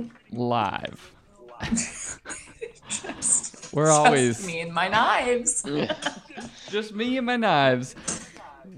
We 0.00 0.10
live. 0.30 1.12
just, 1.64 2.18
We're 3.74 3.86
just 3.86 3.98
always 3.98 4.46
me 4.46 4.60
and 4.60 4.72
my 4.72 4.88
knives. 4.88 5.62
just 6.70 6.94
me 6.94 7.18
and 7.18 7.26
my 7.26 7.36
knives. 7.36 7.94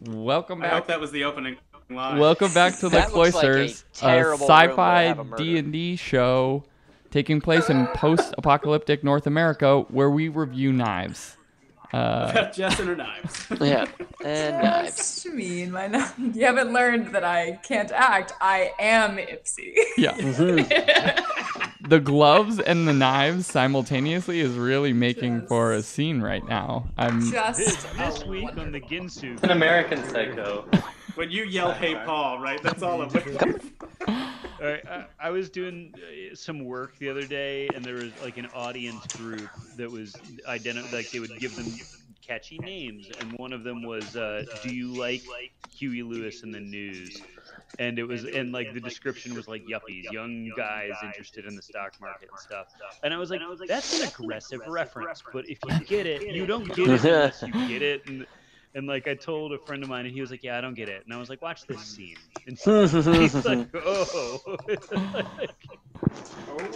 Welcome 0.06 0.58
back. 0.58 0.72
I 0.72 0.74
hope 0.74 0.82
back. 0.82 0.88
that 0.88 1.00
was 1.00 1.12
the 1.12 1.22
opening 1.22 1.56
line. 1.88 2.18
Welcome 2.18 2.52
back 2.52 2.78
to 2.78 2.88
the 2.88 2.96
That 2.96 3.14
looks 3.14 3.34
like 3.36 3.44
a 3.44 3.48
Cloisters, 3.52 3.84
a 3.94 4.00
terrible 4.00 4.48
room 4.48 4.58
to 4.58 4.70
sci-fi 4.70 5.02
have 5.02 5.18
a 5.20 5.24
murder. 5.24 5.44
D 5.44 5.56
and 5.56 5.72
D 5.72 5.94
show 5.94 6.64
taking 7.12 7.40
place 7.40 7.70
in 7.70 7.86
post-apocalyptic 7.94 9.04
North 9.04 9.28
America, 9.28 9.82
where 9.82 10.10
we 10.10 10.28
review 10.28 10.72
knives. 10.72 11.36
Uh, 11.94 12.50
Jess 12.52 12.80
and 12.80 12.88
her 12.88 12.96
knives. 12.96 13.46
Yeah, 13.60 13.86
and 14.24 14.56
knives. 14.64 14.96
Just 14.96 15.26
me 15.26 15.62
and 15.62 15.72
my 15.72 15.86
knives. 15.86 16.12
You 16.34 16.44
haven't 16.46 16.72
learned 16.72 17.14
that 17.14 17.22
I 17.24 17.52
can't 17.62 17.92
act. 17.92 18.32
I 18.40 18.72
am 18.80 19.16
Ipsy. 19.16 19.74
yeah, 19.96 21.20
the 21.80 22.00
gloves 22.00 22.58
and 22.58 22.88
the 22.88 22.92
knives 22.92 23.46
simultaneously 23.46 24.40
is 24.40 24.54
really 24.54 24.92
making 24.92 25.46
for 25.46 25.72
a 25.72 25.82
scene 25.82 26.20
right 26.20 26.46
now. 26.48 26.88
I'm 26.98 27.30
just 27.30 27.58
This, 27.58 27.84
this 27.84 28.24
week 28.24 28.56
on 28.56 28.72
the 28.72 28.80
Ginsu. 28.80 29.40
An 29.44 29.50
American 29.50 30.02
Psycho. 30.08 30.68
When 31.14 31.30
you 31.30 31.44
yell 31.44 31.72
"Hey 31.72 31.94
Paul," 31.94 32.38
right? 32.40 32.62
That's 32.62 32.82
all 32.82 33.00
of 33.00 33.14
it. 33.14 33.26
All 34.60 34.70
right, 34.70 34.86
I, 34.88 35.06
I 35.20 35.30
was 35.30 35.50
doing 35.50 35.92
uh, 35.96 36.34
some 36.34 36.64
work 36.64 36.96
the 36.98 37.10
other 37.10 37.26
day, 37.26 37.68
and 37.74 37.84
there 37.84 37.96
was 37.96 38.16
like 38.16 38.36
an 38.36 38.46
audience 38.46 39.06
group 39.08 39.50
that 39.76 39.90
was 39.90 40.14
identi- 40.48 40.90
like 40.92 41.10
they 41.12 41.18
would 41.18 41.38
give 41.38 41.54
them 41.56 41.76
catchy 42.26 42.58
names, 42.58 43.10
and 43.18 43.36
one 43.38 43.52
of 43.52 43.64
them 43.64 43.82
was 43.82 44.16
uh, 44.16 44.44
"Do 44.62 44.70
you 44.70 44.96
like 44.96 45.22
Huey 45.76 46.02
Lewis 46.02 46.44
and 46.44 46.54
the 46.54 46.60
News?" 46.60 47.20
And 47.78 47.98
it 47.98 48.04
was, 48.04 48.24
and 48.24 48.52
like 48.52 48.72
the 48.72 48.80
description 48.80 49.34
was 49.34 49.48
like 49.48 49.62
yuppies, 49.62 50.10
young 50.10 50.52
guys 50.56 50.92
interested 51.04 51.44
in 51.46 51.56
the 51.56 51.62
stock 51.62 51.92
market 52.00 52.28
and 52.30 52.38
stuff. 52.38 52.68
And 53.02 53.12
I 53.12 53.18
was 53.18 53.30
like, 53.30 53.40
that's 53.66 54.00
an 54.00 54.08
aggressive 54.08 54.60
reference, 54.68 55.22
but 55.32 55.48
if 55.48 55.58
you 55.64 55.84
get 55.84 56.06
it, 56.06 56.22
you 56.22 56.46
don't 56.46 56.68
get 56.68 56.78
it 56.88 57.04
unless 57.04 57.42
you 57.42 57.52
get 57.68 57.82
it. 57.82 58.06
And 58.06 58.26
and 58.74 58.86
like 58.86 59.06
I 59.06 59.14
told 59.14 59.52
a 59.52 59.58
friend 59.58 59.82
of 59.82 59.88
mine, 59.88 60.06
and 60.06 60.14
he 60.14 60.20
was 60.20 60.30
like, 60.30 60.42
"Yeah, 60.42 60.58
I 60.58 60.60
don't 60.60 60.74
get 60.74 60.88
it." 60.88 61.04
And 61.04 61.14
I 61.14 61.18
was 61.18 61.28
like, 61.30 61.40
"Watch 61.42 61.66
this 61.66 61.80
scene." 61.80 62.16
And 62.46 62.58
he's 63.18 63.44
like, 63.44 63.68
"Oh." 63.74 64.56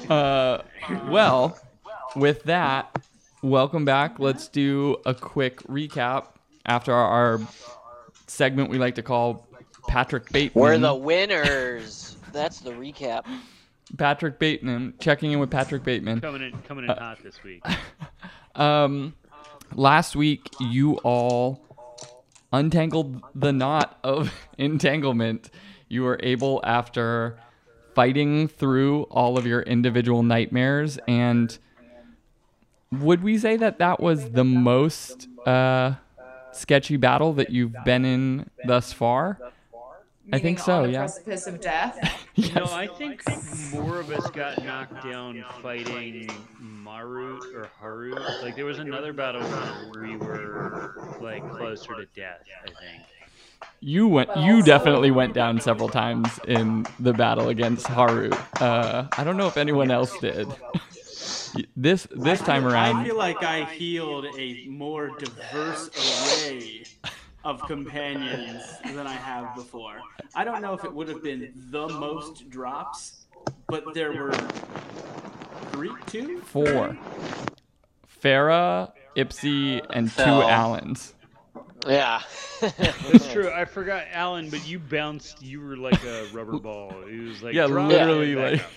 Uh, 0.08 0.62
well, 1.08 1.58
with 2.16 2.42
that, 2.44 3.02
welcome 3.42 3.84
back. 3.84 4.18
Let's 4.18 4.48
do 4.48 4.96
a 5.06 5.14
quick 5.14 5.58
recap 5.64 6.28
after 6.66 6.92
our, 6.92 7.38
our 7.38 7.40
segment 8.26 8.70
we 8.70 8.78
like 8.78 8.94
to 8.96 9.02
call 9.02 9.46
Patrick 9.88 10.30
Bateman. 10.30 10.62
We're 10.62 10.78
the 10.78 10.94
winners. 10.94 12.16
That's 12.32 12.60
the 12.60 12.72
recap. 12.72 13.26
Patrick 13.96 14.38
Bateman, 14.38 14.94
checking 15.00 15.32
in 15.32 15.38
with 15.38 15.50
Patrick 15.50 15.82
Bateman. 15.82 16.20
coming 16.20 16.42
in, 16.42 16.52
coming 16.62 16.84
in 16.84 16.90
hot 16.90 17.18
this 17.22 17.42
week. 17.42 17.64
Um, 18.54 19.14
last 19.74 20.16
week 20.16 20.48
you 20.58 20.94
all 21.04 21.67
untangled 22.52 23.22
the 23.34 23.52
knot 23.52 23.98
of 24.02 24.32
entanglement. 24.58 25.50
You 25.88 26.02
were 26.02 26.18
able, 26.22 26.60
after 26.64 27.38
fighting 27.94 28.48
through 28.48 29.02
all 29.04 29.38
of 29.38 29.46
your 29.46 29.62
individual 29.62 30.22
nightmares, 30.22 30.98
and 31.08 31.56
would 32.92 33.22
we 33.22 33.38
say 33.38 33.56
that 33.56 33.78
that 33.78 34.00
was 34.00 34.30
the 34.30 34.44
most 34.44 35.28
uh, 35.46 35.94
sketchy 36.52 36.96
battle 36.96 37.32
that 37.34 37.50
you've 37.50 37.74
been 37.84 38.04
in 38.04 38.50
thus 38.66 38.92
far? 38.92 39.38
I 40.32 40.38
think 40.38 40.58
so, 40.58 40.78
On 40.78 40.82
the 40.84 40.92
yeah. 40.92 40.98
precipice 41.00 41.46
of 41.46 41.60
death. 41.60 42.24
No, 42.54 42.66
I 42.66 42.86
think 42.86 43.24
more 43.72 43.98
of 43.98 44.12
us 44.12 44.30
got 44.30 44.62
knocked 44.62 45.02
down 45.02 45.44
fighting 45.60 46.30
Marut 46.60 47.42
or 47.52 47.68
Harut. 47.82 48.42
Like 48.42 48.54
there 48.54 48.64
was 48.64 48.78
another 48.78 49.12
battle 49.12 49.42
where 49.42 50.04
we 50.04 50.16
were 50.16 51.16
like 51.20 51.42
closer 51.50 51.96
to 51.96 52.06
death. 52.14 52.42
I 52.62 52.66
think. 52.68 53.02
You 53.80 54.06
went. 54.06 54.30
You 54.36 54.62
definitely 54.62 55.10
went 55.10 55.34
down 55.34 55.60
several 55.60 55.88
times 55.88 56.38
in 56.46 56.86
the 57.00 57.12
battle 57.12 57.48
against 57.48 57.88
Haru. 57.88 58.30
Uh, 58.60 59.08
I 59.16 59.24
don't 59.24 59.36
know 59.36 59.48
if 59.48 59.56
anyone 59.56 59.90
else 59.90 60.16
did. 60.20 60.46
this 61.76 62.06
this 62.12 62.40
time 62.40 62.66
around, 62.66 62.96
I 62.98 63.04
feel 63.04 63.16
like 63.16 63.42
I 63.42 63.64
healed 63.64 64.26
a 64.38 64.66
more 64.68 65.10
diverse 65.18 65.90
array 66.46 66.84
of 67.48 67.62
companions 67.62 68.62
than 68.84 69.06
I 69.06 69.14
have 69.14 69.54
before. 69.54 70.00
I 70.34 70.44
don't 70.44 70.60
know 70.60 70.74
if 70.74 70.84
it 70.84 70.92
would 70.92 71.08
have 71.08 71.22
been 71.22 71.50
the 71.70 71.88
most 71.88 72.50
drops, 72.50 73.26
but 73.66 73.94
there 73.94 74.12
were 74.12 74.32
three, 75.72 75.90
two, 76.06 76.40
four. 76.42 76.96
Farah, 78.22 78.92
Ipsy, 79.16 79.84
and 79.90 80.08
two 80.08 80.14
Fell. 80.14 80.42
Allens. 80.42 81.14
Yeah. 81.86 82.20
That's 82.60 83.32
true. 83.32 83.50
I 83.50 83.64
forgot 83.64 84.04
Alan, 84.12 84.50
but 84.50 84.68
you 84.68 84.78
bounced. 84.78 85.40
You 85.40 85.62
were 85.62 85.76
like 85.76 86.04
a 86.04 86.26
rubber 86.34 86.58
ball. 86.58 86.92
It 87.08 87.28
was 87.28 87.42
like 87.42 87.54
Yeah, 87.54 87.64
literally 87.64 88.34
like 88.34 88.60
up. 88.60 88.70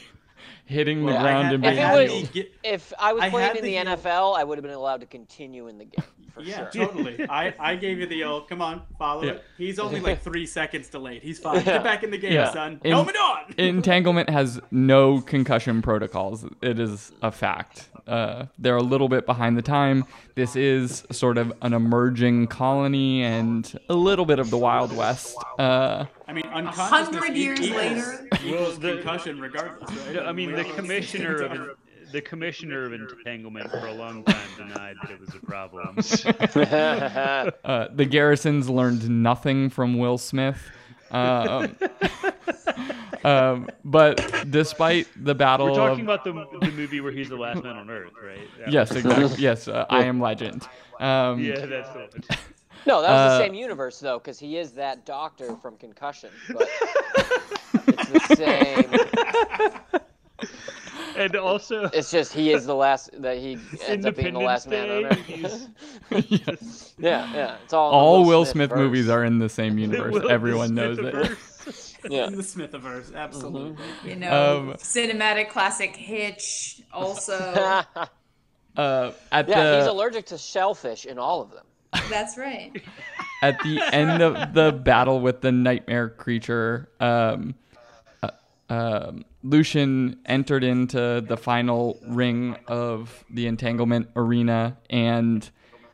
Hitting 0.66 1.00
the 1.00 1.06
Well, 1.08 1.18
I 1.18 1.22
ground 1.22 1.46
had- 1.48 1.54
and 1.56 1.66
I 1.66 1.70
If 1.70 1.74
it 1.74 1.78
being 1.78 1.92
was- 1.92 2.10
to 2.10 2.16
healed. 2.18 2.34
get- 2.34 2.52
If 2.64 2.94
I 3.00 3.14
was 3.14 3.24
I 3.24 3.30
playing 3.30 3.56
in 3.58 3.64
the 3.64 3.72
the 3.72 3.76
NFL, 3.92 4.36
I 4.38 4.44
would 4.44 4.58
have 4.58 4.64
been 4.64 4.74
allowed 4.74 5.02
to 5.02 5.08
continue 5.08 5.68
in 5.68 5.78
the 5.78 5.86
game 5.86 6.06
for 6.34 6.42
Yeah, 6.42 6.70
sure. 6.72 6.86
totally. 6.88 7.26
I, 7.30 7.54
I 7.60 7.76
gave 7.76 8.00
you 8.00 8.06
the 8.06 8.24
old, 8.24 8.48
come 8.48 8.62
on, 8.62 8.84
follow 8.98 9.24
Yeah. 9.24 9.32
it. 9.32 9.44
He's 9.58 9.80
only 9.80 10.00
like 10.00 10.22
three 10.24 10.46
seconds 10.46 10.88
delayed. 10.90 11.24
He's 11.24 11.40
fine. 11.40 11.64
Get 11.64 11.84
back 11.84 12.04
in 12.04 12.12
the 12.12 12.18
game, 12.18 12.34
Yeah. 12.34 12.52
son. 12.52 12.80
In- 12.84 12.92
Helmet 12.92 13.16
on! 13.18 13.54
Entanglement 13.58 14.30
has 14.30 14.60
no 14.72 15.20
concussion 15.22 15.82
protocols. 15.82 16.46
It 16.62 16.80
is 16.80 17.12
a 17.22 17.32
fact. 17.32 17.90
Uh, 18.12 18.46
they're 18.60 18.76
a 18.76 18.84
little 18.84 19.08
bit 19.08 19.26
behind 19.26 19.58
the 19.58 19.62
time. 19.62 20.04
This 20.36 20.58
is 20.58 21.06
sort 21.12 21.38
of 21.38 21.54
an 21.62 21.74
emerging 21.74 22.48
colony 22.48 23.24
and 23.24 23.80
a 23.88 23.94
little 23.94 24.26
bit 24.26 24.38
of 24.38 24.50
the 24.50 24.58
Wild 24.58 24.94
West. 24.96 25.38
Uh, 25.58 26.06
I 26.28 26.34
mean, 26.34 26.46
A 26.48 26.50
unconsciousness 26.50 27.22
hundred 27.24 27.38
years 27.38 27.62
equals, 27.62 27.78
later. 27.78 28.28
equals 28.46 28.80
the- 28.80 28.94
concussion 28.96 29.40
regardless, 29.40 29.90
right? 30.08 30.20
I 30.20 30.34
mean, 30.34 30.52
the 30.52 30.66
commissioner 30.66 31.42
of 31.42 31.78
the 32.12 32.22
commissioner 32.22 32.84
of 32.84 32.92
entanglement 32.92 33.72
for 33.72 33.88
a 33.88 33.94
long 33.94 34.26
time 34.26 34.50
denied 34.58 34.98
that 35.02 35.12
it 35.12 35.20
was 35.22 35.34
a 35.34 35.40
problem. 35.46 35.96
uh, 37.64 37.88
the 37.96 38.06
Garrisons 38.06 38.70
learned 38.70 39.10
nothing 39.10 39.70
from 39.70 39.98
Will 39.98 40.18
Smith. 40.18 40.62
Um, 41.12 41.76
um, 43.24 43.70
but 43.84 44.46
despite 44.50 45.08
the 45.16 45.36
battle 45.36 45.68
We're 45.68 45.76
talking 45.76 46.10
of 46.10 46.22
about 46.24 46.24
the, 46.24 46.60
the 46.60 46.72
movie 46.72 47.02
where 47.02 47.12
he's 47.12 47.30
the 47.30 47.38
last 47.38 47.64
man 47.64 47.76
on 47.76 47.90
Earth, 47.90 48.14
right? 48.24 48.40
That 48.60 48.72
yes, 48.72 48.92
exactly. 48.96 49.42
Yes, 49.42 49.68
uh, 49.68 49.86
I 49.90 50.06
am 50.06 50.20
Legend. 50.20 50.68
Um, 51.00 51.44
Yeah, 51.44 51.66
that's 51.66 51.90
the. 51.90 52.38
No, 52.88 53.04
that 53.04 53.12
was 53.12 53.20
Uh, 53.20 53.38
the 53.38 53.46
same 53.46 53.54
universe 53.54 54.00
though, 54.00 54.18
because 54.18 54.40
he 54.40 54.58
is 54.58 54.72
that 54.72 55.06
doctor 55.06 55.56
from 55.58 55.78
Concussion. 55.78 56.32
But 56.52 56.68
it's 57.88 58.08
the 58.08 58.36
same. 58.36 58.90
And 61.18 61.36
also, 61.36 61.86
It's 61.94 62.12
just 62.12 62.34
he 62.34 62.52
is 62.52 62.66
the 62.66 62.76
last 62.76 63.10
that 63.22 63.38
he 63.38 63.58
ends 63.88 64.06
up 64.06 64.16
being 64.16 64.34
the 64.34 64.40
last 64.40 64.68
man 64.68 64.90
on 64.90 65.06
Earth. 65.06 65.28
Day, 65.28 66.24
yes. 66.30 66.94
yeah, 66.98 67.34
yeah. 67.34 67.58
It's 67.64 67.74
all 67.74 67.92
All 67.92 68.26
Will 68.26 68.46
Smith, 68.46 68.70
verse. 68.70 68.78
movies 68.78 69.10
are 69.10 69.24
in 69.24 69.38
the 69.40 69.50
same 69.50 69.78
universe. 69.88 70.14
Will 70.14 70.30
Everyone 70.32 70.74
knows 70.76 70.98
it. 71.00 71.14
Smith-averse. 71.14 71.96
Yeah. 72.10 72.26
In 72.28 72.36
the 72.36 72.42
Smithiverse, 72.44 73.14
absolutely. 73.16 73.86
You 74.04 74.16
know, 74.16 74.58
Um, 74.58 74.74
cinematic 74.76 75.50
classic 75.50 75.96
Hitch. 75.96 76.82
Also, 76.92 77.38
Uh, 78.78 79.12
at 79.32 79.50
yeah, 79.50 79.78
he's 79.80 79.88
allergic 79.88 80.26
to 80.28 80.38
shellfish 80.38 81.06
in 81.06 81.20
all 81.20 81.42
of 81.42 81.52
them. 81.52 81.66
that's 82.10 82.38
right. 82.38 82.72
at 83.44 83.60
the 83.64 83.82
end 83.94 84.22
of 84.22 84.54
the 84.54 84.72
battle 84.72 85.20
with 85.20 85.42
the 85.42 85.52
nightmare 85.52 86.08
creature, 86.10 86.90
um, 87.02 87.54
um, 88.72 89.26
Lucian 89.44 90.18
entered 90.26 90.64
into 90.64 91.22
the 91.28 91.36
final 91.36 92.00
ring 92.08 92.56
of 92.68 93.26
the 93.30 93.48
entanglement 93.48 94.08
arena, 94.16 94.78
and 94.90 95.50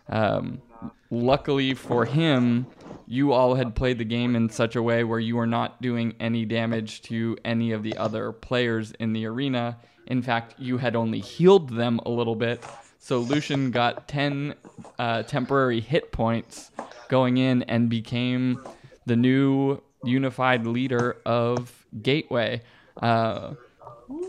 um, 0.09 0.61
luckily 1.09 1.73
for 1.73 2.05
him, 2.05 2.67
you 3.07 3.33
all 3.33 3.55
had 3.55 3.73
played 3.73 3.97
the 3.97 4.05
game 4.05 4.35
in 4.35 4.47
such 4.47 4.75
a 4.75 4.83
way 4.83 5.03
where 5.03 5.17
you 5.19 5.37
were 5.37 5.47
not 5.47 5.81
doing 5.81 6.13
any 6.19 6.45
damage 6.45 7.01
to 7.01 7.35
any 7.43 7.71
of 7.71 7.81
the 7.81 7.97
other 7.97 8.31
players 8.31 8.91
in 8.99 9.11
the 9.11 9.25
arena. 9.25 9.79
In 10.05 10.21
fact, 10.21 10.53
you 10.59 10.77
had 10.77 10.95
only 10.95 11.19
healed 11.19 11.69
them 11.69 11.99
a 12.05 12.11
little 12.11 12.35
bit. 12.35 12.63
So 12.99 13.17
Lucian 13.17 13.71
got 13.71 14.07
10 14.07 14.53
uh, 14.99 15.23
temporary 15.23 15.79
hit 15.79 16.11
points 16.11 16.69
going 17.09 17.37
in 17.37 17.63
and 17.63 17.89
became 17.89 18.61
the 19.07 19.15
new 19.15 19.81
unified 20.03 20.67
leader 20.67 21.17
of 21.25 21.76
Gateway. 22.01 22.61
Uh, 23.01 23.53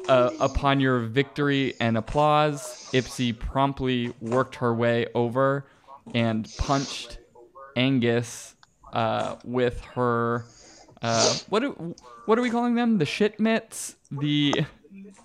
uh, 0.09 0.31
upon 0.41 0.81
your 0.81 1.01
victory 1.01 1.75
and 1.81 1.97
applause, 1.97 2.91
Ipsy 2.93 3.39
promptly 3.39 4.13
worked 4.21 4.57
her 4.57 4.75
way 4.75 5.07
over 5.15 5.67
and 6.15 6.49
punched 6.59 7.19
Angus 7.77 8.55
uh, 8.93 9.37
with 9.45 9.81
her. 9.95 10.45
Uh, 11.01 11.37
what 11.49 11.61
do, 11.61 11.95
what 12.27 12.39
are 12.39 12.43
we 12.43 12.51
calling 12.51 12.75
them? 12.75 12.99
The 12.99 13.07
shit 13.07 13.39
mitts, 13.39 13.95
the 14.11 14.67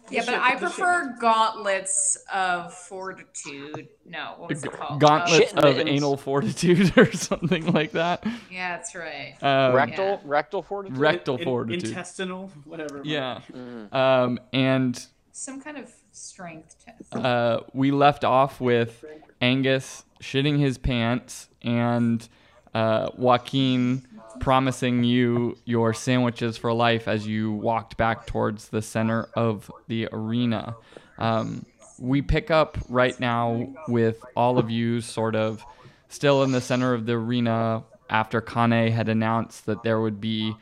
Yeah, 0.09 0.23
but 0.25 0.35
I 0.35 0.55
prefer 0.55 1.15
gauntlets 1.19 2.17
of 2.33 2.73
fortitude. 2.73 3.87
No, 4.05 4.35
what 4.37 4.49
was 4.49 4.63
it 4.63 4.71
called? 4.71 4.99
Gauntlets 4.99 5.51
Shit 5.51 5.57
of 5.57 5.79
anal 5.87 6.17
fortitude 6.17 6.97
or 6.97 7.11
something 7.11 7.71
like 7.73 7.91
that. 7.93 8.25
Yeah, 8.51 8.77
that's 8.77 8.95
right. 8.95 9.35
Um, 9.41 9.73
rectal 9.75 10.05
Yeah. 10.05 10.17
rectal 10.25 10.61
fortitude. 10.63 10.97
rectal 10.97 11.37
In- 11.37 11.43
fortitude. 11.43 11.89
intestinal, 11.89 12.51
whatever. 12.65 13.01
yeah. 13.03 13.41
Mhm. 13.51 13.93
Um, 13.93 14.39
and 14.51 15.05
Some 15.31 15.61
kind 15.61 15.77
of 15.77 15.91
strength 16.11 16.75
test. 16.85 17.15
uh, 17.15 17.61
we 17.73 17.91
left 17.91 18.23
off 18.23 18.61
with 18.61 19.03
Angus 19.41 20.03
shitting 20.21 20.59
his 20.59 20.77
pants 20.77 21.49
and 21.61 22.27
uh, 22.73 23.09
Joaquin 23.17 24.07
promising 24.39 25.03
you 25.03 25.57
your 25.65 25.93
sandwiches 25.93 26.57
for 26.57 26.73
life 26.73 27.07
as 27.07 27.25
you 27.27 27.51
walked 27.51 27.97
back 27.97 28.25
towards 28.27 28.69
the 28.69 28.81
center 28.81 29.27
of 29.35 29.71
the 29.87 30.07
arena. 30.11 30.75
Um, 31.17 31.65
we 31.99 32.21
pick 32.21 32.49
up 32.51 32.77
right 32.89 33.17
now 33.19 33.73
with 33.87 34.23
all 34.35 34.57
of 34.57 34.69
you 34.69 34.99
sort 35.01 35.35
of 35.35 35.63
still 36.09 36.43
in 36.43 36.51
the 36.51 36.61
center 36.61 36.93
of 36.93 37.05
the 37.05 37.13
arena 37.13 37.83
after 38.09 38.41
Kane 38.41 38.91
had 38.91 39.09
announced 39.09 39.65
that 39.67 39.83
there 39.83 39.99
would 40.01 40.19
be 40.19 40.55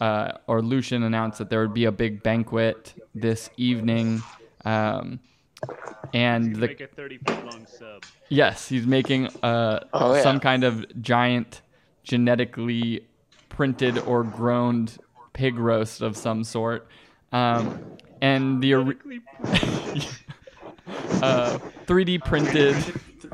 uh, 0.00 0.32
or 0.46 0.62
Lucian 0.62 1.02
announced 1.02 1.38
that 1.38 1.50
there 1.50 1.60
would 1.60 1.74
be 1.74 1.86
a 1.86 1.92
big 1.92 2.22
banquet 2.22 2.94
this 3.14 3.50
evening. 3.56 4.22
Um, 4.64 5.18
and 6.14 6.50
You 6.50 6.54
the 6.54 6.66
make 6.68 6.80
a 6.80 6.86
30 6.86 7.18
foot 7.18 7.44
long 7.46 7.66
sub. 7.66 8.04
yes, 8.28 8.68
he's 8.68 8.86
making 8.86 9.26
uh, 9.42 9.80
Oh, 9.92 10.14
yeah. 10.14 10.22
some 10.22 10.38
kind 10.38 10.62
of 10.62 11.02
giant 11.02 11.62
genetically 12.08 13.02
printed 13.50 13.98
or 13.98 14.24
grown 14.24 14.88
pig 15.34 15.58
roast 15.58 16.00
of 16.02 16.16
some 16.16 16.42
sort. 16.42 16.88
Um, 17.30 17.84
and 18.20 18.60
the 18.62 18.74
ori- 18.74 18.96
uh, 21.22 21.58
3D 21.86 22.24
printed, 22.24 22.74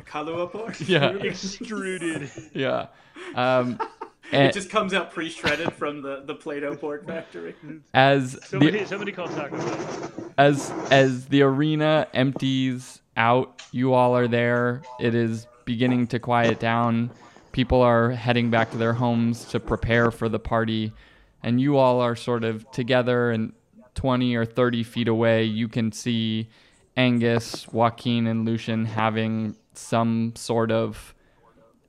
Kalua 0.07 0.51
pork. 0.51 0.77
Yeah. 0.87 1.11
Extruded. 1.21 2.31
yeah. 2.53 2.89
Um, 3.35 3.79
It 4.33 4.55
just 4.55 4.71
comes 4.71 4.95
out 4.95 5.13
pre-shredded 5.13 5.75
from 5.75 6.01
the 6.01 6.23
the 6.25 6.35
Play-Doh 6.35 6.77
pork 6.77 7.07
factory. 7.07 7.55
as 7.93 8.37
Somebody, 8.45 8.81
the, 8.81 8.87
somebody 8.87 9.13
called 9.13 9.31
Taco 9.33 9.57
Bell. 9.59 10.33
as 10.39 10.73
as 10.91 11.27
the 11.27 11.43
arena 11.43 12.09
empties 12.15 13.01
out, 13.19 13.63
you 13.71 13.93
all 13.93 14.17
are 14.17 14.27
there. 14.27 14.81
It 14.99 15.15
is 15.15 15.47
beginning 15.67 16.07
to 16.09 16.19
quiet 16.19 16.59
down. 16.59 17.11
People 17.55 17.83
are 17.83 18.11
heading 18.11 18.51
back 18.51 18.73
to 18.73 18.77
their 18.77 18.95
homes 18.95 19.45
to 19.45 19.61
prepare 19.61 20.11
for 20.11 20.29
the 20.29 20.41
party, 20.41 20.93
and 21.41 21.61
you 21.61 21.77
all 21.77 22.01
are 22.01 22.17
sort 22.17 22.43
of 22.43 22.69
together 22.73 23.31
and 23.31 23.53
20 23.95 24.35
or 24.35 24.45
30 24.45 24.83
feet 24.83 25.07
away. 25.07 25.45
You 25.45 25.69
can 25.69 25.93
see 25.93 26.49
Angus, 26.97 27.69
Joaquin, 27.69 28.27
and 28.27 28.45
Lucian 28.45 28.87
having 28.87 29.55
some 29.73 30.33
sort 30.35 30.73
of 30.73 31.15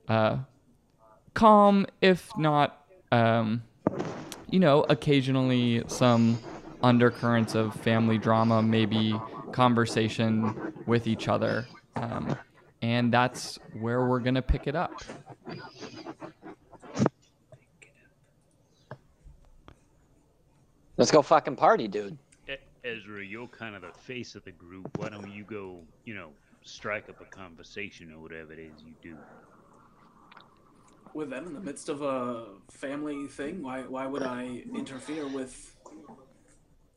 uh, 0.06 0.36
calm, 1.34 1.84
if 2.00 2.30
not, 2.38 2.86
um, 3.10 3.64
you 4.48 4.60
know, 4.60 4.86
occasionally 4.88 5.82
some 5.88 6.38
undercurrents 6.80 7.56
of 7.56 7.74
family 7.74 8.18
drama, 8.18 8.62
maybe 8.62 9.18
conversation 9.50 10.54
with 10.86 11.08
each 11.08 11.26
other. 11.26 11.66
Um, 11.96 12.36
and 12.82 13.12
that's 13.12 13.58
where 13.78 14.06
we're 14.06 14.20
going 14.20 14.34
to 14.34 14.42
pick 14.42 14.66
it 14.66 14.76
up. 14.76 15.02
Let's 20.96 21.10
go 21.10 21.20
fucking 21.22 21.56
party, 21.56 21.88
dude. 21.88 22.16
Ezra, 22.86 23.24
you're 23.24 23.48
kind 23.48 23.74
of 23.74 23.82
the 23.82 23.90
face 23.90 24.36
of 24.36 24.44
the 24.44 24.52
group. 24.52 24.96
Why 24.98 25.08
don't 25.08 25.30
you 25.32 25.42
go, 25.42 25.80
you 26.04 26.14
know, 26.14 26.28
strike 26.62 27.08
up 27.08 27.20
a 27.20 27.24
conversation 27.24 28.12
or 28.12 28.20
whatever 28.20 28.52
it 28.52 28.60
is 28.60 28.82
you 28.84 28.94
do? 29.02 29.16
With 31.12 31.30
them 31.30 31.46
in 31.46 31.54
the 31.54 31.60
midst 31.60 31.88
of 31.88 32.02
a 32.02 32.44
family 32.70 33.26
thing, 33.26 33.62
why 33.62 33.80
why 33.82 34.06
would 34.06 34.22
I 34.22 34.62
interfere 34.74 35.26
with 35.26 35.74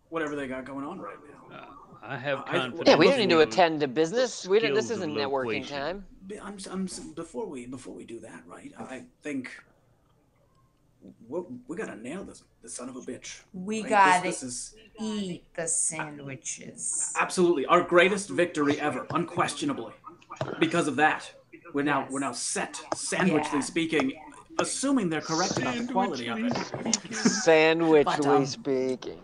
whatever 0.10 0.36
they 0.36 0.48
got 0.48 0.66
going 0.66 0.86
on 0.86 1.00
right 1.00 1.18
now? 1.50 1.58
Uh, 1.58 1.66
I 2.02 2.18
have 2.18 2.40
I- 2.48 2.52
confidence. 2.60 2.84
Yeah, 2.88 2.96
we 2.96 3.08
don't 3.08 3.18
need 3.20 3.30
to 3.30 3.40
attend 3.42 3.82
to 3.82 3.88
business. 3.88 4.48
We 4.48 4.60
don't, 4.60 4.74
this 4.74 4.90
isn't 4.90 5.14
networking 5.14 5.68
time. 5.68 6.06
B- 6.28 6.40
I'm, 6.42 6.58
I'm 6.72 6.88
before 7.16 7.46
we 7.48 7.66
before 7.66 7.94
we 7.94 8.06
do 8.06 8.20
that, 8.22 8.44
right? 8.48 8.72
I 8.78 9.04
think 9.24 9.52
we 11.28 11.42
we 11.68 11.76
gotta 11.78 11.96
nail 11.96 12.24
this 12.24 12.44
this 12.62 12.74
son 12.74 12.90
of 12.90 12.96
a 12.96 13.02
bitch. 13.02 13.42
We 13.54 13.82
right? 13.82 13.90
gotta 13.90 14.24
This, 14.24 14.42
this 14.42 14.50
is 14.50 14.76
eat 15.00 15.44
the 15.56 15.68
sandwiches. 15.68 17.14
absolutely 17.20 17.66
our 17.66 17.82
greatest 17.82 18.30
victory 18.30 18.80
ever, 18.80 19.06
unquestionably. 19.12 19.94
Because 20.60 20.88
of 20.88 20.96
that, 20.98 21.32
we're 21.74 21.84
now 21.84 22.02
Yes. 22.02 22.12
we're 22.12 22.20
now 22.20 22.32
set, 22.32 22.74
sandwichly 22.96 23.54
Yeah. 23.54 23.60
speaking, 23.62 24.14
assuming 24.60 25.10
they're 25.10 25.22
correct 25.22 25.58
about 25.58 25.76
the 25.78 25.92
quality 25.92 26.28
of 26.28 26.38
it. 26.40 26.54
Sandwichly 26.54 28.06
But, 28.06 28.26
um, 28.26 28.46
speaking. 28.46 29.20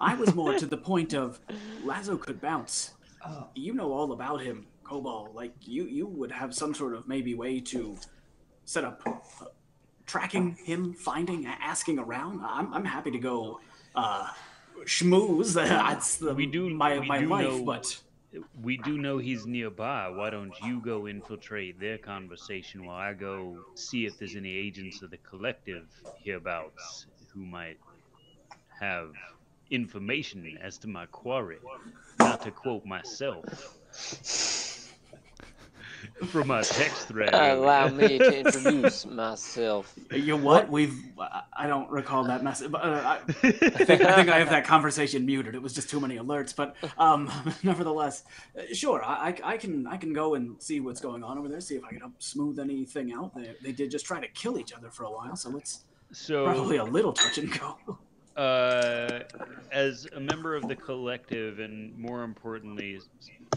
I 0.00 0.14
was 0.14 0.34
more 0.34 0.54
to 0.58 0.66
the 0.66 0.76
point 0.76 1.12
of 1.14 1.40
Lazo 1.84 2.16
could 2.16 2.40
bounce. 2.40 2.92
Oh. 3.26 3.48
You 3.54 3.74
know 3.74 3.92
all 3.92 4.12
about 4.12 4.40
him, 4.42 4.66
Cobalt. 4.84 5.34
Like 5.34 5.52
you, 5.62 5.84
you 5.84 6.06
would 6.06 6.30
have 6.30 6.54
some 6.54 6.74
sort 6.74 6.94
of 6.94 7.08
maybe 7.08 7.34
way 7.34 7.60
to 7.60 7.96
set 8.64 8.84
up 8.84 9.02
uh, 9.06 9.46
tracking 10.06 10.56
him, 10.64 10.94
finding, 10.94 11.46
asking 11.46 11.98
around. 11.98 12.40
I'm, 12.44 12.72
I'm 12.72 12.84
happy 12.84 13.10
to 13.10 13.18
go 13.18 13.60
uh, 13.94 14.28
schmooze. 14.84 15.54
That's 15.54 16.16
the, 16.16 16.32
We 16.34 16.46
do- 16.46 16.70
my 16.70 16.98
we 17.00 17.06
my 17.06 17.20
do 17.20 17.26
life, 17.28 17.48
know- 17.48 17.64
but 17.64 18.00
We 18.62 18.76
do 18.76 18.98
know 18.98 19.18
he's 19.18 19.46
nearby. 19.46 20.08
Why 20.10 20.30
don't 20.30 20.52
you 20.62 20.80
go 20.80 21.08
infiltrate 21.08 21.80
their 21.80 21.98
conversation 21.98 22.84
while 22.86 22.96
I 22.96 23.14
go 23.14 23.58
see 23.74 24.06
if 24.06 24.18
there's 24.18 24.36
any 24.36 24.54
agents 24.54 25.02
of 25.02 25.10
the 25.10 25.16
collective 25.18 25.86
hereabouts 26.22 27.06
who 27.34 27.40
might 27.44 27.78
have 28.80 29.12
information 29.70 30.58
as 30.60 30.78
to 30.78 30.88
my 30.88 31.06
quarry? 31.06 31.58
Not 32.18 32.42
to 32.42 32.50
quote 32.50 32.84
myself 32.84 33.44
from 36.30 36.48
my 36.48 36.62
text 36.62 37.08
thread. 37.08 37.30
Allow 37.34 37.88
me 37.88 38.18
to 38.18 38.38
introduce 38.40 39.06
myself. 39.06 39.94
you 40.12 40.36
what? 40.36 40.68
We've 40.68 40.94
I- 41.18 41.42
I 41.56 41.66
don't 41.66 41.90
recall 41.90 42.24
that 42.24 42.42
message. 42.44 42.70
But 42.70 42.82
uh, 42.82 43.02
I, 43.04 43.16
I 43.16 43.32
think 43.32 44.02
I 44.02 44.14
think 44.14 44.28
I 44.28 44.38
have 44.38 44.50
that 44.50 44.64
conversation 44.74 45.26
muted. 45.26 45.54
It 45.54 45.62
was 45.62 45.72
just 45.72 45.90
too 45.90 46.00
many 46.00 46.16
alerts. 46.16 46.54
But 46.54 46.76
um, 46.98 47.30
nevertheless, 47.62 48.24
uh, 48.58 48.62
sure, 48.72 49.02
I, 49.04 49.30
I 49.44 49.54
I 49.54 49.56
can 49.56 49.86
I 49.86 49.96
can 49.96 50.12
go 50.12 50.34
and 50.34 50.60
see 50.62 50.80
what's 50.80 51.00
going 51.00 51.24
on 51.24 51.38
over 51.38 51.48
there. 51.48 51.60
See 51.60 51.76
if 51.76 51.84
I 51.84 51.88
can 51.90 52.00
help 52.00 52.12
smooth 52.20 52.58
anything 52.58 53.12
out. 53.12 53.34
They 53.34 53.54
they 53.62 53.72
did 53.72 53.90
just 53.90 54.06
try 54.06 54.20
to 54.20 54.28
kill 54.28 54.58
each 54.58 54.72
other 54.72 54.90
for 54.90 55.04
a 55.04 55.10
while, 55.10 55.36
so 55.36 55.56
it's 55.56 55.84
so 56.12 56.44
probably 56.44 56.76
a 56.76 56.84
little 56.84 57.12
touch 57.12 57.38
and 57.38 57.50
go. 57.58 57.98
Uh, 58.38 59.20
as 59.72 60.06
a 60.14 60.20
member 60.20 60.54
of 60.54 60.68
the 60.68 60.76
collective, 60.76 61.58
and 61.58 61.96
more 61.98 62.22
importantly, 62.22 63.00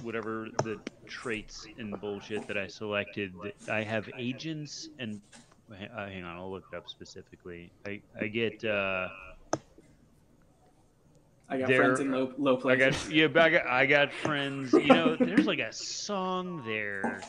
whatever 0.01 0.47
the 0.63 0.79
traits 1.07 1.67
and 1.77 2.00
bullshit 2.01 2.47
that 2.47 2.57
I 2.57 2.67
selected, 2.67 3.33
I 3.69 3.83
have 3.83 4.09
agents 4.17 4.89
and. 5.00 5.21
Uh, 5.71 6.07
hang 6.07 6.25
on, 6.25 6.35
I'll 6.35 6.51
look 6.51 6.65
it 6.73 6.75
up 6.75 6.89
specifically. 6.89 7.71
I, 7.85 8.01
I 8.19 8.27
get 8.27 8.61
uh, 8.65 9.07
I 11.47 11.57
got 11.59 11.71
friends 11.71 12.00
in 12.01 12.11
low 12.11 12.33
low 12.38 12.57
I 12.57 12.59
places. 12.59 13.03
got 13.03 13.11
yeah, 13.13 13.27
I 13.35 13.50
got 13.50 13.67
I 13.67 13.85
got 13.85 14.11
friends. 14.11 14.73
You 14.73 14.88
know, 14.88 15.15
there's 15.15 15.45
like 15.45 15.59
a 15.59 15.71
song 15.71 16.63
there. 16.65 17.21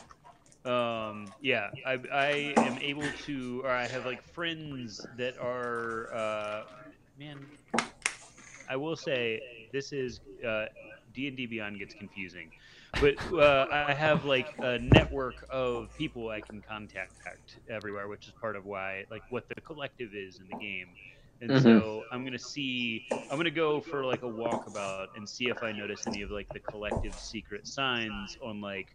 Um, 0.65 1.27
yeah, 1.41 1.69
I 1.85 1.99
I 2.11 2.53
am 2.57 2.77
able 2.81 3.07
to, 3.25 3.61
or 3.63 3.69
I 3.69 3.85
have 3.87 4.05
like 4.05 4.21
friends 4.21 5.05
that 5.17 5.37
are, 5.37 6.13
uh, 6.13 6.63
man. 7.15 7.49
I 8.67 8.77
will 8.77 8.95
say 8.95 9.41
this 9.71 9.91
is 9.91 10.21
uh, 10.47 10.65
D 11.11 11.27
and 11.27 11.37
D 11.37 11.45
Beyond 11.47 11.79
gets 11.79 11.93
confusing, 11.93 12.51
but 12.99 13.15
uh, 13.33 13.67
I 13.71 13.83
have 13.83 14.13
like 14.25 14.41
a 14.61 14.67
network 14.69 15.45
of 15.49 15.93
people 15.95 16.29
I 16.29 16.41
can 16.41 16.61
contact 16.61 17.59
everywhere, 17.69 18.07
which 18.07 18.27
is 18.27 18.33
part 18.33 18.55
of 18.55 18.65
why 18.65 19.05
like 19.09 19.23
what 19.29 19.45
the 19.49 19.61
collective 19.61 20.09
is 20.13 20.39
in 20.39 20.47
the 20.47 20.55
game. 20.55 20.97
And 21.41 21.55
Mhm. 21.55 21.81
so 21.81 22.05
I'm 22.11 22.23
gonna 22.25 22.39
see. 22.39 23.05
I'm 23.29 23.37
gonna 23.37 23.51
go 23.51 23.81
for 23.81 24.05
like 24.05 24.23
a 24.23 24.25
walkabout 24.27 25.01
and 25.15 25.19
see 25.19 25.39
if 25.39 25.51
I 25.53 25.61
notice 25.61 25.97
any 25.97 26.21
of 26.21 26.21
like 26.21 26.39
the 26.45 26.49
collective 26.51 27.11
secret 27.19 27.65
signs 27.65 28.35
on 28.41 28.61
like 28.61 28.87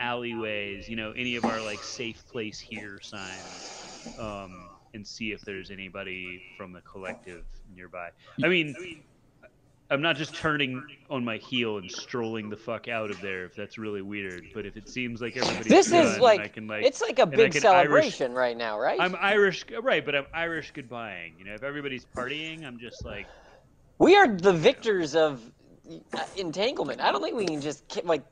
alleyways. 0.00 0.88
You 0.88 0.96
know, 0.96 1.12
any 1.12 1.36
of 1.36 1.46
our 1.46 1.62
like 1.62 1.82
safe 1.84 2.24
place 2.28 2.60
here 2.60 3.00
signs, 3.00 3.72
um, 4.18 4.67
and 4.94 5.06
see 5.06 5.32
if 5.32 5.40
there's 5.42 5.70
anybody 5.70 6.42
from 6.56 6.72
the 6.72 6.80
collective 6.82 7.44
nearby. 7.74 8.10
I 8.42 8.48
mean, 8.48 8.74
I'm 9.90 10.02
not 10.02 10.16
just 10.16 10.34
turning 10.34 10.82
on 11.08 11.24
my 11.24 11.38
heel 11.38 11.78
and 11.78 11.90
strolling 11.90 12.50
the 12.50 12.56
fuck 12.56 12.88
out 12.88 13.10
of 13.10 13.20
there 13.22 13.46
if 13.46 13.54
that's 13.54 13.78
really 13.78 14.02
weird. 14.02 14.44
But 14.52 14.66
if 14.66 14.76
it 14.76 14.88
seems 14.88 15.22
like 15.22 15.36
everybody's 15.36 15.68
This 15.68 15.90
done, 15.90 16.06
is 16.06 16.18
like, 16.18 16.40
I 16.40 16.48
can 16.48 16.66
like 16.66 16.84
it's 16.84 17.00
like 17.00 17.18
a 17.18 17.26
big 17.26 17.52
can 17.52 17.64
Irish- 17.64 17.82
celebration 17.82 18.32
right 18.32 18.56
now, 18.56 18.78
right? 18.78 19.00
I'm 19.00 19.16
Irish, 19.18 19.64
right? 19.82 20.04
But 20.04 20.14
I'm 20.14 20.26
Irish 20.34 20.72
goodbying. 20.74 21.38
You 21.38 21.46
know, 21.46 21.54
if 21.54 21.62
everybody's 21.62 22.04
partying, 22.04 22.66
I'm 22.66 22.78
just 22.78 23.04
like, 23.04 23.26
we 23.98 24.14
are 24.16 24.28
the 24.28 24.52
victors 24.52 25.14
of 25.16 25.40
uh, 26.12 26.24
entanglement. 26.36 27.00
I 27.00 27.10
don't 27.10 27.22
think 27.22 27.36
we 27.36 27.46
can 27.46 27.60
just 27.60 28.04
like. 28.04 28.24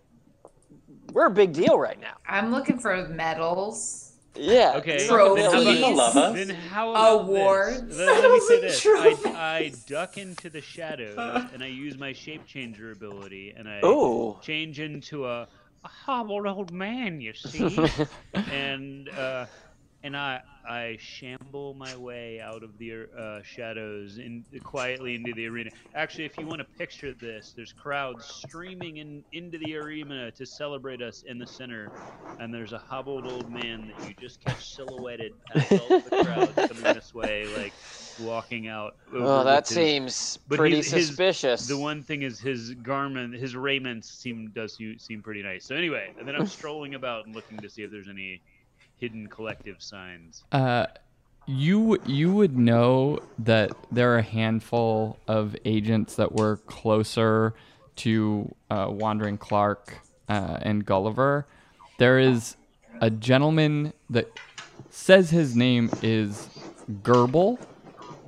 We're 1.12 1.26
a 1.26 1.30
big 1.30 1.54
deal 1.54 1.78
right 1.78 1.98
now. 1.98 2.16
I'm 2.28 2.50
looking 2.52 2.78
for 2.78 3.08
medals. 3.08 4.05
Yeah. 4.38 4.74
Okay. 4.76 5.06
Trophies. 5.06 5.46
How 5.46 5.92
about? 5.92 6.34
Then 6.34 6.50
how 6.50 6.90
about 6.90 7.20
Awards. 7.20 7.96
This? 7.96 7.98
Let, 7.98 8.22
let 8.22 8.30
me 8.30 8.40
say 8.40 8.60
this: 8.62 8.86
I, 8.86 9.16
I 9.34 9.72
duck 9.86 10.18
into 10.18 10.50
the 10.50 10.60
shadows 10.60 11.16
and 11.52 11.62
I 11.62 11.66
use 11.66 11.98
my 11.98 12.12
shape 12.12 12.46
changer 12.46 12.92
ability 12.92 13.54
and 13.56 13.68
I 13.68 13.80
Ooh. 13.84 14.36
change 14.42 14.80
into 14.80 15.26
a, 15.26 15.42
a 15.84 15.88
hobbled 15.88 16.46
old 16.46 16.72
man. 16.72 17.20
You 17.20 17.32
see, 17.34 17.78
and 18.34 19.08
uh, 19.10 19.46
and 20.02 20.16
I 20.16 20.42
I 20.68 20.96
shamble 21.00 21.74
my 21.74 21.96
way 21.96 22.40
out 22.40 22.62
of 22.62 22.76
the 22.78 23.06
uh, 23.18 23.40
shadows 23.42 24.18
in 24.18 24.44
quietly 24.64 25.14
into 25.14 25.32
the 25.34 25.46
arena. 25.46 25.70
Actually, 25.94 26.24
if 26.24 26.38
you 26.38 26.46
want 26.46 26.60
to 26.60 26.66
picture 26.76 27.14
this, 27.14 27.52
there's 27.56 27.72
crowds 27.72 28.24
streaming 28.26 28.96
in 28.98 29.24
into 29.32 29.58
the 29.58 29.76
arena 29.76 30.30
to 30.32 30.46
celebrate 30.46 31.02
us 31.02 31.22
in 31.26 31.38
the 31.38 31.46
center, 31.46 31.90
and 32.38 32.52
there's 32.52 32.72
a 32.72 32.78
hobbled 32.78 33.26
old 33.26 33.50
man 33.50 33.86
that 33.86 34.08
you 34.08 34.14
just 34.20 34.40
catch 34.44 34.74
silhouetted 34.74 35.32
past 35.52 35.72
all 35.72 35.96
of 35.98 36.04
the 36.04 36.24
crowd 36.24 36.56
coming 36.68 36.82
this 36.94 37.14
way, 37.14 37.46
like 37.56 37.72
walking 38.20 38.66
out. 38.68 38.94
over 39.14 39.24
Oh, 39.24 39.44
that 39.44 39.68
his- 39.68 39.76
seems 39.76 40.38
pretty 40.50 40.76
his- 40.76 40.90
his- 40.90 41.06
suspicious. 41.08 41.66
the 41.68 41.78
one 41.78 42.02
thing 42.02 42.22
is 42.22 42.40
his 42.40 42.74
garment, 42.74 43.34
his 43.34 43.54
raiment 43.56 44.04
seem 44.04 44.50
does 44.54 44.76
seem 44.98 45.22
pretty 45.22 45.42
nice. 45.42 45.64
So 45.64 45.74
anyway, 45.76 46.12
and 46.18 46.26
then 46.26 46.34
I'm 46.34 46.46
strolling 46.58 46.94
about 46.94 47.26
and 47.26 47.34
looking 47.34 47.58
to 47.58 47.68
see 47.70 47.82
if 47.82 47.90
there's 47.90 48.08
any 48.08 48.42
hidden 48.98 49.28
collective 49.28 49.82
signs. 49.82 50.44
Uh, 50.52 50.86
you 51.46 51.98
you 52.06 52.32
would 52.32 52.56
know 52.56 53.20
that 53.38 53.70
there 53.92 54.12
are 54.14 54.18
a 54.18 54.22
handful 54.22 55.18
of 55.28 55.56
agents 55.64 56.16
that 56.16 56.32
were 56.32 56.56
closer 56.66 57.54
to 57.96 58.54
uh, 58.70 58.88
Wandering 58.90 59.38
Clark 59.38 60.00
uh, 60.28 60.58
and 60.62 60.84
Gulliver. 60.84 61.46
There 61.98 62.18
is 62.18 62.56
a 63.00 63.10
gentleman 63.10 63.92
that 64.10 64.28
says 64.90 65.30
his 65.30 65.54
name 65.54 65.90
is 66.02 66.48
Gerbil, 67.02 67.58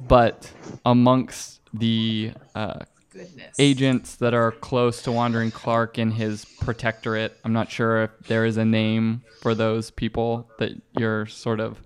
but 0.07 0.53
amongst 0.85 1.61
the 1.75 2.33
uh, 2.55 2.81
Goodness. 3.11 3.57
agents 3.59 4.17
that 4.17 4.35
are 4.35 4.53
close 4.53 5.03
to 5.03 5.12
Wandering 5.12 5.50
Clark 5.50 5.99
in 5.99 6.11
his 6.11 6.45
protectorate. 6.61 7.37
I'm 7.45 7.53
not 7.53 7.71
sure 7.71 8.03
if 8.05 8.11
there 8.27 8.45
is 8.45 8.57
a 8.59 8.65
name 8.65 9.23
for 9.41 9.55
those 9.55 9.91
people 9.91 10.49
that 10.59 10.73
you're 10.99 11.27
sort 11.27 11.59
of 11.61 11.81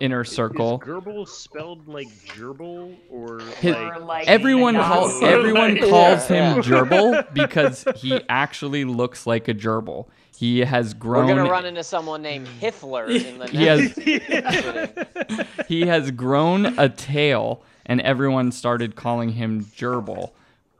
inner 0.00 0.24
circle. 0.24 0.80
Is 0.82 0.88
Gerbil 0.88 1.28
spelled 1.28 1.86
like 1.86 2.08
gerbil 2.26 2.96
or 3.10 3.40
His- 3.60 3.74
like? 3.76 4.00
Like 4.00 4.28
Everyone 4.28 4.74
calls 4.74 5.22
everyone 5.22 5.76
Yeah, 5.76 5.88
calls 5.88 6.30
yeah. 6.30 6.54
him 6.54 6.62
gerbil 6.62 7.32
because 7.34 7.84
he 7.96 8.20
actually 8.28 8.84
looks 8.84 9.26
like 9.26 9.46
a 9.48 9.54
gerbil. 9.54 10.06
He 10.36 10.60
has 10.60 10.94
grown. 10.94 11.26
We're 11.26 11.34
gonna 11.36 11.50
run 11.50 11.66
into 11.66 11.84
someone 11.84 12.22
named 12.22 12.48
Hitler 12.48 13.06
in 13.10 13.38
the 13.38 13.46
He 13.48 13.64
has 13.66 13.94
he 15.68 15.82
has 15.86 16.10
grown 16.12 16.78
a 16.78 16.88
tail, 16.88 17.62
and 17.84 18.00
everyone 18.00 18.50
started 18.52 18.96
calling 18.96 19.28
him 19.32 19.66
gerbil, 19.76 20.30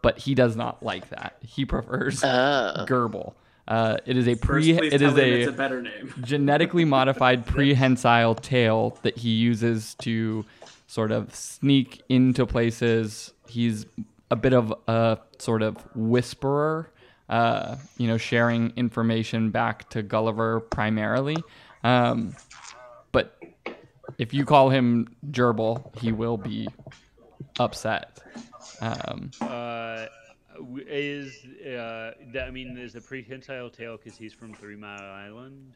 but 0.03 0.19
he 0.19 0.35
does 0.35 0.57
not 0.57 0.83
like 0.83 1.09
that. 1.11 1.37
He 1.41 1.65
prefers 1.65 2.23
Ah. 2.25 2.85
gerbil. 2.89 3.35
Uh, 3.69 3.99
it 4.05 4.17
is 4.17 4.27
a 4.27 4.35
pre. 4.35 4.77
please 4.77 4.93
It 4.95 4.99
tell 4.99 5.17
it's 5.17 5.47
a 5.47 5.51
a 5.51 5.53
better 5.53 5.81
name. 5.83 6.13
genetically 6.23 6.85
modified 6.85 7.47
prehensile 7.55 8.35
tail 8.35 8.99
that 9.03 9.17
he 9.19 9.31
uses 9.31 9.95
to 9.97 10.45
sort 10.87 11.13
of 11.13 11.33
sneak 11.35 12.03
into 12.09 12.45
places. 12.47 13.33
He's 13.49 13.87
a 14.31 14.37
bit 14.37 14.55
of 14.55 14.75
a 14.89 15.19
sort 15.39 15.63
of 15.63 15.77
whisperer, 15.95 16.91
uh, 17.29 17.77
you 17.97 18.09
know, 18.09 18.17
sharing 18.17 18.73
information 18.77 19.51
back 19.51 19.89
to 19.91 20.03
Gulliver 20.03 20.61
primarily. 20.61 21.37
Um, 21.85 22.35
but 23.13 23.39
if 24.19 24.35
you 24.35 24.45
call 24.45 24.71
him 24.71 25.15
Gerbil, 25.31 25.97
he 26.01 26.11
will 26.11 26.37
be 26.37 26.69
upset. 27.61 28.19
Um, 28.81 29.31
Uh, 29.41 30.07
is 30.89 31.45
uh, 31.65 32.13
that, 32.33 32.45
I 32.47 32.51
mean, 32.51 32.77
is 32.77 32.93
the 32.93 33.01
prehensile 33.01 33.71
tail 33.71 33.97
because 33.97 34.19
he's 34.19 34.33
from 34.35 34.53
Three 34.55 34.77
Mile 34.77 35.01
Island? 35.03 35.73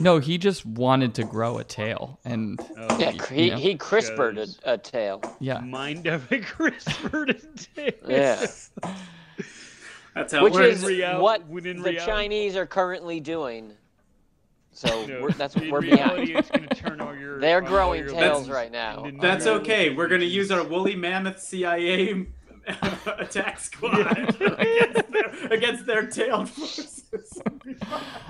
no, 0.00 0.18
he 0.18 0.38
just 0.38 0.64
wanted 0.64 1.14
to 1.16 1.24
grow 1.24 1.58
a 1.58 1.64
tail, 1.64 2.18
and 2.24 2.58
Oh, 2.78 2.98
Yeah, 2.98 3.10
he, 3.30 3.44
you 3.44 3.50
know, 3.50 3.56
he 3.58 3.74
crispered 3.76 4.38
a, 4.38 4.72
a 4.72 4.78
tail. 4.78 5.20
yeah. 5.40 5.60
mind 5.60 6.06
of 6.06 6.24
a 6.32 6.38
CRISPR 6.40 7.74
tail. 7.74 7.92
Yeah. 8.08 8.46
That's 10.14 10.32
how 10.32 10.42
Which 10.44 10.56
is 10.56 10.82
real- 10.84 11.20
what 11.20 11.46
the 11.48 11.60
reality- 11.60 11.98
Chinese 11.98 12.56
are 12.56 12.66
currently 12.66 13.20
doing. 13.20 13.72
So 14.78 15.06
No, 15.08 15.22
we're, 15.22 15.32
that's 15.32 15.56
what 15.56 15.64
in 15.64 15.70
we're 15.70 15.80
reality, 15.80 16.34
behind. 16.34 16.68
it's 16.70 16.80
turn 16.80 17.00
all 17.00 17.14
your. 17.16 17.40
They're 17.40 17.62
all 17.62 17.68
growing 17.68 18.04
your 18.04 18.10
tails 18.10 18.48
right 18.48 18.70
now. 18.70 19.10
That's 19.20 19.46
okay. 19.46 19.90
We're 19.90 20.06
gonna 20.08 20.24
use 20.24 20.50
our 20.52 20.62
woolly 20.62 20.94
mammoth 20.94 21.40
CIA 21.40 22.26
attack 23.18 23.58
squad 23.60 24.18
against, 24.18 24.38
their, 25.12 25.28
against 25.52 25.86
their 25.86 26.06
tailed 26.06 26.48
forces. 26.48 27.04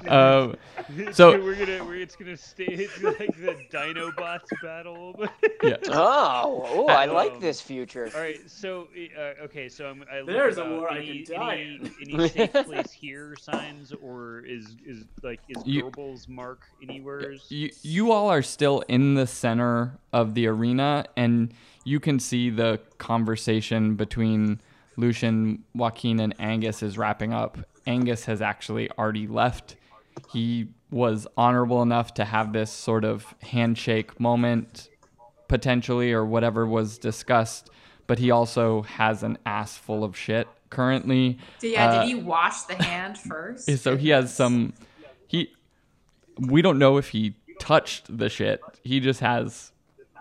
Uh, 0.07 0.53
so- 1.13 1.41
we're 1.43 1.55
gonna, 1.55 1.85
we're, 1.85 1.97
it's 1.97 2.17
gonna 2.17 2.37
stay 2.37 2.65
it's 2.67 3.03
like 3.03 3.37
the 3.41 3.57
Dinobots 3.73 4.49
battle. 4.63 5.15
yeah. 5.63 5.77
Oh, 5.89 6.65
oh, 6.69 6.87
I 6.89 7.07
like 7.07 7.33
Um, 7.33 7.41
this 7.41 7.61
future. 7.61 8.11
All 8.15 8.21
right, 8.21 8.39
so 8.49 8.89
uh, 9.19 9.45
okay, 9.45 9.69
so 9.69 9.87
I'm. 9.89 10.05
I 10.11 10.19
look 10.21 10.29
There's 10.29 10.59
a 10.59 10.63
about 10.63 10.79
war 10.79 10.93
I 10.93 10.99
any, 10.99 11.23
can 11.25 11.37
die 11.37 11.79
any, 11.81 12.15
any 12.15 12.29
safe 12.29 12.53
place 12.53 12.93
here 12.93 13.35
signs, 13.41 13.93
or 13.93 14.41
is 14.41 14.77
is 14.87 15.05
like 15.23 15.41
is 15.49 15.63
You- 15.67 15.85
Gerbil's 15.85 16.29
mark 16.29 16.63
anywheres? 16.83 17.47
you, 17.51 17.71
you 17.83 18.13
all 18.13 18.29
are 18.31 18.43
still 18.43 18.81
in 18.89 19.15
the 19.15 19.27
center 19.27 19.99
of 20.13 20.35
the 20.35 20.47
arena 20.47 21.05
and 21.17 21.53
you 21.89 21.99
can 22.01 22.19
see 22.21 22.51
the 22.51 22.79
conversation 22.99 23.95
between 23.97 24.61
Lucian, 24.97 25.65
Joaquin, 25.75 26.21
and 26.21 26.35
Angus 26.39 26.83
is 26.83 26.99
wrapping 26.99 27.33
up. 27.33 27.57
Angus 27.87 28.27
has 28.27 28.43
actually 28.43 28.91
already 28.99 29.27
left. 29.27 29.77
He 30.33 30.69
was 30.91 31.27
honorable 31.37 31.81
enough 31.83 32.13
to 32.15 32.25
have 32.25 32.53
this 32.53 32.71
sort 32.71 33.05
of 33.05 33.35
handshake 33.41 34.21
moment, 34.21 34.91
potentially, 35.49 36.13
or 36.13 36.25
whatever 36.27 36.67
was 36.67 36.99
discussed, 36.99 37.71
but 38.07 38.19
he 38.19 38.31
also 38.31 38.83
has 38.83 39.23
an 39.23 39.39
ass 39.47 39.77
full 39.79 40.05
of 40.05 40.17
shit 40.17 40.47
currently. 40.69 41.39
Did- 41.61 41.73
yeah, 41.73 41.87
Uh, 41.89 42.01
did 42.01 42.09
he 42.09 42.15
wash 42.17 42.63
the 42.63 42.75
hand 42.83 43.17
first? 43.31 43.71
so 43.79 43.97
he 43.97 44.11
has 44.11 44.35
some 44.35 44.75
he 45.27 45.51
we 46.39 46.61
don't 46.61 46.79
know 46.79 46.99
if 46.99 47.09
he 47.11 47.35
touched 47.59 48.17
the 48.19 48.29
shit 48.29 48.61
he 48.85 49.01
just 49.01 49.21
has 49.21 49.73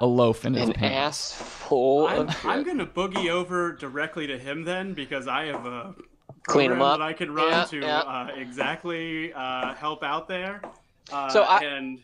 a 0.02 0.06
loaf 0.06 0.46
in 0.46 0.54
his 0.54 0.70
An 0.70 0.76
pants 0.76 0.96
ass 0.96 1.42
full 1.42 2.08
I'm, 2.08 2.28
of 2.30 2.46
I'm 2.46 2.64
gonna 2.64 2.86
boogie 2.86 3.30
over 3.30 3.72
directly 3.74 4.28
to 4.28 4.38
him 4.38 4.64
then 4.64 4.94
because 4.94 5.28
I 5.28 5.46
have 5.46 5.66
a 5.66 5.96
Clean 6.48 6.72
him 6.72 6.78
program 6.78 6.82
up. 6.82 7.00
that 7.00 7.04
I 7.06 7.14
can 7.14 7.32
run 7.34 7.50
Yeah, 7.52 7.64
to 7.66 7.80
yeah. 7.80 8.00
uh, 8.00 8.28
exactly 8.36 9.34
uh, 9.34 9.74
help 9.74 10.04
out 10.04 10.28
there. 10.28 10.62
Uh, 11.12 11.30
So 11.30 11.44
I- 11.44 11.60
and 11.64 12.00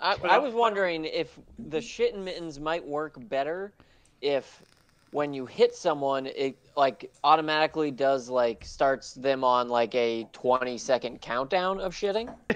I, 0.00 0.16
I 0.24 0.38
was 0.38 0.54
wondering 0.54 1.04
if 1.04 1.38
the 1.58 1.80
shit 1.80 2.14
and 2.14 2.24
mittens 2.24 2.60
might 2.60 2.86
work 2.86 3.16
better 3.28 3.72
if 4.20 4.62
when 5.10 5.32
you 5.34 5.44
hit 5.46 5.74
someone 5.74 6.26
it 6.26 6.56
like 6.78 7.10
automatically 7.24 7.90
does 7.90 8.28
like 8.30 8.64
starts 8.64 9.12
them 9.14 9.42
on 9.42 9.68
like 9.68 9.94
a 9.96 10.26
20 10.32 10.78
second 10.78 11.20
countdown 11.20 11.80
of 11.80 11.92
shitting. 11.92 12.32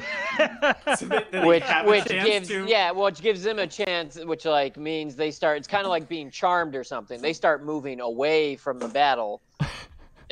So 0.97 1.05
that 1.07 1.31
they 1.31 1.45
which 1.45 1.65
which 1.85 2.07
gives 2.07 2.49
to- 2.49 2.65
yeah 2.67 2.91
which 2.91 3.21
gives 3.21 3.43
them 3.43 3.59
a 3.59 3.67
chance 3.67 4.19
which 4.25 4.47
like 4.47 4.79
means 4.79 5.15
they 5.15 5.31
start 5.31 5.59
it's 5.59 5.69
kind 5.69 5.85
of 5.85 5.91
like 5.91 6.09
being 6.09 6.31
charmed 6.31 6.75
or 6.75 6.85
something. 6.85 7.21
They 7.21 7.35
start 7.35 7.63
moving 7.65 8.01
away 8.01 8.57
from 8.57 8.79
the 8.79 8.89
battle 8.89 9.43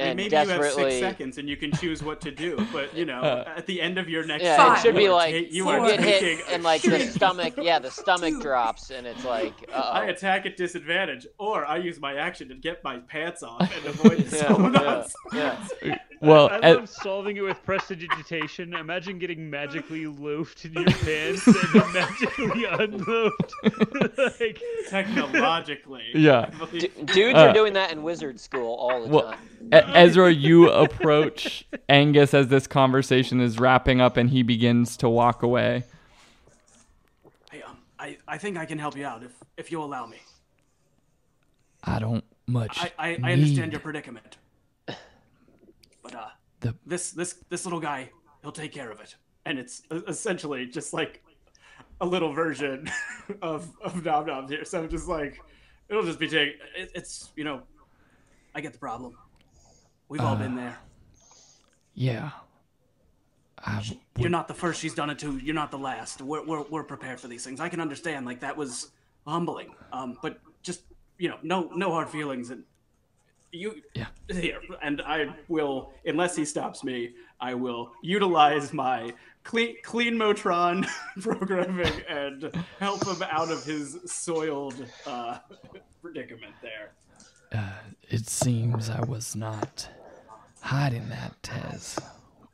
and 0.00 0.16
maybe 0.16 0.34
you 0.36 0.46
have 0.48 0.72
six 0.72 0.94
seconds 0.98 1.38
and 1.38 1.48
you 1.48 1.56
can 1.56 1.72
choose 1.72 2.02
what 2.02 2.20
to 2.22 2.30
do, 2.30 2.56
but 2.72 2.94
you 2.96 3.04
know, 3.04 3.20
Uh, 3.30 3.44
at 3.56 3.66
the 3.66 3.80
end 3.80 3.98
of 3.98 4.08
your 4.08 4.24
next 4.24 4.42
yeah 4.44 4.56
Five, 4.56 4.78
it 4.78 4.80
should 4.82 4.96
be 4.96 5.08
like 5.08 5.32
ta- 5.34 5.48
you 5.50 5.64
four, 5.64 5.78
are 5.78 5.90
you 5.90 5.96
get 5.96 6.00
hit 6.00 6.20
taking 6.20 6.44
and 6.54 6.62
like 6.62 6.82
the 6.82 6.98
stomach 7.06 7.54
yeah 7.58 7.78
the 7.78 7.90
stomach 7.90 8.40
drops 8.40 8.90
and 8.90 9.06
it's 9.06 9.24
like 9.24 9.52
I 9.74 10.06
uh 10.08 10.10
attack 10.10 10.46
at 10.46 10.56
disadvantage, 10.56 11.26
or 11.38 11.64
I 11.66 11.76
use 11.76 12.00
my 12.00 12.14
action 12.16 12.48
to 12.48 12.54
get 12.54 12.82
my 12.82 12.98
pants 12.98 13.42
off 13.42 13.60
and 13.76 13.86
avoid 13.86 14.18
the 14.26 14.36
Yeah, 14.36 14.46
someone 14.48 14.74
yeah, 14.74 14.82
else. 14.82 15.14
yeah. 15.32 15.98
well 16.20 16.48
I 16.50 16.56
at- 16.70 16.76
love 16.76 16.88
solving 16.88 17.36
it 17.36 17.42
with 17.42 17.62
prestidigitation. 17.64 18.74
Imagine 18.74 19.18
getting 19.18 19.48
magically 19.50 20.06
loafed 20.06 20.64
in 20.64 20.72
your 20.72 20.84
pants 20.86 21.46
and 21.46 21.92
magically 21.92 22.64
unloafed. 22.64 24.18
like, 24.40 24.60
Technologically, 24.88 26.04
Yeah. 26.14 26.50
I 26.52 26.64
believe- 26.64 26.80
D- 26.82 26.90
dudes 27.12 27.38
Uh, 27.38 27.42
are 27.48 27.52
doing 27.52 27.72
that 27.74 27.92
in 27.92 28.02
wizard 28.02 28.40
school 28.40 28.74
all 28.74 29.02
the 29.04 29.08
well, 29.08 29.32
time 29.32 29.38
E- 29.72 29.89
ezra 29.94 30.30
you 30.32 30.70
approach 30.70 31.64
angus 31.88 32.34
as 32.34 32.48
this 32.48 32.66
conversation 32.66 33.40
is 33.40 33.58
wrapping 33.58 34.00
up 34.00 34.16
and 34.16 34.30
he 34.30 34.42
begins 34.42 34.96
to 34.96 35.08
walk 35.08 35.42
away 35.42 35.84
Hey, 37.50 37.62
um, 37.62 37.78
I, 37.98 38.16
I 38.28 38.38
think 38.38 38.56
I 38.56 38.64
can 38.66 38.78
help 38.78 38.96
you 38.96 39.04
out 39.06 39.22
if 39.22 39.32
if 39.56 39.70
you 39.72 39.82
allow 39.82 40.06
me. 40.06 40.18
i 41.84 41.98
don't 41.98 42.24
much 42.46 42.78
I, 42.80 42.92
I, 42.98 43.18
I 43.22 43.32
understand 43.32 43.72
your 43.72 43.80
predicament. 43.80 44.36
but 44.86 46.14
uh, 46.14 46.28
The- 46.60 46.74
this 46.86 47.12
this 47.12 47.34
this 47.48 47.64
little 47.64 47.80
guy, 47.80 48.10
he'll 48.42 48.52
take 48.52 48.72
care 48.72 48.90
of 48.90 49.00
it. 49.00 49.14
And 49.46 49.58
it's 49.58 49.82
essentially 50.08 50.66
just 50.66 50.92
like 50.92 51.22
a 52.00 52.06
little 52.06 52.32
version 52.32 52.90
of 53.42 53.70
of 53.82 54.04
Nom 54.04 54.26
Nom 54.26 54.48
here. 54.48 54.64
So 54.64 54.82
I'm 54.82 54.88
just 54.88 55.08
like 55.08 55.40
it'll 55.88 56.02
just 56.02 56.18
be 56.18 56.28
taken. 56.28 56.54
It, 56.76 56.90
it's 56.94 57.30
you 57.36 57.44
know, 57.44 57.62
I 58.54 58.60
get 58.60 58.72
the 58.72 58.78
problem. 58.78 59.16
We've 60.10 60.20
all 60.20 60.34
been 60.34 60.56
there. 60.56 60.76
Yeah. 61.94 62.30
I, 63.64 63.82
You're 64.18 64.28
not 64.28 64.48
the 64.48 64.54
first 64.54 64.80
she's 64.80 64.92
done 64.94 65.08
it 65.08 65.20
to. 65.20 65.38
You're 65.38 65.54
not 65.54 65.70
the 65.70 65.78
last. 65.78 66.20
We're, 66.20 66.44
we're, 66.44 66.62
we're 66.62 66.82
prepared 66.82 67.20
for 67.20 67.28
these 67.28 67.44
things. 67.44 67.60
I 67.60 67.68
can 67.68 67.80
understand. 67.80 68.26
Like 68.26 68.40
that 68.40 68.56
was 68.56 68.90
humbling. 69.24 69.72
Um, 69.92 70.18
but 70.20 70.40
just 70.62 70.82
you 71.18 71.28
know, 71.28 71.36
no 71.44 71.70
no 71.76 71.92
hard 71.92 72.08
feelings. 72.08 72.50
And 72.50 72.64
you 73.52 73.82
Yeah. 73.94 74.06
here, 74.28 74.60
and 74.82 75.00
I 75.02 75.32
will, 75.46 75.92
unless 76.04 76.34
he 76.34 76.44
stops 76.44 76.82
me, 76.82 77.14
I 77.40 77.54
will 77.54 77.92
utilize 78.02 78.72
my 78.72 79.12
clean 79.44 79.76
clean 79.84 80.14
Motron 80.14 80.88
programming 81.20 81.92
and 82.08 82.50
help 82.80 83.06
him 83.06 83.22
out 83.30 83.50
of 83.52 83.62
his 83.62 83.96
soiled 84.06 84.84
uh, 85.06 85.38
predicament 86.02 86.54
there. 86.62 86.90
It 88.08 88.26
seems 88.28 88.90
I 88.90 89.02
was 89.04 89.36
not 89.36 89.88
hiding 90.70 91.08
that 91.08 91.50
as 91.72 91.98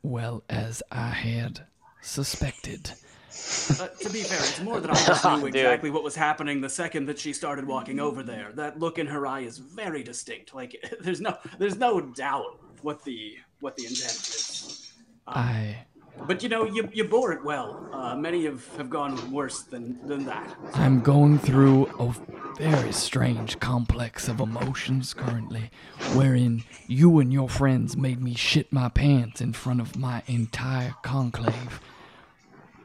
well 0.01 0.43
as 0.49 0.81
I 0.91 1.09
had 1.09 1.59
suspected. 2.01 2.89
Uh, 2.89 3.89
to 3.89 4.09
be 4.09 4.23
fair, 4.23 4.39
it's 4.39 4.59
more 4.59 4.79
that 4.79 4.89
I 4.89 4.95
just 4.95 5.23
knew 5.39 5.45
exactly 5.45 5.91
what 5.91 6.03
was 6.03 6.15
happening 6.15 6.59
the 6.59 6.67
second 6.67 7.05
that 7.05 7.19
she 7.19 7.31
started 7.31 7.67
walking 7.67 7.99
over 7.99 8.23
there. 8.23 8.53
That 8.55 8.79
look 8.79 8.97
in 8.97 9.05
her 9.05 9.27
eye 9.27 9.41
is 9.41 9.59
very 9.59 10.01
distinct. 10.01 10.55
Like 10.55 10.75
there's 10.99 11.21
no 11.21 11.37
there's 11.59 11.77
no 11.77 12.01
doubt 12.01 12.59
what 12.81 13.03
the 13.03 13.35
what 13.59 13.75
the 13.75 13.83
intent 13.83 14.13
is. 14.13 14.93
I 15.27 15.85
But 16.25 16.43
you 16.43 16.49
know, 16.49 16.65
you, 16.65 16.89
you 16.91 17.03
bore 17.05 17.31
it 17.31 17.43
well. 17.43 17.87
Uh, 17.93 18.15
many 18.15 18.45
have, 18.45 18.65
have 18.77 18.89
gone 18.89 19.31
worse 19.31 19.61
than, 19.63 19.97
than 20.07 20.25
that. 20.25 20.55
I'm 20.73 21.01
going 21.01 21.39
through 21.39 21.87
a 21.99 22.13
very 22.57 22.91
strange 22.91 23.59
complex 23.59 24.27
of 24.27 24.39
emotions 24.39 25.13
currently, 25.13 25.69
wherein 26.15 26.63
you 26.87 27.19
and 27.19 27.31
your 27.31 27.47
friends 27.47 27.95
made 27.95 28.21
me 28.21 28.33
shit 28.33 28.73
my 28.73 28.89
pants 28.89 29.39
in 29.41 29.53
front 29.53 29.79
of 29.79 29.95
my 29.97 30.23
entire 30.27 30.95
conclave, 31.03 31.79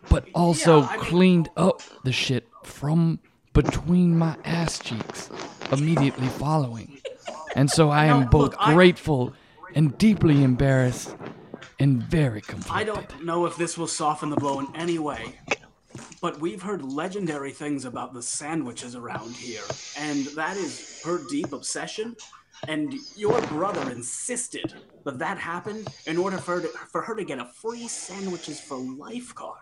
but 0.08 0.28
also 0.34 0.80
Yeah, 0.82 0.86
I 0.88 0.96
mean- 0.96 1.04
cleaned 1.06 1.48
up 1.56 1.82
the 2.04 2.12
shit 2.12 2.48
from 2.62 3.18
between 3.54 4.16
my 4.16 4.36
ass 4.44 4.78
cheeks 4.78 5.30
immediately 5.72 6.28
following. 6.28 7.00
And 7.56 7.70
so 7.70 7.90
I 7.90 8.06
am 8.06 8.20
No, 8.22 8.26
both 8.28 8.42
look, 8.52 8.56
I- 8.58 8.74
grateful 8.74 9.32
and 9.74 9.96
deeply 9.98 10.42
embarrassed 10.44 11.14
and 11.78 12.02
very 12.02 12.40
conflicted. 12.40 12.76
I 12.76 12.84
don't 12.84 13.24
know 13.24 13.46
if 13.46 13.56
this 13.56 13.76
will 13.76 13.86
soften 13.86 14.30
the 14.30 14.36
blow 14.36 14.60
in 14.60 14.68
any 14.74 14.98
way, 14.98 15.38
but 16.20 16.40
we've 16.40 16.62
heard 16.62 16.82
legendary 16.82 17.52
things 17.52 17.84
about 17.84 18.14
the 18.14 18.22
sandwiches 18.22 18.94
around 18.94 19.34
here, 19.34 19.62
and 19.98 20.26
that 20.36 20.56
is 20.56 21.02
her 21.04 21.20
deep 21.28 21.52
obsession. 21.52 22.16
And 22.68 22.94
your 23.16 23.40
brother 23.48 23.90
insisted 23.90 24.72
that 25.04 25.18
that 25.18 25.36
happened 25.36 25.88
in 26.06 26.16
order 26.16 26.38
for 26.38 26.56
her 26.56 26.60
to, 26.60 26.68
for 26.68 27.02
her 27.02 27.16
to 27.16 27.24
get 27.24 27.40
a 27.40 27.44
free 27.44 27.88
sandwiches 27.88 28.60
for 28.60 28.76
life 28.78 29.34
card. 29.34 29.58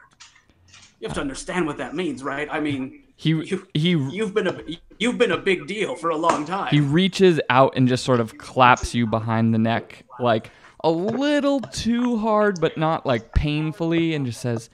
You 1.01 1.09
have 1.09 1.15
to 1.15 1.23
understand 1.23 1.67
what 1.67 1.79
that 1.79 1.95
means, 1.95 2.23
right? 2.23 2.47
I 2.51 2.61
mean, 2.61 3.05
He 3.17 3.31
you, 3.31 3.67
he 3.73 3.91
you've 3.91 4.35
been 4.35 4.49
a 4.49 4.61
you've 4.99 5.17
been 5.17 5.33
a 5.33 5.39
big 5.39 5.67
deal 5.67 5.97
for 5.97 6.11
a 6.11 6.17
long 6.17 6.45
time. 6.45 6.69
He 6.71 6.81
reaches 6.81 7.41
out 7.49 7.73
and 7.75 7.89
just 7.89 8.05
sort 8.05 8.21
of 8.21 8.37
claps 8.37 8.95
you 8.95 9.07
behind 9.07 9.55
the 9.55 9.59
neck, 9.59 10.05
like 10.19 10.51
a 10.83 10.91
little 10.91 11.61
too 11.61 12.19
hard, 12.19 12.61
but 12.61 12.77
not 12.77 13.07
like 13.07 13.35
painfully, 13.35 14.15
and 14.15 14.27
just 14.27 14.41
says, 14.41 14.71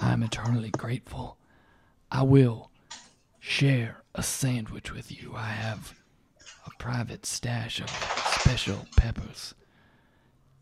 I'm 0.00 0.22
eternally 0.22 0.70
grateful. 0.70 1.36
I 2.10 2.22
will 2.22 2.70
share 3.40 4.02
a 4.14 4.22
sandwich 4.22 4.92
with 4.92 5.10
you. 5.12 5.32
I 5.36 5.48
have 5.48 5.94
a 6.66 6.70
private 6.78 7.26
stash 7.26 7.80
of 7.80 7.90
special 8.40 8.86
peppers. 8.96 9.54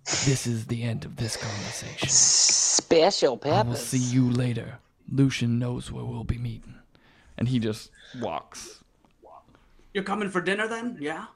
This 0.05 0.47
is 0.47 0.67
the 0.67 0.83
end 0.83 1.05
of 1.05 1.17
this 1.17 1.37
conversation. 1.37 2.09
Special 2.09 3.37
peppers. 3.37 3.53
I 3.53 3.59
will 3.59 3.65
peppers. 3.75 3.87
see 3.87 3.99
you 3.99 4.31
later. 4.31 4.79
Lucian 5.11 5.59
knows 5.59 5.93
where 5.93 6.05
we'll 6.05 6.25
be 6.25 6.39
meeting. 6.39 6.75
And 7.39 7.49
he 7.49 7.59
just 7.59 7.91
walks 8.21 8.83
You're 9.95 10.05
coming 10.05 10.29
for 10.29 10.41
dinner 10.41 10.69
then? 10.69 10.97
Yeah. 11.01 11.27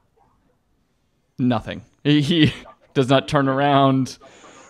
nothing. 1.39 1.83
He, 2.03 2.21
he 2.21 2.53
does 2.97 3.09
not 3.09 3.27
turn 3.27 3.47
around. 3.47 4.17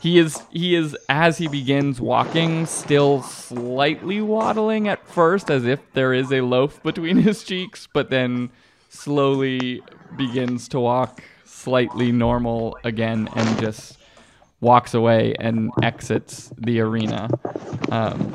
He 0.01 0.19
is 0.19 0.41
he 0.51 0.75
is 0.75 0.97
as 1.07 1.37
he 1.37 1.47
begins 1.47 2.01
walking, 2.01 2.65
still 2.65 3.23
slightly 3.23 4.21
waddling 4.21 4.89
at 4.89 5.07
first, 5.07 5.49
as 5.49 5.63
if 5.63 5.79
there 5.93 6.13
is 6.13 6.29
a 6.33 6.41
loaf 6.41 6.83
between 6.83 7.17
his 7.29 7.41
cheeks, 7.45 7.87
but 7.93 8.09
then 8.09 8.49
slowly 8.89 9.81
begins 10.17 10.67
to 10.69 10.79
walk 10.81 11.23
slightly 11.45 12.11
normal 12.11 12.77
again 12.83 13.29
and 13.33 13.59
just 13.59 13.97
walks 14.59 14.93
away 14.93 15.33
and 15.39 15.71
exits 15.81 16.51
the 16.57 16.81
arena. 16.81 17.29
Um, 17.89 18.33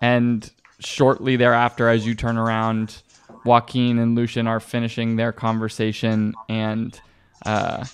and 0.00 0.48
shortly 0.78 1.34
thereafter, 1.34 1.88
as 1.88 2.06
you 2.06 2.14
turn 2.14 2.36
around, 2.36 3.02
Joaquin 3.44 3.98
and 3.98 4.14
Lucian 4.14 4.46
are 4.46 4.60
finishing 4.60 5.16
their 5.16 5.32
conversation, 5.32 6.34
and 6.48 7.00
uh, 7.44 7.84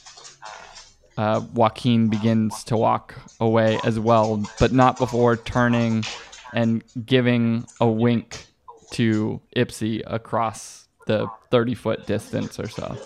uh, 1.23 1.41
Joaquin 1.55 2.09
begins 2.09 2.65
to 2.65 2.77
walk 2.77 3.15
away 3.39 3.79
as 3.85 4.01
well, 4.01 4.45
but 4.59 4.73
not 4.73 4.99
before 4.99 5.37
turning 5.37 6.05
and 6.53 6.83
giving 7.07 7.65
a 7.81 7.87
wink 7.87 8.47
to 8.91 9.41
Ipsy 9.57 10.03
across 10.05 10.89
the 11.07 11.31
30 11.53 11.75
foot 11.75 12.07
distance 12.07 12.59
or 12.59 12.69
so. 12.69 12.97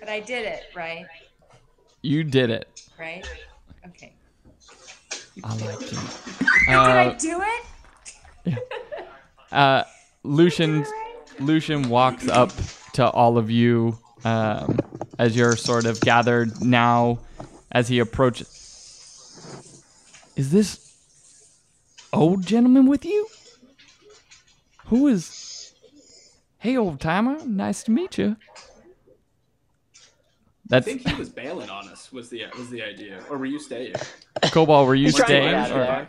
But 0.00 0.08
I 0.08 0.20
did 0.20 0.46
it, 0.46 0.62
right? 0.74 1.06
You 2.00 2.24
did 2.24 2.48
it. 2.48 2.66
Right? 2.98 3.26
Okay. 3.88 4.14
I 5.44 5.54
like 5.54 5.92
you. 5.92 5.98
Did 6.66 6.74
Uh, 6.74 6.82
I 6.82 7.16
do 7.18 7.42
it? 8.46 8.58
uh, 9.52 9.84
Lucian 10.22 10.84
Lucian 11.38 11.88
walks 11.88 12.28
up 12.28 12.52
to 12.94 13.08
all 13.10 13.38
of 13.38 13.50
you 13.50 13.96
um, 14.24 14.78
as 15.20 15.36
you're 15.36 15.54
sort 15.54 15.84
of 15.84 16.00
gathered 16.00 16.62
now. 16.62 17.18
As 17.72 17.86
he 17.86 18.00
approaches, 18.00 18.48
is 20.34 20.50
this 20.50 20.92
old 22.12 22.44
gentleman 22.44 22.86
with 22.88 23.04
you? 23.04 23.28
Who 24.86 25.06
is? 25.06 25.72
Hey, 26.58 26.76
old 26.76 27.00
timer. 27.00 27.38
Nice 27.46 27.84
to 27.84 27.92
meet 27.92 28.18
you. 28.18 28.34
That's... 30.66 30.88
I 30.88 30.92
That's 30.94 31.04
think 31.04 31.14
he 31.14 31.14
was 31.14 31.28
bailing 31.28 31.70
on 31.70 31.88
us. 31.88 32.10
Was 32.10 32.28
the 32.28 32.46
was 32.58 32.70
the 32.70 32.82
idea, 32.82 33.22
or 33.30 33.38
were 33.38 33.46
you 33.46 33.60
staying? 33.60 33.94
Cobalt. 34.50 34.88
Were 34.88 34.96
you 34.96 35.12
staying? 35.12 35.54
or- 35.54 36.08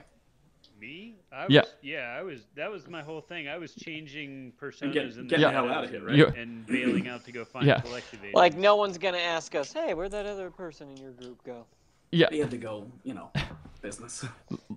Me? 0.79 1.10
I 1.33 1.45
Yeah. 1.49 1.61
Was, 1.61 1.69
yeah, 1.81 2.15
I 2.19 2.23
was. 2.23 2.41
That 2.55 2.69
was 2.71 2.87
my 2.87 3.01
whole 3.01 3.21
thing. 3.21 3.47
I 3.47 3.57
was 3.57 3.73
changing 3.73 4.51
personas 4.61 4.93
Get, 4.93 5.05
and 5.15 5.29
get 5.29 5.39
the 5.39 5.49
hell 5.51 5.69
out 5.69 5.85
of 5.85 5.89
here, 5.89 6.03
right? 6.05 6.15
You- 6.15 6.27
and 6.27 6.65
bailing 6.65 7.07
out 7.07 7.23
to 7.25 7.31
go 7.31 7.45
find 7.45 7.65
Yeah. 7.65 7.79
collective 7.79 8.19
agents. 8.19 8.35
Like 8.35 8.57
no 8.57 8.75
one's 8.75 8.97
gonna 8.97 9.17
ask 9.17 9.55
us, 9.55 9.71
hey, 9.71 9.93
where'd 9.93 10.11
that 10.11 10.25
other 10.25 10.49
person 10.49 10.89
in 10.89 10.97
your 10.97 11.11
group 11.11 11.41
go? 11.45 11.65
yeah. 12.11 12.27
He 12.29 12.39
had 12.39 12.51
to 12.51 12.57
go, 12.57 12.85
you 13.03 13.13
know, 13.13 13.31
business. 13.81 14.25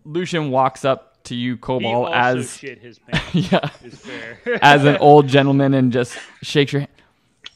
Lucian 0.04 0.50
walks 0.50 0.84
up 0.84 1.22
to 1.24 1.34
you, 1.34 1.54
he 1.54 1.58
Cobalt, 1.58 2.06
also 2.14 2.38
as 2.38 2.56
shit 2.56 2.78
his 2.78 3.00
pants. 3.00 3.34
yeah. 3.52 3.68
is 3.82 3.98
fair. 3.98 4.38
as 4.62 4.84
an 4.84 4.96
old 4.98 5.26
gentleman 5.26 5.74
and 5.74 5.92
just 5.92 6.16
shakes 6.42 6.72
your 6.72 6.80
hand. 6.80 6.90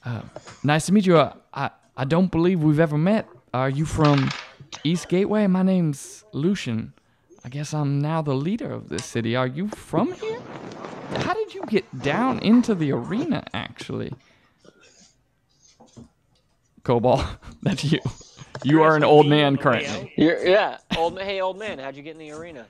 Uh, 0.05 0.23
nice 0.65 0.87
to 0.87 0.93
meet 0.93 1.07
you. 1.07 1.17
Uh, 1.19 1.35
I 1.55 1.71
I 1.97 2.05
don't 2.05 2.31
believe 2.33 2.63
we've 2.65 2.81
ever 2.81 2.99
met. 2.99 3.29
Are 3.55 3.71
you 3.71 3.85
from 3.85 4.31
East 4.85 5.09
Gateway? 5.09 5.47
My 5.47 5.63
name's 5.63 6.25
Lucian. 6.33 6.93
I 7.49 7.51
guess 7.51 7.73
I'm 7.73 7.99
now 7.99 8.21
the 8.21 8.35
leader 8.35 8.71
of 8.71 8.91
this 8.91 9.07
city. 9.07 9.35
Are 9.35 9.47
you 9.47 9.69
from 9.69 10.13
here? 10.13 10.39
How 11.15 11.33
did 11.33 11.55
you 11.55 11.63
get 11.63 12.03
down 12.03 12.41
into 12.41 12.75
the 12.75 12.93
arena, 12.93 13.43
actually? 13.55 14.13
Cobalt, 16.83 17.25
that's 17.63 17.85
you. 17.85 18.01
You 18.65 18.83
are 18.83 18.97
an 18.97 19.03
old 19.03 19.29
man 19.29 19.57
currently. 19.57 20.13
You're, 20.19 20.47
yeah, 20.47 20.77
old 20.95 21.19
hey 21.23 21.41
old 21.41 21.59
man, 21.59 21.79
how'd 21.79 21.97
you 21.97 22.03
get 22.03 22.13
in 22.13 22.19
the 22.19 22.33
arena? 22.33 22.67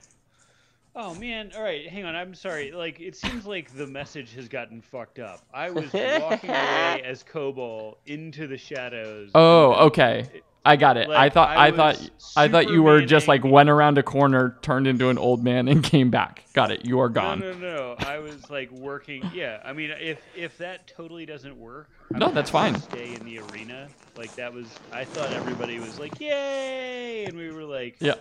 Oh 0.94 1.12
man, 1.16 1.50
all 1.56 1.62
right, 1.64 1.88
hang 1.88 2.04
on. 2.04 2.14
I'm 2.14 2.32
sorry. 2.36 2.70
Like 2.70 3.00
it 3.00 3.16
seems 3.16 3.46
like 3.46 3.74
the 3.74 3.86
message 3.88 4.32
has 4.34 4.46
gotten 4.46 4.80
fucked 4.80 5.18
up. 5.18 5.40
I 5.52 5.70
was 5.70 5.92
walking 5.92 6.50
away 6.50 7.02
as 7.04 7.24
Cobalt 7.24 7.98
into 8.06 8.46
the 8.46 8.56
shadows. 8.56 9.32
Oh, 9.34 9.72
okay. 9.86 10.24
I 10.64 10.76
got 10.76 10.96
it. 10.96 11.08
I 11.08 11.30
thought 11.30 11.48
I 11.50 11.68
I, 11.68 11.70
thought 11.72 12.10
I 12.36 12.48
thought 12.48 12.68
you 12.68 12.82
were 12.82 13.00
just 13.02 13.26
like 13.28 13.44
went 13.44 13.70
around 13.70 13.96
a 13.98 14.02
corner, 14.02 14.56
turned 14.60 14.86
into 14.86 15.08
an 15.08 15.18
old 15.18 15.42
man, 15.42 15.68
and 15.68 15.82
came 15.94 16.10
back. 16.10 16.44
Got 16.52 16.70
it. 16.70 16.84
You 16.84 17.00
are 17.00 17.08
gone. 17.08 17.40
no, 17.40 17.52
no. 17.54 17.58
No. 17.58 17.96
I 17.98 18.18
was 18.18 18.50
like 18.50 18.70
working. 18.72 19.22
Yeah, 19.32 19.60
I 19.64 19.72
mean, 19.72 19.90
if 19.90 20.18
if 20.36 20.58
that 20.58 20.86
totally 20.88 21.26
doesn't 21.26 21.56
work, 21.56 21.88
I'm 22.12 22.18
No, 22.18 22.30
that's 22.30 22.50
fine. 22.50 22.78
Stay 22.80 23.14
in 23.14 23.24
the 23.24 23.38
arena. 23.38 23.88
Like 24.16 24.34
that 24.36 24.52
was. 24.52 24.66
I 24.92 25.04
thought 25.04 25.32
everybody 25.32 25.78
was 25.78 25.98
like, 25.98 26.20
"Yay!" 26.20 27.24
and 27.26 27.36
we 27.36 27.50
were 27.50 27.64
like, 27.64 27.96
Yeah. 28.00 28.14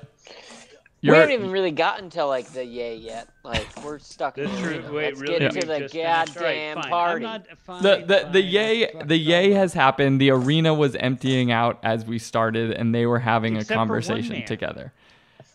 We 1.02 1.08
You're, 1.08 1.16
haven't 1.16 1.32
even 1.32 1.52
really 1.52 1.72
gotten 1.72 2.10
to 2.12 2.26
like 2.26 2.48
the 2.48 2.66
yay 2.66 2.96
yet. 2.96 3.28
Like 3.44 3.68
we're 3.84 4.00
stuck 4.00 4.38
in 4.38 4.46
"That's 4.46 4.56
the 4.58 4.62
true." 4.64 4.76
arena. 4.78 4.92
Wait, 4.92 5.06
Let's 5.06 5.22
really? 5.22 5.40
get 5.40 5.54
We've 5.54 5.62
to 5.62 5.68
the 5.68 5.80
just 5.80 5.94
finished? 5.94 6.34
Goddamn 6.36 6.76
fine. 6.82 6.90
party. 6.90 7.26
I'm 7.26 7.32
not, 7.32 7.48
fine, 7.66 7.84
the 7.84 8.04
the 8.06 8.30
the 8.32 8.42
yay 8.42 8.92
the 9.06 9.18
yay 9.18 9.52
has 9.52 9.74
happened. 9.74 10.20
The 10.20 10.32
arena 10.32 10.74
was 10.74 10.96
emptying 10.96 11.52
out 11.52 11.80
as 11.84 12.06
we 12.06 12.18
started, 12.20 12.72
and 12.72 12.96
they 12.96 13.06
were 13.06 13.20
having 13.20 13.58
Except 13.58 13.72
a 13.72 13.76
conversation 13.76 14.44
together. 14.46 14.92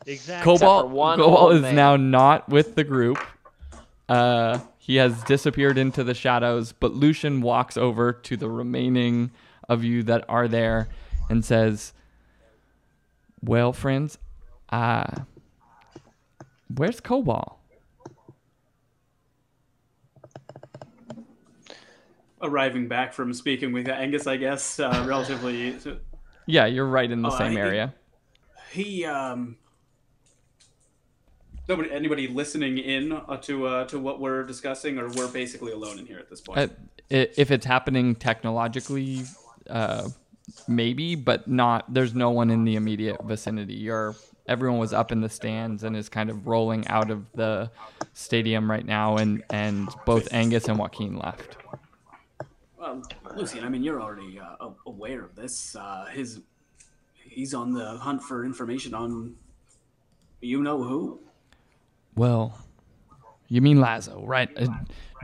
Exactly. 0.07 0.57
Cobalt, 0.59 0.90
Cobalt 1.18 1.52
is 1.55 1.62
man. 1.62 1.74
now 1.76 1.96
not 1.96 2.48
with 2.48 2.74
the 2.74 2.85
group. 2.85 3.18
Uh, 4.09 4.59
he 4.78 4.96
has 4.96 5.22
disappeared 5.24 5.78
into 5.78 6.02
the 6.02 6.14
shadows, 6.14 6.72
but 6.72 6.92
Lucian 6.92 7.40
walks 7.40 7.76
over 7.76 8.12
to 8.12 8.37
the 8.37 8.48
remaining 8.48 9.31
of 9.68 9.85
you 9.85 10.02
that 10.05 10.24
are 10.28 10.48
there 10.48 10.88
and 11.31 11.44
says, 11.44 11.92
"Well, 13.42 13.72
friends, 13.72 14.18
uh, 14.70 15.05
where's 16.76 17.00
Cobalt?" 17.00 17.58
Arriving 22.40 22.88
back 22.88 23.12
from 23.12 23.32
speaking 23.32 23.72
with 23.72 23.88
Angus, 23.88 24.26
I 24.26 24.37
guess, 24.37 24.80
uh, 24.80 25.04
relatively. 25.06 25.76
Yeah, 26.44 26.66
you're 26.66 26.87
right 26.88 27.08
in 27.08 27.22
the 27.22 27.30
Oh, 27.30 27.38
same 27.38 27.56
I- 27.56 27.61
area. 27.61 27.94
He 28.72 29.04
um. 29.04 29.56
Nobody, 31.68 31.88
anybody 31.92 32.26
listening 32.26 32.78
in 32.78 33.12
uh, 33.12 33.37
to 33.42 33.66
uh, 33.68 33.85
to 33.87 34.00
what 34.00 34.18
we're 34.18 34.42
discussing, 34.42 34.98
or 34.98 35.08
we're 35.11 35.28
basically 35.28 35.70
alone 35.70 36.00
in 36.00 36.06
here 36.06 36.18
at 36.18 36.28
this 36.28 36.40
point. 36.40 36.58
Uh, 36.58 36.66
if 37.08 37.52
it's 37.52 37.64
happening 37.64 38.16
technologically, 38.16 39.22
uh, 39.70 40.08
maybe, 40.66 41.14
but 41.14 41.46
not. 41.46 41.94
There's 41.94 42.12
no 42.12 42.30
one 42.30 42.50
in 42.50 42.64
the 42.64 42.74
immediate 42.74 43.22
vicinity. 43.22 43.74
You're 43.74 44.16
everyone 44.46 44.78
was 44.78 44.92
up 44.92 45.12
in 45.12 45.20
the 45.20 45.28
stands 45.28 45.85
and 45.85 45.96
is 45.96 46.09
kind 46.09 46.31
of 46.31 46.46
rolling 46.46 46.87
out 46.88 47.11
of 47.11 47.24
the 47.35 47.70
stadium 48.12 48.70
right 48.70 48.85
now, 48.85 49.16
and 49.16 49.42
and 49.50 49.88
both 50.07 50.33
Angus 50.33 50.68
and 50.68 50.78
Joaquin 50.78 51.16
left. 51.16 51.57
Well, 52.78 53.02
Lucian, 53.37 53.64
I 53.64 53.68
mean, 53.68 53.83
you're 53.83 54.02
already 54.02 54.40
uh, 54.40 54.70
aware 54.87 55.24
of 55.24 55.37
this. 55.37 55.76
Uh, 55.76 56.07
his 56.07 56.40
he's 57.14 57.55
on 57.55 57.72
the 57.72 57.96
hunt 57.98 58.22
for 58.22 58.44
information 58.44 58.94
on 58.94 59.37
you 60.40 60.62
know 60.62 60.83
who. 60.83 61.20
Well, 62.16 62.59
you 63.48 63.61
mean 63.61 63.81
Lazo, 63.81 64.24
right? 64.26 64.50
Uh, 64.57 64.66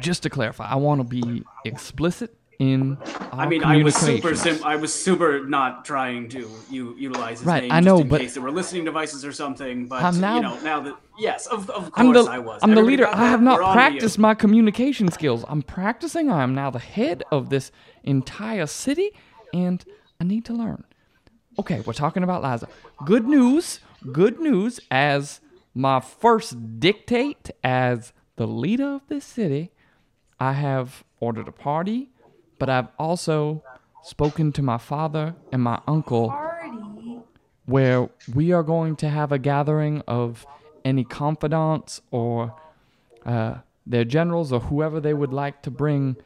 just 0.00 0.22
to 0.22 0.30
clarify, 0.30 0.68
I 0.68 0.76
want 0.76 1.00
to 1.00 1.04
be 1.04 1.44
explicit 1.64 2.37
in 2.58 2.98
I 3.32 3.46
mean, 3.46 3.62
I 3.62 3.82
was 3.84 3.94
super 3.94 4.34
sim- 4.34 4.64
I 4.64 4.74
was 4.76 4.92
super 4.92 5.44
not 5.46 5.84
trying 5.84 6.28
to 6.30 6.50
u- 6.70 6.94
utilize 6.98 7.38
his 7.38 7.46
Right, 7.46 7.62
name 7.62 7.72
I 7.72 7.76
just 7.76 7.86
know, 7.86 7.98
in 8.00 8.08
but- 8.08 8.20
case 8.20 8.34
there 8.34 8.42
were 8.42 8.50
listening 8.50 8.84
devices 8.84 9.24
or 9.24 9.32
something. 9.32 9.86
But 9.86 10.02
I'm 10.02 10.20
now- 10.20 10.36
you 10.36 10.42
know, 10.42 10.58
now 10.60 10.80
that 10.80 10.96
yes, 11.20 11.46
of, 11.46 11.70
of 11.70 11.92
course 11.92 11.92
I'm 11.96 12.12
the 12.12 12.24
I 12.24 12.38
was. 12.38 12.60
I'm 12.62 12.74
the 12.74 12.82
leader. 12.82 13.06
I 13.06 13.28
have 13.28 13.40
not 13.42 13.58
We're 13.58 13.64
on 13.64 13.76
to 13.76 13.82
you. 13.82 13.88
practiced 13.90 14.18
my 14.18 14.34
communication 14.34 15.08
skills. 15.10 15.44
I'm 15.48 15.62
practicing. 15.62 16.30
I 16.30 16.42
am 16.42 16.52
now 16.54 16.70
the 16.70 16.80
head 16.80 17.22
of 17.30 17.48
this 17.48 17.70
entire 18.02 18.66
city, 18.66 19.10
and 19.54 19.84
I 20.20 20.24
need 20.24 20.44
to 20.46 20.52
learn. 20.52 20.84
Okay, 21.60 21.80
we're 21.86 21.92
talking 21.92 22.22
about 22.24 22.42
Liza. 22.42 22.68
Good 23.04 23.26
news. 23.28 23.78
Good 24.12 24.40
news. 24.40 24.80
As 24.90 25.40
my 25.74 26.00
first 26.00 26.80
dictate 26.80 27.50
as 27.62 28.12
the 28.34 28.46
leader 28.48 28.94
of 28.94 29.02
this 29.08 29.24
city, 29.24 29.70
I 30.40 30.52
have 30.54 31.04
ordered 31.20 31.46
a 31.48 31.52
party, 31.52 32.10
but 32.58 32.68
I've 32.68 32.88
also 32.98 33.62
spoken 34.02 34.52
to 34.52 34.62
my 34.62 34.78
father 34.78 35.34
and 35.52 35.62
my 35.62 35.80
uncle 35.86 36.34
where 37.66 38.08
we 38.34 38.52
are 38.52 38.62
going 38.62 38.96
to 38.96 39.08
have 39.08 39.30
a 39.30 39.38
gathering 39.38 40.02
of 40.08 40.46
any 40.84 41.04
confidants 41.04 42.00
or 42.10 42.54
uh, 43.26 43.56
their 43.86 44.04
generals 44.04 44.52
or 44.52 44.60
whoever 44.60 45.00
they 45.00 45.12
would 45.12 45.32
like 45.32 45.60
to 45.62 45.70
bring 45.70 46.16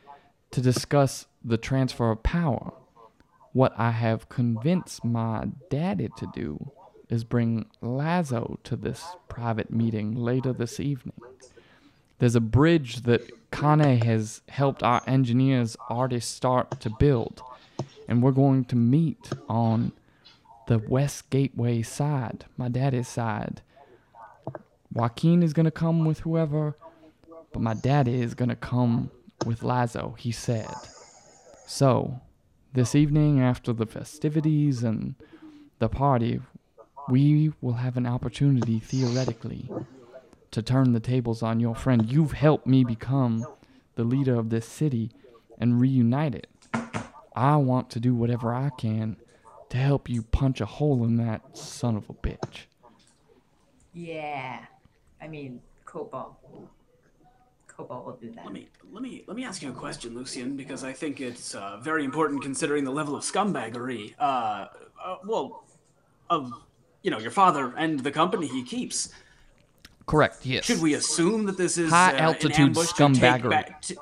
to 0.52 0.60
discuss 0.60 1.26
the 1.44 1.56
transfer 1.56 2.10
of 2.12 2.22
power. 2.22 2.72
What 3.52 3.72
I 3.76 3.90
have 3.90 4.28
convinced 4.28 5.04
my 5.04 5.48
daddy 5.68 6.08
to 6.16 6.26
do 6.32 6.70
is 7.08 7.24
bring 7.24 7.66
Lazo 7.80 8.58
to 8.64 8.76
this 8.76 9.04
private 9.28 9.70
meeting 9.70 10.14
later 10.14 10.52
this 10.52 10.78
evening. 10.80 11.14
There's 12.22 12.36
a 12.36 12.40
bridge 12.40 13.02
that 13.02 13.28
Kane 13.50 14.00
has 14.02 14.42
helped 14.48 14.84
our 14.84 15.02
engineers 15.08 15.76
already 15.90 16.20
start 16.20 16.80
to 16.82 16.88
build, 16.88 17.42
and 18.06 18.22
we're 18.22 18.30
going 18.30 18.64
to 18.66 18.76
meet 18.76 19.32
on 19.48 19.90
the 20.68 20.78
West 20.78 21.30
Gateway 21.30 21.82
side, 21.82 22.44
my 22.56 22.68
daddy's 22.68 23.08
side. 23.08 23.60
Joaquin 24.92 25.42
is 25.42 25.52
going 25.52 25.64
to 25.64 25.72
come 25.72 26.04
with 26.04 26.20
whoever, 26.20 26.76
but 27.52 27.60
my 27.60 27.74
daddy 27.74 28.22
is 28.22 28.34
going 28.34 28.50
to 28.50 28.54
come 28.54 29.10
with 29.44 29.64
Lazo, 29.64 30.14
he 30.16 30.30
said. 30.30 30.72
So, 31.66 32.20
this 32.72 32.94
evening 32.94 33.40
after 33.40 33.72
the 33.72 33.84
festivities 33.86 34.84
and 34.84 35.16
the 35.80 35.88
party, 35.88 36.40
we 37.08 37.52
will 37.60 37.72
have 37.72 37.96
an 37.96 38.06
opportunity, 38.06 38.78
theoretically, 38.78 39.68
to 40.52 40.62
turn 40.62 40.92
the 40.92 41.00
tables 41.00 41.42
on 41.42 41.60
your 41.60 41.74
friend. 41.74 42.10
You've 42.10 42.32
helped 42.32 42.66
me 42.66 42.84
become 42.84 43.44
the 43.96 44.04
leader 44.04 44.34
of 44.36 44.50
this 44.50 44.66
city 44.66 45.10
and 45.58 45.80
reunite 45.80 46.34
it. 46.34 46.46
I 47.34 47.56
want 47.56 47.90
to 47.90 48.00
do 48.00 48.14
whatever 48.14 48.54
I 48.54 48.70
can 48.78 49.16
to 49.70 49.78
help 49.78 50.08
you 50.08 50.22
punch 50.22 50.60
a 50.60 50.66
hole 50.66 51.04
in 51.04 51.16
that 51.16 51.56
son 51.56 51.96
of 51.96 52.08
a 52.10 52.14
bitch. 52.14 52.66
Yeah. 53.94 54.60
I 55.20 55.28
mean, 55.28 55.60
Cobalt. 55.86 56.36
Cobalt 57.66 58.04
will 58.04 58.16
do 58.16 58.30
that. 58.32 58.44
Let 58.44 58.52
me 58.52 58.68
let 58.92 59.02
me 59.02 59.24
let 59.26 59.36
me 59.36 59.44
ask 59.44 59.62
you 59.62 59.70
a 59.70 59.74
question, 59.74 60.14
Lucian, 60.14 60.56
because 60.56 60.84
I 60.84 60.92
think 60.92 61.20
it's 61.20 61.54
uh, 61.54 61.78
very 61.78 62.04
important 62.04 62.42
considering 62.42 62.84
the 62.84 62.90
level 62.90 63.16
of 63.16 63.22
scumbaggery. 63.22 64.14
Uh, 64.18 64.66
uh, 65.02 65.16
well, 65.24 65.64
of 66.28 66.52
you 67.02 67.10
know 67.10 67.18
your 67.18 67.30
father 67.30 67.72
and 67.76 68.00
the 68.00 68.10
company 68.10 68.46
he 68.46 68.62
keeps. 68.62 69.08
Correct, 70.06 70.44
yes. 70.44 70.64
Should 70.64 70.80
we 70.80 70.94
assume 70.94 71.46
that 71.46 71.56
this 71.56 71.78
is 71.78 71.90
High 71.90 72.16
uh, 72.16 72.22
altitude 72.22 72.58
ambush 72.58 72.92
to 72.92 73.08
take 73.08 73.20
scumbaggery. 73.20 73.50
back, 73.50 73.82
to 73.82 73.96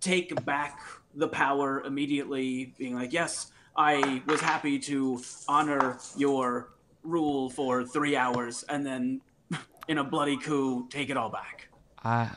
take 0.00 0.44
back 0.44 0.80
the 1.14 1.28
power 1.28 1.82
immediately, 1.82 2.74
being 2.78 2.94
like, 2.94 3.12
yes, 3.12 3.52
I 3.76 4.22
was 4.26 4.40
happy 4.40 4.78
to 4.80 5.20
honor 5.48 5.98
your 6.16 6.70
rule 7.02 7.50
for 7.50 7.84
three 7.84 8.16
hours, 8.16 8.64
and 8.68 8.84
then 8.84 9.20
in 9.88 9.98
a 9.98 10.04
bloody 10.04 10.36
coup, 10.36 10.88
take 10.88 11.10
it 11.10 11.16
all 11.16 11.30
back. 11.30 11.68
I 12.04 12.30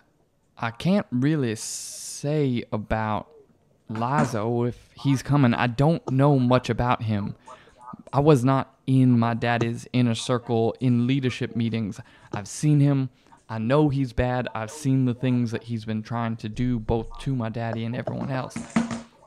I 0.57 0.71
can't 0.71 1.07
really 1.11 1.55
say 1.55 2.63
about 2.71 3.27
Lazo 3.89 4.63
if 4.63 4.89
he's 4.95 5.21
coming. 5.21 5.53
I 5.53 5.67
don't 5.67 6.09
know 6.09 6.39
much 6.39 6.69
about 6.69 7.03
him. 7.03 7.35
I 8.13 8.19
was 8.19 8.43
not 8.43 8.75
in 8.87 9.17
my 9.17 9.33
daddy's 9.33 9.87
inner 9.93 10.15
circle 10.15 10.75
in 10.79 11.07
leadership 11.07 11.55
meetings. 11.55 11.99
I've 12.33 12.47
seen 12.47 12.79
him. 12.79 13.09
I 13.47 13.59
know 13.59 13.89
he's 13.89 14.13
bad. 14.13 14.47
I've 14.55 14.71
seen 14.71 15.05
the 15.05 15.13
things 15.13 15.51
that 15.51 15.63
he's 15.63 15.85
been 15.85 16.01
trying 16.01 16.35
to 16.37 16.49
do 16.49 16.79
both 16.79 17.19
to 17.19 17.35
my 17.35 17.49
daddy 17.49 17.85
and 17.85 17.95
everyone 17.95 18.31
else. 18.31 18.57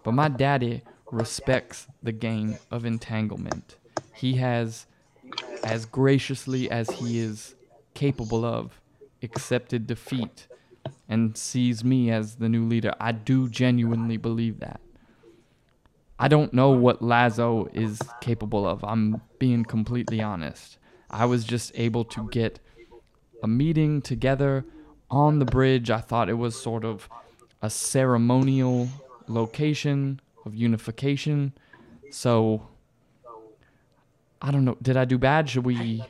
But 0.03 0.13
my 0.13 0.29
daddy 0.29 0.83
respects 1.11 1.87
the 2.03 2.13
game 2.13 2.59
of 2.71 2.85
entanglement. 2.85 3.77
He 4.15 4.35
has 4.35 4.87
as 5.63 5.85
graciously 5.87 6.71
as 6.71 6.91
he 6.91 7.19
is 7.19 7.55
capable 7.95 8.45
of, 8.45 8.81
accepted 9.23 9.87
defeat 9.87 10.47
and 11.09 11.37
sees 11.37 11.85
me 11.85 12.11
as 12.11 12.37
the 12.37 12.49
new 12.49 12.65
leader. 12.67 12.95
I 13.01 13.13
do 13.13 13.49
genuinely 13.49 14.17
believe 14.17 14.61
that. 14.61 14.81
I 16.19 16.29
don't 16.29 16.53
know 16.53 16.71
what 16.71 17.01
Lazo 17.01 17.69
is 17.73 18.01
capable 18.21 18.67
of. 18.67 18.83
I'm 18.85 19.21
being 19.39 19.65
completely 19.65 20.21
honest. 20.21 20.79
I 21.11 21.27
was 21.27 21.45
just 21.45 21.73
able 21.75 22.05
to 22.07 22.29
get 22.31 22.59
a 23.43 23.49
meeting 23.49 24.03
together 24.03 24.65
on 25.11 25.39
the 25.39 25.45
bridge. 25.45 25.91
I 25.91 26.01
thought 26.01 26.29
it 26.29 26.35
was 26.35 26.61
sort 26.61 26.85
of 26.85 27.09
a 27.63 27.71
ceremonial 27.71 28.89
location 29.29 30.21
of 30.45 30.55
unification. 30.55 31.53
So 32.11 32.67
I 34.43 34.51
don't 34.51 34.65
know. 34.65 34.77
Did 34.83 34.97
I 34.97 35.05
do 35.05 35.19
bad? 35.19 35.49
Should 35.49 35.65
we 35.65 36.05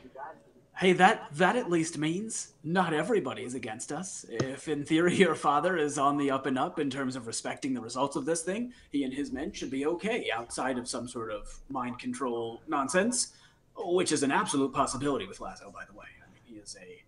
Hey, 0.79 0.93
that 0.93 1.27
that 1.33 1.57
at 1.57 1.69
least 1.69 1.97
means 1.97 2.53
not 2.63 2.93
everybody 2.93 3.43
is 3.43 3.53
against 3.53 3.91
us. 3.91 4.25
If 4.29 4.69
in 4.69 4.85
theory 4.85 5.13
your 5.17 5.35
father 5.35 5.75
is 5.75 5.97
on 5.97 6.15
the 6.15 6.31
up 6.31 6.45
and 6.45 6.57
up 6.57 6.79
in 6.79 6.89
terms 6.89 7.17
of 7.17 7.27
respecting 7.27 7.73
the 7.73 7.81
results 7.81 8.15
of 8.15 8.23
this 8.23 8.43
thing, 8.43 8.71
he 8.89 9.03
and 9.03 9.13
his 9.13 9.33
men 9.33 9.51
should 9.51 9.69
be 9.69 9.85
okay 9.85 10.29
outside 10.33 10.77
of 10.77 10.87
some 10.87 11.05
sort 11.05 11.31
of 11.31 11.53
mind 11.67 11.99
control 11.99 12.61
nonsense, 12.69 13.33
which 13.75 14.13
is 14.13 14.23
an 14.23 14.31
absolute 14.31 14.73
possibility 14.73 15.27
with 15.27 15.41
Lazo, 15.41 15.69
by 15.69 15.83
the 15.83 15.91
way. 15.91 16.05
I 16.25 16.31
mean, 16.31 16.41
he 16.45 16.55
is 16.55 16.77
a, 16.79 17.03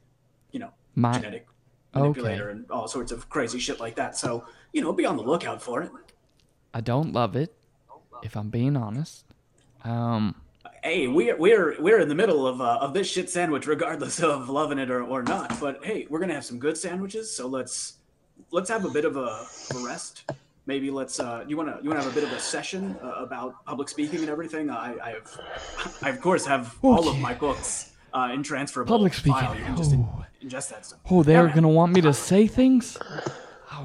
you 0.51 0.59
know, 0.59 0.71
My- 0.95 1.13
genetic 1.13 1.47
manipulator 1.95 2.49
and 2.49 2.69
all 2.69 2.89
sorts 2.89 3.13
of 3.13 3.29
crazy 3.29 3.59
shit 3.59 3.79
like 3.79 3.95
that. 3.95 4.17
So, 4.17 4.43
you 4.73 4.81
know, 4.81 4.91
be 4.91 5.05
on 5.05 5.15
the 5.15 5.23
lookout 5.23 5.61
for 5.61 5.81
it. 5.81 5.91
I 6.73 6.81
don't 6.81 7.13
love 7.13 7.37
it, 7.37 7.53
if 8.21 8.35
I'm 8.35 8.49
being 8.49 8.75
honest. 8.75 9.23
Um, 9.85 10.35
Hey, 10.83 11.07
we're 11.07 11.37
we're 11.37 11.75
we're 11.79 11.99
in 11.99 12.09
the 12.09 12.15
middle 12.15 12.47
of 12.47 12.59
uh, 12.59 12.79
of 12.81 12.93
this 12.93 13.07
shit 13.07 13.29
sandwich, 13.29 13.67
regardless 13.67 14.19
of 14.23 14.49
loving 14.49 14.79
it 14.79 14.89
or, 14.89 15.03
or 15.03 15.21
not. 15.21 15.59
But 15.59 15.83
hey, 15.85 16.07
we're 16.09 16.19
gonna 16.19 16.33
have 16.33 16.45
some 16.45 16.57
good 16.57 16.75
sandwiches, 16.77 17.31
so 17.31 17.47
let's 17.47 17.97
let's 18.51 18.69
have 18.69 18.83
a 18.85 18.89
bit 18.89 19.05
of 19.05 19.15
a, 19.15 19.45
a 19.75 19.85
rest. 19.85 20.31
Maybe 20.65 20.89
let's. 20.89 21.19
Uh, 21.19 21.43
you 21.47 21.55
wanna 21.55 21.77
you 21.83 21.89
wanna 21.89 22.01
have 22.01 22.11
a 22.11 22.15
bit 22.15 22.23
of 22.23 22.31
a 22.31 22.39
session 22.39 22.97
uh, 23.03 23.09
about 23.23 23.63
public 23.65 23.89
speaking 23.89 24.21
and 24.21 24.29
everything. 24.29 24.69
I 24.71 24.95
I 25.03 25.09
have 25.11 25.97
I 26.01 26.09
of 26.09 26.19
course 26.19 26.45
have 26.47 26.75
all 26.81 27.07
of 27.07 27.19
my 27.19 27.35
books 27.35 27.91
uh, 28.13 28.29
in 28.33 28.41
transferable 28.41 28.91
Public 28.91 29.13
speaking. 29.13 29.33
file. 29.39 29.55
You 29.55 29.63
can 29.63 29.77
just 29.77 29.91
in, 29.93 30.01
Oh. 30.01 30.25
ingest 30.43 30.69
that 30.69 30.83
stuff. 30.87 30.99
oh, 31.11 31.21
they're 31.21 31.45
man. 31.45 31.53
gonna 31.55 31.69
want 31.69 31.93
me 31.93 32.01
to 32.01 32.13
say 32.13 32.47
things. 32.47 32.97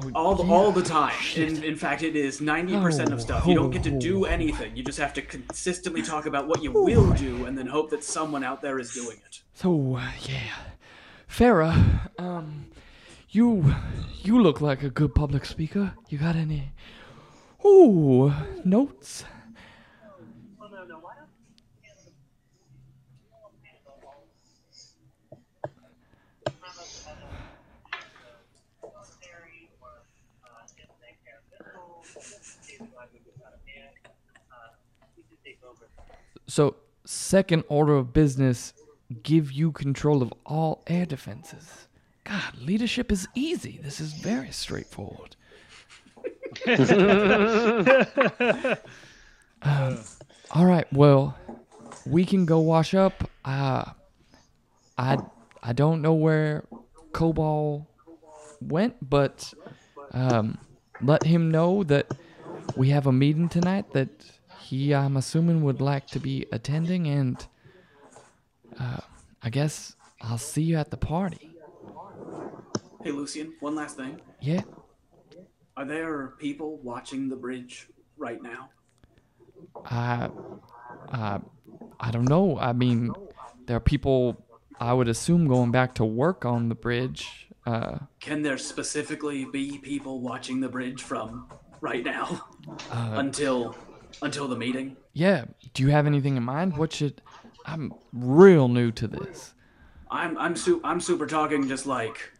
Oh, 0.03 0.11
all 0.15 0.35
the, 0.35 0.43
yeah. 0.43 0.53
all 0.53 0.71
the 0.71 0.81
time. 0.83 1.15
In, 1.35 1.63
in 1.63 1.75
fact, 1.75 2.03
it 2.03 2.15
is 2.15 2.41
ninety 2.41 2.73
percent 2.77 3.11
of 3.11 3.19
Oh, 3.19 3.21
stuff. 3.21 3.47
You 3.47 3.55
don't 3.55 3.71
get 3.71 3.83
to 3.83 3.95
oh, 3.95 3.99
do 3.99 4.25
anything. 4.25 4.75
You 4.75 4.83
just 4.83 4.99
have 4.99 5.13
to 5.15 5.21
consistently 5.21 6.01
talk 6.01 6.25
about 6.25 6.47
what 6.47 6.61
you 6.63 6.71
will 6.71 7.11
do, 7.13 7.45
and 7.45 7.57
then 7.57 7.67
hope 7.67 7.89
that 7.91 8.03
someone 8.03 8.43
out 8.43 8.61
there 8.61 8.79
is 8.79 8.93
doing 8.93 9.17
it. 9.25 9.41
So 9.53 9.97
uh, 9.97 10.11
yeah, 10.21 10.53
Farah, 11.29 12.09
um, 12.19 12.65
you 13.29 13.75
you 14.21 14.41
look 14.41 14.61
like 14.61 14.83
a 14.83 14.89
good 14.89 15.13
public 15.15 15.45
speaker. 15.45 15.93
You 16.09 16.17
got 16.17 16.35
any? 16.35 16.71
Ooh, 17.65 18.31
notes? 18.63 19.23
So, 36.57 36.75
second 37.05 37.65
order 37.67 37.95
of 37.95 38.13
business, 38.13 38.73
give 39.21 39.51
you 39.51 39.71
control 39.71 40.23
of 40.23 40.33
all 40.43 40.81
air 40.87 41.05
defenses. 41.05 41.87
God, 42.23 42.57
leadership 42.59 43.11
is 43.11 43.27
easy. 43.35 43.79
This 43.83 44.01
is 44.01 44.13
very 44.13 44.49
straightforward. 44.49 45.35
Um, 49.63 49.97
all 50.51 50.67
right, 50.67 50.85
well, 50.93 51.35
we 52.05 52.23
can 52.23 52.45
go 52.45 52.59
wash 52.59 52.93
up. 52.93 53.27
Uh, 53.43 53.85
I 54.99 55.17
I 55.63 55.73
don't 55.73 56.03
know 56.03 56.13
where 56.13 56.63
Cobal 57.11 57.89
went, 58.61 58.95
but 59.01 59.51
um, 60.11 60.59
let 61.01 61.23
him 61.23 61.49
know 61.49 61.83
that 61.85 62.13
we 62.75 62.89
have 62.89 63.07
a 63.07 63.11
meeting 63.11 63.49
tonight 63.49 63.91
that 63.93 64.36
he, 64.67 64.93
I'm 64.93 65.15
assuming, 65.15 65.63
would 65.63 65.79
like 65.79 66.07
to 66.07 66.19
be 66.19 66.45
attending, 66.51 67.07
and 67.07 67.47
uh, 68.77 68.99
I 69.41 69.49
guess 69.49 69.95
I'll 70.21 70.37
see 70.37 70.61
you 70.61 70.77
at 70.77 70.91
the 70.91 70.97
party. 70.97 71.51
Hey, 73.01 73.11
Lucian, 73.11 73.53
one 73.61 73.75
last 73.75 73.95
thing. 73.95 74.19
Yeah. 74.41 74.61
Are 75.77 75.85
there 75.85 76.33
people 76.37 76.79
watching 76.79 77.29
the 77.29 77.37
bridge 77.37 77.87
right 78.17 78.41
now? 78.41 78.69
I, 79.85 80.29
I, 81.11 81.39
I 81.99 82.11
don't 82.11 82.27
know. 82.27 82.59
I 82.59 82.73
mean, 82.73 83.13
there 83.67 83.77
are 83.77 83.79
people 83.95 84.45
I 84.79 84.91
would 84.91 85.07
assume 85.07 85.47
going 85.47 85.71
back 85.71 85.95
to 85.95 86.05
work 86.05 86.43
on 86.43 86.67
the 86.67 86.75
bridge. 86.75 87.47
Uh, 87.65 87.99
Can 88.19 88.41
there 88.41 88.57
specifically 88.57 89.45
be 89.45 89.77
people 89.77 90.19
watching 90.19 90.59
the 90.59 90.69
bridge 90.69 91.03
from 91.03 91.47
right 91.79 92.03
now 92.03 92.47
until 92.89 93.75
until 94.21 94.47
the 94.47 94.55
meeting? 94.55 94.95
yeah. 95.13 95.45
Do 95.73 95.83
you 95.83 95.89
have 95.89 96.07
anything 96.07 96.37
in 96.37 96.43
mind? 96.43 96.75
What 96.77 96.91
should? 96.93 97.21
I'm 97.65 97.93
real 98.13 98.67
new 98.67 98.91
to 98.93 99.07
this. 99.07 99.53
I'm 100.09 100.37
I'm 100.37 100.55
su- 100.55 100.81
I'm 100.83 100.99
super 101.01 101.27
talking 101.27 101.67
just 101.67 101.85
like 101.85 102.31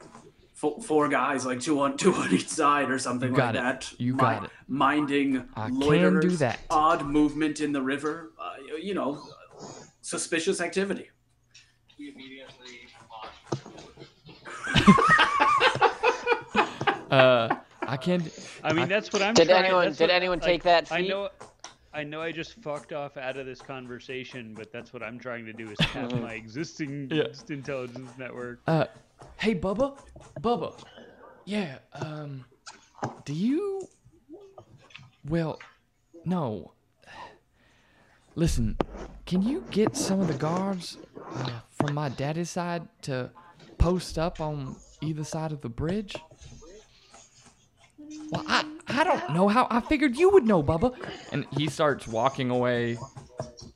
four, 0.54 0.82
four 0.82 1.08
guys, 1.10 1.46
like 1.46 1.60
two 1.60 1.80
on 1.82 1.98
two 1.98 2.14
on 2.16 2.32
each 2.34 2.48
side 2.48 2.90
or 2.90 2.98
something 2.98 3.34
got 3.34 3.56
like 3.56 3.56
it. 3.56 3.64
that. 3.64 3.94
You 4.00 4.16
got 4.16 4.46
it. 4.46 4.50
Minding 4.68 5.44
I 5.56 5.68
can 5.68 5.80
loiterers, 5.80 6.22
do 6.24 6.30
that. 6.38 6.60
odd 6.70 7.06
movement 7.06 7.60
in 7.60 7.72
the 7.74 7.82
river. 7.82 8.32
Uh, 8.40 8.76
you 8.82 8.94
know, 8.94 9.22
suspicious 10.02 10.62
activity. 10.62 11.10
We 12.00 12.14
Uh, 17.10 17.56
I 17.88 17.96
can't. 17.96 18.28
I 18.66 18.74
mean, 18.74 18.90
that's 18.90 19.14
what 19.14 19.22
I'm. 19.22 19.34
Did 19.34 19.48
trying, 19.48 19.64
anyone- 19.66 19.92
did 19.92 20.00
what- 20.02 20.10
anyone 20.10 20.40
like, 20.40 20.46
take 20.46 20.64
that 20.64 20.92
I 20.92 21.02
know. 21.02 21.30
I 21.94 22.04
know 22.04 22.22
I 22.22 22.32
just 22.32 22.54
fucked 22.62 22.94
off 22.94 23.18
out 23.18 23.38
of 23.38 23.46
this 23.46 23.62
conversation, 23.62 24.54
but 24.54 24.72
that's 24.72 24.94
what 24.94 25.02
I'm 25.02 25.18
trying 25.20 25.46
to 25.46 25.54
do 25.54 25.70
is 25.72 25.78
tap 25.80 26.12
my 26.14 26.34
existing 26.34 27.10
Yeah. 27.12 27.28
intelligence 27.50 28.12
network. 28.18 28.60
Uh, 28.68 28.86
hey, 29.38 29.56
Bubba, 29.56 29.98
Bubba. 30.42 30.78
Yeah. 31.46 31.78
Um, 31.94 32.46
do 33.26 33.34
you? 33.34 33.88
Well, 35.28 35.60
no. 36.26 36.74
Listen, 38.36 38.78
can 39.26 39.42
you 39.42 39.64
get 39.72 39.96
some 39.96 40.20
of 40.20 40.28
the 40.28 40.34
guards 40.36 40.98
uh, 41.34 41.50
from 41.72 41.96
my 41.96 42.10
daddy's 42.10 42.52
side 42.52 42.88
to 43.04 43.32
post 43.80 44.20
up 44.20 44.40
on 44.40 44.76
either 45.02 45.24
side 45.24 45.52
of 45.52 45.62
the 45.62 45.70
bridge? 45.70 46.16
Well, 48.32 48.44
I, 48.48 48.66
I 48.98 49.04
don't 49.04 49.34
know 49.34 49.48
how. 49.48 49.68
I 49.70 49.80
figured 49.80 50.18
you 50.18 50.30
would 50.32 50.46
know, 50.46 50.64
Bubba. 50.64 50.94
And 51.32 51.46
he 51.52 51.68
starts 51.70 52.08
walking 52.08 52.50
away, 52.50 52.98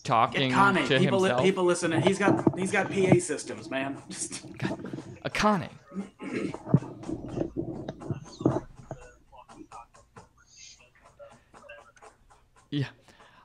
talking 0.03 0.49
Get 0.49 0.55
Connie. 0.55 0.88
to 0.88 0.97
People 0.99 1.19
li- 1.19 1.34
people 1.41 1.63
listening. 1.63 2.01
He's 2.01 2.17
got 2.17 2.57
he's 2.57 2.71
got 2.71 2.89
PA 2.91 3.19
systems, 3.19 3.69
man. 3.69 3.97
Just 4.10 4.45
Akane. 5.23 5.69
yeah. 12.69 12.88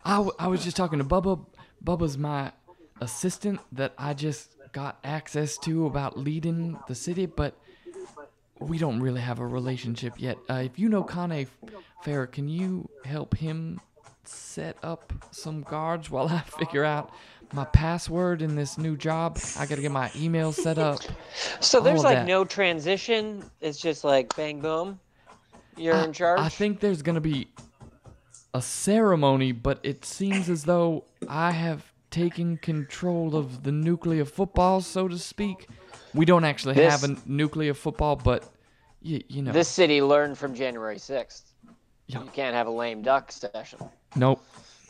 I, 0.05 0.17
w- 0.17 0.33
I 0.39 0.47
was 0.49 0.63
just 0.65 0.77
talking 0.77 0.99
to 0.99 1.05
Bubba. 1.05 1.45
Bubba's 1.85 2.17
my 2.17 2.53
assistant 3.01 3.61
that 3.73 3.93
I 3.99 4.15
just 4.15 4.55
got 4.73 4.99
access 5.05 5.59
to 5.59 5.87
about 5.87 6.19
leading 6.19 6.79
the 6.89 6.95
city, 6.95 7.27
but 7.27 7.55
we 8.61 8.79
don't 8.79 9.01
really 9.01 9.21
have 9.21 9.39
a 9.39 9.47
relationship 9.47 10.15
yet. 10.19 10.39
Uh, 10.49 10.63
if 10.65 10.79
you 10.79 10.89
know 10.89 11.03
Kane 11.03 11.47
Fair, 12.03 12.27
can 12.27 12.49
you 12.49 12.89
help 13.05 13.37
him 13.37 13.81
set 14.25 14.77
up 14.83 15.13
some 15.31 15.63
guards 15.63 16.11
while 16.11 16.29
I 16.29 16.41
figure 16.59 16.85
out 16.85 17.13
my 17.53 17.65
password 17.65 18.43
in 18.43 18.55
this 18.57 18.79
new 18.79 18.97
job? 18.97 19.39
I 19.59 19.67
gotta 19.67 19.83
get 19.83 19.93
my 19.93 20.11
email 20.17 20.53
set 20.53 20.79
up. 20.79 21.01
So 21.61 21.81
there's 21.81 22.03
like 22.03 22.19
that. 22.19 22.27
no 22.27 22.45
transition. 22.45 23.45
It's 23.61 23.79
just 23.79 24.05
like 24.05 24.35
bang 24.37 24.61
boom. 24.61 24.99
You're 25.77 25.95
I- 25.95 26.05
in 26.05 26.13
charge. 26.13 26.41
I 26.41 26.49
think 26.49 26.81
there's 26.81 27.03
gonna 27.03 27.21
be 27.21 27.49
a 28.55 28.63
ceremony, 28.63 29.53
but 29.53 29.79
it 29.83 30.05
seems 30.05 30.49
as 30.49 30.65
though 30.65 31.05
I 31.29 31.51
have 31.53 31.93
taken 32.11 32.57
control 32.57 33.37
of 33.37 33.63
the 33.65 33.73
nuclear 33.73 34.25
football, 34.25 34.81
so 34.81 35.09
to 35.09 35.19
speak. 35.19 35.69
We 36.17 36.25
don't 36.25 36.45
actually 36.45 36.75
have 36.83 37.05
a 37.05 37.17
nuclear 37.27 37.75
football, 37.75 38.17
but 38.17 38.49
you, 39.03 39.23
you 39.29 39.43
know, 39.43 39.53
This 39.53 39.69
city 39.69 40.03
learned 40.03 40.37
from 40.39 40.55
January 40.55 40.97
6th. 40.97 41.43
Yeah. 42.09 42.23
You 42.23 42.31
can't 42.33 42.55
have 42.55 42.67
a 42.67 42.71
lame 42.71 43.03
duck 43.03 43.31
session. 43.33 43.79
nope, 44.17 44.43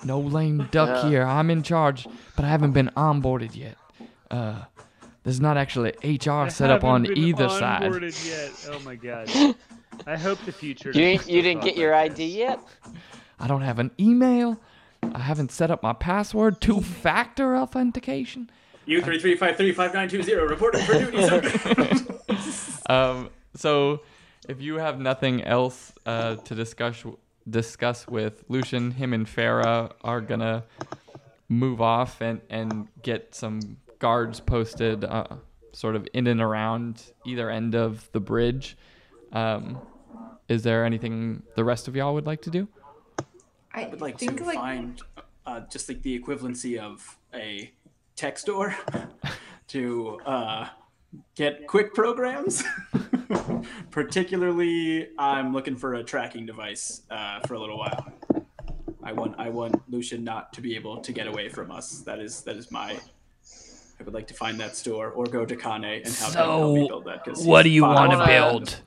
no 0.05 0.21
lame 0.21 0.69
duck 0.71 1.03
Yeah. 1.05 1.09
here. 1.11 1.23
I'm 1.25 1.51
in 1.51 1.63
charge, 1.63 2.07
but 2.37 2.45
I 2.45 2.49
haven't 2.49 2.73
been 2.73 2.91
onboarded 2.97 3.55
yet. 3.57 3.77
Uh, 4.31 4.63
there's 5.25 5.41
not 5.41 5.57
actually 5.57 5.91
HR 6.05 6.49
set 6.49 6.71
up 6.71 6.83
Haven't 6.83 6.89
on 6.89 7.03
been 7.05 7.19
either 7.19 7.49
side. 7.49 7.83
onboarded 7.91 8.15
Yet. 8.27 8.75
Oh 8.75 8.79
my 8.85 8.95
god. 8.95 9.29
I 10.07 10.17
hope 10.17 10.39
the 10.45 10.53
future. 10.53 10.91
You, 10.93 11.19
you 11.27 11.43
didn't 11.43 11.63
get 11.63 11.77
your 11.77 11.93
like 11.93 12.13
ID 12.13 12.27
this. 12.29 12.35
yet? 12.37 12.61
I 13.41 13.47
don't 13.49 13.63
have 13.63 13.79
an 13.79 13.91
email. 13.99 14.61
I 15.03 15.21
haven't 15.21 15.51
set 15.53 15.71
up 15.71 15.83
my 15.83 15.93
password. 15.95 16.61
Two-factor 16.61 17.57
authentication. 17.57 18.51
U 18.87 19.03
three 19.03 19.19
three 19.19 19.37
five 19.37 19.57
three 19.57 19.73
five 19.73 19.93
nine 19.93 20.09
two 20.09 20.23
zero 20.23 20.47
reporting 20.47 20.83
for 20.83 20.95
duty. 20.95 21.23
sir. 21.27 21.43
Um, 22.89 23.31
so, 23.57 24.03
if 24.49 24.63
you 24.63 24.77
have 24.77 25.01
nothing 25.01 25.43
else 25.43 25.93
uh, 26.07 26.37
to 26.37 26.55
discuss 26.55 27.05
discuss 27.51 28.07
with 28.07 28.45
Lucian, 28.49 28.93
him 28.93 29.13
and 29.13 29.27
Farah 29.27 29.93
are 30.03 30.21
gonna 30.21 30.63
move 31.49 31.81
off 31.81 32.21
and, 32.21 32.41
and 32.49 32.87
get 33.03 33.35
some 33.35 33.79
guards 33.99 34.39
posted 34.39 35.05
uh, 35.05 35.27
sort 35.73 35.97
of 35.97 36.07
in 36.13 36.27
and 36.27 36.41
around 36.41 37.13
either 37.25 37.51
end 37.51 37.75
of 37.75 38.09
the 38.13 38.21
bridge. 38.21 38.77
Um, 39.33 39.79
is 40.49 40.63
there 40.63 40.85
anything 40.85 41.43
the 41.57 41.65
rest 41.65 41.89
of 41.89 41.97
y'all 41.97 42.15
would 42.15 42.27
like 42.27 42.43
to 42.43 42.51
do? 42.51 42.69
I 43.73 43.85
I 43.85 43.89
would 43.89 44.01
like 44.01 44.19
think 44.19 44.39
to 44.39 44.45
like 44.45 44.57
find 44.57 45.01
uh, 45.45 45.61
just 45.71 45.89
like 45.89 46.03
the 46.03 46.19
equivalency 46.19 46.79
of 46.79 47.19
a 47.35 47.71
tech 48.17 48.39
store 48.39 48.75
to 49.69 50.19
uh, 50.27 50.69
get 51.35 51.67
quick 51.67 51.95
programs. 51.95 52.65
Particularly, 53.91 55.09
I'm 55.19 55.53
looking 55.53 55.77
for 55.77 55.95
a 55.95 56.03
tracking 56.05 56.47
device 56.47 57.03
uh, 57.11 57.41
for 57.47 57.55
a 57.55 57.59
little 57.61 57.79
while. 57.79 58.13
I 59.03 59.13
want 59.13 59.37
I 59.39 59.51
want 59.51 59.81
Lucian 59.91 60.25
not 60.25 60.53
to 60.55 60.61
be 60.61 60.75
able 60.75 60.99
to 61.01 61.13
get 61.13 61.27
away 61.27 61.49
from 61.49 61.71
us. 61.71 62.01
That 62.01 62.19
is 62.19 62.43
that 62.43 62.57
is 62.57 62.71
my. 62.71 62.99
I 63.99 64.03
would 64.05 64.13
like 64.13 64.27
to 64.27 64.35
find 64.35 64.61
that 64.61 64.77
store 64.77 65.09
or 65.11 65.25
go 65.25 65.47
to 65.47 65.57
Kane 65.57 65.85
and 65.85 66.07
have 66.07 66.35
him 66.35 66.43
help 66.43 66.75
me 66.75 66.83
So, 66.83 66.89
build 66.89 67.05
that. 67.07 67.27
what 67.45 67.63
do 67.63 67.71
you 67.71 67.83
want 67.83 68.13
to 68.13 68.27
build? 68.27 68.81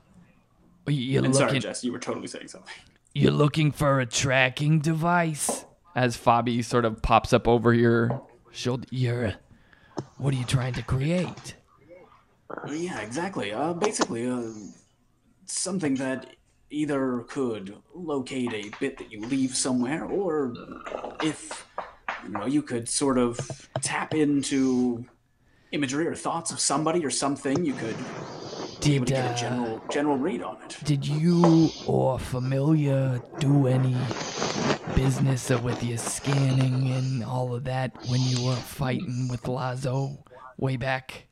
You're 0.86 1.24
And 1.24 1.34
sorry. 1.34 1.58
Jess, 1.58 1.82
you 1.82 1.90
were 1.92 1.98
totally 1.98 2.28
saying 2.28 2.48
something. 2.48 2.72
You're 3.14 3.32
looking 3.32 3.72
for 3.72 3.98
a 3.98 4.06
tracking 4.06 4.78
device. 4.78 5.64
As 5.96 6.16
Fabi 6.16 6.64
sort 6.64 6.84
of 6.84 7.02
pops 7.02 7.32
up 7.32 7.48
over 7.48 7.74
your 7.74 8.22
shoulder. 8.52 8.86
You're. 8.90 9.34
What 10.18 10.34
are 10.34 10.36
you 10.36 10.44
trying 10.44 10.74
to 10.74 10.82
create? 10.82 11.54
Uh, 12.48 12.72
Yeah, 12.72 13.00
exactly. 13.00 13.52
Uh, 13.52 13.72
basically, 13.74 14.26
uh, 14.28 14.42
something 15.46 15.94
that 15.96 16.26
either 16.70 17.24
could 17.28 17.74
locate 17.94 18.52
a 18.52 18.70
bit 18.80 18.96
that 18.98 19.10
you 19.12 19.20
leave 19.26 19.54
somewhere, 19.56 20.04
or 20.04 20.54
if 21.22 21.66
you 22.24 22.30
know, 22.30 22.46
you 22.46 22.62
could 22.62 22.88
sort 22.88 23.18
of 23.18 23.38
tap 23.82 24.14
into 24.14 25.04
imagery 25.72 26.06
or 26.06 26.14
thoughts 26.14 26.50
of 26.50 26.60
somebody 26.60 27.04
or 27.04 27.10
something. 27.10 27.64
You 27.64 27.74
could 27.74 27.96
Did 28.80 29.06
get 29.06 29.24
a 29.24 29.30
uh, 29.30 29.36
general 29.36 29.82
general 29.90 30.16
read 30.16 30.42
on 30.42 30.56
it. 30.62 30.76
did 30.84 31.06
you 31.06 31.70
or 31.86 32.18
familiar 32.18 33.20
do 33.38 33.66
any 33.66 33.96
business 35.04 35.48
with 35.48 35.82
your 35.82 35.96
scanning 35.96 36.92
and 36.92 37.24
all 37.24 37.54
of 37.54 37.64
that 37.64 37.90
when 38.10 38.20
you 38.20 38.44
were 38.44 38.54
fighting 38.54 39.28
with 39.30 39.48
Lazo 39.48 40.22
way 40.58 40.76
back? 40.76 41.26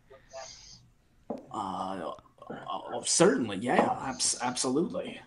Uh, 1.53 2.13
uh, 2.51 3.03
certainly, 3.05 3.59
yeah, 3.59 3.95
abs- 4.01 4.39
absolutely. 4.41 5.21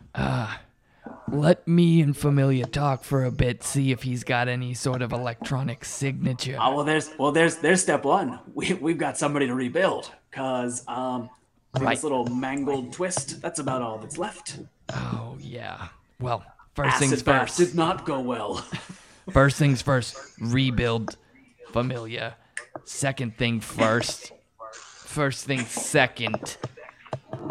Let 1.28 1.68
me 1.68 2.02
and 2.02 2.18
Familia 2.18 2.66
talk 2.66 3.04
for 3.04 3.26
a 3.26 3.32
bit, 3.32 3.64
see 3.64 3.92
if 3.92 4.02
he's 4.02 4.24
got 4.24 4.48
any 4.48 4.74
sort 4.74 5.04
of 5.04 5.12
electronic 5.14 5.86
signature. 5.86 6.58
Oh 6.60 6.78
well, 6.78 6.84
there's 6.84 7.12
well, 7.20 7.32
there's 7.32 7.58
there's 7.58 7.82
step 7.84 8.04
one. 8.06 8.40
We 8.56 8.74
we've 8.74 8.98
got 8.98 9.20
somebody 9.20 9.46
to 9.48 9.54
rebuild, 9.54 10.12
cause 10.32 10.84
um, 10.88 11.30
Right. 11.80 11.94
this 11.96 12.04
little 12.04 12.26
mangled 12.26 12.92
twist. 12.92 13.40
That's 13.42 13.60
about 13.60 13.82
all 13.84 14.00
that's 14.00 14.18
left. 14.18 14.60
Oh 14.94 15.38
yeah. 15.40 15.90
Well, 16.20 16.44
first 16.84 16.96
Acid 16.96 17.10
things 17.10 17.22
first. 17.22 17.58
did 17.58 17.76
not 17.76 18.06
go 18.06 18.20
well. 18.20 18.66
First 19.32 19.58
things 19.58 19.82
first, 19.84 20.18
rebuild 20.40 21.16
familia. 21.72 22.36
Second 22.86 23.38
thing 23.38 23.60
first. 23.62 24.32
First 24.74 25.46
thing 25.46 25.60
second. 25.62 26.58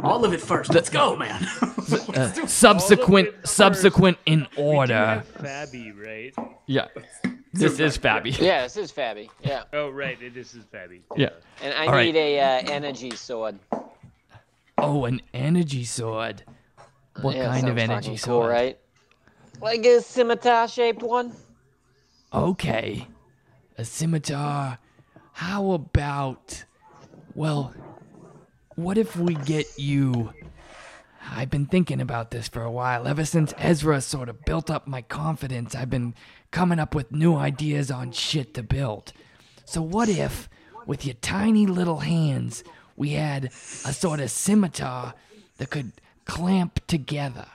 All 0.03 0.25
of 0.25 0.33
it 0.33 0.41
first. 0.41 0.75
Let's 0.75 0.91
go, 0.91 1.17
man. 1.17 1.47
Uh, 1.91 2.47
subsequent 2.47 3.29
All 3.29 3.33
of 3.35 3.39
it 3.39 3.41
first. 3.43 3.55
subsequent 3.57 4.19
in 4.27 4.41
We 4.41 4.57
do 4.57 4.63
order. 4.63 4.95
have 4.95 5.35
Fabi, 5.39 5.93
right? 5.97 6.35
Yeah. 6.67 6.87
This 7.53 7.81
is 7.81 7.99
Fabby. 7.99 8.39
Yeah, 8.39 8.63
this 8.65 8.77
is 8.77 8.93
Fabby. 8.93 9.29
Yeah, 9.43 9.65
Oh, 9.73 9.89
right. 9.91 10.17
This 10.35 10.55
is 10.55 10.65
Fabby. 10.73 11.01
Yeah. 11.17 11.31
and 11.63 11.75
I 11.75 11.87
All 11.87 11.93
right. 11.93 12.05
need 12.13 12.17
a 12.17 12.39
uh, 12.41 12.63
energy 12.71 13.11
sword. 13.13 13.59
Oh, 14.79 15.05
an 15.05 15.21
energy 15.35 15.85
sword. 15.85 16.43
What 17.23 17.35
Yeah, 17.37 17.47
kind 17.47 17.69
of 17.69 17.79
sounds 17.79 17.91
energy 17.91 18.07
fucking 18.09 18.19
sword? 18.19 18.43
Cool, 18.45 18.51
right? 18.53 18.79
Like 19.61 19.85
a 19.85 20.01
scimitar 20.01 20.69
shaped 20.69 21.03
one. 21.03 21.33
Okay. 22.33 23.07
A 23.77 23.85
scimitar. 23.85 24.79
How 25.33 25.73
about 25.73 26.65
well, 27.35 27.75
what 28.75 28.99
if 28.99 29.17
we 29.17 29.35
get 29.35 29.67
you 29.79 30.33
I've 31.33 31.51
been 31.51 31.67
thinking 31.67 32.01
about 32.01 32.31
this 32.31 32.49
for 32.49 32.63
a 32.63 32.71
while. 32.71 33.07
Ever 33.07 33.25
since 33.25 33.55
Ezra 33.57 34.01
sort 34.01 34.29
of 34.29 34.45
built 34.45 34.71
up 34.71 34.89
my 34.89 35.03
confidence, 35.03 35.75
I've 35.75 35.91
been 35.91 36.15
coming 36.51 36.81
up 36.81 36.95
with 36.95 37.13
new 37.13 37.37
ideas 37.37 37.91
on 37.91 38.13
shit 38.13 38.55
to 38.55 38.63
build. 38.63 39.13
So, 39.65 39.81
what 39.81 40.09
if, 40.09 40.49
with 40.87 41.05
your 41.05 41.15
tiny 41.15 41.67
little 41.67 41.99
hands, 41.99 42.65
we 42.97 43.11
had 43.11 43.45
a 43.45 43.93
sort 43.93 44.21
of 44.21 44.31
scimitar 44.31 45.15
that 45.59 45.71
could 45.71 45.93
clamp 46.25 46.81
together? 46.87 47.47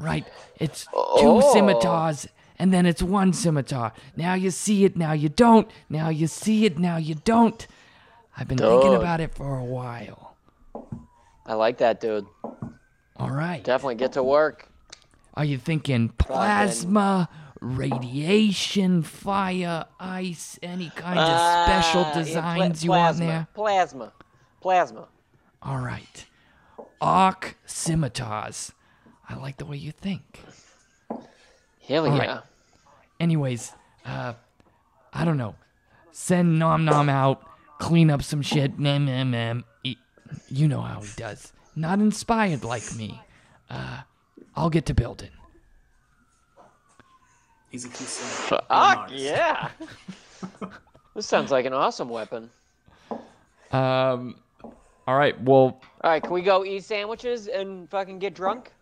Right? 0.00 0.26
It's 0.56 0.84
two 0.84 0.90
Oh. 0.94 1.52
scimitars, 1.52 2.26
and 2.58 2.72
then 2.72 2.86
it's 2.86 3.02
one 3.02 3.32
scimitar. 3.32 3.92
Now 4.16 4.34
you 4.34 4.50
see 4.50 4.84
it, 4.84 4.96
now 4.96 5.12
you 5.12 5.28
don't. 5.28 5.70
Now 5.88 6.08
you 6.08 6.26
see 6.26 6.64
it, 6.64 6.78
now 6.78 6.96
you 6.96 7.14
don't. 7.16 7.66
I've 8.36 8.48
been 8.48 8.58
thinking 8.58 8.94
about 8.94 9.20
it 9.20 9.34
for 9.34 9.58
a 9.58 9.64
while. 9.64 10.34
I 11.46 11.54
like 11.54 11.78
that, 11.78 12.00
dude. 12.00 12.26
All 13.16 13.30
right. 13.30 13.62
Definitely 13.62 13.96
get 13.96 14.12
to 14.12 14.22
work. 14.22 14.68
Are 15.34 15.44
you 15.44 15.58
thinking 15.58 16.08
plasma, 16.10 17.28
radiation, 17.60 19.02
fire, 19.02 19.84
ice, 19.98 20.58
any 20.62 20.90
kind 20.90 21.18
of 21.18 21.66
special 21.66 22.00
Uh, 22.00 22.04
yeah, 22.06 22.12
pla- 22.12 22.22
designs 22.22 22.84
you 22.84 22.90
want 22.90 23.18
there? 23.18 23.46
Plasma. 23.54 24.12
Plasma. 24.60 25.08
All 25.62 25.78
right. 25.78 26.26
Arc 27.00 27.56
scimitars. 27.66 28.72
I 29.30 29.36
like 29.36 29.56
the 29.58 29.64
way 29.64 29.76
you 29.76 29.92
think. 29.92 30.40
Hell 31.86 32.06
All 32.06 32.16
yeah. 32.16 32.26
right. 32.34 32.42
Anyways, 33.20 33.72
uh, 34.04 34.32
I 35.12 35.24
don't 35.24 35.36
know. 35.36 35.54
Send 36.10 36.58
Nom 36.58 36.84
Nom 36.84 37.08
out, 37.08 37.42
clean 37.78 38.10
up 38.10 38.22
some 38.22 38.42
shit. 38.42 38.78
Meh, 38.78 38.98
meh, 38.98 39.22
meh. 39.24 39.60
E- 39.84 39.96
You 40.48 40.66
know 40.68 40.80
how 40.80 41.00
he 41.00 41.10
does. 41.16 41.52
Not 41.76 42.00
inspired 42.00 42.64
like 42.64 42.94
me. 42.96 43.20
Uh, 43.68 44.00
I'll 44.56 44.70
get 44.70 44.86
to 44.86 44.94
building. 44.94 45.30
He's 47.70 47.84
a 47.84 47.88
QC. 47.88 48.60
Ah, 48.68 49.06
yeah. 49.12 49.70
this 51.14 51.26
sounds 51.26 51.52
like 51.52 51.66
an 51.66 51.72
awesome 51.72 52.08
weapon. 52.08 52.50
Um, 53.70 54.34
all 55.06 55.16
right. 55.16 55.40
Well, 55.40 55.80
All 56.02 56.10
right, 56.10 56.20
can 56.22 56.32
we 56.32 56.42
go 56.42 56.64
eat 56.64 56.82
sandwiches 56.84 57.46
and 57.46 57.88
fucking 57.88 58.18
get 58.18 58.34
drunk? 58.34 58.72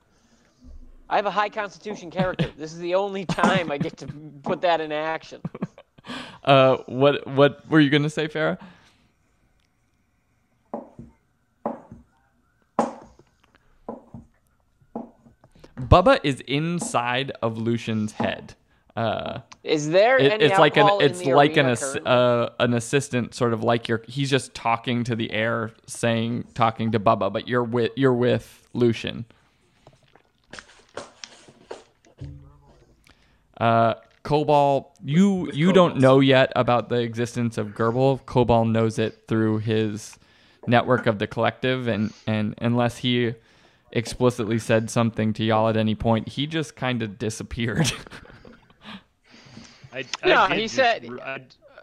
I 1.11 1.17
have 1.17 1.27
a 1.27 1.31
high 1.31 1.49
constitution 1.49 2.11
character. 2.11 2.51
This 2.59 2.73
is 2.73 2.79
the 2.81 2.95
only 2.95 3.25
time 3.25 3.71
I 3.71 3.79
get 3.79 3.97
to 3.99 4.07
put 4.43 4.61
that 4.63 4.81
in 4.81 4.93
action. 4.93 5.41
uh, 6.45 6.79
what 6.87 7.27
what 7.27 7.69
were 7.69 7.81
you 7.81 7.91
gonna 7.91 8.11
say, 8.11 8.29
Farah? 8.29 8.59
Bubba 15.79 16.19
is 16.25 16.41
inside 16.47 17.33
of 17.41 17.57
Lucian's 17.57 18.13
head. 18.13 18.55
Uh, 18.97 19.41
Is 19.63 19.91
there 19.91 20.19
it- 20.19 20.33
any 20.33 20.45
it's 20.47 20.59
like 20.59 20.77
an 20.77 20.89
it's 21.01 21.25
like 21.25 21.57
an 21.57 21.67
ass, 21.67 21.95
uh, 21.95 22.51
an 22.59 22.75
assistant, 22.75 23.33
sort 23.33 23.53
of 23.53 23.63
like 23.63 23.87
you're. 23.87 24.03
He's 24.09 24.29
just 24.29 24.55
talking 24.55 25.05
to 25.05 25.15
the 25.15 25.31
air, 25.31 25.71
saying 25.87 26.49
talking 26.55 26.91
to 26.93 26.99
Bubba, 27.01 27.33
but 27.33 27.47
you're 27.47 27.63
with 27.63 27.93
you're 27.95 28.13
with 28.15 28.69
Lucian. 28.73 29.25
Uh, 33.59 33.95
Cobalt, 34.23 34.91
you 35.05 35.51
you 35.53 35.73
don't 35.73 35.99
know 35.99 36.21
yet 36.21 36.53
about 36.57 36.89
the 36.89 36.97
existence 37.01 37.57
of 37.59 37.69
Gerbil. 37.69 38.25
Cobalt 38.27 38.69
knows 38.69 38.99
it 38.99 39.25
through 39.27 39.59
his 39.59 40.19
network 40.67 41.07
of 41.07 41.19
the 41.19 41.27
collective, 41.27 41.89
and 41.89 42.13
and 42.27 42.55
unless 42.59 42.99
he 42.99 43.35
explicitly 43.93 44.59
said 44.59 44.91
something 44.91 45.33
to 45.33 45.45
y'all 45.45 45.69
at 45.69 45.77
any 45.77 45.95
point, 45.95 46.29
he 46.29 46.47
just 46.47 46.77
kind 46.77 47.03
of 47.03 47.19
disappeared. 47.19 47.91
I, 49.93 50.05
No, 50.25 50.43
I 50.43 50.49
did 50.49 50.57
he 50.59 50.63
just, 50.65 50.75
said- 50.75 51.09
r- 51.09 51.21
I, 51.21 51.35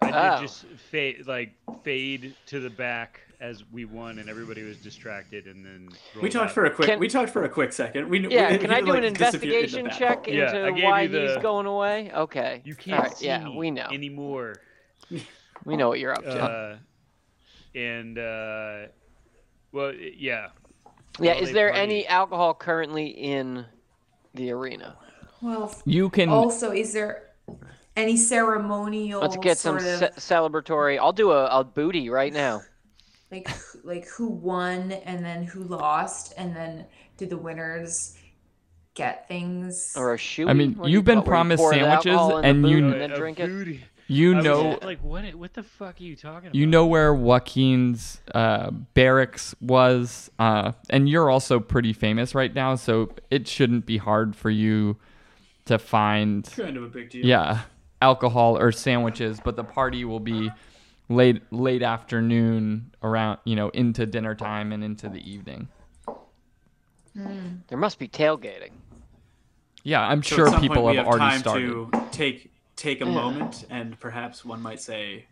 I 0.02 0.06
did 0.12 0.16
Oh. 0.38 0.42
just 0.42 0.66
fade 0.92 1.26
like 1.26 1.54
fade 1.84 2.36
to 2.48 2.60
the 2.60 2.70
back 2.70 3.22
as 3.46 3.64
we 3.72 3.86
won 3.86 4.18
and 4.20 4.28
everybody 4.30 4.64
was 4.64 4.78
distracted 4.78 5.46
and 5.46 5.64
then 5.64 5.90
We 6.22 6.30
talked 6.30 6.46
out. 6.48 6.52
for 6.52 6.66
a 6.66 6.72
quick. 6.72 6.88
Can- 6.90 7.00
we 7.00 7.08
talked 7.08 7.30
for 7.30 7.44
a 7.44 7.50
quick 7.50 7.72
second. 7.74 8.10
We, 8.10 8.28
yeah, 8.28 8.52
we, 8.54 8.58
can 8.58 8.72
I 8.72 8.82
do 8.82 8.88
like, 8.88 9.04
an 9.04 9.14
disappeared 9.14 9.66
into 9.66 9.80
investigation 9.80 9.84
that. 9.86 9.98
check 9.98 10.28
Yeah, 10.28 10.56
into 10.56 10.74
gave 10.74 10.84
why 10.84 11.08
the- 11.08 11.22
he's 11.28 11.38
going 11.38 11.68
away? 11.68 12.12
Okay. 12.14 12.62
You 12.66 12.76
can't 12.76 12.98
All 12.98 13.04
right, 13.04 13.18
see 13.18 13.28
yeah, 13.28 13.48
we 13.50 13.70
know. 13.72 13.88
anymore. 13.92 14.56
We 15.64 15.76
know 15.78 15.90
what 15.90 16.00
you're 16.00 16.14
up 16.14 16.24
to. 16.24 16.44
Uh, 16.44 16.78
and 17.76 18.18
uh, 18.18 18.88
well, 19.72 19.94
yeah. 19.94 20.50
yeah, 21.20 21.34
well, 21.36 21.44
is 21.44 21.52
there 21.52 21.70
party. 21.70 21.82
any 21.82 22.08
alcohol 22.08 22.54
currently 22.56 23.08
in 23.08 23.66
the 24.34 24.52
arena? 24.52 24.98
Well, 25.42 25.74
you 25.86 26.10
can 26.10 26.30
also, 26.30 26.72
is 26.72 26.94
there 26.94 27.30
any 27.96 28.18
ceremonial 28.18 29.22
Let's 29.22 29.38
get 29.38 29.58
some 29.58 29.80
sort 29.80 30.02
of 30.04 30.14
ce- 30.16 30.18
celebratory. 30.30 30.98
I'll 30.98 31.14
do 31.14 31.32
a, 31.32 31.46
a 31.60 31.64
booty 31.64 32.10
right 32.10 32.34
now. 32.34 32.62
Like 33.32 33.50
like 33.84 34.08
who 34.08 34.28
won 34.28 34.92
and 34.92 35.24
then 35.26 35.44
who 35.44 35.64
lost 35.64 36.34
and 36.38 36.56
then 36.56 36.86
did 37.18 37.30
the 37.30 37.38
winners 37.38 38.16
get 38.94 39.28
things 39.28 39.94
Or 39.98 40.14
a 40.14 40.18
shoe. 40.18 40.48
I 40.48 40.54
mean, 40.54 40.80
you've 40.86 41.04
been 41.06 41.22
promised 41.22 41.64
sandwiches, 41.70 42.18
and 42.44 42.68
you 42.70 42.78
and 42.78 43.02
then 43.02 43.10
drink 43.12 43.40
it. 43.40 43.80
You 44.08 44.34
I 44.34 44.36
was 44.36 44.46
know, 44.46 44.80
like, 44.84 45.00
what? 45.00 45.26
What 45.34 45.54
the 45.56 45.64
fuck 45.64 46.00
are 46.00 46.04
you 46.04 46.16
talking 46.16 46.48
about? 46.50 46.56
you 46.56 46.68
know 46.68 46.86
where 46.86 47.12
Joaquin's 47.14 48.22
uh, 48.36 48.70
barracks 48.70 49.56
was, 49.60 50.30
uh, 50.38 50.74
and 50.92 51.10
you're 51.10 51.28
also 51.30 51.60
pretty 51.60 51.92
famous 51.92 52.36
right 52.36 52.54
now, 52.54 52.76
so 52.76 53.10
it 53.32 53.48
shouldn't 53.48 53.88
be 53.88 53.98
hard 53.98 54.36
for 54.36 54.52
you 54.52 54.98
to 55.66 55.80
find, 55.80 56.46
Kind 56.56 56.78
of 56.78 56.84
a 56.84 56.88
big 56.88 57.10
deal. 57.10 57.26
yeah, 57.26 57.62
alcohol 58.00 58.58
or 58.60 58.72
sandwiches. 58.72 59.40
But 59.44 59.56
the 59.56 59.64
party 59.64 60.06
will 60.06 60.20
be 60.20 60.52
late 61.10 61.42
late 61.52 61.84
afternoon, 61.84 62.92
around 63.04 63.40
you 63.46 63.56
know 63.56 63.70
into 63.70 64.06
dinner 64.06 64.36
time 64.36 64.72
and 64.72 64.84
into 64.84 65.10
the 65.10 65.20
evening. 65.30 65.68
There 67.68 67.78
must 67.78 67.98
be 68.00 68.08
tailgating. 68.08 68.72
Yeah, 69.84 70.02
I'm 70.06 70.22
So 70.24 70.36
sure 70.36 70.48
at 70.48 70.54
some 70.54 70.62
people 70.62 70.78
point 70.78 70.92
we 70.92 70.96
have 70.98 71.06
have 71.06 71.14
already 71.14 71.32
time 71.32 71.40
started. 71.40 71.70
to 71.94 72.04
take 72.12 72.52
take 72.76 73.02
a 73.02 73.06
moment 73.06 73.66
and 73.70 73.98
perhaps 74.00 74.44
one 74.44 74.62
might 74.62 74.82
say 74.82 75.26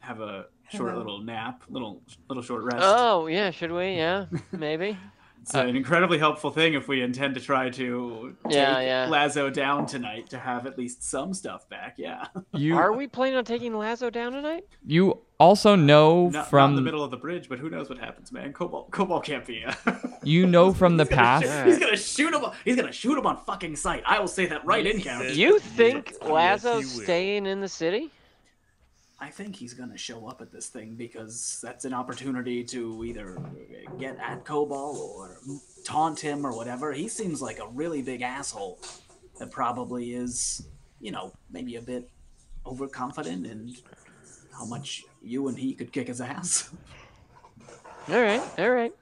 have 0.00 0.20
a 0.20 0.46
short 0.72 0.88
Have 0.90 0.96
a- 0.96 0.98
little 0.98 1.20
nap, 1.20 1.62
little 1.68 2.02
little 2.28 2.42
short 2.42 2.64
rest. 2.64 2.78
Oh 2.80 3.26
yeah, 3.28 3.50
should 3.50 3.70
we? 3.72 3.94
Yeah, 3.94 4.26
maybe. 4.52 4.96
It's 5.48 5.54
an 5.54 5.74
incredibly 5.76 6.18
helpful 6.18 6.50
thing 6.50 6.74
if 6.74 6.88
we 6.88 7.00
intend 7.00 7.34
to 7.36 7.40
try 7.40 7.70
to 7.70 8.36
take 8.44 8.54
Yeah, 8.54 8.80
yeah. 8.80 9.08
Lazo 9.08 9.48
down 9.48 9.86
tonight 9.86 10.28
to 10.28 10.38
have 10.38 10.66
at 10.66 10.76
least 10.76 11.02
some 11.02 11.32
stuff 11.32 11.66
back. 11.70 11.94
Yeah, 11.96 12.26
You 12.52 12.76
Are 12.76 12.92
we 12.92 13.06
planning 13.06 13.36
on 13.38 13.46
taking 13.46 13.74
Lazo 13.74 14.10
down 14.10 14.32
tonight? 14.32 14.64
you 14.84 15.22
also 15.40 15.74
know 15.74 16.24
not, 16.24 16.32
not 16.32 16.50
from 16.50 16.70
in 16.72 16.76
the 16.76 16.82
middle 16.82 17.02
of 17.02 17.10
the 17.10 17.16
bridge, 17.16 17.48
but 17.48 17.58
who 17.58 17.70
knows 17.70 17.88
what 17.88 17.96
happens, 17.96 18.30
man? 18.30 18.52
Cobalt, 18.52 18.90
Cobalt 18.90 19.24
can't 19.24 19.46
be. 19.46 19.64
Uh, 19.64 19.72
you 20.22 20.46
know 20.46 20.74
from 20.74 20.98
the 20.98 21.04
he's 21.04 21.10
gonna 21.10 21.22
past. 21.22 21.66
He's 21.66 21.78
gonna 21.78 21.96
shoot 21.96 22.34
him. 22.34 22.44
He's 22.66 22.76
gonna 22.76 22.92
shoot 22.92 23.16
him 23.16 23.24
on 23.24 23.38
fucking 23.46 23.76
sight. 23.76 24.02
I 24.04 24.20
will 24.20 24.28
say 24.28 24.44
that 24.46 24.66
right 24.66 24.86
in 24.86 25.00
camera. 25.00 25.30
You 25.30 25.60
think 25.60 26.12
Lazo's 26.26 26.90
staying 26.90 27.46
in 27.46 27.62
the 27.62 27.68
city? 27.68 28.10
I 29.20 29.30
think 29.30 29.56
he's 29.56 29.74
gonna 29.74 29.96
show 29.98 30.28
up 30.28 30.40
at 30.40 30.52
this 30.52 30.68
thing 30.68 30.94
because 30.94 31.58
that's 31.62 31.84
an 31.84 31.92
opportunity 31.92 32.62
to 32.64 33.04
either 33.04 33.36
get 33.98 34.16
at 34.18 34.44
Cobalt 34.44 34.96
or 34.98 35.38
taunt 35.84 36.20
him 36.20 36.46
or 36.46 36.54
whatever. 36.54 36.92
He 36.92 37.08
seems 37.08 37.42
like 37.42 37.58
a 37.58 37.66
really 37.68 38.00
big 38.00 38.22
asshole 38.22 38.78
that 39.40 39.50
probably 39.50 40.14
is, 40.14 40.66
you 41.00 41.10
know, 41.10 41.32
maybe 41.50 41.76
a 41.76 41.82
bit 41.82 42.08
overconfident 42.64 43.44
in 43.46 43.74
how 44.56 44.64
much 44.66 45.04
you 45.22 45.48
and 45.48 45.58
he 45.58 45.74
could 45.74 45.92
kick 45.92 46.06
his 46.08 46.20
ass. 46.20 46.70
All 48.08 48.22
right, 48.22 48.40
all 48.58 48.70
right. 48.70 48.92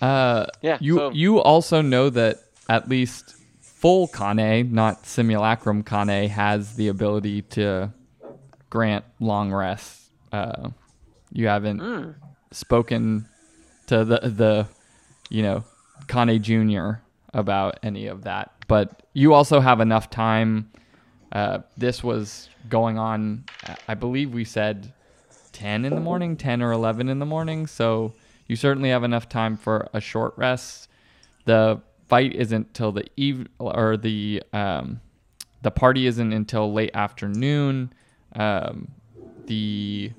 Uh, 0.00 0.46
Yeah, 0.60 0.78
You 0.80 0.96
so- 0.96 1.10
you 1.10 1.40
also 1.40 1.80
know 1.82 2.10
that 2.10 2.38
at 2.68 2.88
least 2.88 3.34
full 3.60 4.06
Kane, 4.06 4.72
not 4.72 5.04
simulacrum 5.04 5.82
Kane, 5.82 6.28
has 6.28 6.76
the 6.76 6.86
ability 6.86 7.42
to 7.42 7.92
grant 8.72 9.04
long 9.20 9.52
rest. 9.52 10.10
Uh, 10.32 10.70
you 11.30 11.46
haven't 11.46 11.78
Hmm. 11.78 12.10
spoken 12.52 13.26
to 13.86 14.02
the 14.02 14.18
the 14.30 14.66
you 15.28 15.42
know 15.42 15.62
Kane 16.08 16.42
Junior 16.42 17.02
about 17.34 17.78
any 17.82 18.06
of 18.06 18.24
that, 18.24 18.50
but 18.68 19.02
you 19.12 19.34
also 19.34 19.60
have 19.60 19.80
enough 19.80 20.08
time. 20.08 20.70
Uh, 21.32 21.58
this 21.76 22.02
was 22.02 22.48
going 22.70 22.98
on, 22.98 23.44
I 23.88 23.94
believe 23.94 24.32
we 24.34 24.44
said 24.44 24.92
10 25.52 25.84
in 25.86 25.94
the 25.94 26.00
morning, 26.00 26.36
10 26.36 26.60
or 26.62 26.72
11 26.72 27.08
in 27.08 27.18
the 27.20 27.26
morning. 27.26 27.66
So 27.66 28.12
you 28.48 28.56
certainly 28.56 28.90
have 28.90 29.02
enough 29.04 29.28
time 29.30 29.56
for 29.56 29.88
a 29.94 30.00
short 30.00 30.34
rest. 30.36 30.88
The 31.46 31.80
fight 32.08 32.34
isn't 32.34 32.74
till 32.74 32.92
the 32.92 33.04
eve 33.16 33.48
or 33.58 33.96
the 33.96 34.42
um, 34.52 35.00
the 35.62 35.70
party 35.70 36.06
isn't 36.06 36.32
until 36.32 36.72
late 36.72 36.90
afternoon. 36.94 37.92
Um, 38.34 38.88
the 39.46 40.12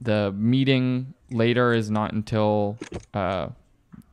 the 0.00 0.32
meeting 0.32 1.14
later 1.30 1.72
is 1.72 1.90
not 1.90 2.12
until 2.12 2.78
uh, 3.14 3.48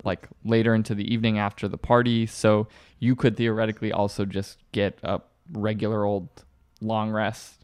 like 0.04 0.28
later 0.44 0.76
into 0.76 0.94
the 0.96 1.12
evening 1.12 1.40
after 1.40 1.68
the 1.68 1.78
party. 1.78 2.26
So 2.26 2.68
you 3.00 3.16
could 3.16 3.38
theoretically 3.38 3.92
also 3.92 4.26
just 4.26 4.58
get 4.72 5.00
a 5.04 5.22
regular 5.52 6.04
old 6.04 6.28
long 6.82 7.12
rest 7.12 7.58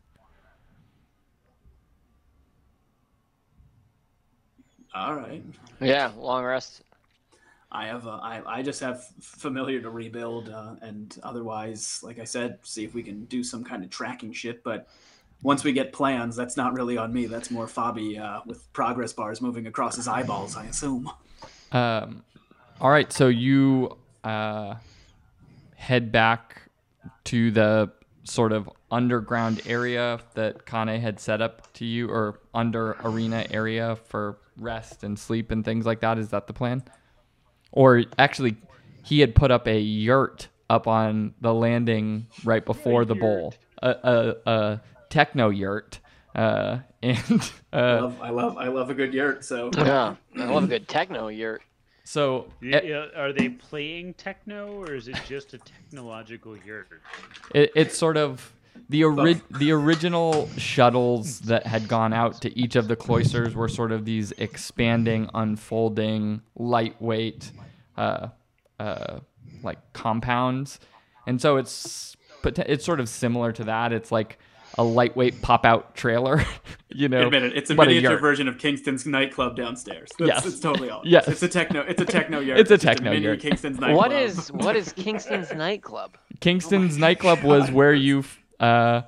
All 4.93 5.15
right. 5.15 5.43
Yeah, 5.81 6.11
long 6.17 6.43
rest. 6.43 6.83
I 7.71 7.87
have, 7.87 8.05
uh, 8.05 8.19
I, 8.21 8.41
I 8.45 8.61
just 8.61 8.79
have 8.81 9.05
familiar 9.19 9.81
to 9.81 9.89
rebuild, 9.89 10.49
uh, 10.49 10.75
and 10.81 11.17
otherwise, 11.23 11.99
like 12.03 12.19
I 12.19 12.23
said, 12.23 12.59
see 12.61 12.83
if 12.83 12.93
we 12.93 13.01
can 13.01 13.25
do 13.25 13.43
some 13.43 13.63
kind 13.63 13.83
of 13.83 13.89
tracking 13.89 14.31
shit. 14.31 14.63
But 14.63 14.87
once 15.43 15.63
we 15.63 15.73
get 15.73 15.93
plans, 15.93 16.35
that's 16.35 16.57
not 16.57 16.73
really 16.73 16.97
on 16.97 17.13
me. 17.13 17.25
That's 17.27 17.51
more 17.51 17.67
Fabi 17.67 18.19
uh, 18.19 18.41
with 18.45 18.71
progress 18.73 19.13
bars 19.13 19.41
moving 19.41 19.67
across 19.67 19.97
his 19.97 20.07
eyeballs, 20.07 20.55
I 20.55 20.65
assume. 20.65 21.11
Um, 21.71 22.23
all 22.79 22.89
right, 22.89 23.11
so 23.11 23.27
you 23.27 23.97
uh, 24.23 24.75
head 25.75 26.11
back 26.11 26.63
to 27.25 27.51
the 27.51 27.91
sort 28.23 28.53
of 28.53 28.69
underground 28.89 29.61
area 29.65 30.19
that 30.33 30.65
Kane 30.65 30.99
had 30.99 31.19
set 31.19 31.41
up 31.41 31.71
to 31.73 31.85
you, 31.85 32.09
or 32.09 32.39
under 32.53 32.93
arena 33.03 33.45
area 33.51 33.97
for 34.07 34.37
rest 34.57 35.03
and 35.03 35.19
sleep 35.19 35.51
and 35.51 35.65
things 35.65 35.85
like 35.85 35.99
that. 36.01 36.17
Is 36.17 36.29
that 36.29 36.47
the 36.47 36.53
plan? 36.53 36.83
Or 37.71 38.03
actually, 38.17 38.55
he 39.03 39.19
had 39.19 39.35
put 39.35 39.51
up 39.51 39.67
a 39.67 39.79
yurt 39.79 40.47
up 40.69 40.87
on 40.87 41.33
the 41.41 41.53
landing 41.53 42.27
right 42.45 42.65
before 42.65 43.03
the 43.03 43.15
bowl, 43.15 43.53
a, 43.81 43.89
a, 43.89 44.51
a 44.51 44.81
techno 45.13 45.49
yurt, 45.49 45.99
uh, 46.33 46.79
and 47.03 47.51
I 47.71 47.77
uh, 47.79 48.01
love, 48.01 48.21
I 48.21 48.29
love, 48.31 48.57
I 48.57 48.67
love 48.67 48.89
a 48.89 48.95
good 48.95 49.13
yurt. 49.13 49.45
So 49.45 49.69
Yeah, 49.77 50.15
I 50.35 50.45
love 50.45 50.63
a 50.63 50.67
good 50.67 50.87
techno 50.87 51.27
yurt. 51.27 51.61
so 52.03 52.47
Yeah, 52.61 52.81
e- 52.81 52.93
are 53.15 53.31
they 53.31 53.49
playing 53.49 54.15
techno 54.15 54.73
or 54.73 54.95
is 54.95 55.07
it 55.07 55.19
just 55.27 55.53
a 55.53 55.59
technological 55.59 56.57
yurt? 56.57 56.87
It, 57.53 57.71
it's 57.75 57.95
sort 57.95 58.17
of 58.17 58.51
the 58.89 59.03
ori- 59.03 59.41
the 59.51 59.71
original 59.71 60.49
shuttles 60.57 61.41
that 61.41 61.67
had 61.67 61.87
gone 61.87 62.11
out 62.11 62.41
to 62.41 62.57
each 62.57 62.75
of 62.75 62.87
the 62.87 62.95
cloisters 62.95 63.53
were 63.53 63.69
sort 63.69 63.91
of 63.91 64.03
these 64.03 64.31
expanding, 64.39 65.29
unfolding, 65.35 66.41
lightweight, 66.55 67.51
uh, 67.97 68.29
uh, 68.79 69.19
like 69.61 69.77
compounds, 69.93 70.79
and 71.27 71.39
so 71.39 71.57
it's 71.57 72.17
it's 72.43 72.83
sort 72.83 72.99
of 72.99 73.07
similar 73.07 73.51
to 73.53 73.63
that. 73.65 73.93
It's 73.93 74.11
like 74.11 74.39
a 74.77 74.83
lightweight 74.83 75.41
pop 75.41 75.65
out 75.65 75.95
trailer, 75.95 76.43
you 76.89 77.07
know. 77.07 77.27
admit 77.27 77.43
it, 77.43 77.55
it's 77.55 77.69
a 77.69 77.75
but 77.75 77.87
miniature 77.87 78.11
yurt. 78.13 78.21
version 78.21 78.47
of 78.47 78.57
Kingston's 78.57 79.05
nightclub 79.05 79.55
downstairs. 79.55 80.09
That's, 80.17 80.27
Yes. 80.29 80.45
it's 80.45 80.59
totally 80.59 80.89
all. 80.89 81.01
Yes. 81.05 81.27
it's 81.27 81.43
a 81.43 81.47
techno, 81.47 81.81
it's 81.81 82.01
a 82.01 82.05
techno 82.05 82.39
yurt. 82.39 82.57
It's 82.59 82.71
a 82.71 82.75
just 82.75 82.85
techno 82.85 83.11
mini 83.11 83.23
yurt. 83.25 83.39
Kingston's 83.39 83.79
nightclub. 83.79 83.97
What 83.97 84.11
is 84.11 84.51
what 84.51 84.75
is 84.75 84.91
Kingston's 84.93 85.53
nightclub? 85.53 86.17
Kingston's 86.39 86.97
nightclub 86.97 87.43
was 87.43 87.69
where 87.71 87.93
you. 87.93 88.23
Uh, 88.59 88.63
uh, 88.63 89.03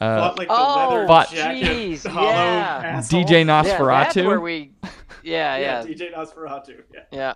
Fought, 0.00 0.38
like, 0.38 0.48
the 0.48 0.54
Oh, 0.56 0.88
leather 0.94 1.06
But- 1.06 1.28
jeez, 1.28 2.04
yeah. 2.06 2.80
asshole. 2.84 3.22
DJ 3.24 3.30
Yeah, 3.44 3.62
that's 3.62 3.68
Nosferatu. 3.68 4.26
where 4.26 4.40
we. 4.40 4.70
Yeah, 4.82 5.56
Yeah, 5.58 5.58
yeah, 5.58 5.82
DJ 5.82 6.14
Nosferatu. 6.14 6.82
Yeah, 6.94 7.00
yeah. 7.12 7.34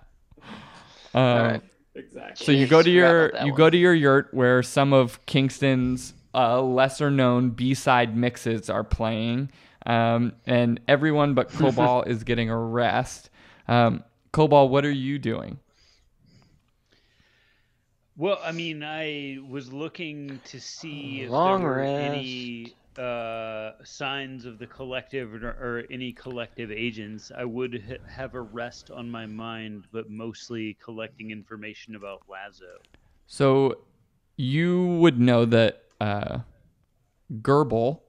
uh, 1.13 1.17
All 1.19 1.43
right. 1.43 1.61
exactly. 1.93 2.45
So 2.45 2.51
you 2.51 2.65
go 2.67 2.81
to 2.81 2.89
your 2.89 3.31
you 3.43 3.49
one. 3.51 3.55
go 3.55 3.69
to 3.69 3.77
your 3.77 3.93
yurt 3.93 4.33
where 4.33 4.63
some 4.63 4.93
of 4.93 5.23
Kingston's 5.27 6.13
uh, 6.35 6.61
lesser 6.61 7.09
known 7.09 7.51
B 7.51 7.73
side 7.73 8.15
mixes 8.15 8.69
are 8.69 8.83
playing, 8.83 9.49
um, 9.85 10.33
and 10.45 10.79
everyone 10.87 11.33
but 11.33 11.49
Cobalt 11.53 12.07
is 12.07 12.23
getting 12.23 12.49
a 12.49 12.57
rest. 12.57 13.29
Um, 13.67 14.03
Cobalt, 14.31 14.69
what 14.69 14.85
are 14.85 14.91
you 14.91 15.17
doing? 15.17 15.59
Well, 18.17 18.39
I 18.43 18.51
mean, 18.51 18.83
I 18.83 19.39
was 19.49 19.73
looking 19.73 20.39
to 20.45 20.59
see 20.59 21.21
if 21.21 21.31
Long 21.31 21.61
there 21.61 21.69
were 21.69 21.81
any 21.81 22.75
uh, 22.97 23.71
signs 23.83 24.45
of 24.45 24.57
the 24.57 24.67
collective 24.67 25.33
or, 25.33 25.49
or 25.49 25.83
any 25.89 26.13
collective 26.13 26.71
agents. 26.71 27.31
I 27.35 27.43
would 27.43 27.83
ha- 27.87 28.09
have 28.09 28.35
a 28.35 28.41
rest 28.41 28.89
on 28.89 29.09
my 29.09 29.25
mind, 29.25 29.85
but 29.91 30.09
mostly 30.09 30.77
collecting 30.81 31.31
information 31.31 31.95
about 31.95 32.21
Lazo. 32.29 32.77
So 33.27 33.79
you 34.37 34.87
would 34.99 35.19
know 35.19 35.43
that 35.45 35.84
uh, 35.99 36.39
Gerbil 37.41 37.99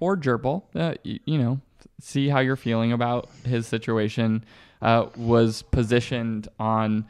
or 0.00 0.16
Gerbil, 0.16 0.62
uh, 0.74 0.94
y- 1.04 1.20
you 1.24 1.38
know, 1.38 1.60
see 2.00 2.28
how 2.28 2.40
you're 2.40 2.56
feeling 2.56 2.92
about 2.92 3.28
his 3.44 3.66
situation, 3.66 4.44
uh, 4.82 5.06
was 5.16 5.62
positioned 5.62 6.48
on 6.58 7.06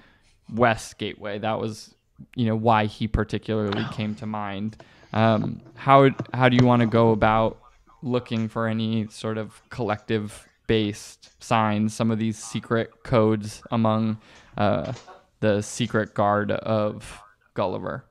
West 0.52 0.98
Gateway. 0.98 1.38
That 1.38 1.58
was, 1.58 1.94
you 2.34 2.46
know, 2.46 2.56
why 2.56 2.86
he 2.86 3.06
particularly 3.08 3.84
came 3.92 4.14
to 4.16 4.26
mind. 4.26 4.76
Um, 5.12 5.60
how 5.74 6.10
how 6.34 6.48
do 6.48 6.56
you 6.56 6.66
want 6.66 6.80
to 6.80 6.86
go 6.86 7.10
about 7.12 7.58
looking 8.02 8.48
for 8.48 8.66
any 8.66 9.08
sort 9.08 9.38
of 9.38 9.60
collective 9.70 10.46
based 10.66 11.30
signs? 11.42 11.94
Some 11.94 12.10
of 12.10 12.18
these 12.18 12.38
secret 12.38 12.90
codes 13.04 13.62
among 13.70 14.18
uh, 14.56 14.92
the 15.40 15.62
secret 15.62 16.14
guard 16.14 16.50
of 16.50 17.20
Gulliver. 17.54 18.04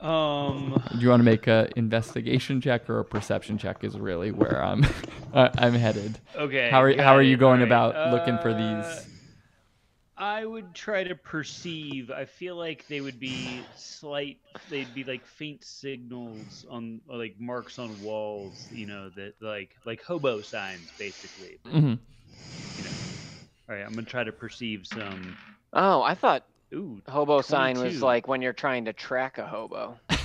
Um, 0.00 0.80
Do 0.92 0.98
you 0.98 1.08
want 1.08 1.20
to 1.20 1.24
make 1.24 1.46
a 1.48 1.68
investigation 1.76 2.60
check 2.60 2.88
or 2.88 3.00
a 3.00 3.04
perception 3.04 3.58
check? 3.58 3.82
Is 3.82 3.98
really 3.98 4.30
where 4.30 4.62
I'm 4.64 4.84
uh, 5.34 5.48
I'm 5.58 5.74
headed. 5.74 6.18
okay. 6.36 6.70
How 6.70 6.82
are 6.82 6.94
got 6.94 7.04
how 7.04 7.16
are 7.16 7.22
you 7.22 7.34
it, 7.34 7.40
going 7.40 7.60
alright. 7.62 7.92
about 7.94 8.12
looking 8.12 8.38
for 8.38 8.50
Uh, 8.50 8.82
these? 8.84 9.06
I 10.20 10.44
would 10.44 10.74
try 10.74 11.04
to 11.04 11.14
perceive. 11.14 12.10
I 12.10 12.24
feel 12.24 12.56
like 12.56 12.86
they 12.88 13.00
would 13.00 13.20
be 13.20 13.60
slight. 13.76 14.38
They'd 14.68 14.92
be 14.92 15.04
like 15.04 15.24
faint 15.24 15.62
signals 15.64 16.66
on, 16.68 17.00
or 17.08 17.16
like 17.18 17.36
marks 17.38 17.78
on 17.78 18.00
walls. 18.02 18.68
You 18.72 18.86
know 18.86 19.10
that 19.10 19.34
like 19.40 19.76
like 19.84 20.02
hobo 20.02 20.40
signs, 20.42 20.90
basically. 20.98 21.58
Mm-hmm. 21.66 21.76
You 22.78 22.84
know. 22.84 22.90
All 23.68 23.74
right, 23.76 23.84
I'm 23.84 23.92
gonna 23.92 24.06
try 24.06 24.24
to 24.24 24.32
perceive 24.32 24.86
some. 24.86 25.36
Oh, 25.72 26.02
I 26.02 26.14
thought 26.14 26.44
Ooh, 26.74 27.00
hobo 27.08 27.40
sign 27.40 27.78
was 27.78 28.02
like 28.02 28.28
when 28.28 28.42
you're 28.42 28.52
trying 28.52 28.84
to 28.86 28.92
track 28.92 29.38
a 29.38 29.46
hobo. 29.46 29.98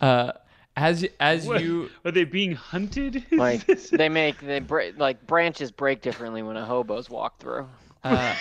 Uh, 0.00 0.30
as 0.76 1.04
as 1.18 1.44
What? 1.44 1.60
you 1.60 1.90
are 2.04 2.12
they 2.12 2.22
being 2.24 2.52
hunted? 2.52 3.24
Like 3.32 3.66
they 3.90 4.08
make 4.08 4.38
they 4.40 4.60
break 4.60 4.96
like 4.98 5.26
branches 5.26 5.72
break 5.72 6.02
differently 6.02 6.42
when 6.42 6.56
a 6.56 6.64
hobo's 6.64 7.10
walk 7.10 7.40
through. 7.40 7.68
uh, 8.04 8.34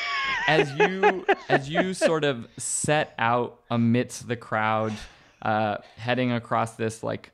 as 0.47 0.71
you 0.73 1.25
as 1.49 1.67
you 1.67 1.95
sort 1.95 2.23
of 2.23 2.47
set 2.57 3.15
out 3.17 3.59
amidst 3.71 4.27
the 4.27 4.35
crowd, 4.35 4.93
uh, 5.41 5.77
heading 5.95 6.31
across 6.31 6.73
this 6.75 7.01
like 7.01 7.31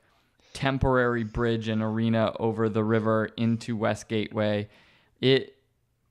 temporary 0.54 1.24
bridge 1.24 1.68
and 1.68 1.82
arena 1.82 2.32
over 2.40 2.70
the 2.70 2.82
river 2.82 3.28
into 3.36 3.76
West 3.76 4.08
Gateway, 4.08 4.68
it 5.20 5.53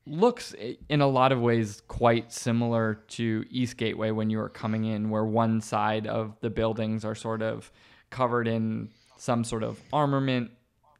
looks 0.06 0.54
in 0.88 1.00
a 1.00 1.06
lot 1.06 1.32
of 1.32 1.40
ways 1.40 1.82
quite 1.88 2.32
similar 2.32 2.94
to 3.08 3.44
East 3.50 3.76
Gateway 3.76 4.10
when 4.10 4.30
you 4.30 4.38
were 4.38 4.48
coming 4.48 4.84
in, 4.84 5.10
where 5.10 5.24
one 5.24 5.60
side 5.60 6.06
of 6.06 6.38
the 6.40 6.50
buildings 6.50 7.04
are 7.04 7.14
sort 7.14 7.42
of 7.42 7.70
covered 8.10 8.46
in 8.46 8.90
some 9.16 9.44
sort 9.44 9.62
of 9.62 9.80
armament, 9.92 10.50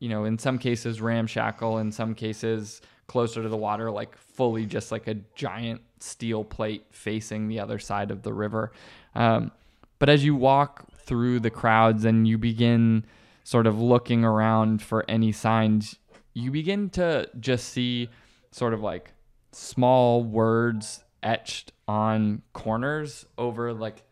you 0.01 0.09
know, 0.09 0.25
in 0.25 0.39
some 0.39 0.59
cases 0.59 1.01
ramshackle, 1.01 1.79
in 1.79 1.93
some 1.93 2.15
cases 2.15 2.81
closer 3.07 3.43
to 3.43 3.49
the 3.49 3.57
water, 3.57 3.91
like 3.91 4.17
fully 4.17 4.65
just 4.65 4.91
like 4.91 5.07
a 5.07 5.15
giant 5.35 5.83
steel 6.01 6.43
plate 6.43 6.87
facing 6.91 7.49
the 7.49 7.61
other 7.61 7.79
side 7.79 8.11
of 8.11 8.23
the 8.23 8.33
river. 8.33 8.73
Um, 9.15 9.53
but 9.99 10.09
as 10.09 10.25
you 10.25 10.35
walk 10.35 10.87
through 10.97 11.41
the 11.41 11.51
crowds 11.51 12.05
and 12.05 12.27
you 12.27 12.39
begin 12.39 13.05
sort 13.45 13.67
of 13.67 13.79
looking 13.79 14.25
around 14.25 14.83
for 14.83 15.05
any 15.09 15.33
signs, 15.33 15.97
you 16.33 16.51
begin 16.51 16.89
to 16.91 17.29
just 17.39 17.69
see 17.69 18.09
sort 18.55 18.73
of 18.73 18.81
like 18.83 19.13
small 19.51 20.23
words 20.23 21.03
etched 21.25 21.73
on 21.89 22.41
corners 22.53 23.27
over 23.37 23.75
like 23.75 24.05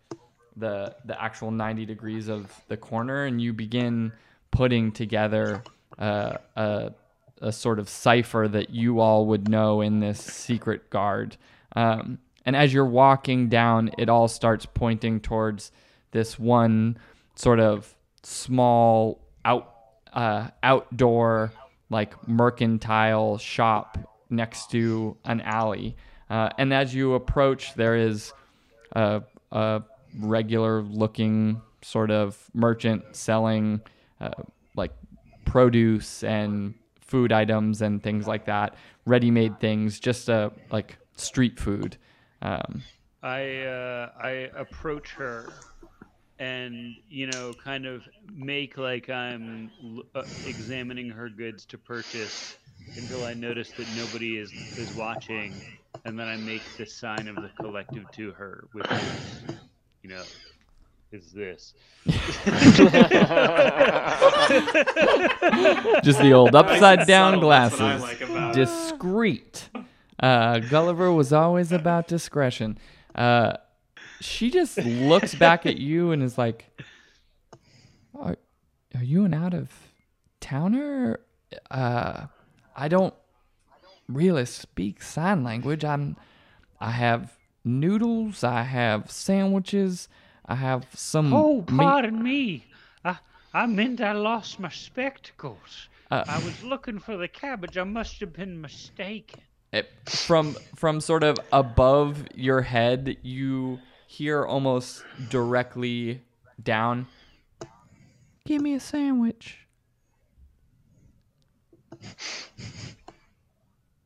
the 0.57 0.97
the 1.05 1.23
actual 1.23 1.53
90 1.53 1.87
degrees 1.87 2.27
of 2.27 2.53
the 2.67 2.77
corner 2.77 3.25
and 3.25 3.41
you 3.41 3.53
begin 3.53 4.13
putting 4.51 4.91
together 4.91 5.63
uh, 5.97 6.39
a 6.57 6.93
a 7.41 7.53
sort 7.53 7.79
of 7.79 7.89
cipher 7.89 8.49
that 8.49 8.71
you 8.71 8.99
all 8.99 9.27
would 9.27 9.49
know 9.49 9.81
in 9.81 10.01
this 10.01 10.21
secret 10.21 10.91
guard. 10.91 11.37
Um, 11.77 12.19
and 12.45 12.57
as 12.57 12.73
you're 12.73 12.85
walking 12.85 13.49
down, 13.49 13.91
it 13.99 14.09
all 14.09 14.29
starts 14.29 14.67
pointing 14.67 15.21
towards 15.21 15.73
this 16.11 16.39
one 16.39 16.99
sort 17.37 17.61
of 17.61 17.95
small 18.25 19.21
out 19.45 19.73
uh, 20.13 20.49
outdoor 20.65 21.53
like 21.91 22.29
mercantile 22.29 23.39
shop 23.39 23.99
next 24.33 24.71
to 24.71 25.17
an 25.25 25.41
alley. 25.43 25.97
Uh, 26.29 26.49
and 26.59 26.73
as 26.73 26.95
you 26.95 27.15
approach, 27.15 27.75
there 27.75 27.95
is 27.95 28.33
a, 28.93 29.23
a 29.53 29.83
regular 30.19 30.83
looking 30.83 31.61
sort 31.83 32.11
of 32.11 32.51
merchant 32.55 33.05
selling 33.15 33.81
uh, 34.21 34.31
like 34.77 34.93
produce 35.45 36.25
and 36.25 36.75
food 37.01 37.33
items 37.33 37.83
and 37.83 38.03
things 38.03 38.27
like 38.27 38.47
that, 38.47 38.75
ready-made 39.05 39.61
things, 39.61 40.01
just 40.01 40.31
uh, 40.31 40.51
like 40.71 40.97
street 41.17 41.61
food. 41.61 41.97
Um, 42.41 42.83
I 43.23 43.63
uh, 43.63 44.11
I 44.19 44.51
approach 44.57 45.11
her 45.11 45.53
and 46.39 46.97
you 47.09 47.27
know 47.27 47.53
kind 47.63 47.87
of 47.87 48.09
make 48.33 48.79
like 48.79 49.09
I'm 49.11 49.71
uh, 50.15 50.23
examining 50.47 51.11
her 51.11 51.29
goods 51.29 51.65
to 51.67 51.79
purchase 51.79 52.57
until 52.97 53.25
I 53.25 53.35
notice 53.35 53.71
that 53.73 53.87
nobody 53.97 54.39
is 54.39 54.53
is 54.53 54.95
watching, 54.95 55.53
and 56.05 56.19
then 56.19 56.29
I 56.29 56.37
make 56.37 56.63
the 56.77 56.87
sign 56.87 57.29
of 57.29 57.37
the 57.37 57.51
collective 57.61 58.11
to 58.13 58.33
her, 58.33 58.69
which 58.73 58.91
is 58.91 59.01
you 60.03 60.11
know 60.11 60.23
is 61.13 61.31
this. 61.33 61.75
just 62.07 62.45
the 66.21 66.33
old 66.33 66.55
upside 66.55 67.07
down 67.07 67.35
Subtle, 67.35 67.51
that's 67.51 67.79
what 67.79 67.83
I 67.83 67.99
glasses. 67.99 68.31
like. 68.31 68.55
Discreet. 68.55 69.69
Uh, 70.19 70.59
Gulliver 70.61 71.13
was 71.13 71.33
always 71.33 71.73
about 71.73 72.09
discretion. 72.09 72.79
Uh, 73.15 73.57
she 74.21 74.51
just 74.51 74.79
looks 74.79 75.35
back 75.35 75.67
at 75.67 75.79
you 75.79 76.13
and 76.13 76.23
is 76.23 76.39
like, 76.39 76.65
"Are, 78.15 78.37
are 78.95 79.03
you 79.03 79.25
an 79.25 79.35
out 79.35 79.53
of 79.53 79.71
towner? 80.41 81.19
Uh, 81.71 82.27
I 82.77 82.89
don't 82.89 83.15
really 84.09 84.47
speak 84.47 85.03
sign 85.03 85.45
language. 85.45 85.85
I'm, 85.85 86.17
I 86.81 86.91
have 86.91 87.37
noodles. 87.65 88.45
I 88.45 88.63
have 88.63 89.11
sandwiches. 89.11 90.09
I 90.47 90.57
have 90.57 90.87
some. 90.95 91.33
Oh, 91.33 91.65
meat- 91.69 91.79
pardon 91.79 92.23
me. 92.23 92.67
I 93.05 93.17
I 93.55 93.67
meant 93.67 94.01
I 94.01 94.13
lost 94.13 94.59
my 94.59 94.71
spectacles. 94.71 95.89
Uh, 96.11 96.25
I 96.27 96.39
was 96.39 96.63
looking 96.63 96.99
for 96.99 97.17
the 97.17 97.29
cabbage. 97.29 97.79
I 97.79 97.85
must 97.85 98.21
have 98.21 98.33
been 98.33 98.61
mistaken. 98.61 99.41
it, 99.73 99.91
from 100.07 100.57
from 100.77 101.01
sort 101.01 101.23
of 101.23 101.39
above 101.53 102.25
your 102.35 102.61
head 102.63 103.17
you 103.23 103.79
hear 104.07 104.45
almost 104.45 105.05
directly 105.31 106.21
down 106.63 107.07
give 108.45 108.61
me 108.61 108.75
a 108.75 108.81
sandwich 108.81 109.62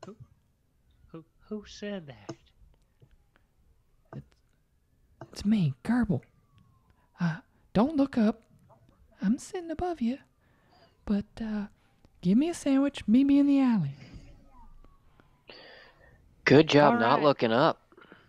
Who 0.04 0.16
who 1.08 1.24
who 1.48 1.64
said 1.66 2.06
that? 2.06 2.36
It's 4.16 4.26
it's 5.32 5.44
me, 5.44 5.74
Gerbil. 5.84 6.22
Uh, 7.20 7.36
don't 7.72 7.96
look 7.96 8.16
up. 8.16 8.42
I'm 9.22 9.38
sitting 9.38 9.70
above 9.70 10.00
you. 10.00 10.18
But, 11.04 11.24
uh, 11.40 11.66
give 12.20 12.36
me 12.36 12.48
a 12.48 12.54
sandwich, 12.54 13.06
meet 13.06 13.24
me 13.24 13.38
in 13.38 13.46
the 13.46 13.60
alley. 13.60 13.92
Good 16.44 16.68
job 16.68 16.94
All 16.94 17.00
not 17.00 17.14
right. 17.16 17.22
looking 17.24 17.52
up. 17.52 17.80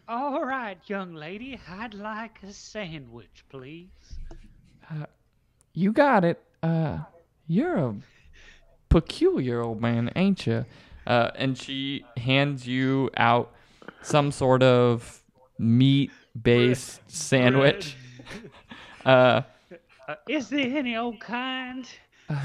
All 0.07 0.43
right, 0.43 0.77
young 0.87 1.13
lady. 1.13 1.59
I'd 1.69 1.93
like 1.93 2.39
a 2.43 2.51
sandwich, 2.53 3.43
please. 3.49 3.89
You 5.73 5.91
got 5.91 6.23
it. 6.23 6.41
Uh, 6.63 6.99
you're 7.47 7.75
a 7.75 7.95
peculiar 8.89 9.61
old 9.61 9.81
man 9.81 10.11
ain't 10.15 10.47
you 10.47 10.65
uh, 11.05 11.31
and 11.35 11.57
she 11.57 12.03
hands 12.17 12.65
you 12.67 13.09
out 13.17 13.51
some 14.01 14.31
sort 14.31 14.63
of 14.63 15.21
meat 15.59 16.11
based 16.41 17.01
sandwich 17.09 17.95
uh, 19.05 19.41
Uh, 20.07 20.15
is 20.29 20.47
there 20.47 20.77
any 20.77 20.95
old 20.95 21.19
kind? 21.19 21.85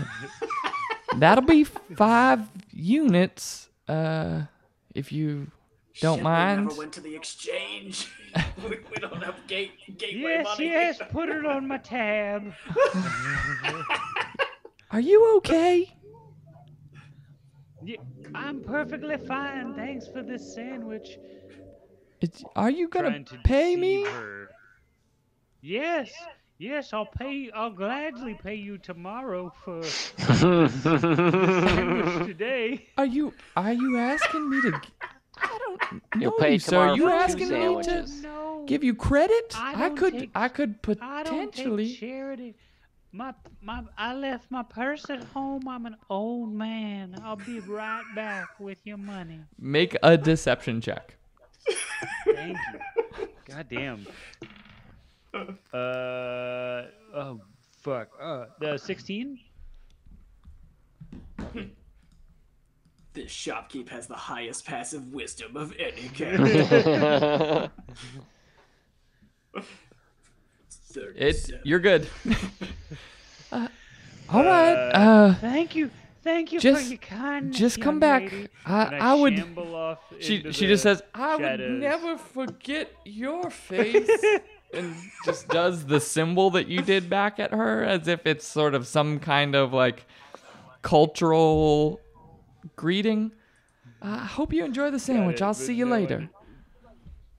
that'll 1.19 1.45
be 1.45 1.63
five 1.63 2.41
units 2.73 3.69
uh, 3.89 4.43
if 4.97 5.13
you 5.13 5.47
don't 6.01 6.17
Shit, 6.19 6.25
mind 6.25 6.61
We 6.61 6.67
never 6.69 6.79
went 6.79 6.93
to 6.95 7.01
the 7.01 7.15
exchange. 7.15 8.09
we, 8.65 8.79
we 8.91 8.97
don't 9.01 9.23
have 9.23 9.37
gate 9.47 9.73
gateway 9.99 10.43
Yes, 10.43 10.45
money. 10.45 10.69
yes. 10.71 10.99
Put 11.11 11.29
it 11.29 11.45
on 11.47 11.69
my 11.69 11.79
tab. 11.79 12.53
are 14.91 15.01
you 15.01 15.37
okay? 15.37 15.93
Yeah, 17.85 17.97
I'm 18.35 18.61
perfectly 18.63 19.17
fine. 19.17 19.75
Thanks 19.75 20.07
for 20.07 20.23
this 20.23 20.55
sandwich. 20.55 21.19
It's, 22.21 22.45
are 22.55 22.71
you 22.71 22.89
gonna 22.89 23.25
to 23.25 23.39
pay 23.39 23.75
me 23.77 24.05
her. 24.05 24.49
Yes, 25.61 26.13
yes. 26.59 26.93
I'll 26.93 27.07
pay. 27.07 27.51
I'll 27.53 27.71
gladly 27.71 28.39
pay 28.43 28.55
you 28.55 28.79
tomorrow 28.79 29.53
for 29.65 29.83
sandwich 31.03 32.27
today. 32.27 32.87
are 32.97 33.07
you 33.07 33.33
are 33.57 33.73
you 33.73 33.97
asking 33.99 34.49
me 34.51 34.61
to 34.63 34.71
g- 34.73 34.79
I 35.39 35.59
don't. 35.59 35.83
You'll 36.21 36.31
no, 36.33 36.39
pay 36.39 36.53
you, 36.55 36.59
sir. 36.61 36.71
tomorrow 36.71 36.95
You 36.95 37.03
for 37.05 37.09
two 37.11 37.15
asking 37.17 37.49
me 37.49 37.55
to 37.55 37.83
sandwiches. 37.83 38.23
No, 38.23 38.65
give 38.67 38.85
you 38.85 38.95
credit? 38.95 39.55
I 39.57 39.87
I 39.87 39.91
could, 39.91 40.13
take- 40.13 40.31
I 40.37 40.49
could 40.49 40.77
I 41.01 41.23
don't 41.25 41.51
potentially. 41.53 41.89
take 41.89 41.99
charity. 42.01 42.55
My 43.15 43.35
my 43.61 43.83
I 43.99 44.15
left 44.15 44.51
my 44.51 44.63
purse 44.63 45.11
at 45.11 45.23
home. 45.23 45.69
I'm 45.69 45.85
an 45.85 45.97
old 46.09 46.53
man. 46.53 47.21
I'll 47.23 47.37
be 47.37 47.61
right 47.61 48.05
back 48.15 48.59
with 48.59 48.79
your 48.85 48.97
money. 48.97 49.41
Make 49.59 49.97
a 50.03 50.17
deception 50.17 50.81
check. 50.81 51.17
Thank 52.35 52.57
you. 52.73 53.29
God 53.45 53.67
damn. 53.69 54.07
Uh 55.35 56.89
oh 57.15 57.41
fuck. 57.83 58.09
Uh 58.19 58.47
the 58.61 58.79
16? 58.79 59.39
This 63.15 63.31
shopkeep 63.31 63.91
has 63.91 64.07
the 64.07 64.15
highest 64.15 64.65
passive 64.65 65.13
wisdom 65.13 65.55
of 65.55 65.75
any 65.79 66.09
character. 66.09 67.71
It. 70.97 71.51
You're 71.65 71.81
good. 71.81 72.09
Uh, 73.53 73.69
all 74.31 74.43
right. 74.45 74.73
Uh, 74.95 75.35
Thank 75.35 75.75
you. 75.77 75.91
Thank 76.23 76.53
you 76.53 76.61
Just- 76.61 76.85
for 76.85 76.89
your 76.89 76.99
kindness. 76.99 77.59
just 77.59 77.81
come 77.83 77.97
young 77.97 78.01
back. 78.01 78.23
lady. 78.33 78.49
I- 78.65 78.85
And 78.85 79.03
I 79.03 79.15
would- 79.15 79.59
off 79.59 79.99
she 80.21 80.51
she 80.53 80.67
just 80.67 80.83
says, 80.83 81.03
"I 81.13 81.37
would 81.37 81.61
never 81.61 82.17
forget 82.17 82.91
your 83.05 83.51
face," 83.69 84.09
and 84.73 84.95
just 85.27 85.49
does 85.49 85.85
the 85.85 86.01
symbol 86.01 86.49
that 86.53 86.67
you 86.67 86.81
did 86.81 87.11
back 87.11 87.39
at 87.39 87.51
her, 87.53 87.83
as 87.85 88.09
if 88.09 88.27
it's 88.27 88.47
sort 88.47 88.75
of 88.75 88.87
some 88.87 89.19
kind 89.19 89.55
of 89.55 89.75
like 89.75 90.07
cultural 90.81 92.01
greeting. 92.77 93.33
Uh, 94.01 94.19
I 94.23 94.27
hope 94.27 94.53
you 94.53 94.65
enjoy 94.65 94.91
the 94.91 94.99
sandwich. 94.99 95.37
it, 95.37 95.43
I'll 95.43 95.53
see 95.55 95.75
you 95.75 95.85
no 95.85 95.93
later. 95.93 96.17
un- 96.17 96.31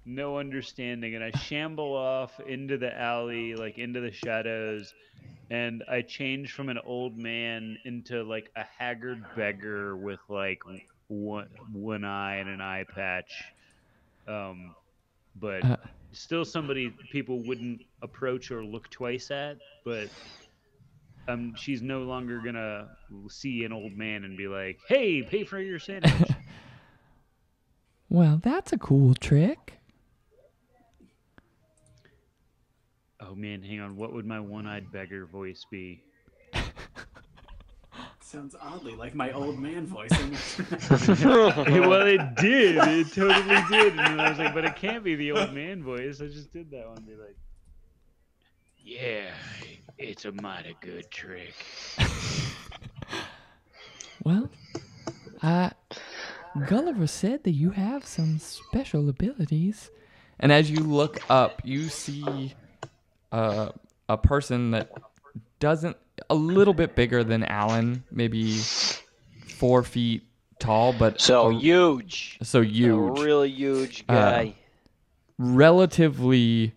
no 0.05 0.37
understanding, 0.37 1.15
and 1.15 1.23
I 1.23 1.31
shamble 1.31 1.95
off 1.95 2.39
into 2.41 2.77
the 2.77 2.97
alley, 2.97 3.55
like 3.55 3.77
into 3.77 4.01
the 4.01 4.11
shadows, 4.11 4.93
and 5.49 5.83
I 5.89 6.01
change 6.01 6.51
from 6.51 6.69
an 6.69 6.79
old 6.85 7.17
man 7.17 7.77
into 7.85 8.23
like 8.23 8.51
a 8.55 8.63
haggard 8.77 9.23
beggar 9.35 9.95
with 9.97 10.19
like 10.29 10.61
one 11.07 11.47
one 11.71 12.03
eye 12.03 12.35
and 12.37 12.49
an 12.49 12.61
eye 12.61 12.85
patch, 12.93 13.43
um, 14.27 14.75
but 15.35 15.63
Uh. 15.63 15.77
still 16.11 16.45
somebody 16.45 16.93
people 17.11 17.41
wouldn't 17.43 17.81
approach 18.01 18.51
or 18.51 18.63
look 18.63 18.89
twice 18.89 19.31
at, 19.31 19.57
but. 19.85 20.09
Um, 21.25 21.55
she's 21.55 21.81
no 21.81 22.01
longer 22.01 22.41
gonna 22.43 22.89
see 23.29 23.63
an 23.63 23.71
old 23.71 23.93
man 23.93 24.25
and 24.25 24.35
be 24.35 24.49
like, 24.49 24.77
"Hey, 24.89 25.21
pay 25.23 25.45
for 25.45 25.57
your 25.57 25.79
sandwich." 25.79 26.11
Well, 28.09 28.39
that's 28.43 28.71
a 28.73 28.77
cool 28.77 29.15
trick. 29.15 29.79
Oh 33.25 33.35
man, 33.35 33.61
hang 33.61 33.79
on. 33.79 33.95
What 33.95 34.13
would 34.13 34.25
my 34.25 34.39
one-eyed 34.39 34.91
beggar 34.91 35.25
voice 35.25 35.65
be? 35.69 36.03
Sounds 38.19 38.55
oddly 38.59 38.95
like 38.95 39.13
my 39.13 39.31
old 39.31 39.59
man 39.59 39.85
voice. 39.85 40.09
well, 41.23 42.07
it 42.07 42.35
did. 42.35 42.77
It 42.77 43.13
totally 43.13 43.61
did. 43.69 43.93
And 43.93 43.99
then 43.99 44.19
I 44.19 44.29
was 44.29 44.39
like, 44.39 44.53
but 44.53 44.65
it 44.65 44.75
can't 44.75 45.03
be 45.03 45.15
the 45.15 45.31
old 45.31 45.53
man 45.53 45.83
voice. 45.83 46.19
I 46.19 46.27
just 46.27 46.51
did 46.51 46.71
that 46.71 46.87
one. 46.87 47.03
Be 47.03 47.15
like, 47.15 47.37
yeah, 48.83 49.31
it's 49.97 50.25
a 50.25 50.31
mighty 50.31 50.75
good 50.81 51.09
trick. 51.11 51.53
Well, 54.23 54.49
uh, 55.41 55.71
Gulliver 56.67 57.07
said 57.07 57.43
that 57.43 57.51
you 57.51 57.71
have 57.71 58.05
some 58.05 58.39
special 58.39 59.09
abilities. 59.09 59.91
And 60.39 60.51
as 60.51 60.71
you 60.71 60.79
look 60.79 61.19
up, 61.29 61.61
you 61.65 61.89
see 61.89 62.53
uh, 63.33 63.69
a 64.07 64.17
person 64.17 64.71
that 64.71 64.89
doesn't 65.59 65.97
a 66.29 66.35
little 66.35 66.73
bit 66.73 66.95
bigger 66.95 67.23
than 67.23 67.43
Alan, 67.43 68.03
maybe 68.11 68.57
four 69.47 69.83
feet 69.83 70.23
tall, 70.59 70.93
but 70.93 71.19
so 71.19 71.49
a- 71.49 71.59
huge. 71.59 72.37
so 72.43 72.61
huge, 72.61 73.19
A 73.19 73.23
really 73.23 73.49
huge 73.49 74.05
Uh, 74.07 74.13
guy. 74.13 74.55
relatively 75.39 76.73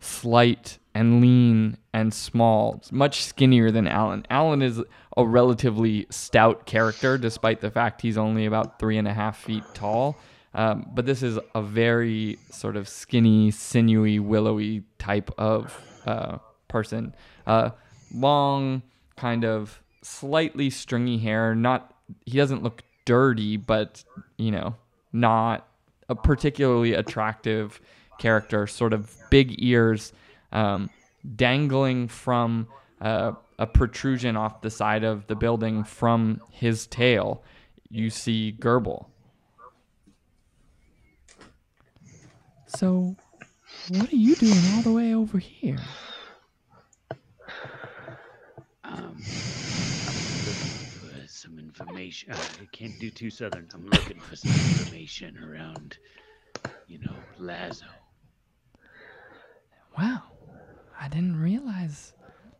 slight 0.00 0.78
and 0.94 1.20
lean 1.20 1.76
and 1.92 2.12
small, 2.12 2.82
much 2.90 3.22
skinnier 3.24 3.70
than 3.70 3.86
Alan. 3.86 4.26
Alan 4.30 4.62
is 4.62 4.82
a 5.16 5.24
relatively 5.26 6.06
stout 6.10 6.66
character, 6.66 7.16
despite 7.18 7.60
the 7.60 7.70
fact 7.70 8.02
he's 8.02 8.18
only 8.18 8.46
about 8.46 8.78
three 8.78 8.96
and 8.98 9.06
a 9.08 9.12
half 9.14 9.38
feet 9.38 9.62
tall. 9.74 10.16
Um, 10.54 10.86
but 10.94 11.06
this 11.06 11.22
is 11.22 11.38
a 11.54 11.62
very 11.62 12.38
sort 12.50 12.76
of 12.76 12.88
skinny, 12.88 13.50
sinewy, 13.52 14.18
willowy 14.18 14.82
type 14.98 15.30
of 15.38 15.80
uh, 16.06 16.38
person. 16.68 17.14
Uh, 17.46 17.70
long, 18.14 18.82
kind 19.16 19.44
of 19.44 19.82
slightly 20.02 20.70
stringy 20.70 21.18
hair. 21.18 21.54
Not 21.54 21.94
he 22.24 22.36
doesn't 22.36 22.62
look 22.62 22.82
dirty, 23.04 23.56
but 23.56 24.04
you 24.36 24.50
know, 24.50 24.76
not 25.12 25.66
a 26.08 26.14
particularly 26.14 26.94
attractive 26.94 27.80
character. 28.18 28.66
Sort 28.66 28.92
of 28.92 29.14
big 29.30 29.54
ears, 29.58 30.12
um, 30.52 30.90
dangling 31.36 32.08
from 32.08 32.68
uh, 33.00 33.32
a 33.58 33.66
protrusion 33.66 34.36
off 34.36 34.62
the 34.62 34.70
side 34.70 35.04
of 35.04 35.26
the 35.26 35.34
building 35.34 35.84
from 35.84 36.40
his 36.50 36.86
tail. 36.86 37.42
You 37.90 38.10
see 38.10 38.56
Gerbil. 38.58 39.06
So, 42.66 43.16
what 43.88 44.12
are 44.12 44.16
you 44.16 44.34
doing 44.36 44.58
all 44.74 44.82
the 44.82 44.92
way 44.92 45.14
over 45.14 45.38
here? 45.38 45.78
Um, 48.84 49.16
I'm 49.16 50.14
looking 50.46 50.90
for 50.90 51.28
some 51.28 51.58
information. 51.58 52.32
Uh, 52.32 52.36
I 52.60 52.66
can't 52.72 52.98
do 52.98 53.10
too 53.10 53.30
southern. 53.30 53.68
I'm 53.74 53.86
looking 53.88 54.20
for 54.20 54.36
some 54.36 54.50
information 54.52 55.38
around, 55.42 55.98
you 56.86 56.98
know, 56.98 57.14
Lazo. 57.38 57.86
Wow, 59.98 60.22
I 60.98 61.08
didn't 61.08 61.40
realize 61.40 62.14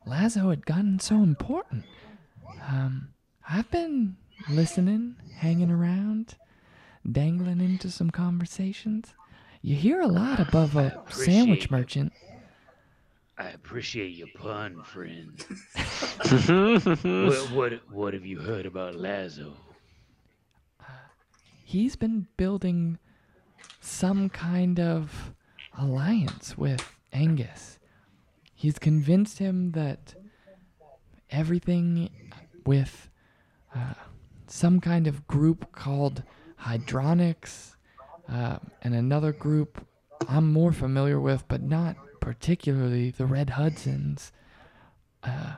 Lazo 0.06 0.50
had 0.50 0.66
gotten 0.66 0.98
so 0.98 1.16
important. 1.16 1.84
Um, 2.68 3.08
I've 3.48 3.70
been 3.70 4.16
listening, 4.48 5.16
hanging 5.36 5.70
around, 5.70 6.34
dangling 7.10 7.60
into 7.60 7.90
some 7.90 8.10
conversations. 8.10 9.14
You 9.62 9.76
hear 9.76 10.00
a 10.00 10.06
lot 10.06 10.40
above 10.40 10.76
a 10.76 11.02
sandwich 11.10 11.70
merchant. 11.70 12.12
I 13.36 13.48
appreciate 13.50 14.16
your 14.16 14.28
pun, 14.34 14.82
friend. 14.82 15.38
what, 17.02 17.50
what 17.52 17.72
what 17.90 18.14
have 18.14 18.24
you 18.24 18.38
heard 18.38 18.64
about 18.66 18.94
Lazo? 18.94 19.54
He's 21.64 21.94
been 21.94 22.26
building 22.36 22.98
some 23.80 24.30
kind 24.30 24.80
of 24.80 25.32
alliance 25.78 26.56
with 26.56 26.96
Angus. 27.12 27.78
He's 28.54 28.78
convinced 28.78 29.38
him 29.38 29.72
that 29.72 30.14
everything 31.30 32.10
with 32.66 33.08
uh, 33.74 33.94
some 34.46 34.80
kind 34.80 35.06
of 35.06 35.26
group 35.26 35.72
called 35.72 36.22
Hydronics 36.60 37.76
uh, 38.30 38.58
and 38.82 38.94
another 38.94 39.32
group 39.32 39.86
I'm 40.28 40.52
more 40.52 40.72
familiar 40.72 41.18
with, 41.18 41.44
but 41.48 41.62
not 41.62 41.96
particularly 42.20 43.10
the 43.10 43.26
Red 43.26 43.50
Hudsons. 43.50 44.32
Uh, 45.22 45.54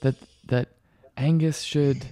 that 0.00 0.16
that 0.46 0.68
Angus 1.16 1.62
should 1.62 2.06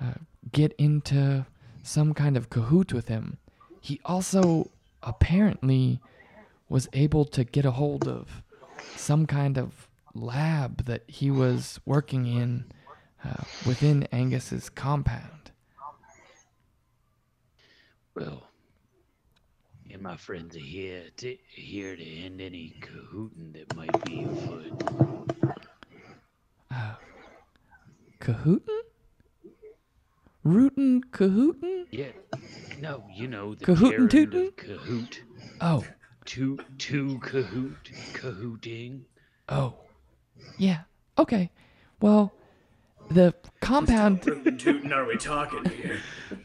uh, 0.00 0.14
get 0.52 0.72
into 0.78 1.46
some 1.82 2.14
kind 2.14 2.36
of 2.36 2.50
cahoot 2.50 2.92
with 2.92 3.08
him. 3.08 3.38
He 3.80 4.00
also 4.04 4.70
apparently 5.02 6.00
was 6.68 6.88
able 6.92 7.24
to 7.24 7.44
get 7.44 7.64
a 7.64 7.70
hold 7.70 8.06
of 8.06 8.42
some 8.96 9.26
kind 9.26 9.56
of 9.56 9.88
lab 10.14 10.84
that 10.84 11.02
he 11.06 11.30
was 11.30 11.80
working 11.86 12.26
in 12.26 12.64
uh, 13.24 13.44
within 13.66 14.04
Angus's 14.12 14.68
compound. 14.68 15.50
Well, 18.14 18.47
and 19.98 20.04
my 20.04 20.16
friends 20.16 20.54
are 20.54 20.60
here 20.60 21.02
to 21.16 21.36
here 21.48 21.96
to 21.96 22.04
end 22.04 22.40
any 22.40 22.72
cahooting 22.80 23.52
that 23.52 23.74
might 23.74 24.04
be 24.04 24.22
afoot. 24.22 24.82
Uh, 26.70 26.94
cahootin? 28.20 28.80
Rootin' 30.44 31.02
cahootin? 31.10 31.86
Yeah, 31.90 32.12
no, 32.80 33.02
you 33.12 33.26
know 33.26 33.56
the 33.56 33.64
Cahootin' 33.64 34.08
terror 34.08 34.08
tootin'? 34.08 34.46
of 34.46 34.56
cahoot, 34.56 35.18
Oh, 35.60 35.84
two 36.24 36.58
two 36.78 37.18
cahoot, 37.18 37.90
cahooting. 38.14 39.00
oh. 39.48 39.74
Yeah, 40.58 40.82
okay. 41.18 41.50
Well, 42.00 42.32
the 43.10 43.34
compound, 43.60 44.22
Tootin' 44.22 44.92
are 44.92 45.04
we 45.06 45.16
talking 45.16 45.64
here? 45.70 45.98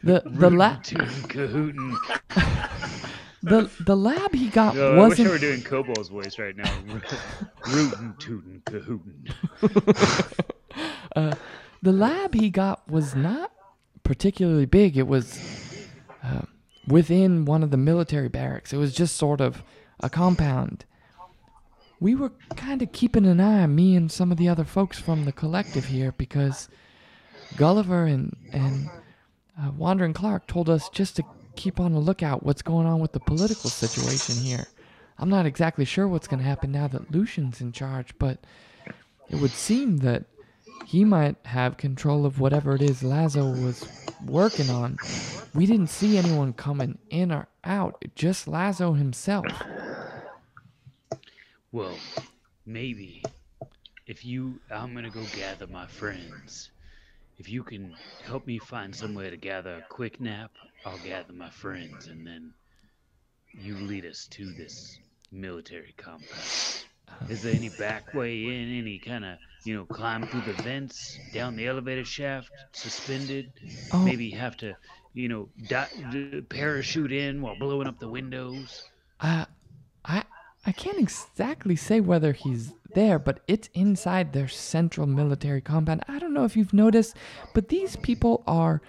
the, 0.04 0.24
the 0.26 0.49
lab. 0.49 0.82
Tootin' 0.84 1.08
cahootin'. 1.30 1.95
the 3.43 3.69
the 3.81 3.95
lab 3.95 4.33
he 4.33 4.47
got 4.47 4.75
No, 4.75 4.93
I 4.93 4.93
wish 4.93 4.97
I 4.97 5.07
wasn't 5.07 5.29
were 5.29 5.37
doing 5.37 5.61
Kobol's 5.61 6.07
voice 6.07 6.39
right 6.39 6.55
now. 6.55 6.71
Rootin' 7.67 8.15
tootin' 8.17 8.61
cahootin'. 8.65 9.27
uh, 11.15 11.35
the 11.81 11.91
lab 11.91 12.33
he 12.33 12.49
got 12.49 12.87
was 12.89 13.15
not 13.15 13.51
particularly 14.03 14.65
big. 14.65 14.97
It 14.97 15.07
was 15.07 15.37
uh, 16.23 16.43
within 16.87 17.43
one 17.43 17.63
of 17.63 17.71
the 17.71 17.77
military 17.77 18.29
barracks. 18.29 18.71
It 18.71 18.77
was 18.77 18.93
just 18.93 19.17
sort 19.17 19.41
of 19.41 19.61
a 19.99 20.09
compound. 20.09 20.85
We 21.99 22.15
were 22.15 22.31
kind 22.55 22.81
of 22.81 22.91
keeping 22.91 23.25
an 23.25 23.39
eye 23.39 23.63
on 23.63 23.75
me 23.75 23.95
and 23.95 24.11
some 24.11 24.31
of 24.31 24.37
the 24.37 24.49
other 24.49 24.65
folks 24.65 24.99
from 24.99 25.25
the 25.25 25.31
collective 25.31 25.85
here 25.85 26.13
because 26.13 26.69
Gulliver 27.57 28.05
and 28.05 28.35
and 28.51 28.89
uh, 29.61 29.71
Wandering 29.77 30.13
Clark 30.13 30.47
told 30.47 30.69
us 30.69 30.89
just 30.89 31.17
to 31.17 31.23
keep 31.56 31.80
on 31.80 31.93
the 31.93 31.99
lookout 31.99 32.43
what's 32.43 32.62
going 32.62 32.88
on 32.88 32.99
with 32.99 33.12
the 33.12 33.20
political 33.20 33.70
situation 33.70 34.36
here. 34.36 34.68
I'm 35.18 35.30
not 35.30 35.45
exactly 35.45 35.86
sure 35.86 36.08
what's 36.08 36.28
going 36.28 36.39
to 36.39 36.45
happen 36.45 36.72
now 36.72 36.88
that 36.88 37.12
Lucian's 37.12 37.62
in 37.62 37.72
charge, 37.72 38.18
but 38.18 38.39
it 39.30 39.36
would 39.36 39.51
seem 39.51 39.97
that 39.97 40.26
he 40.86 41.06
might 41.06 41.36
have 41.45 41.78
control 41.78 42.26
of 42.26 42.39
whatever 42.39 42.76
it 42.76 42.82
is 42.82 43.04
Lazo 43.04 43.51
was 43.51 43.88
working 44.26 44.70
on. 44.70 44.97
We 45.54 45.66
didn't 45.66 45.89
see 45.89 46.18
anyone 46.18 46.54
coming 46.54 46.97
in 47.10 47.32
or 47.32 47.47
out, 47.64 48.04
just 48.16 48.47
Lazo 48.47 48.93
himself. 48.93 49.45
Well, 51.72 51.97
maybe 52.66 53.24
if 54.08 54.26
you, 54.26 54.60
I'm 54.70 54.93
gonna 54.93 55.10
go 55.10 55.24
gather 55.36 55.68
my 55.68 55.88
friends. 55.88 56.72
If 57.38 57.49
you 57.49 57.64
can 57.64 57.95
help 58.26 58.45
me 58.45 58.60
find 58.60 58.95
somewhere 58.95 59.32
to 59.32 59.38
gather 59.38 59.76
a 59.76 59.86
quick 59.89 60.22
nap, 60.22 60.51
I'll 60.86 60.97
gather 60.99 61.34
my 61.34 61.49
friends, 61.49 62.07
and 62.07 62.25
then 62.25 62.53
you 63.53 63.75
lead 63.75 64.05
us 64.05 64.27
to 64.31 64.51
this 64.53 64.99
military 65.31 65.93
compound. 65.97 66.86
Is 67.29 67.43
there 67.43 67.53
any 67.53 67.69
back 67.69 68.13
way 68.13 68.45
in? 68.45 68.77
Any 68.77 68.99
kind 68.99 69.23
of, 69.23 69.38
you 69.65 69.75
know, 69.75 69.86
climb 69.86 70.25
through 70.27 70.41
the 70.41 70.61
vents, 70.63 71.17
down 71.34 71.55
the 71.55 71.67
elevator 71.67 72.03
shaft, 72.03 72.49
suspended? 72.71 73.51
Oh. 73.93 74.03
Maybe 74.03 74.29
have 74.31 74.57
to, 74.57 74.75
you 75.13 75.29
know, 75.29 75.49
di- 75.67 75.89
d- 76.11 76.41
parachute 76.41 77.11
in 77.11 77.41
while 77.41 77.55
blowing 77.57 77.88
up 77.88 77.99
the 77.99 78.09
windows? 78.09 78.89
Uh, 79.19 79.45
I 80.03 80.23
I 80.65 80.71
can't 80.71 80.97
exactly 80.97 81.75
say 81.75 81.99
whether 81.99 82.34
he's 82.34 82.73
there, 82.95 83.19
but 83.19 83.41
it's 83.47 83.69
inside 83.73 84.34
their 84.34 84.47
central 84.47 85.07
military 85.07 85.61
compound. 85.61 86.03
I 86.07 86.19
don't 86.19 86.34
know 86.34 86.45
if 86.45 86.55
you've 86.57 86.73
noticed, 86.73 87.15
but 87.53 87.69
these 87.69 87.95
people 87.97 88.43
are 88.47 88.81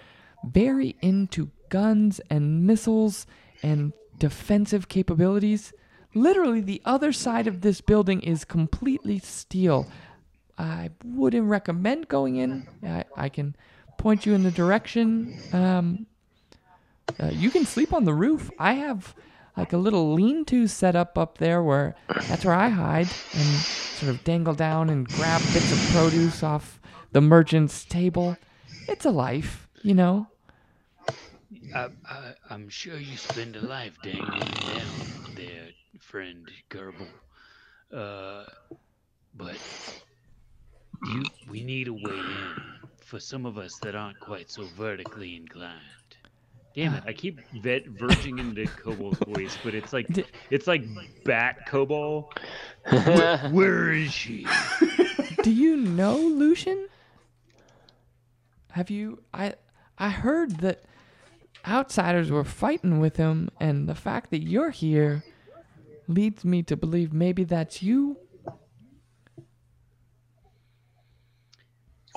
very 0.43 0.95
into 1.01 1.51
guns 1.75 2.21
and 2.29 2.65
missiles 2.65 3.27
and 3.61 3.91
defensive 4.17 4.87
capabilities. 4.87 5.73
Literally, 6.13 6.61
the 6.61 6.81
other 6.85 7.11
side 7.11 7.47
of 7.47 7.59
this 7.59 7.81
building 7.81 8.21
is 8.21 8.45
completely 8.45 9.19
steel. 9.19 9.85
I 10.57 10.91
wouldn't 11.03 11.49
recommend 11.49 12.07
going 12.07 12.37
in. 12.37 12.65
I, 12.81 13.03
I 13.17 13.27
can 13.27 13.57
point 13.97 14.25
you 14.25 14.33
in 14.33 14.43
the 14.43 14.51
direction. 14.51 15.37
Um, 15.51 16.05
uh, 17.19 17.31
you 17.33 17.51
can 17.51 17.65
sleep 17.65 17.91
on 17.91 18.05
the 18.05 18.13
roof. 18.13 18.49
I 18.57 18.75
have 18.75 19.13
like 19.57 19.73
a 19.73 19.77
little 19.77 20.13
lean-to 20.13 20.67
set 20.67 20.95
up 20.95 21.17
up 21.17 21.39
there 21.39 21.61
where 21.61 21.95
that's 22.29 22.45
where 22.45 22.55
I 22.55 22.69
hide 22.69 23.09
and 23.33 23.49
sort 23.99 24.11
of 24.13 24.23
dangle 24.23 24.55
down 24.55 24.89
and 24.89 25.05
grab 25.07 25.41
bits 25.51 25.73
of 25.73 25.79
produce 25.93 26.41
off 26.41 26.79
the 27.11 27.19
merchant's 27.19 27.83
table. 27.83 28.37
It's 28.87 29.03
a 29.03 29.11
life, 29.11 29.67
you 29.83 29.93
know. 29.93 30.27
I, 31.73 31.89
I'm 32.49 32.69
sure 32.69 32.97
you 32.97 33.17
spend 33.17 33.55
a 33.55 33.65
life 33.65 33.97
dangling 34.03 34.39
down 34.39 35.35
there, 35.35 35.67
friend 35.99 36.49
Gerbil. 36.69 37.07
Uh, 37.93 38.45
but 39.35 39.57
you, 41.05 41.23
we 41.49 41.63
need 41.63 41.87
a 41.87 41.93
way 41.93 42.01
in 42.03 42.55
for 42.99 43.19
some 43.19 43.45
of 43.45 43.57
us 43.57 43.77
that 43.83 43.95
aren't 43.95 44.19
quite 44.19 44.49
so 44.49 44.63
vertically 44.75 45.35
inclined. 45.35 45.81
Damn 46.75 46.93
it! 46.95 47.03
I 47.05 47.13
keep 47.13 47.39
vet- 47.61 47.87
verging 47.87 48.37
into 48.39 48.65
Kobol's 48.65 49.17
voice, 49.19 49.57
but 49.63 49.73
it's 49.73 49.93
like 49.93 50.07
it's 50.49 50.67
like 50.67 50.83
Bat 51.23 51.67
Kobol. 51.67 52.25
Where, 52.89 53.37
where 53.49 53.93
is 53.93 54.11
she? 54.11 54.45
Do 55.41 55.51
you 55.51 55.77
know 55.77 56.17
Lucian? 56.17 56.87
Have 58.71 58.89
you 58.89 59.21
I 59.33 59.53
I 59.97 60.09
heard 60.09 60.57
that 60.57 60.83
outsiders 61.75 62.31
were 62.31 62.43
fighting 62.45 62.99
with 62.99 63.17
him 63.17 63.49
and 63.59 63.87
the 63.87 63.95
fact 63.95 64.31
that 64.31 64.41
you're 64.43 64.69
here 64.71 65.23
leads 66.07 66.45
me 66.45 66.63
to 66.63 66.75
believe 66.77 67.11
maybe 67.13 67.43
that's 67.43 67.81
you. 67.83 68.17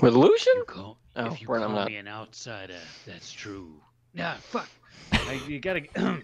With 0.00 0.14
Lucian? 0.14 0.52
You 0.56 0.64
call, 0.64 0.98
Oh, 1.16 1.26
if 1.26 1.40
you 1.40 1.46
call 1.48 1.62
I'm 1.62 1.74
not- 1.74 1.88
me 1.88 1.96
an 1.96 2.06
outsider, 2.08 2.76
that's 3.06 3.32
true. 3.32 3.82
Nah, 4.14 4.34
fuck. 4.34 4.68
I, 5.12 5.40
you 5.48 5.58
gotta 5.58 5.80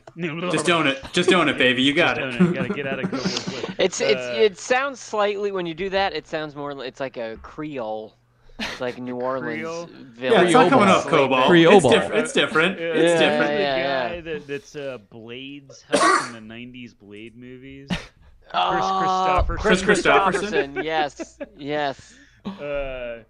Just 0.53 0.69
own 0.71 0.87
it. 0.87 1.03
Just 1.13 1.33
own 1.33 1.49
it, 1.49 1.59
baby. 1.59 1.83
You 1.83 1.95
got 1.95 2.17
just 2.17 2.37
it. 2.39 2.43
it. 2.43 2.47
You 2.49 2.55
gotta 2.55 2.69
get 2.69 2.87
out 2.87 2.99
of 3.01 3.11
Kobol's 3.11 3.49
way. 3.49 3.75
It's 3.79 4.01
it's 4.01 4.21
Uh, 4.21 4.35
it 4.39 4.59
sounds 4.59 5.01
slightly 5.01 5.51
when 5.53 5.67
you 5.67 5.75
do 5.75 5.89
that. 5.91 6.13
It 6.15 6.27
sounds 6.27 6.55
more. 6.55 6.75
li- 6.75 6.87
It's 6.87 7.01
like 7.01 7.17
a 7.17 7.37
Creole. 7.43 8.15
It's 8.59 8.81
like 8.81 8.99
New 8.99 9.17
Orleans 9.17 9.45
Creole? 9.63 9.89
Yeah, 10.19 10.43
it's 10.43 10.53
not 10.53 10.71
coming 10.71 10.89
up, 10.89 11.07
Cobalt. 11.07 11.47
Creole 11.47 11.75
It's, 11.75 11.83
ball. 11.83 11.93
diff- 11.93 12.11
it's 12.13 12.33
different. 12.33 12.79
Yeah, 12.79 12.87
It's 12.87 13.21
Yeah, 13.21 13.31
different. 13.31 13.59
the 13.59 13.65
guy 13.65 14.21
that, 14.33 14.47
that's 14.47 14.77
uh, 14.77 14.99
Blades 15.11 15.83
house 15.83 16.29
in 16.29 16.33
the 16.49 16.55
'90s 16.55 16.97
Blade 16.99 17.37
movies. 17.37 17.89
Oh, 18.57 19.43
Kristofferson. 19.49 19.59
Kris 19.59 19.83
Kris 19.83 20.03
Kristofferson. 20.03 20.75
Kristofferson. 20.75 20.85
Yes, 20.85 21.39
yes. 21.57 22.15
Uh, 22.45 23.25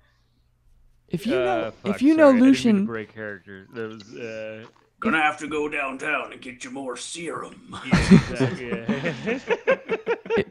If 1.08 1.26
you 1.26 1.34
uh, 1.36 1.44
know 1.44 1.70
fuck, 1.82 1.94
if 1.94 2.02
you 2.02 2.14
sorry, 2.14 2.16
know 2.18 2.28
I 2.28 2.32
didn't 2.32 2.34
mean 2.34 2.42
to 2.42 2.44
Lucian 2.50 2.86
break 2.86 3.14
character. 3.14 3.66
That 3.72 3.88
was 3.88 4.14
uh, 4.16 4.64
Gonna 5.00 5.22
have 5.22 5.38
to 5.38 5.46
go 5.48 5.68
downtown 5.68 6.32
and 6.32 6.42
get 6.42 6.64
you 6.64 6.70
more 6.72 6.96
serum. 6.98 7.74
yeah, 7.86 8.14
exactly, 8.30 9.40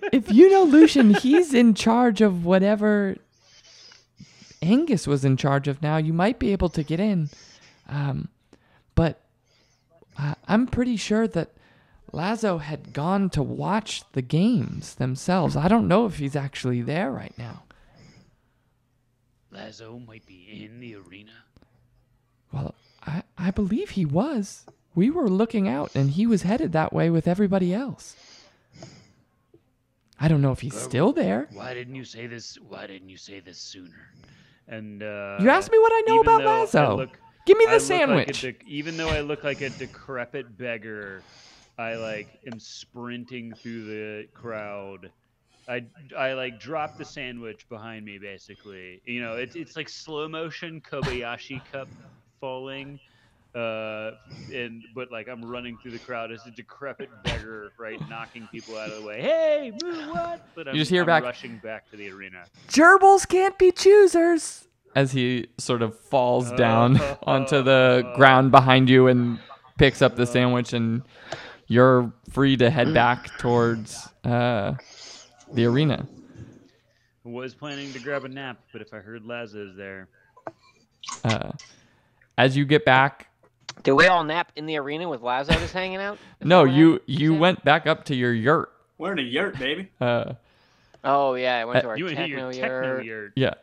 if 0.13 0.32
you 0.32 0.49
know 0.49 0.63
Lucian, 0.63 1.13
he's 1.13 1.53
in 1.53 1.74
charge 1.76 2.21
of 2.21 2.45
whatever 2.45 3.17
Angus 4.64 5.05
was 5.05 5.26
in 5.26 5.38
charge 5.38 5.68
of 5.68 5.82
now. 5.82 5.97
You 5.97 6.14
might 6.14 6.39
be 6.39 6.51
able 6.51 6.70
to 6.70 6.84
get 6.84 6.99
in. 6.99 7.30
Um, 7.88 8.30
but 8.95 9.22
uh, 10.18 10.36
I'm 10.47 10.68
pretty 10.68 10.95
sure 10.95 11.28
that 11.28 11.51
Lazo 12.11 12.59
had 12.59 12.93
gone 12.93 13.30
to 13.32 13.43
watch 13.43 14.03
the 14.14 14.22
games 14.22 14.95
themselves. 14.95 15.55
I 15.55 15.68
don't 15.68 15.88
know 15.88 16.05
if 16.05 16.18
he's 16.18 16.36
actually 16.36 16.82
there 16.82 17.11
right 17.11 17.34
now. 17.38 17.64
Lazo 19.51 19.99
might 19.99 20.26
be 20.26 20.66
in 20.66 20.80
the 20.80 20.95
arena. 20.95 21.32
Well, 22.51 22.74
I, 23.05 23.24
I 23.38 23.51
believe 23.51 23.91
he 23.91 24.05
was. 24.05 24.66
We 24.95 25.09
were 25.09 25.28
looking 25.28 25.68
out, 25.68 25.95
and 25.95 26.11
he 26.11 26.26
was 26.26 26.43
headed 26.43 26.72
that 26.72 26.93
way 26.93 27.09
with 27.09 27.28
everybody 27.28 27.74
else. 27.74 28.16
I 30.20 30.28
don't 30.28 30.41
know 30.41 30.51
if 30.51 30.61
he's 30.61 30.80
still 30.80 31.11
there. 31.11 31.49
Why 31.51 31.74
didn't 31.74 31.95
you 31.95 32.05
say 32.05 32.28
this? 32.28 32.57
Why 32.70 32.88
didn't 32.88 33.09
you 33.09 33.18
say 33.18 33.39
this 33.39 33.57
sooner? 33.57 34.11
And 34.68 35.03
uh, 35.03 35.38
You 35.41 35.49
asked 35.49 35.72
me 35.72 35.78
what 35.80 35.91
I 35.93 36.03
know 36.07 36.20
about 36.22 36.43
Lazo. 36.43 36.97
look- 36.97 37.20
Give 37.45 37.57
me 37.57 37.66
I 37.66 37.72
the 37.72 37.74
like 37.74 37.82
sandwich. 37.82 38.45
even 38.66 38.95
though 38.95 39.09
I 39.09 39.20
look 39.20 39.43
like 39.43 39.59
a 39.61 39.70
decrepit 39.70 40.57
beggar, 40.57 41.22
I 41.78 41.95
like 41.95 42.28
am 42.49 42.57
sprinting 42.59 43.53
through 43.61 43.84
the 43.86 44.28
crowd. 44.34 45.11
I, 45.68 45.86
I 46.18 46.34
like 46.34 46.59
drop 46.59 46.97
the 46.97 47.03
sandwich 47.03 47.68
behind 47.68 48.05
me 48.05 48.18
basically. 48.18 49.01
You 49.05 49.22
know, 49.22 49.34
it's 49.34 49.55
it's 49.57 49.76
like 49.76 49.89
slow 49.89 50.30
motion 50.30 50.80
Kobayashi 50.82 51.61
cup 51.70 51.89
falling. 52.39 52.97
Uh, 53.56 54.12
and 54.51 54.84
but 54.95 55.12
like 55.12 55.28
I'm 55.28 55.43
running 55.45 55.78
through 55.78 55.91
the 55.91 55.99
crowd 55.99 56.32
as 56.32 56.45
a 56.47 56.51
decrepit 56.51 57.10
beggar, 57.24 57.72
right, 57.78 57.99
knocking 58.10 58.47
people 58.51 58.76
out 58.78 58.89
of 58.89 59.01
the 59.01 59.08
way. 59.08 59.22
Hey, 59.22 59.72
moo, 59.84 60.12
what? 60.12 60.47
But 60.56 60.68
I'm, 60.70 60.76
just 60.76 60.89
hear 60.89 61.01
I'm 61.01 61.08
back- 61.08 61.24
rushing 61.24 61.58
back 61.60 61.89
to 61.91 61.97
the 61.97 62.10
arena. 62.10 62.45
Gerbils 62.70 63.28
can't 63.28 63.58
be 63.60 63.72
choosers. 63.72 64.68
as 64.95 65.12
he 65.12 65.47
sort 65.60 65.82
of 65.84 65.97
falls 65.99 66.51
down 66.54 66.99
onto 67.24 67.62
the 67.62 68.12
ground 68.16 68.49
behind 68.51 68.89
you 68.89 69.08
and 69.08 69.38
picks 69.78 70.01
up 70.01 70.16
the 70.16 70.26
sandwich 70.26 70.74
and 70.74 71.04
you're 71.68 72.12
free 72.32 72.58
to 72.58 72.70
head 72.72 72.93
back 72.93 73.38
towards 73.38 74.08
uh, 74.24 74.74
the 75.51 75.66
arena 75.66 76.08
Was 77.24 77.54
planning 77.56 77.91
to 77.93 77.99
grab 77.99 78.26
a 78.26 78.28
nap, 78.28 78.60
but 78.72 78.82
if 78.82 78.93
I 78.93 78.97
heard 78.97 79.24
Lazo's 79.26 79.76
there, 79.76 80.08
uh, 81.24 81.51
as 82.38 82.58
you 82.58 82.66
get 82.66 82.84
back 82.86 83.30
Did 83.82 83.93
we 83.93 84.07
all 84.07 84.24
nap 84.24 84.51
in 84.55 84.65
the 84.65 84.78
arena 84.78 85.09
with 85.09 85.21
Lazo 85.21 85.53
just 85.53 85.74
hanging 85.74 85.97
out? 85.97 86.17
Is 86.39 86.47
no 86.47 86.65
that 86.65 86.71
you 86.74 86.91
happened? 86.93 87.09
you 87.19 87.34
went 87.34 87.63
back 87.65 87.88
up 87.88 88.05
to 88.05 88.15
your 88.15 88.34
yurt 88.34 88.71
We're 88.97 89.13
in 89.13 89.19
a 89.19 89.24
yurt, 89.24 89.57
baby. 89.57 89.89
uh, 89.99 90.34
Oh 91.05 91.34
yeah, 91.34 91.57
I 91.57 91.65
went 91.65 91.82
to 91.82 91.89
our 91.89 91.97
you 91.97 92.05
went 92.05 92.15
to 92.17 92.24
techno 92.28 92.49
your 92.49 92.51
techno 92.53 92.88
yurt. 93.01 93.05
yurt. 93.05 93.34
yeah 93.36 93.53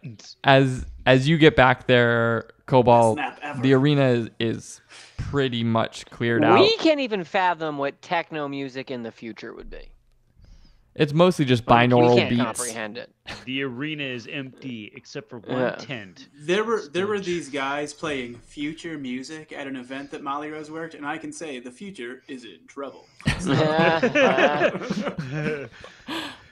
as 0.44 0.84
as 1.06 1.26
you 1.26 1.38
get 1.38 1.56
back 1.56 1.86
there 1.86 2.50
Cobalt, 2.66 3.18
the 3.62 3.72
arena 3.72 4.08
is, 4.10 4.30
is 4.38 4.80
pretty 5.16 5.64
much 5.64 6.06
cleared 6.06 6.44
out. 6.44 6.60
We 6.60 6.76
can't 6.76 7.00
even 7.00 7.24
fathom 7.24 7.78
what 7.78 8.00
techno 8.02 8.46
music 8.46 8.90
in 8.92 9.02
the 9.02 9.10
future 9.10 9.52
would 9.54 9.70
be. 9.70 9.88
It's 11.00 11.14
mostly 11.14 11.46
just 11.46 11.64
binaural 11.64 11.88
we 11.88 11.88
binaural 11.88 12.16
can't 12.18 12.30
beats. 12.30 12.42
comprehend 12.44 12.98
it. 12.98 13.10
The 13.46 13.62
arena 13.62 14.04
is 14.04 14.28
empty 14.30 14.92
except 14.94 15.30
for 15.30 15.38
one 15.38 15.58
Yeah. 15.58 15.70
tent. 15.76 16.28
There 16.34 16.62
were 16.62 16.82
there 16.92 17.06
were 17.06 17.18
these 17.18 17.48
guys 17.48 17.94
playing 17.94 18.34
future 18.36 18.98
music 18.98 19.50
at 19.52 19.66
an 19.66 19.76
event 19.76 20.10
that 20.10 20.22
Molly 20.22 20.50
Rose 20.50 20.70
worked, 20.70 20.92
and 20.94 21.06
I 21.06 21.16
can 21.16 21.32
say 21.32 21.58
the 21.58 21.70
future 21.70 22.22
is 22.28 22.44
in 22.44 22.58
trouble. 22.66 23.06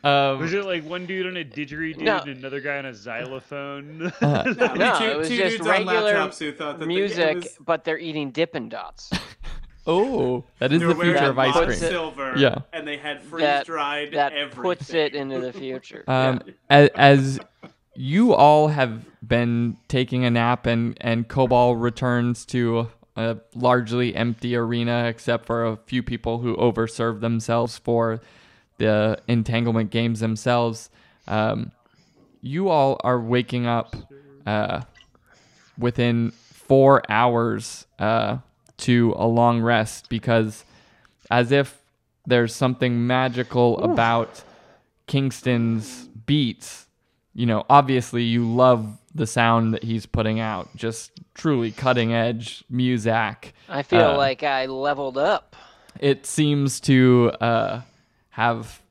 Um, 0.05 0.38
Was 0.38 0.53
it 0.55 0.64
like 0.64 0.84
one 0.84 1.07
dude 1.07 1.26
on 1.26 1.36
a 1.36 1.44
didgeridoo 1.44 1.99
No. 2.03 2.18
and 2.18 2.28
another 2.28 2.61
guy 2.61 2.78
on 2.78 2.86
a 2.86 2.94
xylophone? 2.94 4.12
uh, 4.20 4.44
No, 4.57 4.74
No, 4.74 4.96
two, 4.99 5.05
it 5.05 5.16
was 5.18 5.28
two 5.28 5.36
just 5.38 5.59
regular 5.59 6.14
laptops 6.14 6.38
who 6.38 6.53
thought 6.53 6.78
that 6.78 6.84
the- 6.84 6.86
music, 6.86 7.34
was- 7.34 7.59
but 7.66 7.82
they're 7.82 7.99
eating 7.99 8.30
Dippin' 8.30 8.68
Dots. 8.68 9.11
Oh, 9.89 10.45
that 10.61 10.72
is 10.72 10.80
they 10.80 10.86
the 10.86 10.95
future 10.95 11.24
of 11.24 11.39
ice 11.39 11.57
cream. 11.57 11.72
silver, 11.72 12.34
Yeah. 12.36 12.59
and 12.72 12.86
they 12.86 12.97
had 12.99 13.22
freeze 13.22 13.43
That- 13.43 13.66
dried 13.66 14.12
That 14.12 14.32
everything. 14.32 14.62
puts 14.62 14.95
it 14.95 15.14
into 15.14 15.41
the 15.41 15.53
future. 15.53 16.05
Um, 16.09 16.41
as, 16.70 16.91
as 16.95 17.41
you 17.97 18.32
all 18.34 18.68
have 18.68 19.05
been 19.26 19.76
taking 19.89 20.24
a 20.24 20.30
nap 20.30 20.66
and 20.66 20.97
and 21.01 21.26
Cobalt 21.26 21.78
returns 21.78 22.45
to 22.47 22.89
a 23.16 23.39
largely 23.57 24.14
empty 24.14 24.55
arena 24.55 25.07
except 25.07 25.45
for 25.47 25.66
a 25.66 25.76
few 25.86 26.05
people 26.05 26.39
who 26.39 26.55
overserved 26.57 27.20
themselves 27.20 27.76
for 27.76 28.20
the 28.76 29.18
entanglement 29.26 29.91
games 29.91 30.20
themselves. 30.20 30.89
Um, 31.26 31.72
you 32.41 32.68
all 32.68 33.01
are 33.03 33.18
waking 33.20 33.66
up 33.66 33.97
uh, 34.47 34.82
within 35.76 36.30
four 36.53 37.03
hours 37.11 37.86
uh, 37.99 38.39
to 38.79 39.14
a 39.16 39.26
long 39.26 39.61
rest 39.61 40.09
because, 40.09 40.64
as 41.31 41.53
if 41.53 41.81
there's 42.26 42.55
something 42.55 43.07
magical 43.07 43.79
about 43.79 44.43
Kingston's 45.07 46.07
beats, 46.26 46.87
you 47.35 47.47
know, 47.47 47.64
obviously 47.70 48.22
you 48.22 48.47
love 48.47 48.99
the 49.14 49.26
sound 49.26 49.74
that 49.74 49.83
he's 49.83 50.07
putting 50.07 50.41
out, 50.41 50.68
just 50.76 51.11
truly 51.35 51.70
cutting 51.70 52.12
edge 52.12 52.64
music. 52.68 53.55
I 53.68 53.83
feel 53.83 54.11
uh, 54.11 54.16
like 54.16 54.43
I 54.43 54.66
leveled 54.66 55.18
up. 55.18 55.57
It 55.99 56.26
seems 56.26 56.81
to 56.81 57.33
uh, 57.41 57.81
have 58.31 58.83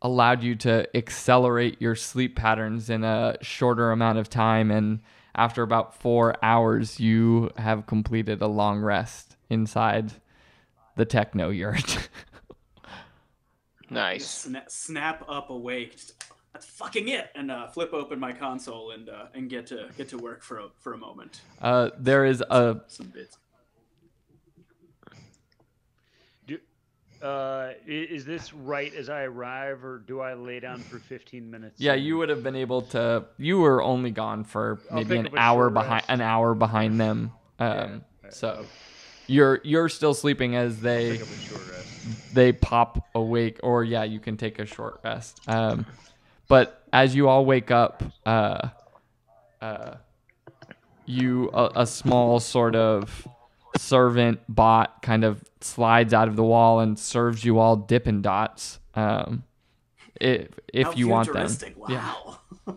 allowed 0.00 0.42
you 0.42 0.54
to 0.54 0.96
accelerate 0.96 1.80
your 1.80 1.94
sleep 1.94 2.36
patterns 2.36 2.88
in 2.88 3.04
a 3.04 3.36
shorter 3.42 3.90
amount 3.90 4.18
of 4.18 4.30
time. 4.30 4.70
And 4.70 5.00
after 5.34 5.62
about 5.62 5.94
four 5.94 6.34
hours, 6.42 6.98
you 7.00 7.50
have 7.56 7.86
completed 7.86 8.40
a 8.40 8.46
long 8.46 8.80
rest 8.80 9.27
inside 9.50 10.12
the 10.96 11.04
techno 11.04 11.50
yurt. 11.50 12.08
Nice. 13.90 14.46
Sna- 14.46 14.68
snap 14.70 15.24
up 15.30 15.48
awake. 15.48 15.98
That's 16.52 16.66
fucking 16.66 17.08
it, 17.08 17.30
and 17.34 17.50
uh, 17.50 17.68
flip 17.68 17.94
open 17.94 18.20
my 18.20 18.32
console 18.32 18.90
and 18.90 19.08
uh, 19.08 19.28
and 19.32 19.48
get 19.48 19.66
to 19.68 19.88
get 19.96 20.10
to 20.10 20.18
work 20.18 20.42
for 20.42 20.58
a 20.58 20.66
for 20.78 20.92
a 20.92 20.98
moment. 20.98 21.40
uh, 21.62 21.88
there 21.98 22.26
is 22.26 22.42
a 22.42 22.82
Some 22.88 23.06
bits. 23.06 23.38
Do, 26.46 26.58
uh, 27.22 27.70
is 27.86 28.24
this 28.26 28.52
right 28.52 28.92
as 28.94 29.08
I 29.08 29.22
arrive, 29.22 29.82
or 29.84 30.00
do 30.06 30.20
I 30.20 30.34
lay 30.34 30.60
down 30.60 30.80
for 30.80 30.98
15 30.98 31.50
minutes? 31.50 31.80
Yeah, 31.80 31.94
you 31.94 32.18
would 32.18 32.28
have 32.28 32.42
been 32.42 32.56
able 32.56 32.82
to. 32.82 33.24
You 33.38 33.58
were 33.60 33.82
only 33.82 34.10
gone 34.10 34.44
for 34.44 34.80
maybe 34.92 35.16
an 35.16 35.30
hour 35.38 35.70
behind 35.70 35.92
rest. 35.92 36.10
an 36.10 36.20
hour 36.20 36.54
behind 36.54 37.00
them. 37.00 37.32
Um, 37.58 38.02
Yeah. 38.22 38.30
so 38.30 38.66
you're 39.28 39.60
you're 39.62 39.88
still 39.88 40.14
sleeping 40.14 40.56
as 40.56 40.80
they 40.80 41.12
Pick 41.12 41.22
up 41.22 41.28
a 41.28 41.38
short 41.40 41.70
rest. 41.70 42.34
they 42.34 42.52
pop 42.52 43.06
awake, 43.14 43.60
or 43.62 43.84
yeah, 43.84 44.02
you 44.04 44.18
can 44.20 44.36
take 44.36 44.58
a 44.58 44.66
short 44.66 45.00
rest. 45.04 45.40
Um, 45.46 45.86
but 46.48 46.82
as 46.92 47.14
you 47.14 47.28
all 47.28 47.44
wake 47.44 47.70
up, 47.70 48.02
uh, 48.26 48.68
uh, 49.60 49.94
you 51.06 51.50
a, 51.52 51.70
a 51.82 51.86
small 51.86 52.40
sort 52.40 52.74
of 52.74 53.28
servant 53.76 54.40
bot 54.48 55.02
kind 55.02 55.24
of 55.24 55.44
slides 55.60 56.12
out 56.14 56.26
of 56.28 56.36
the 56.36 56.42
wall 56.44 56.80
and 56.80 56.98
serves 56.98 57.44
you 57.44 57.58
all 57.58 57.76
Dippin' 57.76 58.22
Dots. 58.22 58.80
Um, 58.94 59.44
if 60.20 60.48
if 60.72 60.86
How 60.86 60.92
you 60.94 61.08
want 61.08 61.32
them, 61.32 61.48
futuristic, 61.48 61.76
yeah. 61.88 62.14
Wow. 62.26 62.38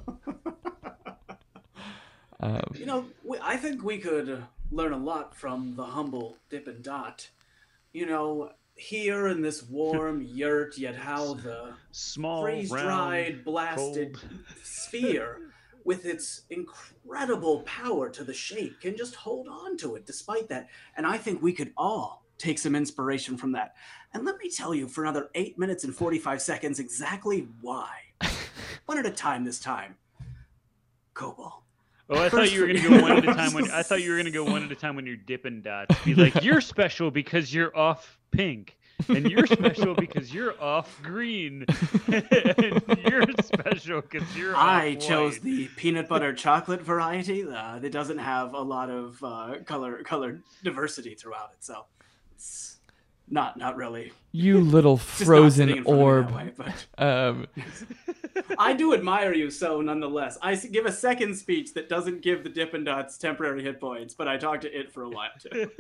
Um, 2.43 2.63
You 2.73 2.87
know, 2.87 3.05
we, 3.23 3.37
I 3.39 3.55
think 3.55 3.83
we 3.83 3.99
could 3.99 4.43
learn 4.71 4.93
a 4.93 4.97
lot 4.97 5.35
from 5.35 5.75
the 5.75 5.83
humble 5.83 6.37
Dippin' 6.49 6.81
Dot. 6.81 7.29
You 7.93 8.05
know, 8.05 8.51
here 8.75 9.27
in 9.27 9.41
this 9.41 9.63
warm 9.63 10.21
yurt, 10.25 10.77
yet 10.77 10.95
how 10.95 11.35
the 11.35 11.73
Small, 11.91 12.43
freeze-dried, 12.43 13.43
blasted 13.43 14.15
cold. 14.15 14.39
sphere, 14.63 15.51
with 15.83 16.05
its 16.05 16.43
incredible 16.49 17.61
power 17.61 18.09
to 18.09 18.23
the 18.23 18.33
shape, 18.33 18.79
can 18.81 18.95
just 18.95 19.15
hold 19.15 19.47
on 19.47 19.77
to 19.77 19.95
it 19.95 20.05
despite 20.05 20.47
that. 20.49 20.69
And 20.95 21.05
I 21.05 21.17
think 21.17 21.41
we 21.41 21.53
could 21.53 21.73
all 21.75 22.23
take 22.37 22.59
some 22.59 22.75
inspiration 22.75 23.37
from 23.37 23.51
that. 23.51 23.75
And 24.13 24.25
let 24.25 24.37
me 24.37 24.49
tell 24.49 24.73
you 24.73 24.87
for 24.87 25.03
another 25.03 25.29
eight 25.35 25.59
minutes 25.59 25.83
and 25.83 25.93
45 25.93 26.41
seconds 26.41 26.79
exactly 26.79 27.47
why. 27.61 27.89
One 28.85 28.97
at 28.97 29.05
a 29.05 29.11
time 29.11 29.43
this 29.43 29.59
time. 29.59 29.95
Cobalt. 31.13 31.63
Oh, 32.09 32.21
I 32.21 32.29
thought 32.29 32.51
you 32.51 32.61
were 32.61 32.67
gonna 32.67 32.81
go 32.81 33.01
one 33.01 33.11
at 33.13 33.23
a 33.27 33.33
time. 33.33 33.53
When 33.53 33.71
I 33.71 33.83
thought 33.83 34.01
you 34.01 34.11
were 34.11 34.17
gonna 34.17 34.31
go 34.31 34.43
one 34.43 34.63
at 34.63 34.71
a 34.71 34.75
time 34.75 34.95
when 34.95 35.05
you're 35.05 35.15
dipping 35.15 35.61
dots. 35.61 35.95
Be 36.03 36.13
like, 36.15 36.43
you're 36.43 36.61
special 36.61 37.09
because 37.11 37.53
you're 37.53 37.75
off 37.77 38.19
pink, 38.31 38.77
and 39.07 39.29
you're 39.29 39.47
special 39.47 39.95
because 39.95 40.33
you're 40.33 40.61
off 40.61 41.01
green, 41.01 41.65
and 42.11 42.99
you're 43.05 43.25
special 43.41 44.01
because 44.01 44.35
you're. 44.35 44.55
I 44.55 44.95
chose 44.95 45.39
the 45.39 45.67
peanut 45.77 46.09
butter 46.09 46.33
chocolate 46.33 46.81
variety 46.81 47.47
uh, 47.47 47.79
that 47.79 47.91
doesn't 47.91 48.17
have 48.19 48.53
a 48.53 48.61
lot 48.61 48.89
of 48.89 49.23
uh, 49.23 49.55
color 49.65 50.03
color 50.03 50.41
diversity 50.63 51.15
throughout 51.15 51.51
it, 51.53 51.63
so 51.63 51.85
it's 52.35 52.70
not 53.31 53.57
not 53.57 53.75
really 53.75 54.11
you 54.33 54.59
little 54.61 54.97
frozen 54.97 55.67
sitting 55.69 55.77
in 55.77 55.83
front 55.83 55.99
of 55.99 55.99
me 55.99 56.03
orb. 56.03 56.31
way, 56.35 56.51
but 56.55 56.85
Um, 57.03 57.47
I 58.59 58.73
do 58.73 58.93
admire 58.93 59.33
you 59.33 59.49
so 59.49 59.81
nonetheless. 59.81 60.37
I 60.41 60.55
give 60.55 60.85
a 60.85 60.91
second 60.91 61.35
speech 61.35 61.73
that 61.73 61.89
doesn't 61.89 62.21
give 62.21 62.43
the 62.43 62.49
Dippin' 62.49 62.83
Dots 62.83 63.17
temporary 63.17 63.63
hit 63.63 63.79
points, 63.79 64.13
but 64.13 64.27
I 64.27 64.37
talk 64.37 64.61
to 64.61 64.79
it 64.79 64.91
for 64.93 65.03
a 65.03 65.09
while 65.09 65.31
too. 65.39 65.71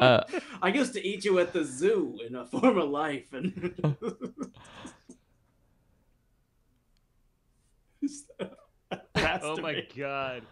uh, 0.00 0.24
I 0.62 0.68
used 0.68 0.92
to 0.94 1.06
eat 1.06 1.24
you 1.24 1.38
at 1.38 1.52
the 1.52 1.64
zoo 1.64 2.18
in 2.26 2.34
a 2.34 2.44
former 2.44 2.82
life, 2.84 3.32
and 3.32 3.74
Oh 9.42 9.56
my 9.60 9.74
be. 9.74 9.88
god. 9.96 10.42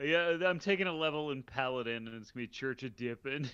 Yeah, 0.00 0.36
I'm 0.44 0.58
taking 0.58 0.86
a 0.86 0.92
level 0.92 1.30
in 1.30 1.42
Paladin, 1.42 2.08
and 2.08 2.20
it's 2.20 2.30
gonna 2.32 2.46
be 2.46 2.48
Church 2.48 2.82
of 2.82 2.96
Dippin. 2.96 3.48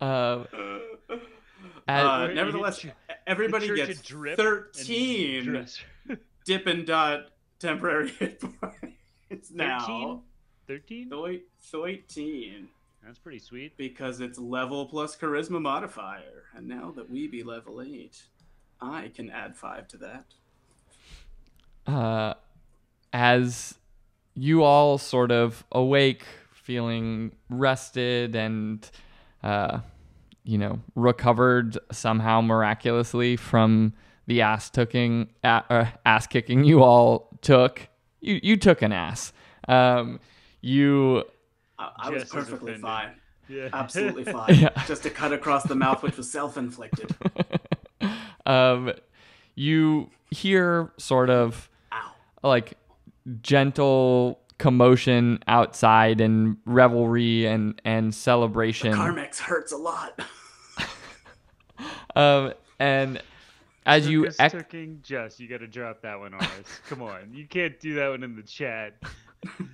Uh, 0.00 0.44
Uh, 1.86 2.26
at- 2.28 2.34
nevertheless, 2.34 2.84
everybody 3.26 3.74
gets 3.76 4.00
13 4.00 5.44
Dress- 5.44 5.78
Dippin' 6.46 6.84
Dot 6.86 7.26
temporary 7.58 8.08
hit 8.18 8.40
points 8.40 9.50
now. 9.52 10.22
13? 10.66 11.10
Thoi- 11.10 11.42
13. 11.60 12.68
That's 13.04 13.18
pretty 13.18 13.38
sweet. 13.38 13.76
Because 13.76 14.20
it's 14.20 14.38
level 14.38 14.86
plus 14.86 15.14
charisma 15.14 15.60
modifier. 15.60 16.44
And 16.56 16.66
now 16.66 16.90
that 16.96 17.10
we 17.10 17.28
be 17.28 17.42
level 17.42 17.82
8, 17.82 18.22
I 18.80 19.10
can 19.14 19.28
add 19.28 19.54
5 19.54 19.88
to 19.88 19.96
that. 19.98 20.24
uh, 21.86 22.34
as 23.12 23.74
you 24.34 24.62
all 24.62 24.96
sort 24.96 25.30
of 25.30 25.64
awake, 25.70 26.24
feeling 26.52 27.32
rested 27.50 28.34
and, 28.34 28.90
uh, 29.44 29.80
you 30.42 30.58
know, 30.58 30.80
recovered 30.96 31.78
somehow 31.92 32.40
miraculously 32.40 33.36
from 33.36 33.92
the 34.26 34.40
ass 34.40 34.70
tooking, 34.70 35.28
uh, 35.44 35.60
uh, 35.68 35.86
ass 36.04 36.26
kicking 36.26 36.64
you 36.64 36.82
all 36.82 37.28
took. 37.42 37.88
You 38.20 38.40
you 38.42 38.56
took 38.56 38.82
an 38.82 38.92
ass. 38.92 39.32
Um, 39.68 40.18
you 40.60 41.24
I, 41.78 41.90
I 41.98 42.10
was 42.10 42.24
perfectly 42.24 42.74
fine. 42.74 43.12
Yeah. 43.48 43.68
Absolutely 43.72 44.24
fine. 44.32 44.54
Yeah. 44.54 44.70
Just 44.86 45.04
a 45.06 45.10
cut 45.10 45.32
across 45.32 45.64
the 45.64 45.74
mouth, 45.74 46.02
which 46.02 46.16
was 46.16 46.30
self 46.30 46.56
inflicted. 46.56 47.14
um, 48.46 48.92
you 49.54 50.10
hear 50.30 50.92
sort 50.96 51.30
of 51.30 51.68
Ow. 51.92 52.12
like 52.42 52.74
gentle 53.42 54.40
commotion 54.58 55.42
outside 55.48 56.20
and 56.20 56.56
revelry 56.64 57.46
and 57.46 57.80
and 57.84 58.14
celebration 58.14 58.92
Carmex 58.92 59.38
hurts 59.38 59.72
a 59.72 59.76
lot. 59.76 60.20
um 62.16 62.52
and 62.78 63.20
as 63.86 64.08
you 64.08 64.30
Circus 64.30 64.40
ec- 64.40 64.52
Turking 64.52 65.00
Jess, 65.02 65.38
you 65.38 65.48
gotta 65.48 65.66
drop 65.66 66.02
that 66.02 66.18
one 66.18 66.34
on 66.34 66.40
us. 66.40 66.80
Come 66.88 67.02
on. 67.02 67.30
You 67.32 67.46
can't 67.46 67.78
do 67.80 67.94
that 67.94 68.08
one 68.08 68.22
in 68.22 68.34
the 68.34 68.42
chat. 68.42 68.94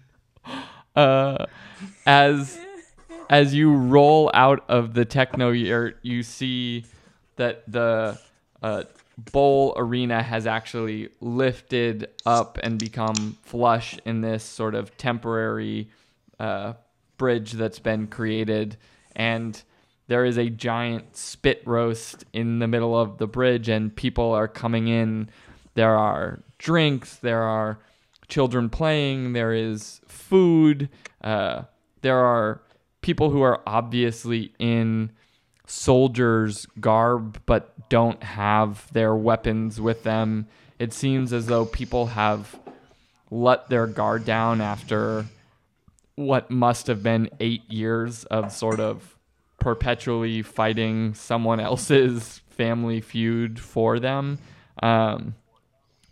uh, 0.96 1.46
as 2.06 2.58
as 3.28 3.54
you 3.54 3.72
roll 3.72 4.30
out 4.34 4.64
of 4.68 4.94
the 4.94 5.04
techno 5.04 5.50
yurt, 5.50 5.98
you 6.02 6.22
see 6.22 6.84
that 7.36 7.62
the 7.70 8.18
uh, 8.62 8.82
bowl 9.32 9.74
arena 9.76 10.22
has 10.22 10.46
actually 10.46 11.08
lifted 11.20 12.08
up 12.24 12.58
and 12.62 12.78
become 12.78 13.36
flush 13.42 13.98
in 14.04 14.20
this 14.20 14.44
sort 14.44 14.74
of 14.74 14.96
temporary 14.96 15.90
uh, 16.38 16.74
bridge 17.16 17.52
that's 17.52 17.78
been 17.78 18.06
created, 18.06 18.76
and 19.14 19.62
there 20.06 20.24
is 20.24 20.38
a 20.38 20.48
giant 20.50 21.16
spit 21.16 21.62
roast 21.66 22.24
in 22.32 22.58
the 22.58 22.66
middle 22.66 22.98
of 22.98 23.18
the 23.18 23.26
bridge, 23.26 23.68
and 23.68 23.94
people 23.94 24.32
are 24.32 24.48
coming 24.48 24.88
in. 24.88 25.28
There 25.74 25.96
are 25.96 26.42
drinks. 26.58 27.16
There 27.16 27.42
are 27.42 27.78
children 28.28 28.70
playing. 28.70 29.34
There 29.34 29.52
is 29.52 30.00
food. 30.06 30.88
Uh, 31.22 31.62
there 32.02 32.18
are 32.18 32.62
people 33.02 33.30
who 33.30 33.42
are 33.42 33.60
obviously 33.66 34.52
in 34.58 35.12
soldiers' 35.70 36.66
garb 36.80 37.40
but 37.46 37.88
don't 37.88 38.22
have 38.22 38.92
their 38.92 39.14
weapons 39.14 39.80
with 39.80 40.02
them. 40.02 40.46
It 40.80 40.92
seems 40.92 41.32
as 41.32 41.46
though 41.46 41.64
people 41.64 42.06
have 42.06 42.58
let 43.30 43.68
their 43.68 43.86
guard 43.86 44.24
down 44.24 44.60
after 44.60 45.26
what 46.16 46.50
must 46.50 46.88
have 46.88 47.02
been 47.04 47.30
eight 47.38 47.70
years 47.70 48.24
of 48.24 48.52
sort 48.52 48.80
of 48.80 49.16
perpetually 49.60 50.42
fighting 50.42 51.14
someone 51.14 51.60
else's 51.60 52.40
family 52.48 53.00
feud 53.00 53.60
for 53.60 54.00
them. 54.00 54.38
Um, 54.82 55.36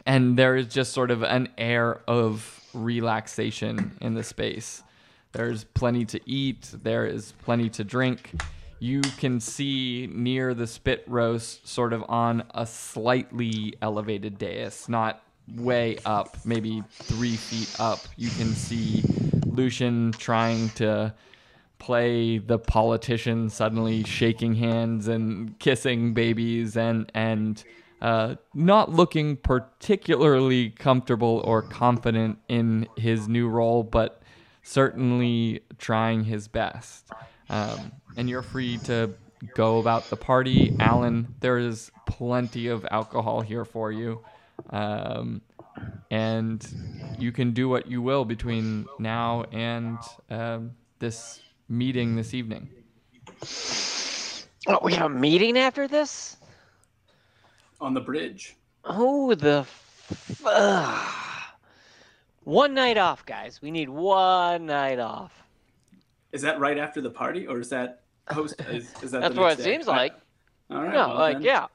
and 0.06 0.38
there 0.38 0.54
is 0.54 0.68
just 0.68 0.92
sort 0.92 1.10
of 1.10 1.22
an 1.24 1.48
air 1.58 2.00
of 2.06 2.60
relaxation 2.72 3.96
in 4.00 4.14
the 4.14 4.22
space. 4.22 4.84
There's 5.32 5.64
plenty 5.64 6.04
to 6.06 6.20
eat, 6.30 6.70
there 6.82 7.06
is 7.06 7.32
plenty 7.42 7.68
to 7.70 7.84
drink. 7.84 8.30
You 8.80 9.00
can 9.00 9.40
see 9.40 10.08
near 10.12 10.54
the 10.54 10.66
spit 10.66 11.04
roast, 11.06 11.66
sort 11.66 11.92
of 11.92 12.04
on 12.08 12.44
a 12.54 12.64
slightly 12.66 13.74
elevated 13.82 14.38
dais, 14.38 14.88
not 14.88 15.22
way 15.56 15.98
up, 16.04 16.36
maybe 16.44 16.82
three 16.90 17.36
feet 17.36 17.74
up. 17.80 17.98
You 18.16 18.30
can 18.30 18.48
see 18.48 19.02
Lucian 19.46 20.12
trying 20.12 20.68
to 20.70 21.14
play 21.78 22.38
the 22.38 22.58
politician, 22.58 23.50
suddenly 23.50 24.04
shaking 24.04 24.54
hands 24.54 25.08
and 25.08 25.58
kissing 25.58 26.14
babies, 26.14 26.76
and 26.76 27.10
and 27.14 27.64
uh, 28.00 28.36
not 28.54 28.90
looking 28.90 29.36
particularly 29.36 30.70
comfortable 30.70 31.42
or 31.44 31.62
confident 31.62 32.38
in 32.48 32.86
his 32.96 33.26
new 33.26 33.48
role, 33.48 33.82
but 33.82 34.22
certainly 34.62 35.62
trying 35.78 36.24
his 36.24 36.46
best. 36.46 37.08
Um, 37.50 37.92
and 38.16 38.28
you're 38.28 38.42
free 38.42 38.78
to 38.78 39.14
go 39.54 39.78
about 39.78 40.08
the 40.10 40.16
party. 40.16 40.74
Alan, 40.80 41.34
there 41.40 41.58
is 41.58 41.90
plenty 42.06 42.68
of 42.68 42.86
alcohol 42.90 43.40
here 43.40 43.64
for 43.64 43.92
you. 43.92 44.20
Um, 44.70 45.42
and 46.10 46.66
you 47.18 47.32
can 47.32 47.52
do 47.52 47.68
what 47.68 47.86
you 47.86 48.02
will 48.02 48.24
between 48.24 48.86
now 48.98 49.44
and 49.52 49.98
um, 50.30 50.72
this 50.98 51.40
meeting 51.68 52.16
this 52.16 52.34
evening. 52.34 52.68
Oh, 54.66 54.80
we 54.82 54.94
have 54.94 55.06
a 55.06 55.14
meeting 55.14 55.56
after 55.56 55.86
this? 55.86 56.36
On 57.80 57.94
the 57.94 58.00
bridge. 58.00 58.56
Oh, 58.84 59.34
the. 59.34 59.58
F- 59.60 61.54
one 62.44 62.74
night 62.74 62.96
off, 62.96 63.24
guys. 63.26 63.60
We 63.62 63.70
need 63.70 63.88
one 63.88 64.66
night 64.66 64.98
off. 64.98 65.44
Is 66.32 66.42
that 66.42 66.58
right 66.60 66.76
after 66.78 67.00
the 67.00 67.10
party, 67.10 67.46
or 67.46 67.58
is 67.60 67.68
that 67.70 68.02
post? 68.30 68.60
Is, 68.68 68.92
is 69.02 69.10
that 69.12 69.20
That's 69.22 69.34
the 69.34 69.40
what 69.40 69.52
it 69.52 69.56
day? 69.58 69.64
seems 69.64 69.86
like. 69.86 70.12
All 70.70 70.82
right. 70.82 70.92
no, 70.92 71.08
well 71.08 71.16
like 71.18 71.36
then, 71.36 71.42
yeah. 71.42 71.66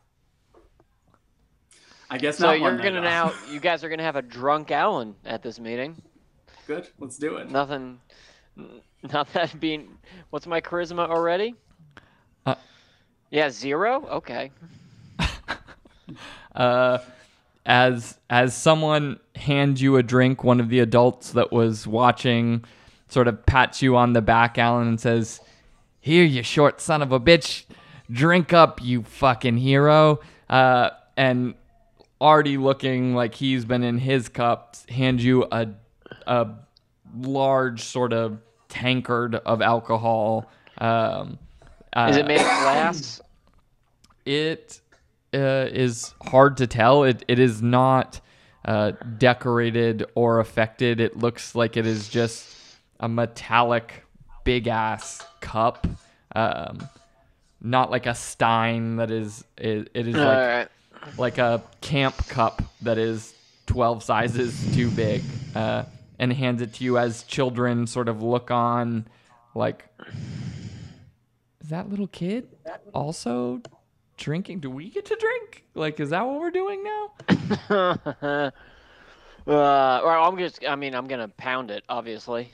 I 2.09 2.17
guess 2.19 2.37
So 2.37 2.47
not. 2.47 2.59
you're 2.59 2.77
gonna 2.77 3.01
now. 3.01 3.33
You 3.51 3.59
guys 3.59 3.83
are 3.83 3.89
gonna 3.89 4.03
have 4.03 4.15
a 4.15 4.21
drunk 4.21 4.69
Alan 4.71 5.15
at 5.25 5.41
this 5.41 5.59
meeting. 5.59 5.95
Good. 6.67 6.87
Let's 6.99 7.17
do 7.17 7.37
it. 7.37 7.49
Nothing. 7.49 7.99
n- 8.57 8.81
Not 9.11 9.31
that 9.33 9.59
being. 9.59 9.97
What's 10.29 10.45
my 10.45 10.61
charisma 10.61 11.09
already? 11.09 11.55
Uh, 12.45 12.55
yeah, 13.31 13.49
zero. 13.49 14.05
Okay. 14.07 14.51
uh, 16.55 16.99
as 17.65 18.19
as 18.29 18.55
someone 18.55 19.19
hands 19.35 19.81
you 19.81 19.95
a 19.97 20.03
drink, 20.03 20.43
one 20.43 20.59
of 20.59 20.69
the 20.69 20.79
adults 20.79 21.31
that 21.31 21.51
was 21.51 21.87
watching 21.87 22.63
sort 23.09 23.27
of 23.27 23.45
pats 23.45 23.81
you 23.81 23.95
on 23.95 24.13
the 24.13 24.21
back, 24.21 24.57
Alan, 24.57 24.87
and 24.87 24.99
says, 24.99 25.41
"Here, 25.99 26.23
you 26.23 26.43
short 26.43 26.81
son 26.81 27.01
of 27.01 27.11
a 27.11 27.19
bitch, 27.19 27.65
drink 28.09 28.53
up, 28.53 28.81
you 28.81 29.03
fucking 29.03 29.57
hero." 29.57 30.19
Uh, 30.49 30.91
and 31.17 31.55
already 32.19 32.57
looking 32.57 33.13
like 33.13 33.35
he's 33.35 33.65
been 33.65 33.83
in 33.83 33.97
his 33.97 34.29
cups, 34.29 34.85
hands 34.89 35.23
you 35.23 35.45
a 35.51 35.69
a 36.25 36.47
large 37.15 37.81
sort 37.81 38.13
of 38.13 38.39
tankard 38.69 39.35
of 39.35 39.61
alcohol. 39.61 40.49
Um, 40.77 41.37
Is 41.95 42.17
uh, 42.17 42.19
it 42.19 42.27
made 42.27 42.39
of 42.39 42.45
glass? 42.45 43.21
it 44.25 44.81
uh, 45.33 45.67
is 45.71 46.13
hard 46.21 46.57
to 46.57 46.67
tell. 46.67 47.03
It 47.03 47.23
it 47.27 47.39
is 47.39 47.61
not 47.61 48.21
uh, 48.65 48.91
decorated 49.17 50.05
or 50.15 50.39
affected. 50.39 50.99
It 50.99 51.17
looks 51.17 51.55
like 51.55 51.77
it 51.77 51.85
is 51.85 52.09
just 52.09 52.47
a 53.03 53.09
metallic 53.09 54.05
big 54.45 54.67
ass 54.67 55.21
cup. 55.41 55.85
Um, 56.33 56.87
not 57.61 57.91
like 57.91 58.05
a 58.05 58.15
stein 58.15 58.95
that 58.95 59.11
is 59.11 59.43
it, 59.57 59.89
it 59.93 60.07
is 60.07 60.15
All 60.15 60.23
like 60.25 60.37
right. 60.37 60.67
like 61.17 61.37
a 61.37 61.61
camp 61.81 62.15
cup 62.27 62.61
that 62.81 62.97
is 62.97 63.33
12 63.67 64.03
sizes 64.03 64.73
too 64.73 64.89
big 64.89 65.21
uh, 65.53 65.83
and 66.17 66.31
hands 66.33 66.61
it 66.61 66.73
to 66.75 66.83
you 66.83 66.97
as 66.97 67.23
children 67.23 67.87
sort 67.87 68.09
of 68.09 68.21
look 68.21 68.51
on 68.51 69.07
like 69.55 69.85
is 71.61 71.69
that 71.69 71.89
little 71.89 72.07
kid 72.07 72.49
also 72.93 73.61
drinking 74.17 74.59
do 74.59 74.69
we 74.69 74.89
get 74.89 75.05
to 75.05 75.15
drink 75.15 75.63
like 75.73 76.01
is 76.01 76.09
that 76.09 76.25
what 76.25 76.39
we're 76.41 76.51
doing 76.51 76.83
now 76.83 77.11
uh, 79.47 80.01
or 80.03 80.11
I'm 80.11 80.37
just. 80.37 80.63
I 80.67 80.75
mean, 80.75 80.95
I'm 80.95 81.05
gonna 81.05 81.27
pound 81.27 81.71
it. 81.71 81.83
Obviously, 81.89 82.51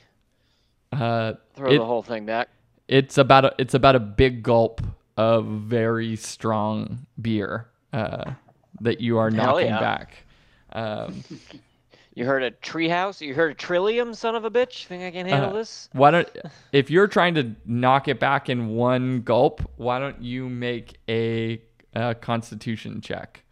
uh, 0.92 1.34
throw 1.54 1.70
it- 1.70 1.78
the 1.78 1.84
whole 1.84 2.02
thing 2.02 2.26
back. 2.26 2.48
it's 2.88 3.18
about 3.18 3.44
a, 3.44 3.54
it's 3.58 3.74
about 3.74 3.94
a 3.96 4.00
big 4.00 4.42
gulp 4.42 4.80
of 5.16 5.46
very 5.46 6.16
strong 6.16 7.06
beer 7.20 7.68
uh, 7.92 8.32
that 8.80 9.00
you 9.00 9.18
are 9.18 9.30
knocking 9.30 9.66
yeah. 9.68 9.80
back 9.80 10.24
um, 10.72 11.22
You 12.14 12.24
heard 12.26 12.42
a 12.42 12.50
treehouse? 12.50 13.20
You 13.20 13.34
heard 13.34 13.52
a 13.52 13.54
trillium, 13.54 14.14
son 14.14 14.34
of 14.34 14.44
a 14.44 14.50
bitch? 14.50 14.86
Think 14.86 15.04
I 15.04 15.10
can 15.12 15.26
handle 15.26 15.50
Uh, 15.50 15.54
this? 15.54 15.88
Why 15.92 16.10
don't 16.10 16.28
if 16.72 16.90
you're 16.90 17.06
trying 17.06 17.34
to 17.36 17.54
knock 17.64 18.08
it 18.08 18.18
back 18.18 18.48
in 18.48 18.70
one 18.70 19.22
gulp, 19.22 19.62
why 19.76 19.98
don't 20.00 20.20
you 20.20 20.48
make 20.48 20.98
a, 21.08 21.62
uh 21.94 22.14
Constitution 22.14 23.00
check? 23.00 23.42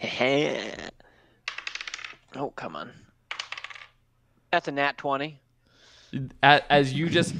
oh, 2.36 2.50
come 2.56 2.76
on. 2.76 2.92
That's 4.52 4.68
a 4.68 4.72
nat 4.72 4.96
20. 4.96 5.40
A- 6.42 6.72
As 6.72 6.92
you 6.92 7.08
just 7.08 7.34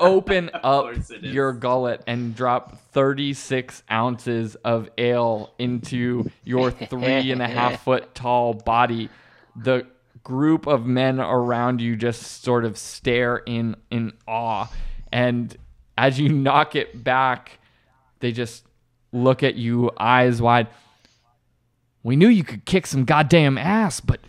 open 0.00 0.50
up 0.54 0.84
course 0.84 1.10
it 1.10 1.24
is. 1.24 1.34
your 1.34 1.52
gullet 1.52 2.02
and 2.06 2.34
drop 2.34 2.78
36 2.92 3.82
ounces 3.90 4.54
of 4.56 4.88
ale 4.98 5.52
into 5.58 6.30
your 6.44 6.70
three 6.90 7.30
and 7.30 7.42
a 7.42 7.48
half 7.48 7.82
foot 7.84 8.14
tall 8.14 8.54
body, 8.54 9.08
the 9.56 9.86
group 10.22 10.66
of 10.66 10.86
men 10.86 11.20
around 11.20 11.80
you 11.80 11.96
just 11.96 12.42
sort 12.42 12.64
of 12.64 12.78
stare 12.78 13.36
in 13.38 13.76
in 13.90 14.12
awe, 14.26 14.66
and 15.12 15.56
as 15.98 16.18
you 16.18 16.28
knock 16.28 16.74
it 16.74 17.04
back, 17.04 17.58
they 18.20 18.32
just 18.32 18.64
look 19.12 19.42
at 19.42 19.54
you 19.54 19.90
eyes 19.98 20.40
wide. 20.42 20.66
We 22.02 22.16
knew 22.16 22.28
you 22.28 22.44
could 22.44 22.64
kick 22.64 22.86
some 22.86 23.04
goddamn 23.04 23.56
ass, 23.58 24.00
but 24.00 24.20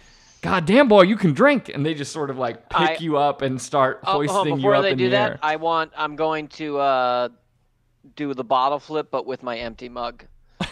goddamn 0.45 0.87
boy, 0.87 1.01
you 1.03 1.17
can 1.17 1.33
drink. 1.33 1.69
And 1.69 1.85
they 1.85 1.93
just 1.93 2.11
sort 2.11 2.29
of 2.29 2.37
like 2.37 2.69
pick 2.69 2.89
I- 2.89 2.97
you 2.99 3.17
up 3.17 3.41
and 3.41 3.61
start 3.61 3.99
Oh, 4.03 4.13
oh, 4.13 4.13
hoisting 4.27 4.51
you 4.53 4.55
before 4.57 4.75
up 4.75 4.83
they 4.83 4.91
in 4.91 4.97
do 4.97 5.05
the 5.05 5.11
that, 5.11 5.31
air. 5.31 5.39
I 5.43 5.55
want. 5.57 5.91
I'm 5.97 6.15
going 6.15 6.47
to 6.49 6.77
uh, 6.79 7.29
do 8.15 8.33
the 8.33 8.43
bottle 8.43 8.79
flip, 8.79 9.09
but 9.11 9.25
with 9.25 9.43
my 9.43 9.57
empty 9.57 9.89
mug. 9.89 10.25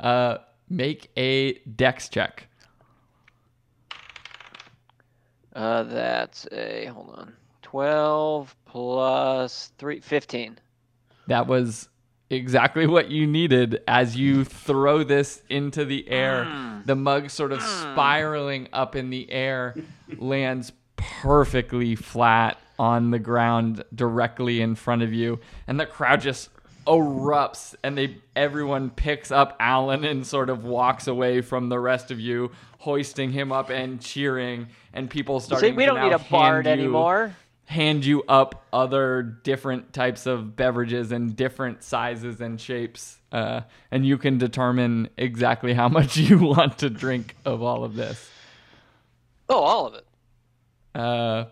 Uh, 0.00 0.38
make 0.68 1.10
a 1.16 1.52
dex 1.76 2.08
check. 2.08 2.48
Uh, 5.54 5.82
that's 5.84 6.46
a 6.50 6.86
hold 6.86 7.10
on. 7.14 7.32
12 7.62 8.56
plus 8.64 9.70
3 9.78 10.00
15. 10.00 10.58
That 11.28 11.46
was 11.46 11.88
exactly 12.32 12.86
what 12.86 13.10
you 13.10 13.26
needed 13.26 13.82
as 13.86 14.16
you 14.16 14.44
throw 14.44 15.04
this 15.04 15.42
into 15.48 15.84
the 15.84 16.08
air. 16.08 16.44
Mm. 16.44 16.86
The 16.86 16.96
mug 16.96 17.30
sort 17.30 17.52
of 17.52 17.60
mm. 17.60 17.92
spiraling 17.92 18.68
up 18.72 18.96
in 18.96 19.10
the 19.10 19.30
air 19.30 19.74
lands 20.16 20.72
perfectly 20.96 21.94
flat 21.94 22.58
on 22.78 23.10
the 23.10 23.18
ground 23.18 23.84
directly 23.94 24.60
in 24.60 24.74
front 24.74 25.02
of 25.02 25.12
you, 25.12 25.38
and 25.66 25.78
the 25.78 25.86
crowd 25.86 26.20
just 26.20 26.48
erupts 26.86 27.76
and 27.84 27.96
they 27.96 28.16
everyone 28.34 28.90
picks 28.90 29.30
up 29.30 29.56
Alan 29.60 30.04
and 30.04 30.26
sort 30.26 30.50
of 30.50 30.64
walks 30.64 31.06
away 31.06 31.40
from 31.40 31.68
the 31.68 31.78
rest 31.78 32.10
of 32.10 32.18
you, 32.18 32.50
hoisting 32.78 33.30
him 33.30 33.52
up 33.52 33.70
and 33.70 34.00
cheering, 34.00 34.68
and 34.92 35.08
people 35.08 35.38
start 35.38 35.60
See, 35.60 35.70
we 35.70 35.84
to 35.84 35.92
don't 35.92 36.02
need 36.02 36.12
a 36.12 36.18
bard 36.18 36.66
you- 36.66 36.72
anymore. 36.72 37.36
Hand 37.66 38.04
you 38.04 38.22
up 38.24 38.66
other 38.72 39.22
different 39.22 39.92
types 39.92 40.26
of 40.26 40.56
beverages 40.56 41.12
and 41.12 41.34
different 41.34 41.82
sizes 41.82 42.40
and 42.40 42.60
shapes, 42.60 43.18
uh, 43.30 43.62
and 43.90 44.04
you 44.06 44.18
can 44.18 44.38
determine 44.38 45.08
exactly 45.16 45.72
how 45.74 45.88
much 45.98 46.16
you 46.16 46.38
want 46.38 46.78
to 46.78 46.90
drink 46.90 47.36
of 47.44 47.62
all 47.62 47.84
of 47.84 47.94
this. 47.94 48.30
Oh, 49.48 49.60
all 49.60 49.86
of 49.86 49.94
it. 49.94 50.06
Uh, 50.94 51.46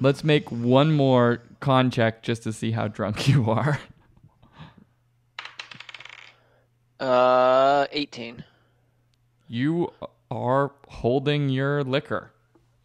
let's 0.00 0.24
make 0.24 0.50
one 0.50 0.92
more 0.92 1.42
con 1.60 1.90
check 1.90 2.22
just 2.22 2.42
to 2.42 2.52
see 2.52 2.72
how 2.72 2.88
drunk 2.88 3.28
you 3.28 3.50
are. 3.50 3.80
Uh, 7.00 7.86
18. 7.92 8.44
You 9.48 9.92
are 10.30 10.72
holding 10.88 11.48
your 11.48 11.84
liquor. 11.84 12.33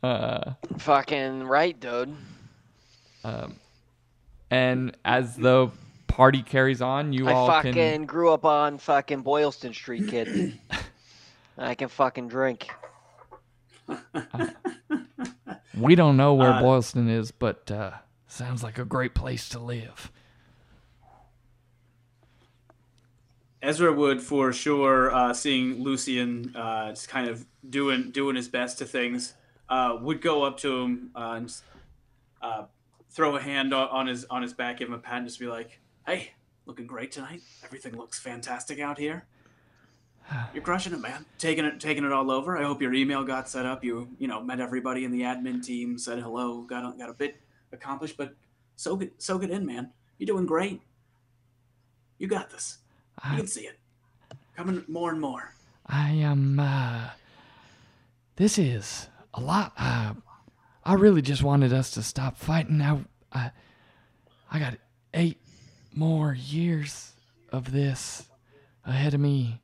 Uh, 0.02 0.54
Fucking 0.78 1.44
right, 1.44 1.78
dude. 1.80 2.16
and 4.50 4.96
as 5.04 5.36
the 5.36 5.70
party 6.08 6.42
carries 6.42 6.82
on, 6.82 7.12
you 7.14 7.28
all 7.28 7.28
can 7.28 7.36
I 7.36 7.40
all 7.40 7.48
fucking 7.48 7.74
can. 7.74 8.06
grew 8.06 8.32
up 8.32 8.46
on 8.46 8.78
fucking 8.78 9.22
Boylston 9.22 9.74
Street, 9.74 10.08
kid. 10.08 10.58
I 11.58 11.76
can 11.76 11.90
fucking 11.90 12.28
drink. 12.30 12.68
We 15.78 15.96
don't 15.96 16.18
know 16.18 16.34
where 16.34 16.52
Uh, 16.52 16.62
Boylston 16.62 17.08
is, 17.10 17.32
but 17.32 17.72
uh, 17.72 17.92
sounds 18.28 18.64
like 18.64 18.78
a 18.78 18.84
great 18.84 19.16
place 19.16 19.48
to 19.50 19.60
live. 19.60 20.12
Ezra 23.62 23.94
would 23.94 24.22
for 24.22 24.52
sure, 24.52 25.14
uh, 25.14 25.34
seeing 25.34 25.82
Lucian 25.82 26.54
uh, 26.54 26.90
just 26.90 27.08
kind 27.08 27.30
of 27.30 27.46
doing 27.70 28.12
doing 28.12 28.36
his 28.36 28.50
best 28.50 28.78
to 28.80 28.86
things, 28.86 29.36
uh, 29.70 29.98
would 30.02 30.22
go 30.22 30.44
up 30.44 30.58
to 30.58 30.82
him 30.82 31.12
uh, 31.16 31.34
and 31.38 31.54
uh, 32.42 32.64
throw 33.10 33.36
a 33.36 33.42
hand 33.42 33.74
on, 33.74 33.88
on 33.90 34.08
his 34.08 34.26
on 34.26 34.42
his 34.42 34.54
back, 34.54 34.80
give 34.80 34.88
him 34.88 34.94
a 34.94 35.00
pat, 35.00 35.18
and 35.18 35.28
just 35.28 35.40
be 35.40 35.48
like, 35.48 35.80
"Hey, 36.06 36.32
looking 36.66 36.88
great 36.88 37.12
tonight. 37.12 37.42
Everything 37.64 37.96
looks 37.98 38.20
fantastic 38.20 38.80
out 38.80 38.98
here. 38.98 39.26
You're 40.54 40.64
crushing 40.64 40.94
it, 40.94 41.00
man. 41.00 41.26
Taking 41.38 41.66
it 41.66 41.80
taking 41.80 42.04
it 42.04 42.12
all 42.12 42.32
over. 42.32 42.58
I 42.58 42.64
hope 42.64 42.82
your 42.82 42.94
email 42.94 43.24
got 43.24 43.50
set 43.50 43.66
up. 43.66 43.84
You 43.84 44.10
you 44.18 44.28
know 44.28 44.42
met 44.42 44.60
everybody 44.60 45.06
in 45.06 45.12
the 45.12 45.22
admin 45.22 45.64
team, 45.64 45.98
said 45.98 46.20
hello, 46.20 46.62
got 46.62 46.94
a, 46.94 46.98
got 46.98 47.10
a 47.10 47.14
bit 47.14 47.38
accomplished, 47.72 48.18
but 48.18 48.34
soak 48.76 49.04
it 49.04 49.22
soak 49.22 49.44
it 49.44 49.52
in, 49.52 49.66
man. 49.66 49.92
You're 50.18 50.28
doing 50.28 50.46
great. 50.46 50.82
You 52.18 52.28
got 52.28 52.50
this." 52.50 52.80
You 53.30 53.36
can 53.36 53.48
see 53.48 53.66
it. 53.66 53.78
Coming 54.56 54.86
more 54.88 55.12
and 55.12 55.20
more. 55.20 55.54
I 55.86 56.12
am. 56.12 56.58
Uh, 56.58 57.10
this 58.38 58.58
is 58.58 59.09
a 59.34 59.42
lot. 59.42 59.74
Uh, 59.78 60.14
I 60.84 60.94
really 60.94 61.22
just 61.22 61.44
wanted 61.44 61.74
us 61.74 61.92
to 61.92 62.04
stop 62.04 62.38
fighting. 62.38 62.82
I, 62.82 63.00
I, 63.32 63.52
I 64.52 64.60
got 64.60 64.78
eight 65.14 65.40
more 65.94 66.34
years 66.34 67.14
of 67.52 67.72
this 67.72 68.28
ahead 68.86 69.14
of 69.14 69.20
me. 69.20 69.62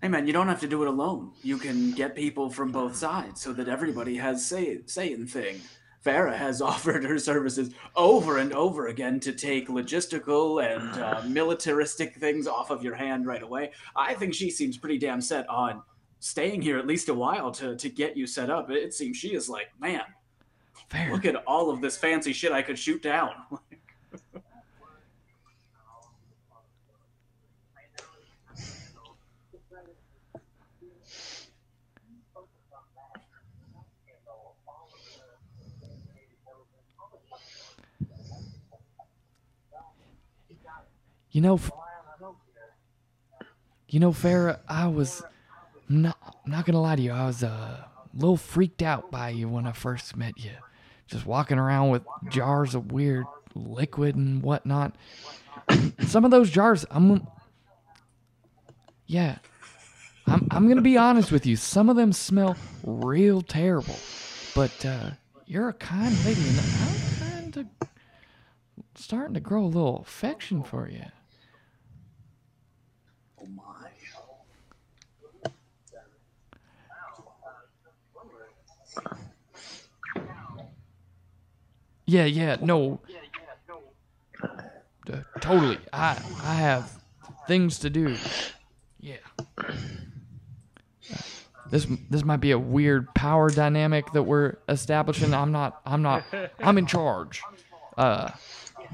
Hey 0.00 0.08
man, 0.08 0.26
you 0.26 0.32
don't 0.32 0.48
have 0.48 0.60
to 0.60 0.68
do 0.68 0.82
it 0.82 0.88
alone. 0.88 1.32
You 1.42 1.56
can 1.58 1.92
get 1.92 2.14
people 2.14 2.50
from 2.50 2.70
both 2.70 2.94
sides 2.94 3.40
so 3.40 3.52
that 3.54 3.68
everybody 3.68 4.16
has 4.16 4.44
say 4.44 4.80
say 4.86 5.12
in 5.12 5.26
thing. 5.26 5.60
Farah 6.04 6.36
has 6.36 6.62
offered 6.72 7.04
her 7.04 7.18
services 7.18 7.70
over 7.96 8.38
and 8.38 8.52
over 8.52 8.86
again 8.86 9.18
to 9.20 9.32
take 9.32 9.68
logistical 9.68 10.62
and 10.64 11.02
uh, 11.02 11.22
militaristic 11.26 12.16
things 12.16 12.46
off 12.46 12.70
of 12.70 12.82
your 12.84 12.94
hand 12.94 13.26
right 13.26 13.42
away. 13.42 13.72
I 13.96 14.14
think 14.14 14.34
she 14.34 14.50
seems 14.50 14.76
pretty 14.76 14.98
damn 14.98 15.20
set 15.20 15.48
on 15.48 15.82
staying 16.20 16.62
here 16.62 16.78
at 16.78 16.86
least 16.86 17.08
a 17.08 17.14
while 17.14 17.50
to, 17.52 17.76
to 17.76 17.88
get 17.88 18.16
you 18.16 18.26
set 18.26 18.50
up. 18.50 18.70
It 18.70 18.94
seems 18.94 19.16
she 19.16 19.34
is 19.34 19.48
like, 19.48 19.68
man, 19.80 20.02
Fair. 20.88 21.12
look 21.12 21.24
at 21.24 21.36
all 21.46 21.70
of 21.70 21.80
this 21.80 21.96
fancy 21.96 22.32
shit 22.32 22.52
I 22.52 22.62
could 22.62 22.78
shoot 22.78 23.02
down. 23.02 23.30
You 41.36 41.42
know, 41.42 41.60
you 43.90 44.00
know, 44.00 44.10
Farah, 44.10 44.58
I 44.66 44.86
was 44.86 45.22
not 45.88 46.18
not 46.46 46.64
gonna 46.64 46.80
lie 46.80 46.96
to 46.96 47.02
you. 47.02 47.12
I 47.12 47.26
was 47.26 47.42
uh, 47.42 47.46
a 47.48 47.88
little 48.14 48.36
freaked 48.36 48.82
out 48.82 49.10
by 49.10 49.30
you 49.30 49.48
when 49.48 49.66
I 49.66 49.72
first 49.72 50.16
met 50.16 50.38
you. 50.38 50.52
Just 51.06 51.26
walking 51.26 51.58
around 51.58 51.90
with 51.90 52.02
jars 52.28 52.74
of 52.74 52.90
weird 52.90 53.26
liquid 53.54 54.16
and 54.16 54.42
whatnot. 54.42 54.94
Some 56.06 56.24
of 56.24 56.30
those 56.30 56.50
jars, 56.50 56.84
I'm, 56.90 57.26
yeah, 59.06 59.38
I'm 60.26 60.48
I'm 60.50 60.68
gonna 60.68 60.82
be 60.82 60.96
honest 60.96 61.30
with 61.30 61.46
you. 61.46 61.56
Some 61.56 61.88
of 61.88 61.96
them 61.96 62.12
smell 62.12 62.56
real 62.84 63.42
terrible, 63.42 63.96
but 64.54 64.84
uh, 64.84 65.10
you're 65.46 65.68
a 65.68 65.74
kind 65.74 66.14
lady, 66.24 66.40
and 66.48 66.58
I'm 66.60 67.30
kind 67.30 67.56
of 67.56 67.88
starting 68.96 69.34
to 69.34 69.40
grow 69.40 69.64
a 69.64 69.66
little 69.66 69.98
affection 69.98 70.62
for 70.62 70.88
you. 70.88 71.04
Yeah, 82.06 82.24
yeah, 82.24 82.56
no. 82.60 83.00
Uh, 84.42 85.20
totally. 85.40 85.78
I 85.92 86.18
I 86.42 86.54
have 86.54 86.90
things 87.46 87.78
to 87.80 87.90
do. 87.90 88.16
Yeah. 89.00 89.16
This 91.70 91.86
this 92.10 92.24
might 92.24 92.38
be 92.40 92.52
a 92.52 92.58
weird 92.58 93.12
power 93.14 93.50
dynamic 93.50 94.12
that 94.12 94.22
we're 94.22 94.56
establishing. 94.68 95.34
I'm 95.34 95.52
not 95.52 95.80
I'm 95.84 96.02
not 96.02 96.24
I'm 96.60 96.78
in 96.78 96.86
charge. 96.86 97.42
Uh 97.96 98.30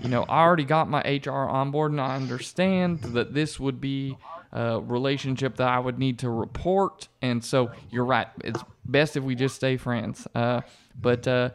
you 0.03 0.09
know, 0.09 0.23
I 0.25 0.41
already 0.43 0.65
got 0.65 0.89
my 0.89 1.01
HR 1.03 1.31
on 1.31 1.71
board 1.71 1.93
and 1.93 2.01
I 2.01 2.17
understand 2.17 3.01
that 3.01 3.35
this 3.35 3.61
would 3.61 3.79
be 3.79 4.17
a 4.53 4.81
relationship 4.81 5.57
that 5.57 5.69
I 5.69 5.79
would 5.79 5.99
need 5.99 6.19
to 6.21 6.31
report 6.31 7.09
and 7.21 7.45
so 7.45 7.71
you're 7.91 8.07
right. 8.07 8.29
It's 8.43 8.63
best 8.87 9.17
if 9.17 9.23
we 9.25 9.35
just 9.35 9.57
stay 9.57 9.77
friends. 9.77 10.27
Uh 10.35 10.63
but 10.99 11.29
uh 11.29 11.51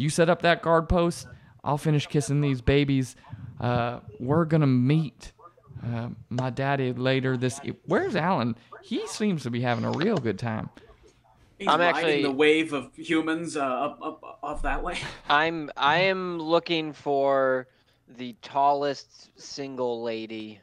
you 0.00 0.08
set 0.08 0.28
up 0.30 0.42
that 0.42 0.62
guard 0.62 0.88
post. 0.88 1.26
I'll 1.62 1.78
finish 1.78 2.06
kissing 2.06 2.40
these 2.40 2.60
babies. 2.62 3.16
Uh, 3.60 4.00
we're 4.18 4.46
gonna 4.46 4.66
meet 4.66 5.32
uh, 5.84 6.08
my 6.30 6.48
daddy 6.50 6.92
later 6.92 7.36
this. 7.36 7.60
e, 7.64 7.72
Where's 7.86 8.16
Alan? 8.16 8.56
He 8.82 9.06
seems 9.06 9.42
to 9.42 9.50
be 9.50 9.60
having 9.60 9.84
a 9.84 9.90
real 9.92 10.16
good 10.16 10.38
time. 10.38 10.70
He's 11.58 11.68
I'm 11.68 11.78
riding 11.80 11.96
actually- 11.96 12.22
the 12.22 12.32
wave 12.32 12.72
of 12.72 12.94
humans 12.96 13.56
uh, 13.56 13.62
up, 13.64 13.98
up 14.02 14.38
off 14.42 14.62
that 14.62 14.82
way. 14.82 14.98
I'm 15.28 15.70
I 15.76 15.98
am 16.04 16.38
looking 16.38 16.94
for 16.94 17.68
the 18.08 18.34
tallest 18.40 19.38
single 19.38 20.02
lady 20.02 20.60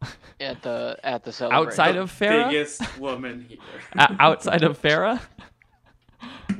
at 0.40 0.62
the 0.62 0.96
at 1.04 1.24
the 1.24 1.32
celebration. 1.32 1.68
Outside 1.68 1.96
of 1.96 2.10
Farah? 2.10 2.48
biggest 2.48 2.98
woman 2.98 3.44
here. 3.48 3.58
Outside 4.18 4.62
of 4.62 4.80
Farah? 4.80 5.20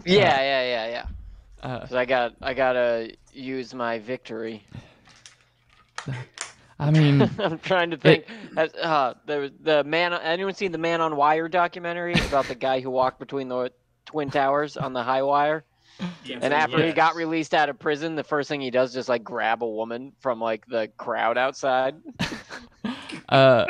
Yeah, 0.05 0.41
yeah, 0.41 0.63
yeah, 0.63 0.87
yeah. 0.89 1.07
Uh, 1.63 1.81
'Cause 1.81 1.93
I 1.93 2.05
got 2.05 2.35
I 2.41 2.55
gotta 2.55 3.13
use 3.33 3.75
my 3.75 3.99
victory. 3.99 4.65
I 6.79 6.91
mean, 6.93 7.23
I'm 7.39 7.59
trying 7.59 7.91
to 7.91 7.97
think. 7.97 8.27
Has, 8.57 8.73
uh, 8.75 9.15
there 9.27 9.41
was 9.41 9.51
the 9.61 9.83
man. 9.85 10.13
Anyone 10.13 10.55
seen 10.55 10.71
the 10.73 10.79
Man 10.79 11.01
on 11.01 11.17
Wire 11.17 11.49
documentary 11.49 12.15
about 12.15 12.47
the 12.47 12.55
guy 12.55 12.81
who 12.81 12.91
walked 12.91 13.19
between 13.19 13.49
the 13.49 13.73
twin 14.07 14.31
towers 14.31 14.77
on 14.77 14.93
the 14.93 15.03
high 15.03 15.23
wire? 15.23 15.65
And 16.31 16.55
after 16.55 16.85
he 16.87 16.93
got 16.93 17.17
released 17.17 17.55
out 17.55 17.69
of 17.69 17.79
prison, 17.81 18.15
the 18.15 18.23
first 18.23 18.49
thing 18.49 18.61
he 18.61 18.71
does 18.71 18.91
is 18.91 18.95
just 18.95 19.09
like 19.09 19.25
grab 19.25 19.65
a 19.65 19.69
woman 19.69 20.13
from 20.21 20.41
like 20.41 20.65
the 20.67 20.89
crowd 20.97 21.37
outside. 21.37 21.97
uh, 23.29 23.67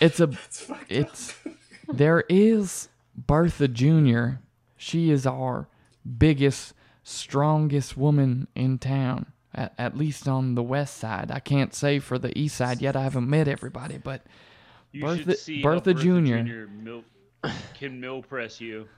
it's 0.00 0.20
a 0.20 0.30
it's 0.88 1.34
there 1.92 2.24
is 2.30 2.88
Bertha 3.14 3.68
Jr. 3.68 4.38
She 4.78 5.10
is 5.10 5.26
our 5.26 5.68
biggest, 6.18 6.74
strongest 7.02 7.96
woman 7.96 8.48
in 8.54 8.78
town. 8.78 9.26
At, 9.54 9.74
at 9.76 9.98
least 9.98 10.26
on 10.26 10.54
the 10.54 10.62
west 10.62 10.96
side. 10.96 11.30
I 11.30 11.38
can't 11.38 11.74
say 11.74 11.98
for 11.98 12.18
the 12.18 12.36
east 12.38 12.56
side 12.56 12.80
yet. 12.80 12.96
I 12.96 13.02
haven't 13.02 13.28
met 13.28 13.48
everybody, 13.48 13.98
but 13.98 14.24
You 14.92 15.02
Bertha- 15.02 15.22
should 15.24 15.38
see 15.38 15.62
Bertha 15.62 15.92
Bertha 15.92 16.02
Jr.. 16.02 16.38
Jr. 16.38 16.70
Mil- 16.72 17.04
can 17.78 18.00
mill 18.00 18.22
press 18.22 18.62
you. 18.62 18.88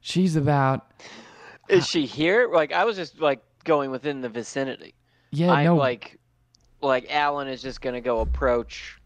She's 0.00 0.34
about 0.34 0.90
Is 1.68 1.86
she 1.86 2.06
here? 2.06 2.48
Like 2.50 2.72
I 2.72 2.84
was 2.86 2.96
just 2.96 3.20
like 3.20 3.40
going 3.64 3.90
within 3.90 4.22
the 4.22 4.30
vicinity. 4.30 4.94
yeah, 5.30 5.50
I'm 5.52 5.64
no, 5.66 5.76
like, 5.76 6.18
like 6.80 7.12
Alan 7.12 7.46
is 7.48 7.60
just 7.60 7.82
gonna 7.82 8.00
go 8.00 8.20
approach 8.20 8.98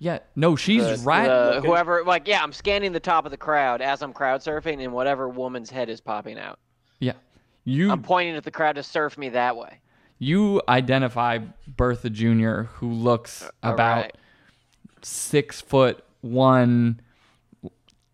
yeah, 0.00 0.18
no, 0.34 0.56
she's 0.56 0.82
the, 0.82 1.04
right. 1.04 1.28
the- 1.28 1.60
whoever. 1.60 2.02
Like 2.04 2.26
yeah, 2.26 2.42
I'm 2.42 2.52
scanning 2.52 2.90
the 2.92 2.98
top 3.00 3.24
of 3.26 3.30
the 3.30 3.36
crowd 3.36 3.80
as 3.80 4.02
I'm 4.02 4.12
crowd 4.12 4.40
surfing, 4.40 4.82
and 4.82 4.92
whatever 4.92 5.28
woman's 5.28 5.70
head 5.70 5.88
is 5.88 6.00
popping 6.00 6.38
out. 6.38 6.58
yeah. 6.98 7.12
You 7.64 7.92
I'm 7.92 8.02
pointing 8.02 8.34
at 8.36 8.42
the 8.44 8.50
crowd 8.50 8.76
to 8.76 8.82
surf 8.82 9.16
me 9.18 9.28
that 9.28 9.54
way. 9.56 9.78
you 10.18 10.60
identify 10.68 11.38
Bertha 11.68 12.08
Jr., 12.10 12.62
who 12.62 12.90
looks 12.90 13.42
uh, 13.42 13.50
All 13.62 13.74
about 13.74 13.96
right. 14.04 14.16
six 15.02 15.60
foot 15.60 16.02
one, 16.22 17.00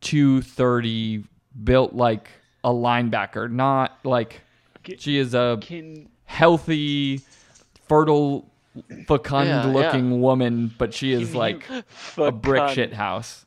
two 0.01 0.43
thirty, 0.43 1.25
built 1.65 1.95
like 1.95 2.29
a 2.65 2.71
linebacker. 2.71 3.51
Not 3.51 3.97
like 4.05 4.41
Ca- 4.85 4.97
she 4.99 5.17
is 5.19 5.33
a 5.35 5.59
Can 5.61 6.09
healthy, 6.25 7.21
fertile, 7.89 8.51
fecund 9.07 9.49
Yeah, 9.49 9.67
looking 9.67 10.21
woman, 10.21 10.73
but 10.79 10.93
she 10.95 11.13
is 11.13 11.29
Can 11.31 11.35
you- 11.35 11.39
like 11.39 11.69
a 12.19 12.33
brick 12.33 12.69
shit 12.71 12.93
house. 12.93 13.45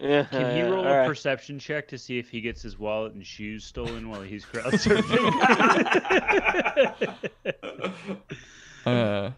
Yeah, 0.00 0.24
can 0.24 0.50
he 0.50 0.58
yeah, 0.58 0.68
roll 0.68 0.84
a 0.84 0.98
right. 0.98 1.06
perception 1.06 1.58
check 1.58 1.86
to 1.88 1.96
see 1.98 2.18
if 2.18 2.28
he 2.28 2.40
gets 2.40 2.60
his 2.60 2.78
wallet 2.78 3.12
and 3.14 3.24
shoes 3.24 3.64
stolen 3.64 4.08
while 4.10 4.22
he's 4.22 4.44
crowd 4.44 4.72
surfing? 4.74 5.30
Uh, 8.86 9.30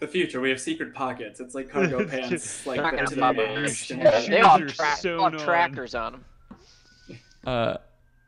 The 0.00 0.08
future. 0.08 0.40
We 0.40 0.50
have 0.50 0.60
secret 0.60 0.92
pockets. 0.94 1.38
It's 1.38 1.54
like 1.54 1.70
cargo 1.70 2.04
pants. 2.08 2.66
Like 2.66 2.78
Not 2.80 2.90
that 2.96 3.04
gonna 3.04 3.14
the 3.14 3.20
pop 3.20 3.36
max. 3.36 3.88
Your 3.90 3.98
And- 4.00 4.08
Yeah, 4.08 4.20
they 4.28 4.40
all 4.40 4.58
have, 4.58 4.68
tra- 4.74 4.84
they 4.84 4.84
all 4.84 4.96
sewn 4.96 5.32
have 5.32 5.34
on. 5.40 5.46
trackers 5.46 5.94
on 5.94 6.12
them. 6.12 6.24
uh, 7.46 7.76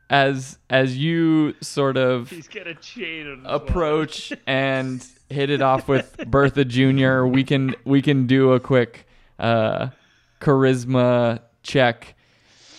as 0.09 0.57
as 0.69 0.95
you 0.97 1.53
sort 1.61 1.97
of 1.97 2.29
he's 2.29 2.47
got 2.47 2.67
a 2.67 2.75
chain 2.75 3.27
on 3.27 3.45
approach 3.45 4.31
and 4.47 5.05
hit 5.29 5.49
it 5.49 5.61
off 5.61 5.87
with 5.87 6.15
Bertha 6.27 6.65
Jr. 6.65 7.25
We 7.25 7.43
can 7.43 7.75
we 7.83 8.01
can 8.01 8.27
do 8.27 8.53
a 8.53 8.59
quick 8.59 9.07
uh, 9.39 9.89
charisma 10.39 11.39
check. 11.63 12.15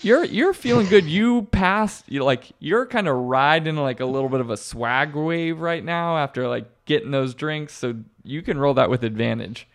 You're 0.03 0.25
you're 0.25 0.53
feeling 0.55 0.87
good. 0.87 1.05
You 1.07 1.43
passed. 1.51 2.05
You 2.09 2.23
like 2.25 2.45
you're 2.61 2.87
kind 2.87 3.09
of 3.09 3.17
riding 3.17 3.77
like 3.77 4.01
a 4.01 4.07
little 4.07 4.29
bit 4.29 4.41
of 4.41 4.51
a 4.51 4.57
swag 4.57 5.15
wave 5.15 5.61
right 5.61 5.85
now 5.85 6.17
after 6.19 6.47
like 6.49 6.67
getting 6.85 7.11
those 7.11 7.35
drinks. 7.35 7.75
So 7.75 7.95
you 8.23 8.43
can 8.43 8.59
roll 8.59 8.75
that 8.75 8.91
with 8.91 9.03
advantage. 9.05 9.67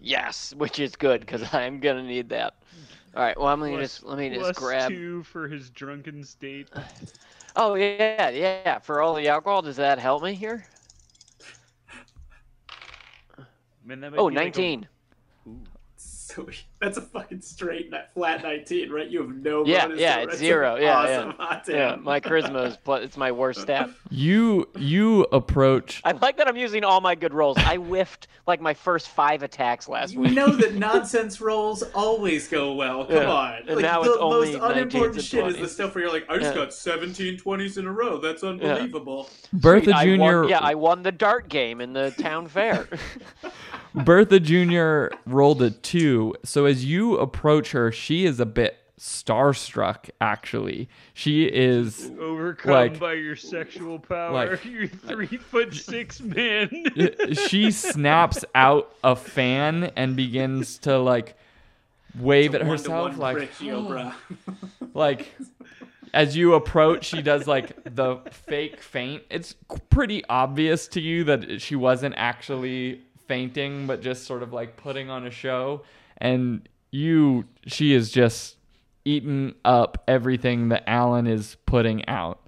Yes, 0.00 0.54
which 0.56 0.78
is 0.78 0.94
good 0.94 1.20
because 1.20 1.42
I'm 1.54 1.80
gonna 1.80 2.04
need 2.04 2.28
that. 2.28 2.54
All 3.16 3.22
right. 3.22 3.36
Well, 3.36 3.48
I'm 3.48 3.58
gonna 3.58 3.72
Plus- 3.72 3.94
just 3.94 4.04
let 4.04 4.18
me 4.18 4.30
wallet. 4.30 4.54
just 4.54 4.60
grab. 4.60 4.90
two 4.90 5.22
for 5.24 5.48
his 5.48 5.70
drunken 5.70 6.22
state. 6.24 6.68
Oh 7.56 7.74
yeah, 7.74 8.28
yeah. 8.28 8.78
For 8.78 9.00
all 9.00 9.14
the 9.14 9.26
alcohol, 9.26 9.62
does 9.62 9.74
that 9.76 9.98
help 9.98 10.22
me 10.22 10.32
here? 10.34 10.64
Man, 13.88 14.00
that 14.00 14.10
might 14.12 14.18
Oh, 14.18 14.28
be 14.28 14.34
like 14.36 14.42
a- 14.42 14.60
19. 14.60 14.88
Sweet. 15.96 16.64
That's 16.80 16.98
a 16.98 17.00
fucking 17.00 17.40
straight 17.40 17.90
flat 18.14 18.42
19, 18.42 18.90
right? 18.90 19.08
You 19.08 19.22
have 19.22 19.30
no 19.34 19.64
Yeah, 19.64 19.86
bonus 19.86 20.00
yeah, 20.00 20.16
to 20.18 20.22
it's 20.24 20.36
zero, 20.36 20.76
yeah, 20.76 20.96
awesome. 20.98 21.28
yeah. 21.38 21.46
Hot 21.46 21.64
Yeah, 21.66 21.96
my 21.96 22.20
charisma 22.20 22.66
is 22.66 22.76
pl- 22.84 22.96
it's 22.96 23.16
my 23.16 23.32
worst 23.32 23.62
stat. 23.62 23.88
You 24.10 24.68
you 24.76 25.22
approach. 25.32 26.02
I 26.04 26.12
like 26.12 26.36
that 26.36 26.46
I'm 26.46 26.56
using 26.58 26.84
all 26.84 27.00
my 27.00 27.14
good 27.14 27.32
rolls. 27.32 27.56
I 27.56 27.76
whiffed 27.78 28.28
like 28.46 28.60
my 28.60 28.74
first 28.74 29.08
five 29.08 29.42
attacks 29.42 29.88
last 29.88 30.12
You 30.12 30.20
week. 30.20 30.28
You 30.30 30.34
know 30.36 30.48
that 30.50 30.74
nonsense 30.74 31.40
rolls 31.40 31.82
always 31.94 32.46
go 32.46 32.74
well. 32.74 33.06
Come 33.06 33.16
Yeah. 33.16 33.30
on. 33.32 33.54
And 33.66 33.68
like, 33.76 33.78
now 33.82 34.02
the 34.02 34.10
it's 34.12 34.20
only 34.20 34.52
most 34.58 34.70
unimportant 34.70 35.14
and 35.16 35.24
shit 35.24 35.46
is 35.46 35.56
the 35.56 35.66
stuff 35.68 35.94
where 35.94 36.04
you're 36.04 36.12
like, 36.12 36.26
I 36.28 36.36
just 36.38 36.54
Yeah. 36.54 36.62
got 36.62 36.74
17 36.74 37.38
20s 37.38 37.78
in 37.78 37.86
a 37.86 37.92
row. 37.92 38.18
That's 38.18 38.44
unbelievable. 38.44 39.30
Bertha 39.54 39.92
Jr. 40.04 40.18
won- 40.20 40.48
yeah, 40.48 40.58
I 40.60 40.74
won 40.74 41.02
the 41.02 41.10
dart 41.12 41.48
game 41.48 41.80
in 41.80 41.94
the 41.94 42.10
town 42.12 42.46
fair. 42.48 42.86
Bertha 44.04 44.40
Jr. 44.40 45.14
rolled 45.26 45.62
a 45.62 45.70
two. 45.70 46.34
So 46.44 46.64
as 46.64 46.84
you 46.84 47.16
approach 47.18 47.72
her, 47.72 47.90
she 47.92 48.24
is 48.24 48.40
a 48.40 48.46
bit 48.46 48.76
starstruck, 48.98 50.10
actually. 50.20 50.88
She 51.14 51.44
is. 51.44 52.10
Overcome 52.18 52.72
Like- 52.72 52.98
by 52.98 53.12
your 53.14 53.36
sexual 53.36 53.98
power. 53.98 54.32
like- 54.32 54.64
You're 54.70 54.88
three 54.88 55.26
foot 55.26 55.74
six 55.74 56.20
man. 56.20 56.68
She 57.48 57.70
snaps 57.70 58.44
out 58.54 58.92
a 59.04 59.14
fan 59.14 59.92
and 59.96 60.16
begins 60.16 60.78
to, 60.78 60.98
like, 60.98 61.36
wave 62.18 62.54
at 62.54 62.62
herself. 62.62 63.16
Like, 63.18 63.36
ratio, 63.36 63.82
bruh. 63.82 64.14
like, 64.94 65.32
as 66.12 66.36
you 66.36 66.54
approach, 66.54 67.04
she 67.04 67.22
does, 67.22 67.46
like, 67.46 67.94
the 67.94 68.16
fake 68.30 68.80
faint. 68.80 69.22
It's 69.30 69.54
pretty 69.90 70.24
obvious 70.28 70.88
to 70.88 71.00
you 71.00 71.22
that 71.24 71.60
she 71.60 71.76
wasn't 71.76 72.14
actually 72.16 73.02
fainting, 73.28 73.86
but 73.86 74.02
just 74.02 74.24
sort 74.24 74.42
of, 74.42 74.52
like, 74.52 74.76
putting 74.76 75.10
on 75.10 75.26
a 75.26 75.30
show. 75.30 75.82
And 76.16 76.68
you, 76.90 77.44
she 77.66 77.94
is 77.94 78.10
just 78.10 78.56
eating 79.04 79.54
up 79.64 80.02
everything 80.08 80.70
that 80.70 80.84
Alan 80.86 81.26
is 81.26 81.56
putting 81.66 82.06
out. 82.08 82.40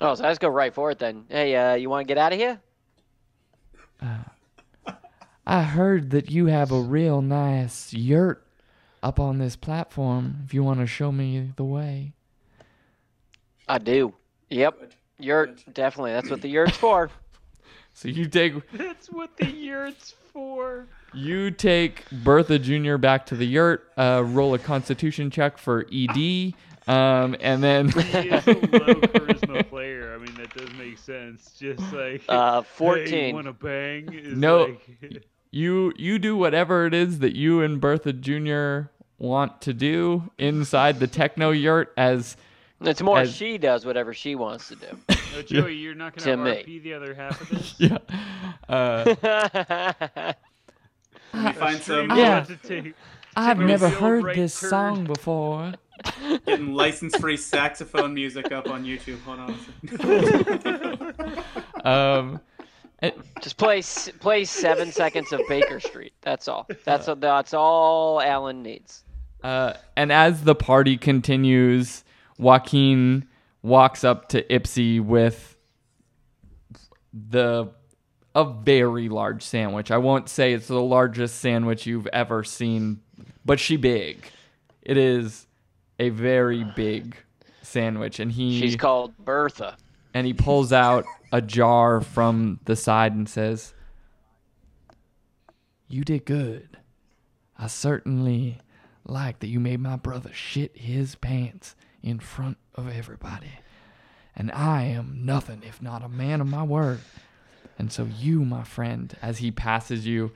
oh, 0.00 0.14
so 0.14 0.24
I 0.24 0.30
just 0.30 0.40
go 0.40 0.48
right 0.48 0.72
for 0.72 0.90
it 0.90 0.98
then. 0.98 1.24
Hey, 1.28 1.56
uh, 1.56 1.74
you 1.74 1.90
want 1.90 2.06
to 2.06 2.08
get 2.08 2.18
out 2.18 2.32
of 2.32 2.38
here? 2.38 2.60
Uh, 4.00 4.92
I 5.46 5.62
heard 5.62 6.10
that 6.10 6.30
you 6.30 6.46
have 6.46 6.70
a 6.70 6.80
real 6.80 7.20
nice 7.20 7.92
yurt 7.92 8.46
up 9.02 9.18
on 9.18 9.38
this 9.38 9.56
platform. 9.56 10.38
If 10.44 10.54
you 10.54 10.62
want 10.62 10.80
to 10.80 10.86
show 10.86 11.10
me 11.10 11.52
the 11.56 11.64
way. 11.64 12.12
I 13.68 13.78
do. 13.78 14.14
Yep. 14.50 14.78
Good. 14.78 14.94
Yurt, 15.18 15.64
definitely. 15.72 16.12
That's 16.12 16.30
what 16.30 16.40
the 16.40 16.48
yurt's 16.48 16.76
for. 16.76 17.10
So 17.94 18.08
you 18.08 18.26
take 18.26 18.54
That's 18.72 19.08
what 19.10 19.36
the 19.36 19.50
yurt's 19.50 20.14
for. 20.32 20.86
You 21.14 21.50
take 21.50 22.04
Bertha 22.10 22.58
Jr. 22.58 22.96
back 22.96 23.26
to 23.26 23.36
the 23.36 23.44
yurt, 23.46 23.90
uh, 23.98 24.22
roll 24.26 24.54
a 24.54 24.58
constitution 24.58 25.30
check 25.30 25.58
for 25.58 25.86
ED, 25.92 26.54
um, 26.88 27.36
and 27.40 27.62
then 27.62 27.90
He 27.90 28.28
is 28.30 28.46
a 28.46 28.52
low 28.52 28.94
charisma 28.94 29.68
player. 29.68 30.14
I 30.14 30.24
mean, 30.24 30.34
that 30.36 30.54
does 30.56 30.72
make 30.78 30.96
sense. 30.98 31.54
Just 31.58 31.80
like 31.92 32.22
Uh, 32.28 32.62
Hey, 32.62 32.68
14. 32.76 33.34
want 33.34 33.46
to 33.46 33.52
bang? 33.52 34.12
Is 34.12 34.38
No. 34.38 34.64
like- 34.64 35.26
you 35.50 35.92
you 35.96 36.18
do 36.18 36.34
whatever 36.34 36.86
it 36.86 36.94
is 36.94 37.18
that 37.18 37.36
you 37.36 37.60
and 37.60 37.78
Bertha 37.78 38.14
Jr. 38.14 38.88
want 39.18 39.60
to 39.60 39.74
do 39.74 40.30
inside 40.38 40.98
the 40.98 41.06
techno 41.06 41.50
yurt 41.50 41.92
as 41.96 42.36
It's 42.84 43.02
more 43.02 43.20
as- 43.20 43.34
she 43.34 43.58
does 43.58 43.84
whatever 43.86 44.12
she 44.14 44.34
wants 44.34 44.68
to 44.68 44.76
do. 44.76 44.86
Oh, 45.34 45.40
Joey, 45.40 45.74
you're 45.76 45.94
not 45.94 46.14
To 46.18 46.36
gonna 46.36 46.56
me. 46.66 46.78
The 46.80 46.92
other 46.92 47.14
half 47.14 47.40
of 47.40 47.48
this. 47.48 47.74
yeah. 47.78 47.96
Uh, 48.68 50.34
We 51.32 51.52
find 51.54 51.80
some 51.80 52.10
Yeah. 52.10 52.40
to 52.44 52.56
take- 52.56 52.94
I've 53.34 53.58
never 53.58 53.88
heard 53.88 54.24
right 54.24 54.36
this 54.36 54.60
turn. 54.60 54.68
song 54.68 55.04
before. 55.04 55.72
getting 56.44 56.74
license-free 56.74 57.38
saxophone 57.38 58.12
music 58.12 58.52
up 58.52 58.68
on 58.68 58.84
YouTube. 58.84 59.22
Hold 59.22 59.38
on. 61.84 61.86
um, 61.86 62.40
it- 63.02 63.18
Just 63.40 63.56
play 63.56 63.82
play 64.20 64.44
seven 64.44 64.92
seconds 64.92 65.32
of 65.32 65.40
Baker 65.48 65.80
Street. 65.80 66.12
That's 66.20 66.46
all. 66.46 66.68
That's 66.84 67.08
that's 67.18 67.54
all 67.54 68.20
Alan 68.20 68.62
needs. 68.62 69.02
Uh, 69.42 69.72
and 69.96 70.12
as 70.12 70.44
the 70.44 70.54
party 70.54 70.98
continues, 70.98 72.04
Joaquin 72.42 73.26
walks 73.62 74.04
up 74.04 74.28
to 74.30 74.42
Ipsy 74.42 75.00
with 75.00 75.56
the 77.12 77.70
a 78.34 78.44
very 78.44 79.08
large 79.08 79.42
sandwich. 79.42 79.90
I 79.90 79.98
won't 79.98 80.28
say 80.28 80.54
it's 80.54 80.66
the 80.66 80.80
largest 80.80 81.36
sandwich 81.40 81.86
you've 81.86 82.06
ever 82.08 82.42
seen, 82.44 83.00
but 83.44 83.60
she 83.60 83.76
big. 83.76 84.24
It 84.80 84.96
is 84.96 85.46
a 85.98 86.08
very 86.08 86.64
big 86.64 87.16
sandwich, 87.60 88.18
and 88.20 88.32
he 88.32 88.58
She's 88.58 88.76
called 88.76 89.12
Bertha. 89.18 89.76
and 90.14 90.26
he 90.26 90.32
pulls 90.32 90.72
out 90.72 91.04
a 91.30 91.42
jar 91.42 92.00
from 92.00 92.58
the 92.64 92.74
side 92.74 93.12
and 93.14 93.28
says, 93.28 93.74
You 95.88 96.02
did 96.02 96.24
good. 96.24 96.78
I 97.58 97.66
certainly 97.66 98.58
like 99.04 99.40
that 99.40 99.48
you 99.48 99.60
made 99.60 99.80
my 99.80 99.96
brother 99.96 100.32
shit 100.32 100.76
his 100.76 101.14
pants 101.16 101.76
in 102.02 102.18
front 102.18 102.58
of 102.74 102.88
everybody. 102.88 103.52
And 104.34 104.50
I 104.52 104.84
am 104.84 105.24
nothing 105.24 105.62
if 105.66 105.82
not 105.82 106.02
a 106.02 106.08
man 106.08 106.40
of 106.40 106.46
my 106.46 106.62
word. 106.62 107.00
And 107.78 107.92
so 107.92 108.04
you, 108.04 108.44
my 108.44 108.64
friend, 108.64 109.16
as 109.20 109.38
he 109.38 109.50
passes 109.50 110.06
you 110.06 110.32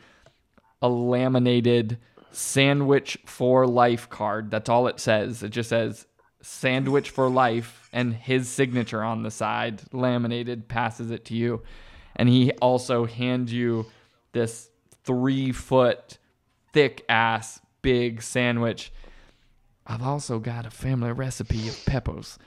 a 0.83 0.89
laminated 0.89 1.99
sandwich 2.31 3.19
for 3.25 3.67
life 3.67 4.09
card. 4.11 4.51
That's 4.51 4.69
all 4.69 4.87
it 4.89 5.01
says. 5.01 5.43
It 5.43 5.51
just 5.51 5.71
says 5.71 6.07
sandwich 6.43 7.11
for 7.11 7.29
life 7.29 7.89
and 7.93 8.15
his 8.15 8.49
signature 8.49 9.03
on 9.03 9.23
the 9.23 9.31
side, 9.31 9.83
laminated, 9.93 10.69
passes 10.69 11.11
it 11.11 11.25
to 11.27 11.35
you. 11.35 11.63
And 12.15 12.29
he 12.29 12.53
also 12.53 13.07
hands 13.07 13.53
you 13.53 13.87
this 14.33 14.69
three 15.05 15.53
foot 15.53 16.19
thick 16.73 17.05
ass 17.09 17.61
big 17.83 18.23
sandwich. 18.23 18.93
I've 19.87 20.03
also 20.03 20.39
got 20.39 20.67
a 20.67 20.71
family 20.71 21.13
recipe 21.13 21.69
of 21.69 21.85
peppers. 21.87 22.39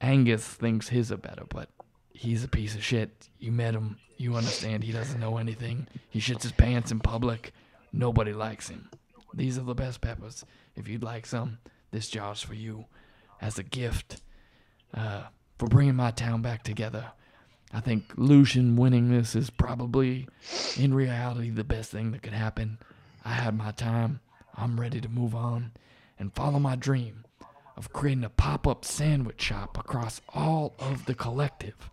Angus 0.00 0.46
thinks 0.46 0.88
his 0.88 1.12
are 1.12 1.18
better, 1.18 1.44
but 1.48 1.68
he's 2.12 2.42
a 2.42 2.48
piece 2.48 2.74
of 2.74 2.82
shit. 2.82 3.28
You 3.38 3.52
met 3.52 3.74
him. 3.74 3.98
You 4.16 4.36
understand 4.36 4.84
he 4.84 4.92
doesn't 4.92 5.20
know 5.20 5.36
anything. 5.36 5.86
He 6.08 6.20
shits 6.20 6.42
his 6.42 6.52
pants 6.52 6.90
in 6.90 7.00
public. 7.00 7.52
Nobody 7.92 8.32
likes 8.32 8.68
him. 8.68 8.88
These 9.34 9.58
are 9.58 9.62
the 9.62 9.74
best 9.74 10.00
peppers. 10.00 10.44
If 10.74 10.88
you'd 10.88 11.02
like 11.02 11.26
some, 11.26 11.58
this 11.90 12.08
jar's 12.08 12.42
for 12.42 12.54
you 12.54 12.86
as 13.40 13.58
a 13.58 13.62
gift 13.62 14.20
uh, 14.94 15.24
for 15.58 15.68
bringing 15.68 15.96
my 15.96 16.10
town 16.10 16.42
back 16.42 16.62
together. 16.62 17.12
I 17.72 17.80
think 17.80 18.12
Lucian 18.16 18.76
winning 18.76 19.10
this 19.10 19.36
is 19.36 19.48
probably, 19.48 20.28
in 20.76 20.92
reality, 20.92 21.50
the 21.50 21.62
best 21.62 21.90
thing 21.90 22.10
that 22.12 22.22
could 22.22 22.32
happen. 22.32 22.78
I 23.24 23.32
had 23.32 23.56
my 23.56 23.70
time. 23.70 24.20
I'm 24.56 24.80
ready 24.80 25.00
to 25.00 25.08
move 25.08 25.34
on 25.34 25.72
and 26.20 26.32
follow 26.34 26.58
my 26.58 26.76
dream 26.76 27.24
of 27.76 27.92
creating 27.94 28.24
a 28.24 28.28
pop 28.28 28.66
up 28.66 28.84
sandwich 28.84 29.40
shop 29.40 29.78
across 29.78 30.20
all 30.28 30.74
of 30.78 31.06
the 31.06 31.14
collective. 31.14 31.90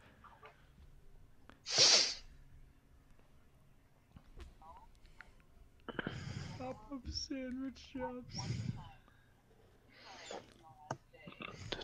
Pop-up 6.60 7.02
sandwich 7.10 7.80
shops. 7.94 8.36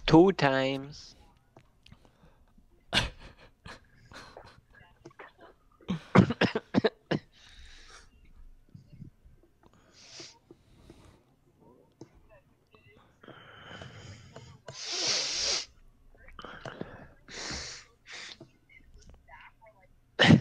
Two 0.05 0.33
times. 0.33 1.15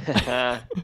Well, 0.07 0.63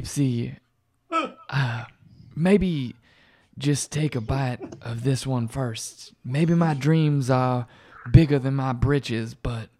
Ipsy, 0.00 0.56
uh, 1.48 1.84
maybe 2.34 2.94
just 3.56 3.90
take 3.90 4.14
a 4.14 4.20
bite 4.20 4.60
of 4.82 5.04
this 5.04 5.26
one 5.26 5.48
first. 5.48 6.12
Maybe 6.22 6.54
my 6.54 6.74
dreams 6.74 7.30
are 7.30 7.66
bigger 8.12 8.38
than 8.38 8.54
my 8.54 8.74
britches, 8.74 9.34
but 9.34 9.70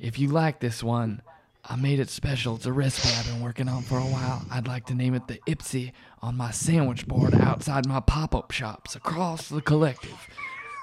if 0.00 0.18
you 0.18 0.28
like 0.28 0.58
this 0.58 0.82
one, 0.82 1.22
I 1.64 1.76
made 1.76 2.00
it 2.00 2.10
special. 2.10 2.56
It's 2.56 2.66
a 2.66 2.72
recipe 2.72 3.14
I've 3.16 3.26
been 3.26 3.40
working 3.42 3.68
on 3.68 3.82
for 3.82 3.96
a 3.96 4.02
while. 4.02 4.44
I'd 4.50 4.66
like 4.66 4.86
to 4.86 4.94
name 4.94 5.14
it 5.14 5.28
the 5.28 5.38
Ipsy 5.46 5.92
on 6.20 6.36
my 6.36 6.50
sandwich 6.50 7.06
board 7.06 7.34
outside 7.36 7.86
my 7.86 8.00
pop 8.00 8.34
up 8.34 8.50
shops 8.50 8.96
across 8.96 9.48
the 9.48 9.62
collective. 9.62 10.18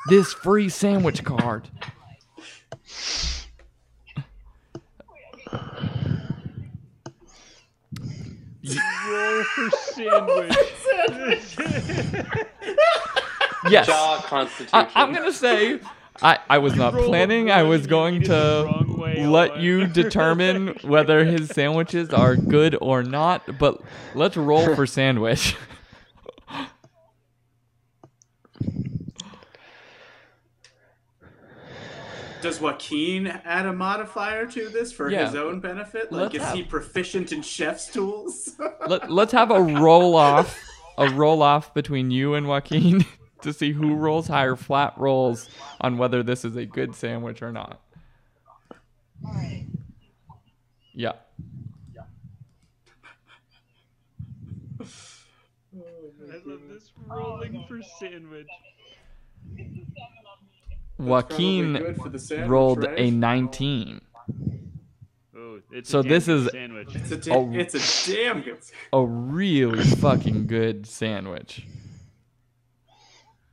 This 0.08 0.34
free 0.34 0.70
sandwich 0.70 1.24
card. 1.26 1.70
Roll 9.22 9.44
for 9.44 9.70
sandwich. 9.94 11.58
Yes. 13.70 13.88
Jaw 13.88 14.22
constitution. 14.26 14.70
I, 14.74 14.90
I'm 14.96 15.14
gonna 15.14 15.32
say 15.32 15.80
I, 16.22 16.40
I 16.50 16.58
was 16.60 16.76
not 16.76 16.94
planning. 16.94 17.52
I 17.52 17.64
was 17.64 17.88
going 17.88 18.16
eat 18.16 18.24
it 18.24 18.28
the 18.28 18.64
wrong 18.66 19.14
to 19.16 19.30
let 19.30 19.58
you 19.58 19.88
determine 19.88 20.68
whether 20.82 21.26
his 21.26 21.50
sandwiches 21.50 22.10
are 22.10 22.36
good 22.36 22.78
or 22.82 23.04
not. 23.04 23.58
But 23.58 23.82
let's 24.14 24.38
roll 24.38 24.76
for 24.76 24.86
sandwich. 24.88 25.56
Does 32.42 32.60
Joaquin 32.60 33.28
add 33.28 33.66
a 33.66 33.74
modifier 33.74 34.46
to 34.48 34.70
this 34.70 34.92
for 34.92 35.10
his 35.10 35.36
own 35.36 35.60
benefit? 35.60 36.12
Like, 36.12 36.34
Let's 36.34 36.46
is 36.46 36.52
he 36.54 36.64
proficient 36.64 37.32
in 37.32 37.42
chef's 37.42 37.92
tools? 37.92 38.56
Let, 38.88 39.12
let's 39.12 39.32
have 39.32 39.52
a 39.52 39.62
roll 39.62 40.16
off, 40.16 40.60
a 40.98 41.10
roll 41.10 41.42
off 41.42 41.74
between 41.74 42.12
you 42.12 42.34
and 42.34 42.48
Joaquin 42.48 43.06
to 43.42 43.54
see 43.54 43.72
who 43.72 43.96
rolls 43.96 44.28
higher 44.28 44.56
flat 44.56 44.94
rolls 44.98 45.50
on 45.80 45.98
whether 45.98 46.24
this 46.24 46.44
is 46.44 46.56
a 46.56 46.66
good 46.66 46.96
sandwich 46.96 47.42
or 47.42 47.52
not. 47.52 47.82
Yeah. 50.94 51.14
I 54.82 56.38
love 56.46 56.62
this 56.70 56.92
rolling 57.08 57.66
for 57.68 57.82
sandwich. 58.00 58.48
Joaquin 61.06 61.74
Probably 61.74 61.94
good 61.94 62.02
for 62.02 62.10
the 62.10 62.20
sandwich, 62.20 62.50
rolled 62.50 62.84
right? 62.86 63.00
a 63.00 63.12
19. 63.12 64.02
Oh, 65.36 65.60
it's 65.72 65.90
So 65.90 66.00
a 66.00 66.04
this 66.04 66.28
is- 66.28 66.50
sandwich. 66.52 66.96
It's 66.96 67.12
a, 67.12 67.18
da- 67.18 67.36
Oh. 67.36 67.52
it's 67.54 68.08
a 68.08 68.14
damn 68.14 68.42
good. 68.42 68.58
A 68.94 69.04
really 69.06 69.84
fucking 69.84 70.48
good 70.48 70.86
sandwich. 70.86 71.66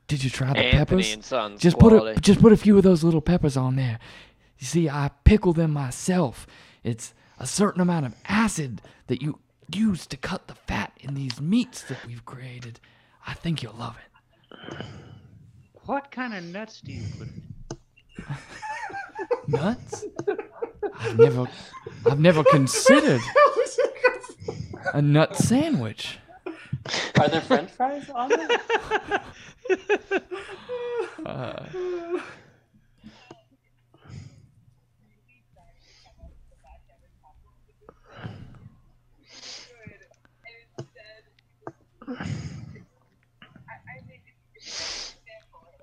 Did 0.07 0.23
you 0.23 0.29
try 0.29 0.53
the 0.53 0.59
Anthony 0.59 0.71
peppers? 1.03 1.13
and 1.13 1.23
Sons 1.23 1.61
Just 1.61 1.77
put 1.77 1.93
a 1.93 2.19
just 2.19 2.41
put 2.41 2.51
a 2.51 2.57
few 2.57 2.77
of 2.77 2.83
those 2.83 3.03
little 3.03 3.21
peppers 3.21 3.55
on 3.55 3.75
there. 3.75 3.99
You 4.57 4.65
see, 4.65 4.89
I 4.89 5.11
pickle 5.23 5.53
them 5.53 5.71
myself. 5.71 6.47
It's 6.83 7.13
a 7.37 7.45
certain 7.45 7.79
amount 7.79 8.07
of 8.07 8.15
acid 8.27 8.81
that 9.07 9.21
you 9.21 9.39
use 9.71 10.07
to 10.07 10.17
cut 10.17 10.47
the 10.47 10.55
fat 10.55 10.93
in 10.99 11.13
these 11.13 11.39
meats 11.39 11.83
that 11.83 12.03
we've 12.07 12.25
created. 12.25 12.79
I 13.27 13.33
think 13.35 13.61
you'll 13.61 13.75
love 13.75 13.97
it. 13.97 14.85
What 15.89 16.11
kind 16.11 16.35
of 16.35 16.43
nuts 16.43 16.81
do 16.81 16.91
you 16.91 17.01
put 17.17 17.29
in? 17.29 17.41
Nuts? 19.47 20.05
I've 20.99 21.17
never 21.17 21.47
I've 22.05 22.19
never 22.19 22.43
considered 22.43 23.21
a 24.93 25.01
nut 25.01 25.35
sandwich. 25.35 26.19
Are 27.19 27.27
there 27.27 27.41
French 27.41 27.71
fries 27.71 28.07
on 28.11 28.31
it? 28.31 28.61
Uh, 31.25 31.65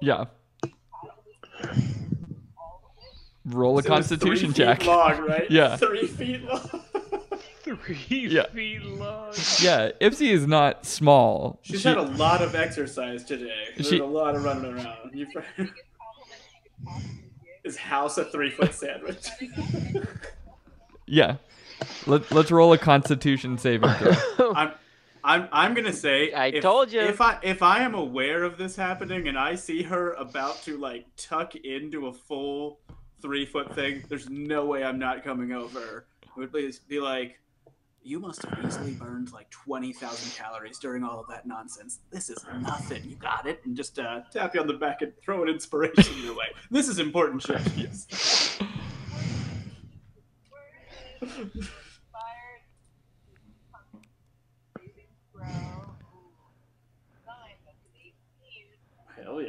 yeah. 0.06 0.24
Roll 3.44 3.78
a 3.78 3.82
So 3.82 3.88
constitution 3.88 4.52
three 4.52 4.64
check. 4.64 4.80
Feet 4.80 4.88
long, 4.88 5.20
right? 5.28 5.50
Yeah. 5.50 5.76
Three 5.76 6.06
feet 6.06 6.42
long. 6.42 6.68
Three 7.62 8.28
Yeah. 8.28 8.46
feet 8.52 8.82
long. 8.82 9.32
Yeah, 9.60 9.90
Ipsy 10.00 10.28
is 10.30 10.46
not 10.46 10.84
small. 10.86 11.58
She's 11.62 11.80
She- 11.82 11.88
had 11.88 11.96
a 11.98 12.02
lot 12.02 12.42
of 12.42 12.54
exercise 12.54 13.24
today. 13.24 13.52
There's 13.76 13.88
She- 13.88 13.98
a 13.98 14.04
lot 14.06 14.34
of 14.34 14.44
running 14.44 14.72
around. 14.72 15.10
You 15.14 15.26
Is 17.64 17.76
house 17.76 18.16
a 18.18 18.24
three 18.24 18.50
foot 18.50 18.72
sandwich? 18.74 19.26
yeah. 21.06 21.36
Let, 22.06 22.30
let's 22.30 22.50
roll 22.52 22.72
a 22.72 22.78
constitution 22.78 23.58
saving 23.58 23.90
throw. 23.94 24.52
I'm, 24.54 24.70
I'm, 25.26 25.48
I'm 25.50 25.74
gonna 25.74 25.92
say. 25.92 26.32
I 26.32 26.46
if, 26.46 26.62
told 26.62 26.92
you. 26.92 27.00
If 27.00 27.20
I, 27.20 27.38
if 27.42 27.60
I 27.60 27.80
am 27.80 27.94
aware 27.94 28.44
of 28.44 28.56
this 28.56 28.76
happening 28.76 29.26
and 29.26 29.36
I 29.36 29.56
see 29.56 29.82
her 29.82 30.12
about 30.12 30.62
to 30.62 30.78
like 30.78 31.04
tuck 31.16 31.56
into 31.56 32.06
a 32.06 32.12
full 32.12 32.78
three 33.20 33.44
foot 33.44 33.74
thing, 33.74 34.04
there's 34.08 34.30
no 34.30 34.64
way 34.66 34.84
I'm 34.84 35.00
not 35.00 35.24
coming 35.24 35.50
over. 35.50 36.06
I 36.24 36.38
would 36.38 36.52
please 36.52 36.78
be 36.78 37.00
like, 37.00 37.40
you 38.02 38.20
must 38.20 38.44
have 38.44 38.64
easily 38.64 38.92
burned 38.92 39.32
like 39.32 39.50
twenty 39.50 39.92
thousand 39.92 40.30
calories 40.36 40.78
during 40.78 41.02
all 41.02 41.18
of 41.18 41.26
that 41.28 41.44
nonsense. 41.44 41.98
This 42.12 42.30
is 42.30 42.44
nothing. 42.60 43.02
You 43.04 43.16
got 43.16 43.48
it, 43.48 43.60
and 43.64 43.76
just 43.76 43.98
uh, 43.98 44.20
tap 44.32 44.54
you 44.54 44.60
on 44.60 44.68
the 44.68 44.74
back 44.74 45.02
and 45.02 45.12
throw 45.20 45.42
an 45.42 45.48
inspiration 45.48 46.22
your 46.22 46.36
way. 46.36 46.46
This 46.70 46.88
is 46.88 47.00
important 47.00 47.42
shit. 47.42 47.60
Yes. 47.76 48.60
Hell 59.26 59.42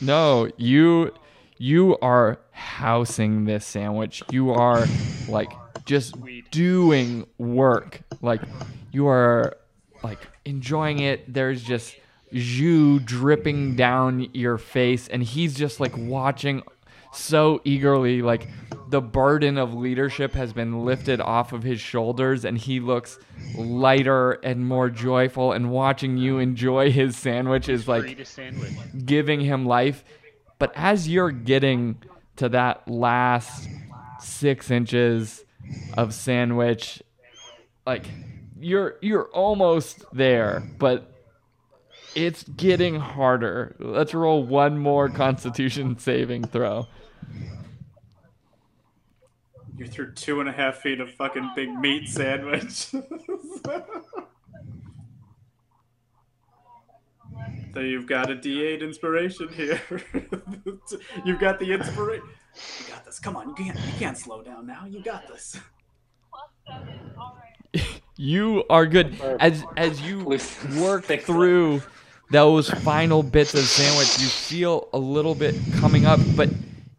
No, 0.00 0.50
you 0.56 1.12
you 1.58 1.96
are 1.98 2.38
housing 2.50 3.44
this 3.44 3.64
sandwich. 3.64 4.22
You 4.30 4.50
are 4.50 4.86
like 5.28 5.52
just 5.84 6.16
doing 6.50 7.26
work. 7.38 8.00
Like 8.20 8.42
you 8.92 9.06
are 9.06 9.56
like 10.02 10.18
enjoying 10.44 11.00
it. 11.00 11.32
There's 11.32 11.62
just 11.62 11.96
jus 12.32 13.00
dripping 13.04 13.76
down 13.76 14.28
your 14.32 14.58
face 14.58 15.06
and 15.08 15.22
he's 15.22 15.54
just 15.54 15.78
like 15.78 15.96
watching 15.96 16.62
so 17.14 17.60
eagerly 17.64 18.22
like 18.22 18.48
the 18.88 19.00
burden 19.00 19.58
of 19.58 19.74
leadership 19.74 20.34
has 20.34 20.52
been 20.52 20.84
lifted 20.84 21.20
off 21.20 21.52
of 21.52 21.62
his 21.62 21.80
shoulders 21.80 22.44
and 22.44 22.58
he 22.58 22.80
looks 22.80 23.18
lighter 23.56 24.32
and 24.32 24.66
more 24.66 24.90
joyful 24.90 25.52
and 25.52 25.70
watching 25.70 26.16
you 26.16 26.38
enjoy 26.38 26.90
his 26.90 27.16
sandwich 27.16 27.68
is 27.68 27.88
like 27.88 28.02
Free 28.02 28.14
to 28.14 28.24
sandwich. 28.24 28.72
giving 29.04 29.40
him 29.40 29.66
life. 29.66 30.04
But 30.58 30.72
as 30.76 31.08
you're 31.08 31.30
getting 31.32 31.96
to 32.36 32.48
that 32.50 32.86
last 32.88 33.68
six 34.20 34.70
inches 34.70 35.44
of 35.96 36.14
sandwich, 36.14 37.02
like 37.86 38.04
you're 38.60 38.96
you're 39.00 39.28
almost 39.30 40.04
there, 40.12 40.62
but 40.78 41.10
it's 42.14 42.44
getting 42.44 42.96
harder. 42.96 43.74
Let's 43.78 44.14
roll 44.14 44.44
one 44.44 44.78
more 44.78 45.08
Constitution 45.08 45.98
saving 45.98 46.44
throw. 46.44 46.86
You're 49.76 49.88
through 49.88 50.12
two 50.12 50.40
and 50.40 50.48
a 50.48 50.52
half 50.52 50.76
feet 50.76 51.00
of 51.00 51.10
fucking 51.10 51.50
big 51.56 51.68
meat 51.68 52.08
sandwich. 52.08 52.86
so 57.74 57.80
you've 57.80 58.06
got 58.06 58.30
a 58.30 58.36
D8 58.36 58.82
inspiration 58.82 59.48
here. 59.48 59.82
you've 61.24 61.40
got 61.40 61.58
the 61.58 61.72
inspiration. 61.72 62.24
You 62.78 62.86
got 62.88 63.04
this. 63.04 63.18
Come 63.18 63.36
on, 63.36 63.48
you 63.48 63.54
can't 63.54 63.76
you 63.76 63.92
can't 63.98 64.16
slow 64.16 64.42
down 64.42 64.64
now. 64.66 64.86
You 64.86 65.02
got 65.02 65.26
this. 65.26 65.58
You 68.16 68.62
are 68.70 68.86
good 68.86 69.20
as 69.40 69.64
as 69.76 70.00
you 70.00 70.24
work 70.78 71.06
through 71.06 71.82
those 72.30 72.70
final 72.70 73.24
bits 73.24 73.54
of 73.54 73.64
sandwich. 73.64 74.20
You 74.20 74.28
feel 74.28 74.88
a 74.92 74.98
little 74.98 75.34
bit 75.34 75.56
coming 75.80 76.06
up, 76.06 76.20
but 76.36 76.48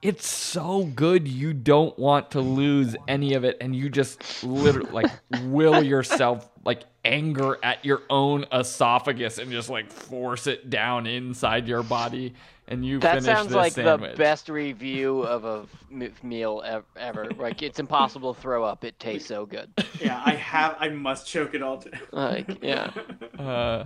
it's 0.07 0.27
so 0.27 0.83
good 0.85 1.27
you 1.27 1.51
don't 1.53 1.97
want 1.97 2.31
to 2.31 2.41
lose 2.41 2.95
any 3.07 3.33
of 3.33 3.43
it, 3.43 3.57
and 3.59 3.75
you 3.75 3.89
just 3.89 4.43
literally 4.43 4.91
like 4.91 5.11
will 5.43 5.81
yourself 5.83 6.49
like 6.63 6.83
anger 7.03 7.57
at 7.63 7.83
your 7.85 8.01
own 8.09 8.45
esophagus 8.51 9.37
and 9.37 9.51
just 9.51 9.69
like 9.69 9.91
force 9.91 10.47
it 10.47 10.69
down 10.69 11.07
inside 11.07 11.67
your 11.67 11.81
body, 11.83 12.33
and 12.67 12.85
you 12.85 12.99
That 12.99 13.15
finish 13.23 13.25
sounds 13.25 13.47
this 13.49 13.55
like 13.55 13.73
sandwich. 13.73 14.11
the 14.11 14.17
best 14.17 14.49
review 14.49 15.21
of 15.21 15.43
a 15.45 15.65
m- 15.91 16.11
meal 16.23 16.61
ev- 16.65 16.83
ever. 16.95 17.29
Like 17.37 17.63
it's 17.63 17.79
impossible 17.79 18.33
to 18.35 18.41
throw 18.41 18.63
up. 18.63 18.83
It 18.83 18.99
tastes 18.99 19.27
so 19.27 19.45
good. 19.45 19.71
Yeah, 19.99 20.21
I 20.23 20.31
have. 20.35 20.75
I 20.79 20.89
must 20.89 21.27
choke 21.27 21.53
it 21.55 21.61
all 21.63 21.77
down. 21.77 21.99
Like 22.11 22.63
yeah. 22.63 22.91
Uh, 23.39 23.85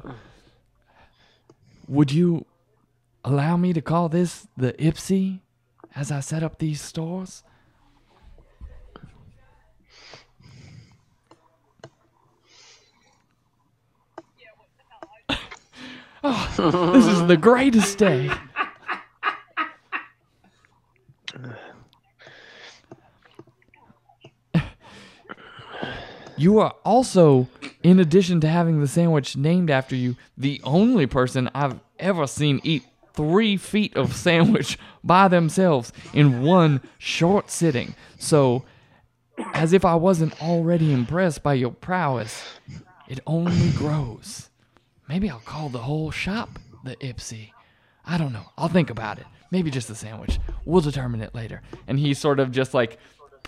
Would 1.87 2.11
you 2.11 2.45
allow 3.25 3.57
me 3.57 3.73
to 3.73 3.81
call 3.81 4.09
this 4.09 4.47
the 4.55 4.73
Ipsy 4.73 5.39
as 5.99 6.11
I 6.13 6.21
set 6.21 6.43
up 6.43 6.59
these 6.59 6.81
stores? 6.81 7.43
Oh, 16.23 16.91
this 16.93 17.05
is 17.05 17.27
the 17.27 17.35
greatest 17.35 17.97
day. 17.97 18.31
You 26.37 26.59
are 26.59 26.75
also, 26.85 27.49
in 27.83 27.99
addition 27.99 28.39
to 28.39 28.47
having 28.47 28.79
the 28.79 28.87
sandwich 28.87 29.35
named 29.35 29.69
after 29.69 29.97
you, 29.97 30.15
the 30.37 30.61
only 30.63 31.05
person 31.07 31.49
I've 31.53 31.81
ever 31.99 32.25
seen 32.25 32.61
eat 32.63 32.85
three 33.19 33.57
feet 33.57 33.97
of 33.97 34.15
sandwich 34.15 34.79
by 35.03 35.27
themselves 35.27 35.91
in 36.13 36.41
one 36.41 36.79
short 36.97 37.51
sitting. 37.51 37.93
So, 38.17 38.63
as 39.53 39.73
if 39.73 39.83
I 39.83 39.95
wasn't 39.95 40.41
already 40.41 40.93
impressed 40.93 41.43
by 41.43 41.55
your 41.55 41.71
prowess, 41.71 42.41
it 43.09 43.19
only 43.27 43.71
grows. 43.71 44.49
Maybe 45.09 45.29
I'll 45.29 45.39
call 45.39 45.67
the 45.67 45.79
whole 45.79 46.11
shop 46.11 46.59
the 46.85 46.95
Ipsy. 46.95 47.51
I 48.05 48.17
don't 48.17 48.31
know. 48.31 48.45
I'll 48.57 48.69
think 48.69 48.89
about 48.89 49.19
it. 49.19 49.25
Maybe 49.51 49.69
just 49.69 49.89
the 49.89 49.95
sandwich. 49.95 50.39
We'll 50.63 50.79
determine 50.79 51.19
it 51.19 51.35
later. 51.35 51.61
and 51.87 51.99
he 51.99 52.13
sort 52.13 52.39
of 52.39 52.51
just 52.51 52.73
like 52.73 52.99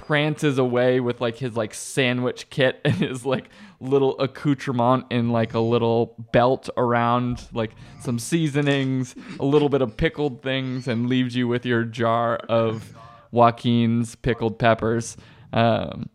prances 0.02 0.58
away 0.58 1.00
with 1.00 1.22
like 1.22 1.38
his 1.38 1.56
like 1.56 1.76
sandwich 1.76 2.50
kit 2.50 2.82
and 2.86 2.96
his 2.96 3.24
like 3.24 3.50
little 3.80 4.20
accoutrement 4.20 5.06
and 5.12 5.32
like 5.32 5.54
a 5.54 5.60
little 5.60 6.16
belt 6.32 6.70
around 6.76 7.48
like 7.54 7.72
some 8.02 8.18
seasonings, 8.18 9.16
a 9.40 9.46
little 9.46 9.70
bit 9.70 9.82
of 9.82 9.96
pickled 9.96 10.42
things, 10.42 10.88
and 10.88 11.08
leaves 11.08 11.36
you 11.36 11.48
with 11.48 11.66
your 11.66 11.84
jar 11.84 12.38
of 12.50 12.94
Joaquin's 13.32 14.16
pickled 14.16 14.58
peppers. 14.58 15.18
Um, 15.54 16.10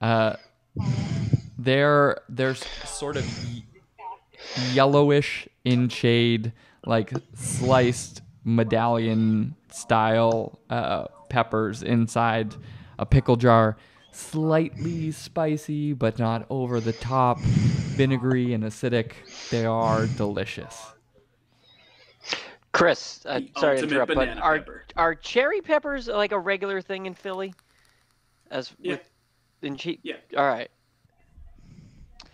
uh, 0.00 0.36
they're 1.58 2.20
they're 2.28 2.54
sort 2.54 3.16
of 3.16 3.26
yellowish 4.72 5.48
in 5.64 5.88
shade, 5.88 6.52
like 6.86 7.12
sliced 7.34 8.22
medallion 8.44 9.54
style 9.70 10.58
uh, 10.70 11.06
peppers 11.28 11.82
inside 11.82 12.54
a 12.98 13.06
pickle 13.06 13.36
jar. 13.36 13.76
Slightly 14.12 15.10
spicy, 15.10 15.92
but 15.92 16.18
not 16.18 16.46
over 16.48 16.78
the 16.80 16.92
top. 16.92 17.40
Vinegary 17.40 18.54
and 18.54 18.62
acidic. 18.62 19.12
They 19.50 19.66
are 19.66 20.06
delicious. 20.06 20.92
Kris, 22.72 23.24
uh, 23.26 23.40
sorry 23.56 23.78
to 23.78 23.84
interrupt, 23.84 24.14
but 24.14 24.28
are 24.38 24.58
pepper. 24.58 24.84
are 24.96 25.14
cherry 25.14 25.60
peppers 25.60 26.08
like 26.08 26.32
a 26.32 26.38
regular 26.38 26.80
thing 26.80 27.06
in 27.06 27.14
Philly? 27.14 27.54
As 28.50 28.72
Yeah. 28.80 28.92
with 28.92 29.10
in 29.62 29.76
cheese? 29.76 29.98
Yeah. 30.02 30.16
All 30.36 30.46
right. 30.46 30.70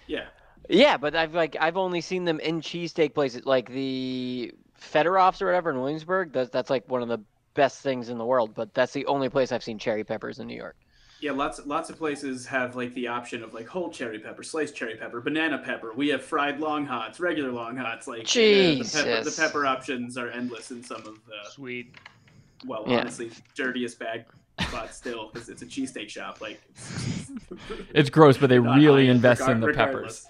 Yeah. 0.06 0.26
Yeah, 0.70 0.96
but 0.96 1.16
I've 1.16 1.34
like 1.34 1.56
I've 1.60 1.76
only 1.76 2.00
seen 2.00 2.24
them 2.24 2.38
in 2.40 2.60
cheesesteak 2.60 3.12
places, 3.14 3.44
like 3.44 3.68
the 3.70 4.54
Federoffs 4.80 5.42
or 5.42 5.46
whatever 5.46 5.70
in 5.70 5.80
Williamsburg. 5.80 6.32
That's 6.32 6.48
that's 6.50 6.70
like 6.70 6.88
one 6.88 7.02
of 7.02 7.08
the 7.08 7.18
best 7.54 7.80
things 7.80 8.08
in 8.08 8.18
the 8.18 8.24
world. 8.24 8.54
But 8.54 8.72
that's 8.72 8.92
the 8.92 9.04
only 9.06 9.28
place 9.28 9.50
I've 9.52 9.64
seen 9.64 9.78
cherry 9.78 10.04
peppers 10.04 10.38
in 10.38 10.46
New 10.46 10.56
York. 10.56 10.76
Yeah, 11.20 11.32
lots 11.32 11.60
lots 11.66 11.90
of 11.90 11.98
places 11.98 12.46
have 12.46 12.76
like 12.76 12.94
the 12.94 13.08
option 13.08 13.42
of 13.42 13.52
like 13.52 13.66
whole 13.66 13.90
cherry 13.90 14.20
pepper, 14.20 14.42
sliced 14.44 14.74
cherry 14.76 14.94
pepper, 14.94 15.20
banana 15.20 15.58
pepper. 15.58 15.92
We 15.92 16.08
have 16.10 16.22
fried 16.22 16.60
long 16.60 16.86
hots, 16.86 17.18
regular 17.20 17.50
long 17.50 17.76
hots. 17.76 18.06
Like 18.06 18.26
the- 18.28 18.78
the, 18.80 18.84
pepper, 18.90 19.24
the 19.24 19.34
pepper 19.36 19.66
options 19.66 20.16
are 20.16 20.30
endless 20.30 20.70
in 20.70 20.82
some 20.84 20.98
of 21.00 21.18
the 21.26 21.50
Sweet. 21.50 21.94
well, 22.64 22.84
Yeah. 22.86 23.00
honestly, 23.00 23.32
dirtiest 23.56 23.98
bag 23.98 24.24
spots 24.62 24.96
still 24.96 25.30
because 25.32 25.48
it's 25.48 25.62
a 25.62 25.66
cheesesteak 25.66 26.08
shop. 26.08 26.40
Like 26.40 26.62
It's 27.94 28.08
gross, 28.08 28.38
but 28.38 28.48
they 28.48 28.58
really 28.60 29.08
invest 29.08 29.42
in 29.48 29.60
the 29.60 29.66
regardless. 29.66 30.20
peppers. 30.22 30.26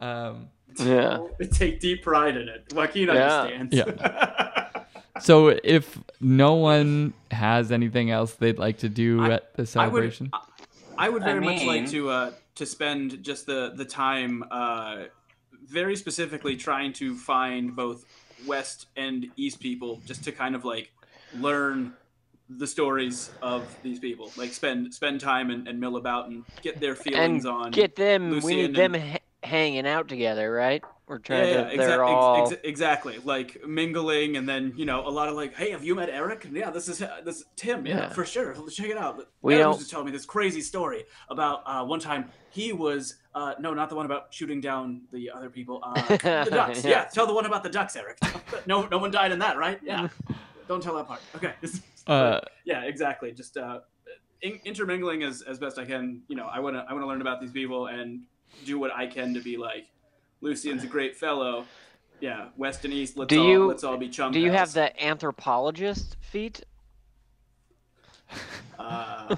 Um, 0.00 0.48
Yeah. 0.78 1.18
They 1.38 1.46
take 1.46 1.80
deep 1.80 2.02
pride 2.02 2.36
in 2.36 2.48
it. 2.48 2.72
Joaquin 2.72 3.08
Yeah. 3.08 3.40
understands. 3.42 3.76
so 5.20 5.48
if 5.64 5.98
no 6.20 6.54
one 6.54 7.12
has 7.30 7.72
anything 7.72 8.10
else 8.10 8.34
they'd 8.34 8.58
like 8.58 8.78
to 8.78 8.88
do 8.88 9.22
I- 9.22 9.30
at 9.32 9.54
the 9.54 9.60
I 9.62 9.62
would, 9.62 9.68
celebration, 9.68 10.30
I- 10.32 10.40
I 10.98 11.08
would 11.08 11.22
I 11.22 11.26
very 11.26 11.40
much 11.40 11.64
like 11.64 11.88
to 11.90 12.10
uh, 12.10 12.32
to 12.56 12.66
spend 12.66 13.22
just 13.22 13.46
the 13.46 13.72
the 13.76 13.84
time 13.84 14.44
uh, 14.50 15.04
very 15.66 15.94
specifically 15.96 16.56
trying 16.56 16.92
to 16.94 17.14
find 17.16 17.74
both 17.76 18.04
West 18.46 18.86
and 18.96 19.26
East 19.36 19.60
people, 19.60 20.00
just 20.06 20.24
to 20.24 20.32
kind 20.32 20.54
of 20.56 20.64
like 20.64 20.90
learn 21.36 21.92
the 22.48 22.66
stories 22.66 23.30
of 23.42 23.62
these 23.82 23.98
people. 24.00 24.32
Like 24.36 24.52
spend 24.52 24.92
spend 24.94 25.20
time 25.20 25.50
and, 25.50 25.68
and 25.68 25.78
mill 25.78 25.96
about 25.96 26.28
and 26.30 26.44
get 26.62 26.80
their 26.80 26.94
feelings 26.96 27.44
And 27.44 27.54
on. 27.54 27.70
get 27.70 27.94
them. 27.96 28.40
we 28.40 28.56
need 28.56 28.74
them 28.74 28.94
and- 28.96 29.10
ha- 29.12 29.18
hanging 29.48 29.86
out 29.86 30.08
together, 30.08 30.52
right? 30.52 30.82
We're 31.06 31.18
trying 31.18 31.48
yeah, 31.48 31.64
to. 31.64 31.70
exa- 31.74 31.76
They're 31.78 32.02
ex- 32.04 32.10
all. 32.10 32.52
ex- 32.52 32.60
exactly. 32.64 33.18
Like 33.24 33.66
mingling, 33.66 34.36
and 34.36 34.46
then 34.46 34.74
you 34.76 34.84
know 34.84 35.06
a 35.06 35.08
lot 35.08 35.28
of 35.28 35.36
like, 35.36 35.54
hey, 35.54 35.70
have 35.70 35.82
you 35.82 35.94
met 35.94 36.10
Eric? 36.10 36.46
Yeah, 36.52 36.68
this 36.70 36.86
is 36.86 37.00
uh, 37.00 37.20
this 37.24 37.38
is 37.38 37.44
Tim. 37.56 37.86
Yeah, 37.86 37.96
Yeah. 37.96 38.08
for 38.10 38.26
sure. 38.26 38.54
Check 38.70 38.90
it 38.90 38.98
out. 38.98 39.26
We 39.40 39.54
Eric 39.54 39.62
don't- 39.64 39.68
was 39.70 39.78
just 39.78 39.90
telling 39.90 40.04
me 40.06 40.12
this 40.12 40.26
crazy 40.26 40.60
story 40.60 41.04
about 41.30 41.62
uh, 41.64 41.82
one 41.84 41.98
time 41.98 42.30
he 42.50 42.74
was 42.74 43.16
uh, 43.34 43.54
no, 43.58 43.72
not 43.72 43.88
the 43.88 43.94
one 43.96 44.04
about 44.04 44.34
shooting 44.34 44.60
down 44.60 45.02
the 45.10 45.30
other 45.30 45.48
people. 45.48 45.80
Uh, 45.82 45.94
the 46.08 46.18
ducks. 46.50 46.84
Yeah. 46.84 46.90
yeah. 46.90 47.04
tell 47.04 47.26
the 47.26 47.32
one 47.34 47.46
about 47.46 47.62
the 47.62 47.70
ducks, 47.70 47.96
Eric. 47.96 48.18
no, 48.66 48.86
no 48.88 48.98
one 48.98 49.10
died 49.10 49.32
in 49.32 49.38
that, 49.38 49.56
right? 49.56 49.80
Yeah. 49.82 50.08
Don't 50.68 50.82
tell 50.82 50.94
that 50.96 51.06
part. 51.06 51.20
Okay. 51.34 51.54
uh, 52.06 52.40
yeah, 52.66 52.82
exactly. 52.82 53.32
Just 53.32 53.56
uh, 53.56 53.80
intermingling 54.42 55.22
as, 55.22 55.42
as 55.42 55.58
best 55.58 55.78
I 55.78 55.84
can. 55.86 56.20
You 56.28 56.36
know, 56.36 56.46
I 56.46 56.60
wanna 56.60 56.84
I 56.88 56.92
wanna 56.92 57.06
learn 57.06 57.20
about 57.22 57.40
these 57.40 57.52
people 57.52 57.86
and 57.86 58.20
do 58.64 58.78
what 58.78 58.92
I 58.94 59.06
can 59.06 59.34
to 59.34 59.40
be 59.40 59.56
like, 59.56 59.86
Lucian's 60.40 60.84
a 60.84 60.86
great 60.86 61.16
fellow. 61.16 61.64
Yeah, 62.20 62.48
west 62.56 62.84
and 62.84 62.92
east. 62.92 63.16
Let's 63.16 63.28
Do 63.28 63.40
all 63.42 63.48
you- 63.48 63.66
let's 63.66 63.84
all 63.84 63.96
be 63.96 64.08
chum 64.08 64.32
Do 64.32 64.40
you 64.40 64.50
have 64.50 64.72
the 64.72 64.90
anthropologist 65.04 66.16
feat? 66.20 66.62
Uh, 68.78 69.36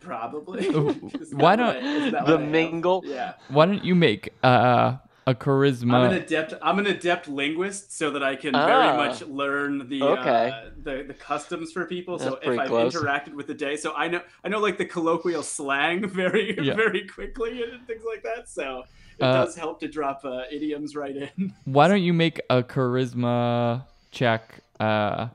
probably. 0.00 0.66
Is 0.66 1.30
that 1.30 1.36
why 1.38 1.56
don't- 1.56 1.82
The 1.82 2.10
what 2.18 2.28
I 2.28 2.30
have? 2.40 2.40
mingle? 2.50 3.02
Yeah. 3.06 3.34
Why 3.48 3.66
don't 3.66 3.84
you 3.84 3.94
make 3.94 4.32
uh, 4.42 4.96
a 5.26 5.34
charisma? 5.34 5.94
I'm 5.94 6.10
an 6.12 6.16
adept. 6.22 6.54
I'm 6.62 6.78
an 6.78 6.86
adept 6.86 7.28
linguist, 7.28 7.92
so 7.96 8.10
that 8.10 8.22
I 8.22 8.34
can 8.36 8.54
Ah. 8.54 8.66
very 8.66 8.96
much 8.96 9.22
learn 9.22 9.88
the 9.88 10.02
Okay. 10.02 10.50
uh, 10.50 10.70
the 10.82 11.04
the 11.06 11.14
customs 11.14 11.72
for 11.72 11.84
people. 11.86 12.18
so 12.18 12.38
if 12.42 12.58
I've 12.58 12.68
close. 12.68 12.94
interacted 12.94 13.34
with 13.34 13.46
the 13.46 13.54
day, 13.54 13.76
so 13.76 13.92
I 13.94 14.08
know 14.08 14.20
I 14.44 14.48
know 14.48 14.58
like 14.60 14.78
the 14.78 14.84
colloquial 14.86 15.42
slang 15.42 16.08
very 16.22 16.56
Yeah. 16.60 16.74
very 16.74 17.06
quickly 17.06 17.62
and 17.62 17.86
things 17.86 18.02
like 18.06 18.22
that. 18.24 18.48
So 18.48 18.84
it 19.18 19.24
Uh, 19.24 19.44
does 19.44 19.54
help 19.56 19.78
to 19.80 19.88
drop 19.88 20.24
uh, 20.24 20.42
idioms 20.50 20.96
right 20.96 21.16
in. 21.16 21.52
Why 21.64 21.86
don't 21.88 22.02
you 22.02 22.12
make 22.12 22.40
a 22.50 22.62
charisma 22.62 23.84
check 24.10 24.60
uh, 24.80 25.28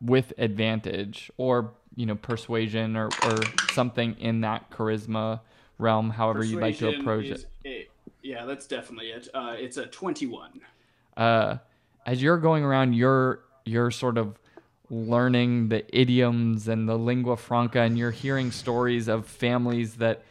with 0.00 0.32
advantage, 0.38 1.30
or 1.36 1.72
you 1.96 2.06
know, 2.06 2.14
persuasion, 2.14 2.96
or, 2.96 3.08
or 3.24 3.36
something 3.72 4.16
in 4.18 4.40
that 4.42 4.70
charisma 4.70 5.40
realm? 5.78 6.08
However, 6.10 6.42
you'd 6.44 6.60
like 6.62 6.78
to 6.78 6.88
approach 6.98 7.26
is 7.26 7.44
it. 7.64 7.68
a- 7.68 7.89
yeah, 8.22 8.44
that's 8.44 8.66
definitely 8.66 9.10
it. 9.10 9.28
Uh, 9.32 9.54
it's 9.58 9.76
a 9.76 9.86
twenty-one. 9.86 10.60
Uh, 11.16 11.58
as 12.06 12.22
you're 12.22 12.38
going 12.38 12.64
around, 12.64 12.94
you're 12.94 13.40
you're 13.64 13.90
sort 13.90 14.18
of 14.18 14.38
learning 14.88 15.68
the 15.68 15.84
idioms 15.96 16.66
and 16.66 16.88
the 16.88 16.96
lingua 16.96 17.36
franca, 17.36 17.80
and 17.80 17.96
you're 17.96 18.10
hearing 18.10 18.50
stories 18.50 19.08
of 19.08 19.26
families 19.26 19.96
that 19.96 20.22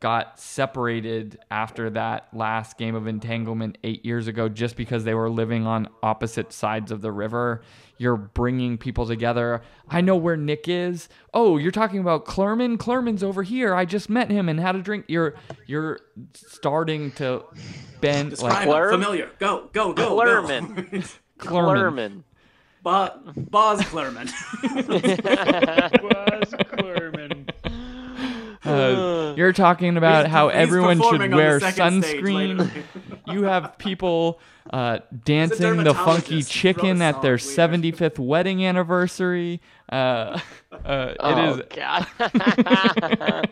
got 0.00 0.40
separated 0.40 1.38
after 1.50 1.90
that 1.90 2.26
last 2.32 2.78
game 2.78 2.94
of 2.94 3.06
entanglement 3.06 3.76
eight 3.84 4.02
years 4.04 4.26
ago 4.28 4.48
just 4.48 4.74
because 4.74 5.04
they 5.04 5.12
were 5.14 5.28
living 5.28 5.66
on 5.66 5.86
opposite 6.02 6.52
sides 6.54 6.90
of 6.90 7.02
the 7.02 7.12
river. 7.12 7.60
You're 7.98 8.16
bringing 8.16 8.78
people 8.78 9.06
together. 9.06 9.60
I 9.90 10.00
know 10.00 10.16
where 10.16 10.38
Nick 10.38 10.68
is. 10.68 11.10
Oh, 11.34 11.58
you're 11.58 11.70
talking 11.70 12.00
about 12.00 12.24
Clerman? 12.24 12.78
Clerman's 12.78 13.22
over 13.22 13.42
here. 13.42 13.74
I 13.74 13.84
just 13.84 14.08
met 14.08 14.30
him 14.30 14.48
and 14.48 14.58
had 14.58 14.74
a 14.74 14.80
drink. 14.80 15.04
You're 15.06 15.34
you're 15.66 16.00
starting 16.32 17.12
to 17.12 17.44
bend 18.00 18.30
Describe 18.30 18.52
like 18.52 18.62
it. 18.62 18.70
Clerm? 18.70 18.90
familiar. 18.92 19.30
Go 19.38 19.68
go 19.72 19.92
go. 19.92 20.14
Clerman. 20.16 20.88
Go. 21.36 21.46
Clerman. 21.46 22.24
Bo- 22.82 23.10
Boz 23.36 23.82
Clerman. 23.84 24.30
Was 26.02 26.54
Clerman. 26.70 27.46
Uh, 28.64 29.34
you're 29.36 29.52
talking 29.52 29.96
about 29.96 30.26
He's- 30.26 30.32
how 30.32 30.48
he's 30.48 30.56
everyone 30.56 30.98
should 30.98 31.02
performing 31.20 31.32
on 31.32 31.38
the 31.38 31.44
wear 31.44 31.60
sunscreen. 31.60 32.84
you 33.26 33.44
have 33.44 33.78
people 33.78 34.38
uh, 34.70 34.98
dancing 35.24 35.82
the 35.82 35.94
funky 35.94 36.42
chicken 36.42 37.00
at 37.00 37.22
their 37.22 37.38
song, 37.38 37.70
75th 37.70 38.18
wedding 38.18 38.64
anniversary. 38.64 39.60
Uh, 39.90 40.38
uh, 40.84 41.14
oh, 41.20 41.58
it 41.58 41.58
is, 41.58 41.62
God. 41.74 43.48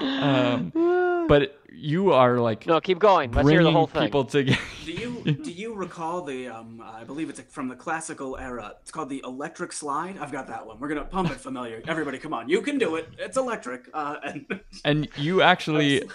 um, 0.00 1.26
but 1.28 1.59
you 1.80 2.12
are 2.12 2.38
like 2.38 2.66
no, 2.66 2.80
keep 2.80 2.98
going. 2.98 3.32
Let's 3.32 3.48
hear 3.48 3.62
the 3.62 3.72
whole 3.72 3.86
thing. 3.86 4.02
people 4.02 4.24
together. 4.24 4.60
Do 4.84 4.92
you 4.92 5.22
do 5.42 5.50
you 5.50 5.74
recall 5.74 6.22
the 6.22 6.48
um 6.48 6.82
I 6.84 7.04
believe 7.04 7.30
it's 7.30 7.40
from 7.40 7.68
the 7.68 7.76
classical 7.76 8.36
era. 8.36 8.74
It's 8.82 8.90
called 8.90 9.08
the 9.08 9.22
electric 9.24 9.72
slide. 9.72 10.18
I've 10.18 10.32
got 10.32 10.46
that 10.48 10.66
one. 10.66 10.78
We're 10.78 10.88
gonna 10.88 11.04
pump 11.04 11.30
it 11.30 11.38
familiar. 11.38 11.82
Everybody, 11.88 12.18
come 12.18 12.34
on, 12.34 12.48
you 12.48 12.60
can 12.62 12.78
do 12.78 12.96
it. 12.96 13.08
It's 13.18 13.36
electric. 13.36 13.88
Uh, 13.94 14.16
and 14.22 14.60
and 14.84 15.08
you 15.16 15.42
actually 15.42 16.08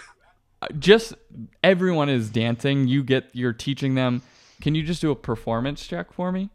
just 0.78 1.14
everyone 1.62 2.08
is 2.08 2.30
dancing. 2.30 2.86
You 2.86 3.02
get 3.02 3.30
you're 3.32 3.52
teaching 3.52 3.94
them. 3.94 4.22
Can 4.60 4.74
you 4.74 4.82
just 4.82 5.00
do 5.00 5.10
a 5.10 5.16
performance 5.16 5.86
check 5.86 6.12
for 6.12 6.32
me? 6.32 6.50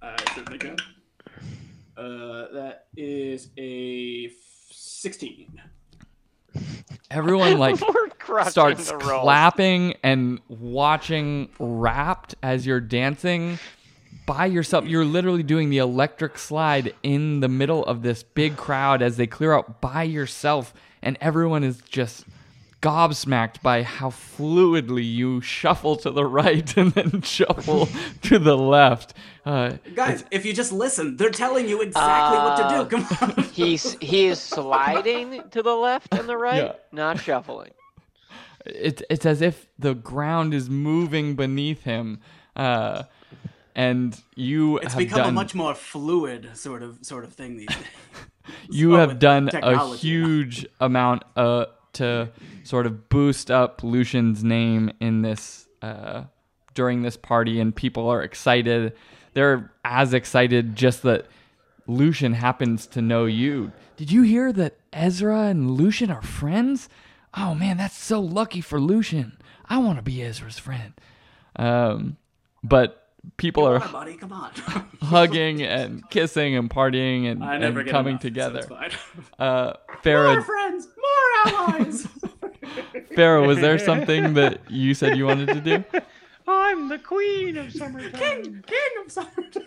I 0.00 0.16
certainly 0.34 0.58
can. 0.58 0.76
Uh, 1.96 2.46
that 2.52 2.86
is 2.96 3.48
a 3.58 4.30
sixteen. 4.70 5.60
Everyone 7.10 7.58
like 7.58 7.78
starts 8.48 8.92
clapping 8.92 9.94
and 10.02 10.40
watching 10.48 11.48
rapt 11.58 12.34
as 12.42 12.66
you're 12.66 12.80
dancing 12.80 13.58
by 14.26 14.46
yourself. 14.46 14.84
You're 14.86 15.04
literally 15.04 15.42
doing 15.42 15.70
the 15.70 15.78
electric 15.78 16.38
slide 16.38 16.94
in 17.02 17.40
the 17.40 17.48
middle 17.48 17.84
of 17.84 18.02
this 18.02 18.22
big 18.22 18.56
crowd 18.56 19.00
as 19.02 19.16
they 19.16 19.26
clear 19.26 19.52
out 19.54 19.80
by 19.80 20.02
yourself, 20.02 20.74
and 21.02 21.16
everyone 21.20 21.64
is 21.64 21.80
just 21.88 22.24
gobsmacked 22.80 23.60
by 23.62 23.82
how 23.82 24.08
fluidly 24.10 25.04
you 25.04 25.40
shuffle 25.40 25.96
to 25.96 26.10
the 26.10 26.24
right 26.40 26.76
and 26.76 26.92
then 26.92 27.22
shuffle 27.22 27.88
to 28.22 28.38
the 28.38 28.56
left. 28.56 29.14
Uh, 29.44 29.72
Guys, 29.94 30.24
if 30.30 30.44
you 30.46 30.52
just 30.52 30.72
listen, 30.72 31.16
they're 31.16 31.30
telling 31.30 31.68
you 31.68 31.80
exactly 31.82 32.38
what 32.38 32.56
to 32.56 32.64
Uh, 32.64 32.84
do. 32.84 32.96
Come 32.96 33.06
on. 33.38 33.44
He's 33.52 33.96
he 34.00 34.26
is 34.26 34.38
sliding 34.40 35.42
to 35.50 35.62
the 35.62 35.74
left 35.74 36.14
and 36.14 36.28
the 36.28 36.36
right, 36.48 36.64
Yeah. 36.64 36.72
not 36.92 37.18
shuffling. 37.18 37.72
it's 38.66 39.02
it's 39.10 39.26
as 39.26 39.40
if 39.42 39.66
the 39.78 39.94
ground 39.94 40.54
is 40.54 40.68
moving 40.70 41.34
beneath 41.34 41.82
him, 41.84 42.20
uh, 42.56 43.04
and 43.74 44.20
you 44.36 44.78
It's 44.78 44.92
have 44.94 44.98
become 44.98 45.18
done 45.18 45.28
a 45.30 45.32
much 45.32 45.54
more 45.54 45.74
fluid 45.74 46.50
sort 46.54 46.82
of 46.82 46.98
sort 47.02 47.24
of 47.24 47.32
thing 47.32 47.56
these 47.56 47.68
days. 47.68 47.78
you 48.70 48.90
well 48.90 49.00
have 49.00 49.08
with 49.10 49.18
done 49.20 49.50
a 49.54 49.96
huge 49.96 50.66
amount 50.80 51.22
uh, 51.36 51.66
to 51.98 52.30
sort 52.64 52.86
of 52.86 53.08
boost 53.08 53.50
up 53.50 53.82
Lucian's 53.82 54.42
name 54.42 54.90
in 55.00 55.22
this 55.22 55.68
uh, 55.82 56.24
during 56.74 57.02
this 57.02 57.16
party, 57.16 57.60
and 57.60 57.74
people 57.74 58.08
are 58.08 58.22
excited. 58.22 58.92
They're 59.34 59.72
as 59.84 60.14
excited 60.14 60.74
just 60.74 61.02
that 61.02 61.26
Lucian 61.86 62.34
happens 62.34 62.86
to 62.88 63.02
know 63.02 63.26
you. 63.26 63.72
Did 63.96 64.12
you 64.12 64.22
hear 64.22 64.52
that 64.52 64.76
Ezra 64.92 65.42
and 65.42 65.70
Lucian 65.70 66.10
are 66.10 66.22
friends? 66.22 66.88
Oh 67.34 67.54
man, 67.54 67.76
that's 67.76 67.96
so 67.96 68.20
lucky 68.20 68.60
for 68.60 68.80
Lucian. 68.80 69.38
I 69.68 69.78
want 69.78 69.98
to 69.98 70.02
be 70.02 70.22
Ezra's 70.22 70.58
friend. 70.58 70.94
Um, 71.56 72.16
but 72.62 73.07
people 73.36 73.64
Come 73.64 73.72
are 73.74 73.84
on, 73.84 73.92
buddy, 73.92 74.16
come 74.16 74.32
on. 74.32 74.50
hugging 75.02 75.62
and 75.62 76.08
kissing 76.10 76.56
and 76.56 76.68
partying 76.70 77.30
and, 77.30 77.44
I 77.44 77.58
never 77.58 77.80
and 77.80 77.88
coming 77.88 78.12
enough, 78.12 78.22
together. 78.22 78.58
it's 78.60 78.66
fine. 78.68 78.90
Uh, 79.38 79.72
More 80.04 80.42
friends, 80.42 80.88
more 80.96 81.54
allies. 81.54 82.08
Farah, 83.16 83.46
was 83.46 83.58
there 83.60 83.78
something 83.78 84.34
that 84.34 84.60
you 84.70 84.94
said 84.94 85.16
you 85.16 85.26
wanted 85.26 85.48
to 85.48 85.60
do? 85.60 85.84
I'm 86.46 86.88
the 86.88 86.98
queen 86.98 87.56
of 87.56 87.72
summertime. 87.72 88.12
King, 88.42 88.64
king 88.66 89.04
of 89.04 89.12
summertime. 89.12 89.62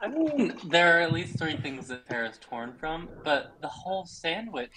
I 0.00 0.08
mean, 0.08 0.54
there 0.68 0.98
are 0.98 1.00
at 1.00 1.12
least 1.12 1.38
three 1.38 1.56
things 1.56 1.88
that 1.88 2.06
Farrah's 2.06 2.38
torn 2.38 2.74
from, 2.74 3.08
but 3.24 3.54
the 3.62 3.68
whole 3.68 4.04
sandwich 4.04 4.70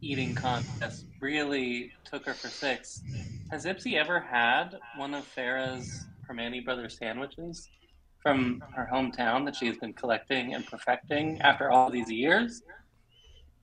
eating 0.00 0.34
contest 0.34 1.06
really 1.20 1.92
took 2.04 2.24
her 2.26 2.34
for 2.34 2.46
six. 2.48 3.02
Has 3.50 3.64
Ipsy 3.64 3.94
ever 3.94 4.20
had 4.20 4.78
one 4.96 5.14
of 5.14 5.24
Farrah's 5.34 6.06
Hermione 6.28 6.60
Brothers 6.60 6.98
sandwiches 6.98 7.70
from 8.22 8.62
her 8.74 8.88
hometown 8.92 9.44
that 9.46 9.56
she's 9.56 9.78
been 9.78 9.94
collecting 9.94 10.54
and 10.54 10.66
perfecting 10.66 11.40
after 11.40 11.70
all 11.70 11.90
these 11.90 12.10
years? 12.10 12.62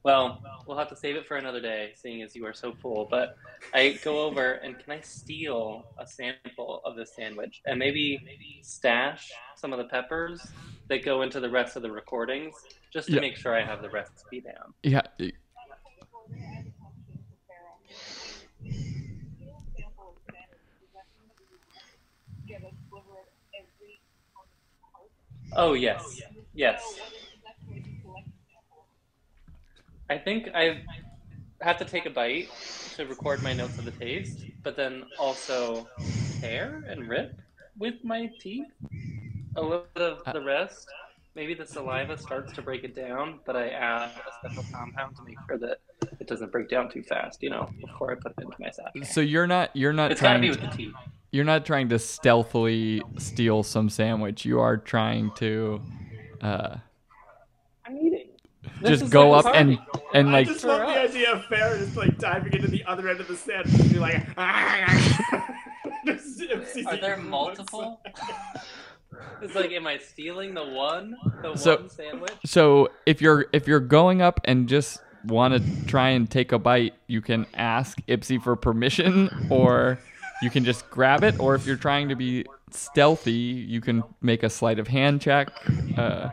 Well, 0.03 0.41
we'll 0.67 0.77
have 0.77 0.89
to 0.89 0.95
save 0.95 1.15
it 1.15 1.27
for 1.27 1.37
another 1.37 1.59
day, 1.61 1.93
seeing 1.95 2.21
as 2.21 2.35
you 2.35 2.45
are 2.45 2.53
so 2.53 2.73
full. 2.73 3.07
But 3.09 3.35
I 3.73 3.99
go 4.03 4.23
over 4.25 4.53
and 4.53 4.77
can 4.77 4.93
I 4.93 5.01
steal 5.01 5.83
a 5.99 6.07
sample 6.07 6.81
of 6.85 6.95
this 6.95 7.15
sandwich 7.15 7.61
and 7.65 7.79
maybe 7.79 8.19
stash 8.61 9.31
some 9.55 9.71
of 9.73 9.79
the 9.79 9.85
peppers 9.85 10.41
that 10.89 11.03
go 11.03 11.21
into 11.23 11.39
the 11.39 11.49
rest 11.49 11.75
of 11.75 11.81
the 11.81 11.91
recordings 11.91 12.53
just 12.93 13.07
to 13.07 13.15
Yeah. 13.15 13.21
make 13.21 13.35
sure 13.35 13.55
I 13.55 13.63
have 13.63 13.81
the 13.81 13.89
recipe 13.89 14.41
down. 14.41 14.73
Yeah. 14.83 15.01
Oh 25.55 25.73
yes, 25.73 26.21
yes. 26.53 26.81
I 30.09 30.17
think 30.17 30.49
I 30.53 30.81
have 31.61 31.77
to 31.77 31.85
take 31.85 32.05
a 32.05 32.09
bite 32.09 32.49
to 32.95 33.05
record 33.05 33.41
my 33.41 33.53
notes 33.53 33.77
of 33.77 33.85
the 33.85 33.91
taste, 33.91 34.43
but 34.63 34.75
then 34.75 35.03
also 35.17 35.87
tear 36.41 36.83
and 36.87 37.07
rip 37.07 37.39
with 37.77 37.95
my 38.03 38.29
teeth 38.39 38.67
a 39.55 39.61
little 39.61 39.85
bit 39.93 40.03
of 40.03 40.33
the 40.33 40.41
rest. 40.41 40.87
Maybe 41.35 41.53
the 41.53 41.65
saliva 41.65 42.17
starts 42.17 42.53
to 42.53 42.61
break 42.61 42.83
it 42.83 42.95
down, 42.95 43.39
but 43.45 43.55
I 43.57 43.69
add 43.69 44.11
a 44.27 44.47
special 44.47 44.63
compound 44.73 45.17
to 45.17 45.23
make 45.23 45.37
sure 45.47 45.57
that 45.57 45.79
it 46.19 46.27
doesn't 46.27 46.51
break 46.51 46.69
down 46.69 46.89
too 46.89 47.03
fast. 47.03 47.41
You 47.41 47.49
know, 47.49 47.69
before 47.81 48.11
I 48.11 48.15
put 48.15 48.33
it 48.37 48.43
into 48.43 48.55
my 48.59 48.69
sachet. 48.69 49.11
So 49.11 49.21
you're 49.21 49.47
not 49.47 49.75
you're 49.75 49.93
not 49.93 50.11
It's 50.11 50.21
gotta 50.21 50.39
trying 50.39 50.41
be 50.41 50.49
with 50.49 50.61
to, 50.61 50.67
the 50.67 50.73
teeth. 50.77 50.93
You're 51.31 51.45
not 51.45 51.65
trying 51.65 51.89
to 51.89 51.99
stealthily 51.99 53.01
steal 53.17 53.63
some 53.63 53.89
sandwich. 53.89 54.45
You 54.45 54.59
are 54.59 54.77
trying 54.77 55.31
to 55.35 55.81
uh, 56.41 56.77
I'm 57.85 57.97
eating. 57.97 58.29
This 58.81 58.99
just 58.99 59.11
go 59.11 59.29
like 59.31 59.45
up 59.45 59.53
a 59.53 59.57
and 59.57 59.77
party. 59.77 60.01
and 60.13 60.29
I 60.29 60.31
like 60.31 60.47
just 60.47 60.63
love 60.63 60.79
the 60.81 60.99
idea 60.99 61.31
of 61.33 61.41
Farrah 61.43 61.77
just 61.77 61.95
like 61.95 62.17
diving 62.17 62.53
into 62.53 62.67
the 62.67 62.83
other 62.85 63.09
end 63.09 63.19
of 63.19 63.27
the 63.27 63.35
sand 63.35 63.67
and 63.67 63.91
be 63.91 63.99
like. 63.99 64.25
are 66.87 66.97
there 66.97 67.17
multiple? 67.17 68.01
It's 69.41 69.55
like, 69.55 69.71
am 69.71 69.87
I 69.87 69.97
stealing 69.97 70.53
the 70.53 70.63
one, 70.65 71.15
the 71.41 71.55
So- 71.55 71.77
one 71.77 71.89
sandwich? 71.89 72.33
So 72.45 72.89
if 73.05 73.21
you're 73.21 73.47
if 73.53 73.67
you're 73.67 73.79
going 73.79 74.21
up 74.21 74.39
and 74.45 74.67
just 74.67 75.01
want 75.25 75.53
to 75.53 75.85
try 75.85 76.09
and 76.09 76.29
take 76.29 76.51
a 76.51 76.59
bite, 76.59 76.93
you 77.07 77.21
can 77.21 77.45
ask 77.53 77.99
Ipsy 78.07 78.41
for 78.41 78.55
permission, 78.55 79.47
or 79.49 79.99
you 80.41 80.49
can 80.49 80.63
just 80.65 80.89
grab 80.89 81.23
it. 81.23 81.39
Or 81.39 81.55
if 81.55 81.65
you're 81.65 81.75
trying 81.77 82.09
to 82.09 82.15
be 82.15 82.45
stealthy, 82.71 83.31
you 83.33 83.81
can 83.81 84.03
make 84.21 84.43
a 84.43 84.49
sleight 84.49 84.79
of 84.79 84.87
hand 84.87 85.21
check. 85.21 85.49
Uh, 85.97 86.29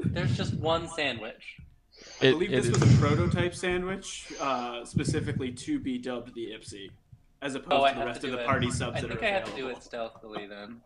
There's 0.00 0.36
just 0.36 0.54
one 0.54 0.88
sandwich. 0.88 1.56
I 2.20 2.26
it, 2.26 2.30
believe 2.32 2.52
it 2.52 2.56
this 2.56 2.66
is- 2.66 2.80
was 2.80 2.94
a 2.94 2.98
prototype 3.00 3.54
sandwich, 3.54 4.32
uh, 4.40 4.84
specifically 4.84 5.50
to 5.52 5.78
be 5.78 5.98
dubbed 5.98 6.34
the 6.34 6.52
Ipsy, 6.52 6.90
as 7.42 7.54
opposed 7.54 7.72
Oh, 7.72 7.88
to 7.92 7.98
the 7.98 8.06
rest 8.06 8.20
to 8.22 8.26
of 8.28 8.30
do 8.32 8.36
the 8.36 8.42
it. 8.42 8.46
party 8.46 8.70
subs 8.70 8.98
I 8.98 9.00
that 9.02 9.08
think 9.08 9.22
are 9.22 9.26
I 9.26 9.30
have 9.30 9.44
to 9.50 9.56
do 9.56 9.68
it 9.68 9.82
stealthily 9.82 10.46
then. 10.46 10.80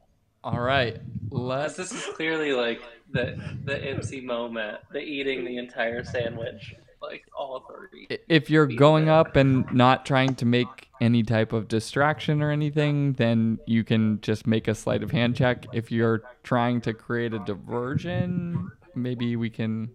all 0.44 0.60
right. 0.60 0.94
'Cause 0.94 1.02
Let's. 1.30 1.74
this 1.76 1.92
is 1.92 2.14
clearly 2.14 2.52
like 2.52 2.80
the 3.10 3.36
the 3.64 3.74
Ipsy 3.74 4.22
moment, 4.24 4.78
the 4.92 5.00
eating 5.00 5.44
the 5.44 5.56
entire 5.58 6.02
sandwich, 6.04 6.74
like 7.00 7.24
all. 7.36 7.64
I- 8.10 8.18
If 8.28 8.50
you're 8.50 8.66
going 8.66 9.08
up 9.08 9.36
and 9.36 9.70
not 9.72 10.04
trying 10.06 10.34
to 10.36 10.46
make 10.46 10.88
any 11.00 11.22
type 11.22 11.52
of 11.52 11.68
distraction 11.68 12.42
or 12.42 12.50
anything, 12.50 13.12
then 13.14 13.58
you 13.66 13.84
can 13.84 14.20
just 14.20 14.46
make 14.46 14.66
a 14.68 14.74
sleight 14.74 15.02
of 15.02 15.10
hand 15.10 15.36
check. 15.36 15.66
If 15.72 15.92
you're 15.92 16.22
trying 16.42 16.80
to 16.82 16.92
create 16.94 17.32
a 17.34 17.38
diversion, 17.38 18.70
maybe 18.94 19.36
we 19.36 19.50
can 19.50 19.90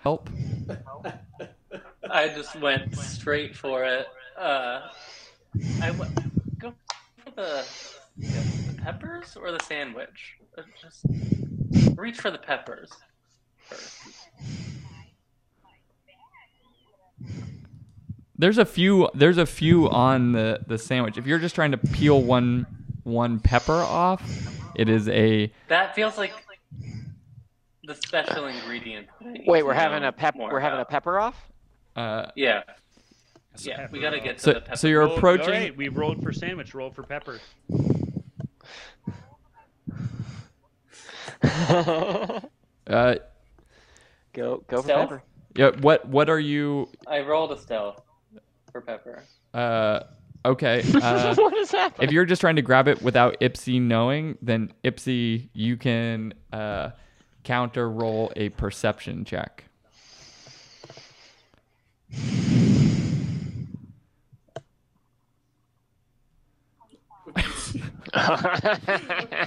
help. 0.00 0.28
I 2.10 2.28
just 2.28 2.58
went 2.60 2.96
straight 2.96 3.56
for 3.56 3.84
it. 3.84 4.06
Uh, 4.38 4.88
I 5.80 5.86
w- 5.92 6.10
go 6.58 6.74
for 7.24 7.30
the, 7.30 7.66
the 8.18 8.74
peppers 8.82 9.36
or 9.36 9.52
the 9.52 9.60
sandwich. 9.64 10.36
Uh, 10.58 10.62
Just 10.80 11.06
reach 11.96 12.18
for 12.18 12.30
the 12.30 12.38
peppers 12.38 12.90
first. 13.68 14.28
There's 18.36 18.58
a 18.58 18.64
few. 18.64 19.08
There's 19.14 19.38
a 19.38 19.46
few 19.46 19.88
on 19.88 20.32
the 20.32 20.60
the 20.66 20.78
sandwich. 20.78 21.16
If 21.18 21.26
you're 21.26 21.38
just 21.38 21.54
trying 21.54 21.70
to 21.70 21.78
peel 21.78 22.20
one 22.22 22.66
one 23.04 23.38
pepper 23.38 23.72
off, 23.74 24.22
it 24.74 24.88
is 24.88 25.08
a 25.08 25.52
That 25.68 25.94
feels 25.94 26.18
like 26.18 26.32
the 27.84 27.94
special 27.94 28.46
ingredient. 28.46 29.06
that 29.20 29.28
I 29.28 29.32
need 29.32 29.44
Wait, 29.46 29.62
we're 29.64 29.72
having 29.74 30.02
a 30.04 30.10
pep. 30.12 30.34
We're 30.36 30.58
having 30.60 30.80
a 30.80 30.84
pepper 30.84 31.18
off. 31.20 31.36
uh, 31.96 32.26
Yeah. 32.34 32.62
Yeah, 33.58 33.86
we 33.92 34.00
gotta 34.00 34.18
get 34.18 34.38
to 34.38 34.42
so 34.42 34.52
the 34.54 34.60
pepper. 34.62 34.76
so 34.76 34.88
you're 34.88 35.06
Rolled- 35.06 35.18
approaching. 35.18 35.46
All 35.46 35.52
right, 35.60 35.76
we 35.76 35.88
rolled 35.88 36.20
for 36.22 36.32
sandwich. 36.32 36.74
Roll 36.74 36.90
for 36.90 37.04
pepper. 37.04 37.38
Uh, 42.86 43.14
go 44.34 44.62
go 44.68 44.76
for 44.78 44.82
Stealth? 44.82 45.08
pepper. 45.10 45.22
yeah. 45.56 45.70
What 45.80 46.06
what 46.08 46.28
are 46.28 46.38
you? 46.38 46.88
I 47.06 47.20
rolled 47.20 47.52
a 47.52 47.58
stealth 47.58 48.02
for 48.74 48.80
pepper. 48.80 49.22
Uh, 49.54 50.00
okay. 50.44 50.82
Uh, 50.94 51.34
what 51.36 51.54
is 51.56 51.70
happening? 51.70 52.08
if 52.08 52.12
you're 52.12 52.24
just 52.24 52.40
trying 52.40 52.56
to 52.56 52.62
grab 52.62 52.88
it 52.88 53.00
without 53.02 53.38
Ipsy 53.40 53.80
knowing, 53.80 54.36
then 54.42 54.72
Ipsy, 54.82 55.48
you 55.52 55.76
can 55.76 56.34
uh, 56.52 56.90
counter 57.44 57.88
roll 57.88 58.32
a 58.34 58.48
perception 58.50 59.24
check. 59.24 59.64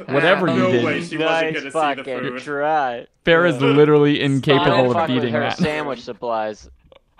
Whatever 0.07 0.47
you 0.47 0.57
no 0.57 0.71
did. 0.71 0.85
way 0.85 1.01
she 1.01 1.17
wasn't 1.17 1.19
nice 1.19 1.53
gonna 1.53 1.59
see 1.59 1.63
the 1.65 1.71
fucking 1.71 2.03
food. 2.03 2.41
try. 2.41 3.07
Farah's 3.25 3.61
literally 3.61 4.21
incapable 4.21 4.65
Don't 4.69 4.85
of 4.87 4.93
fuck 4.93 5.09
with 5.09 5.17
beating 5.21 5.33
her 5.33 5.39
that. 5.41 5.57
sandwich 5.57 6.01
supplies. 6.01 6.69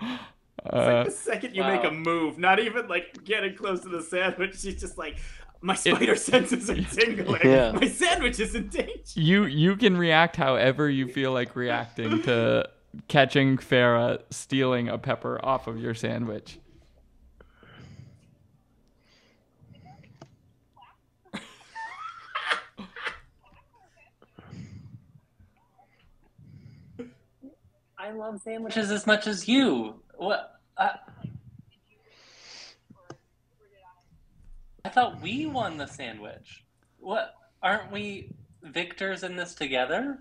Uh, 0.66 1.04
the 1.04 1.10
second 1.10 1.54
you 1.54 1.62
Wow. 1.62 1.74
make 1.76 1.84
a 1.84 1.90
move, 1.90 2.38
not 2.38 2.58
even 2.58 2.88
like 2.88 3.24
getting 3.24 3.54
close 3.54 3.80
to 3.82 3.88
the 3.88 4.02
sandwich, 4.02 4.58
she's 4.60 4.80
just 4.80 4.98
like, 4.98 5.18
my 5.60 5.74
spider 5.74 6.16
senses 6.30 6.68
are 6.70 6.74
tingling. 6.82 7.40
Yeah. 7.44 7.72
My 7.72 7.88
sandwich 7.88 8.38
is 8.40 8.54
in 8.54 8.68
danger. 8.68 8.92
you 9.14 9.44
you 9.44 9.76
can 9.76 9.96
react 9.96 10.36
however 10.36 10.88
you 10.88 11.08
feel 11.08 11.32
like 11.32 11.56
reacting 11.56 12.22
to 12.22 12.68
catching 13.08 13.56
Farah 13.58 14.22
stealing 14.30 14.88
a 14.88 14.98
pepper 14.98 15.38
off 15.44 15.66
of 15.66 15.78
your 15.80 15.94
sandwich. 15.94 16.58
I 27.98 28.12
love 28.12 28.40
sandwiches 28.42 28.90
as 28.90 29.06
much 29.06 29.26
as 29.26 29.48
you. 29.48 30.00
What? 30.18 30.60
I, 30.76 30.98
I 34.84 34.88
thought 34.88 35.20
we 35.22 35.46
won 35.46 35.76
the 35.76 35.86
sandwich. 35.86 36.64
What? 36.98 37.34
Aren't 37.62 37.92
we 37.92 38.32
victors 38.62 39.22
in 39.22 39.36
this 39.36 39.54
together? 39.54 40.18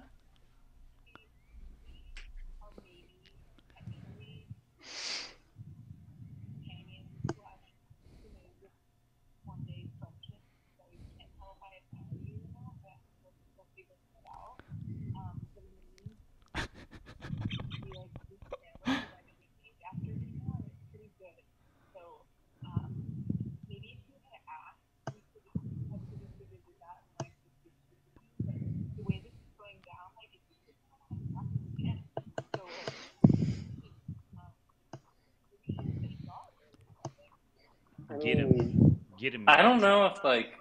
Get 38.23 38.37
him. 38.37 38.49
Mm. 38.51 38.95
Get 39.19 39.33
him. 39.33 39.45
I 39.47 39.61
don't 39.61 39.81
know 39.81 40.05
if 40.05 40.23
like 40.23 40.53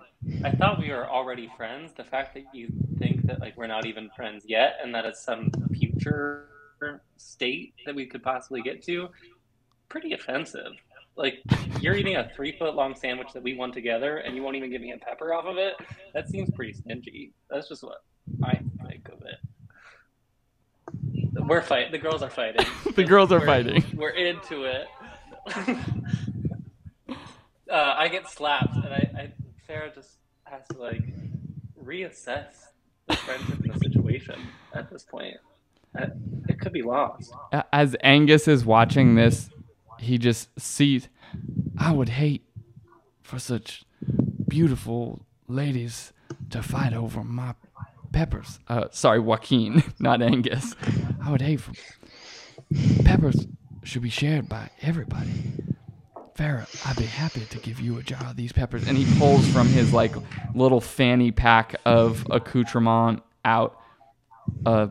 I 0.45 0.51
thought 0.51 0.79
we 0.81 0.91
were 0.91 1.07
already 1.09 1.51
friends. 1.57 1.93
The 1.97 2.05
fact 2.05 2.35
that 2.35 2.45
you 2.55 2.69
think 2.99 3.27
that 3.27 3.41
like 3.41 3.57
we're 3.57 3.67
not 3.67 3.87
even 3.87 4.11
friends 4.17 4.45
yet, 4.47 4.77
and 4.83 4.95
that 4.95 5.05
it's 5.05 5.23
some 5.23 5.51
future 5.73 6.49
state 7.17 7.75
that 7.87 7.95
we 7.95 8.07
could 8.07 8.23
possibly 8.23 8.61
get 8.63 8.83
to, 8.85 9.09
pretty 9.89 10.13
offensive. 10.13 10.73
Like 11.17 11.39
you're 11.81 11.95
eating 11.95 12.17
a 12.17 12.31
three 12.37 12.57
foot 12.59 12.75
long 12.75 12.95
sandwich 12.95 13.29
that 13.35 13.43
we 13.43 13.55
won 13.55 13.73
together, 13.73 14.19
and 14.19 14.35
you 14.37 14.43
won't 14.43 14.57
even 14.57 14.71
give 14.71 14.83
me 14.83 14.93
a 14.93 14.99
pepper 14.99 15.33
off 15.33 15.45
of 15.47 15.57
it. 15.59 15.75
That 16.15 16.29
seems 16.29 16.51
pretty 16.51 16.73
stingy. 16.75 17.33
That's 17.51 17.69
just 17.69 17.83
what 17.83 18.03
I 18.43 18.61
think 18.87 19.09
of 19.09 19.23
it. 19.23 19.39
We're 21.47 21.63
fighting. 21.63 21.93
The 21.93 21.99
girls 21.99 22.23
are 22.23 22.31
fighting. 22.31 22.67
The 22.97 23.05
girls 23.05 23.31
are 23.31 23.39
We're- 23.41 23.47
fighting. 23.47 23.85
We're 23.95 24.11
into 24.11 24.65
it. 24.65 24.87
uh, 27.71 27.95
I 27.97 28.09
get 28.09 28.29
slapped, 28.29 28.75
and 28.77 28.87
I, 28.89 29.11
I 29.19 29.33
Farah 29.69 29.95
just 29.95 30.11
has 30.45 30.63
to 30.73 30.79
like 30.79 31.03
reassess 31.83 32.47
the 33.09 33.17
friendship 33.17 33.61
and 33.65 33.75
the 33.75 33.79
situation 33.79 34.39
at 34.75 34.91
this 34.91 35.03
point. 35.05 35.37
Uh, 35.99 36.07
It 36.49 36.61
could 36.61 36.73
be 36.73 36.83
lost. 36.83 37.33
As 37.73 37.97
Angus 38.03 38.47
is 38.49 38.65
watching 38.65 39.15
this, 39.15 39.51
he 39.99 40.19
just 40.19 40.49
sees. 40.61 41.09
I 41.79 41.93
would 41.93 42.11
hate 42.11 42.45
for 43.23 43.39
such 43.39 43.85
beautiful 44.49 45.27
ladies 45.49 46.13
to 46.51 46.63
fight 46.63 46.93
over 46.95 47.25
my 47.25 47.55
peppers. 48.13 48.61
Uh, 48.69 48.85
sorry, 48.91 49.21
Joaquin, 49.21 49.83
not 49.99 50.23
Angus. 50.23 50.75
I 51.23 51.31
would 51.31 51.43
hate 51.43 51.61
for 51.61 51.73
peppers 53.05 53.47
should 53.85 54.03
be 54.03 54.11
shared 54.11 54.49
by 54.49 54.71
everybody. 54.83 55.53
Farah, 56.37 56.87
I'd 56.87 56.97
be 56.97 57.05
happy 57.05 57.47
to 57.47 57.59
give 57.59 57.81
you 57.81 57.99
a 57.99 58.03
jar 58.03 58.23
of 58.27 58.37
these 58.37 58.53
peppers. 58.53 58.87
And 58.87 58.97
he 58.99 59.19
pulls 59.19 59.47
from 59.49 59.69
his 59.69 59.93
like 59.93 60.15
little 60.55 60.81
fanny 60.81 61.31
pack 61.33 61.77
of 61.85 62.27
accoutrement 62.31 63.23
out 63.45 63.81
a 64.67 64.91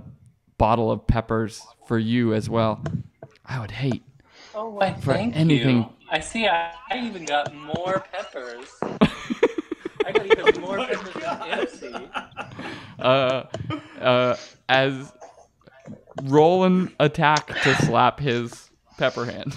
bottle 0.57 0.91
of 0.91 1.05
peppers 1.05 1.61
for 1.87 1.99
you 1.99 2.33
as 2.33 2.49
well. 2.49 2.81
I 3.45 3.59
would 3.59 3.71
hate. 3.71 4.03
Oh, 4.55 4.69
why? 4.69 4.93
For 4.95 5.13
Thank 5.13 5.35
anything- 5.35 5.77
you. 5.77 5.89
I 6.09 6.19
see. 6.19 6.47
I, 6.47 6.71
I 6.91 6.99
even 6.99 7.25
got 7.25 7.53
more 7.53 8.05
peppers. 8.11 8.67
I 8.81 10.11
got 10.11 10.25
even 10.25 10.61
more 10.61 10.77
peppers 10.77 11.13
than 11.79 12.09
Ipsy. 12.09 12.63
uh, 12.99 13.43
uh, 13.99 14.35
as 14.69 15.11
Roland 16.23 16.89
an 16.89 16.95
attack 16.99 17.47
to 17.47 17.75
slap 17.85 18.19
his 18.19 18.69
pepper 18.97 19.25
hand. 19.25 19.55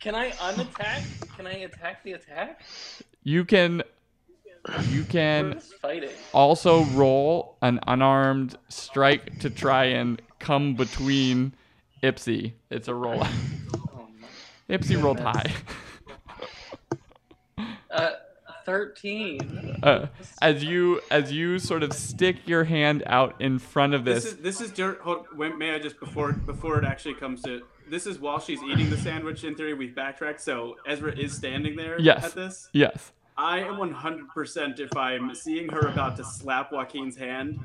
Can 0.00 0.14
I 0.14 0.30
unattack? 0.30 1.02
Can 1.36 1.46
I 1.46 1.52
attack 1.52 2.02
the 2.02 2.12
attack? 2.12 2.62
You 3.22 3.44
can 3.44 3.82
you 4.88 5.04
can 5.04 5.60
fighting. 5.80 6.10
also 6.32 6.84
roll 6.86 7.56
an 7.62 7.80
unarmed 7.86 8.56
strike 8.68 9.38
to 9.40 9.50
try 9.50 9.84
and 9.84 10.20
come 10.38 10.74
between 10.74 11.54
Ipsy. 12.02 12.52
It's 12.70 12.88
a 12.88 12.94
roll. 12.94 13.22
Oh 13.22 14.08
my. 14.20 14.76
Ipsy 14.76 15.02
rolled 15.02 15.20
high. 15.20 15.52
Uh, 17.90 18.12
thirteen. 18.64 19.76
Uh, 19.82 20.06
as 20.40 20.62
you 20.62 21.00
as 21.10 21.32
you 21.32 21.58
sort 21.58 21.82
of 21.82 21.92
stick 21.92 22.36
your 22.46 22.62
hand 22.62 23.02
out 23.04 23.34
in 23.40 23.58
front 23.58 23.94
of 23.94 24.04
This 24.04 24.22
this, 24.22 24.32
is 24.32 24.38
this 24.38 24.60
is 24.60 24.70
dirt. 24.70 25.00
Hold, 25.00 25.26
may 25.36 25.74
I 25.74 25.80
just 25.80 25.98
before 25.98 26.32
before 26.32 26.78
it 26.78 26.84
actually 26.84 27.14
comes 27.14 27.42
to 27.42 27.62
this 27.90 28.06
is 28.06 28.18
while 28.18 28.38
she's 28.40 28.62
eating 28.62 28.88
the 28.88 28.96
sandwich. 28.96 29.44
In 29.44 29.54
theory, 29.54 29.74
we've 29.74 29.94
backtracked. 29.94 30.40
So 30.40 30.76
Ezra 30.86 31.12
is 31.16 31.32
standing 31.34 31.76
there 31.76 32.00
Yes. 32.00 32.24
at 32.24 32.32
this. 32.34 32.68
yes. 32.72 33.12
I 33.36 33.60
am 33.60 33.76
100% 33.76 34.80
if 34.80 34.94
I'm 34.96 35.34
seeing 35.34 35.68
her 35.70 35.80
about 35.88 36.16
to 36.18 36.24
slap 36.24 36.72
Joaquin's 36.72 37.16
hand. 37.16 37.58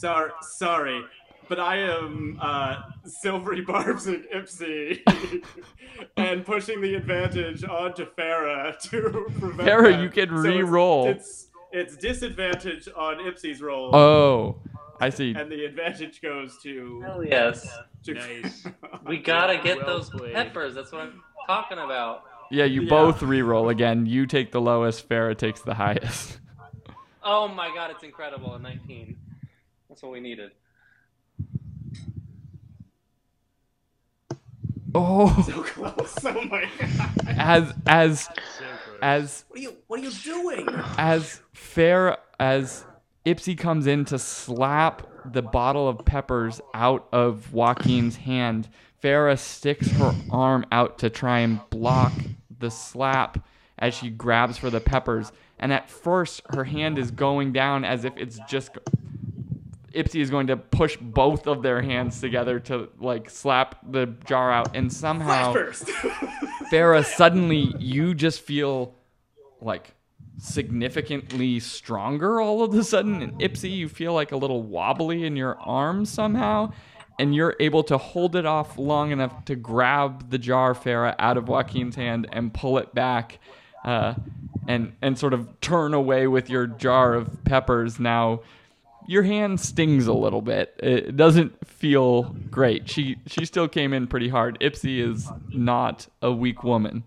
Sorry, 0.00 0.32
sorry, 0.42 1.04
but 1.48 1.60
I 1.60 1.76
am 1.78 2.36
uh, 2.42 2.82
Silvery 3.04 3.60
Barbs 3.66 4.06
and 4.08 4.24
Ipsy, 4.34 5.02
and 6.16 6.44
pushing 6.44 6.80
the 6.80 6.94
advantage 6.96 7.62
onto 7.62 8.06
Farah 8.06 8.76
to 8.90 9.26
prevent. 9.38 9.68
Farah, 9.68 10.02
you 10.02 10.08
can 10.08 10.30
So 10.30 10.34
it's- 10.40 10.56
re-roll. 10.56 11.08
It's, 11.10 11.48
it's 11.70 11.96
disadvantage 11.96 12.88
on 12.96 13.16
Ipsy's 13.18 13.60
roll, 13.62 13.94
Oh, 13.94 14.56
I 15.00 15.10
see. 15.10 15.34
and 15.34 15.50
the 15.50 15.64
advantage 15.64 16.20
goes 16.22 16.58
to. 16.62 17.00
Hell 17.04 17.24
yes. 17.24 17.66
to 18.04 18.14
Nice. 18.14 18.66
We 19.06 19.18
gotta 19.18 19.58
get 19.58 19.78
Well 19.78 19.86
those 19.86 20.10
played. 20.10 20.34
peppers. 20.34 20.74
That's 20.74 20.92
what 20.92 21.02
I'm 21.02 21.22
talking 21.46 21.78
about. 21.78 22.22
Yeah, 22.50 22.64
you 22.64 22.82
Yeah. 22.82 22.90
both 22.90 23.22
re-roll 23.22 23.68
again. 23.70 24.06
You 24.06 24.26
take 24.26 24.52
the 24.52 24.60
lowest. 24.60 25.08
Farah 25.08 25.36
takes 25.36 25.60
the 25.62 25.74
highest. 25.74 26.40
Oh 27.26 27.48
my 27.48 27.74
god, 27.74 27.90
it's 27.90 28.04
incredible. 28.04 28.52
A 28.54 28.58
19. 28.58 29.16
That's 29.88 30.02
what 30.02 30.12
we 30.12 30.20
needed. 30.20 30.50
Oh, 34.94 35.42
so 35.46 35.62
close. 35.62 36.14
Oh 36.24 36.44
my 36.44 36.68
god. 36.78 37.10
as 37.26 37.72
as 37.86 38.20
So 38.58 38.64
as 39.02 39.44
What 39.48 39.58
are 39.58 39.62
you? 39.62 39.76
What 39.86 40.00
are 40.00 40.02
you 40.02 40.10
doing? 40.10 40.68
as 40.98 41.40
fair 41.52 42.18
as 42.38 42.84
Ipsy 43.24 43.56
comes 43.56 43.86
in 43.86 44.04
to 44.06 44.18
slap 44.18 45.06
the 45.24 45.42
bottle 45.42 45.88
of 45.88 46.04
peppers 46.04 46.60
out 46.74 47.08
of 47.12 47.52
Joaquin's 47.52 48.16
hand, 48.16 48.68
Farah 49.02 49.38
sticks 49.38 49.90
her 49.92 50.14
arm 50.30 50.64
out 50.72 50.98
to 50.98 51.10
try 51.10 51.40
and 51.40 51.60
block 51.70 52.12
the 52.58 52.70
slap 52.70 53.46
as 53.78 53.94
she 53.94 54.08
grabs 54.08 54.56
for 54.56 54.70
the 54.70 54.80
peppers. 54.80 55.32
And 55.58 55.72
at 55.72 55.90
first, 55.90 56.42
her 56.50 56.64
hand 56.64 56.98
is 56.98 57.10
going 57.10 57.52
down 57.52 57.84
as 57.84 58.04
if 58.04 58.16
it's 58.16 58.38
just. 58.48 58.70
Ipsy 59.94 60.20
is 60.20 60.28
going 60.28 60.48
to 60.48 60.56
push 60.56 60.96
both 60.96 61.46
of 61.46 61.62
their 61.62 61.80
hands 61.80 62.20
together 62.20 62.58
to 62.60 62.88
like 62.98 63.30
slap 63.30 63.78
the 63.88 64.06
jar 64.26 64.50
out, 64.50 64.74
and 64.74 64.92
somehow. 64.92 65.52
Farah, 66.72 67.04
suddenly 67.04 67.74
you 67.78 68.14
just 68.14 68.40
feel 68.40 68.94
like 69.60 69.94
significantly 70.38 71.60
stronger 71.60 72.40
all 72.40 72.62
of 72.62 72.74
a 72.74 72.84
sudden. 72.84 73.22
And 73.22 73.32
Ipsy, 73.40 73.70
you 73.70 73.88
feel 73.88 74.14
like 74.14 74.32
a 74.32 74.36
little 74.36 74.62
wobbly 74.62 75.24
in 75.24 75.36
your 75.36 75.58
arm 75.60 76.04
somehow. 76.04 76.72
And 77.18 77.34
you're 77.34 77.54
able 77.60 77.84
to 77.84 77.96
hold 77.96 78.34
it 78.34 78.44
off 78.44 78.76
long 78.76 79.12
enough 79.12 79.44
to 79.44 79.54
grab 79.54 80.30
the 80.30 80.38
jar, 80.38 80.74
Farah, 80.74 81.14
out 81.18 81.36
of 81.36 81.48
Joaquin's 81.48 81.94
hand 81.94 82.28
and 82.32 82.52
pull 82.52 82.78
it 82.78 82.94
back. 82.94 83.38
Uh, 83.84 84.14
and, 84.66 84.94
and 85.02 85.18
sort 85.18 85.34
of 85.34 85.60
turn 85.60 85.92
away 85.92 86.26
with 86.26 86.48
your 86.48 86.66
jar 86.66 87.14
of 87.14 87.44
peppers. 87.44 88.00
Now, 88.00 88.40
your 89.06 89.22
hand 89.22 89.60
stings 89.60 90.06
a 90.06 90.12
little 90.12 90.40
bit. 90.40 90.74
It 90.78 91.16
doesn't 91.16 91.66
feel 91.66 92.34
great. 92.50 92.88
She 92.88 93.16
she 93.26 93.44
still 93.44 93.68
came 93.68 93.92
in 93.92 94.06
pretty 94.06 94.28
hard. 94.28 94.58
Ipsy 94.60 95.00
is 95.00 95.30
not 95.50 96.06
a 96.22 96.32
weak 96.32 96.64
woman. 96.64 97.04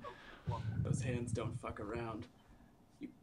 Those 0.84 1.02
hands 1.02 1.32
don't 1.32 1.60
fuck 1.62 1.80
around. 1.80 2.28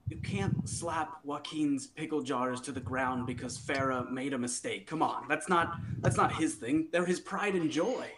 You, 0.09 0.17
you 0.17 0.23
can't 0.23 0.69
slap 0.69 1.19
Joaquin's 1.25 1.87
pickle 1.87 2.23
jars 2.23 2.61
to 2.63 2.73
the 2.73 2.81
ground 2.81 3.27
because 3.27 3.59
Farah 3.59 4.11
made 4.11 4.33
a 4.33 4.39
mistake. 4.39 4.87
Come 4.87 5.03
on, 5.03 5.27
that's 5.29 5.49
not 5.49 5.77
that's 6.01 6.17
not 6.17 6.35
his 6.35 6.55
thing. 6.55 6.89
They're 6.93 7.07
his 7.07 7.21
pride 7.21 7.55
and 7.55 7.71
joy. 7.71 8.11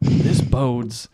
This 0.00 0.40
bodes 0.40 1.08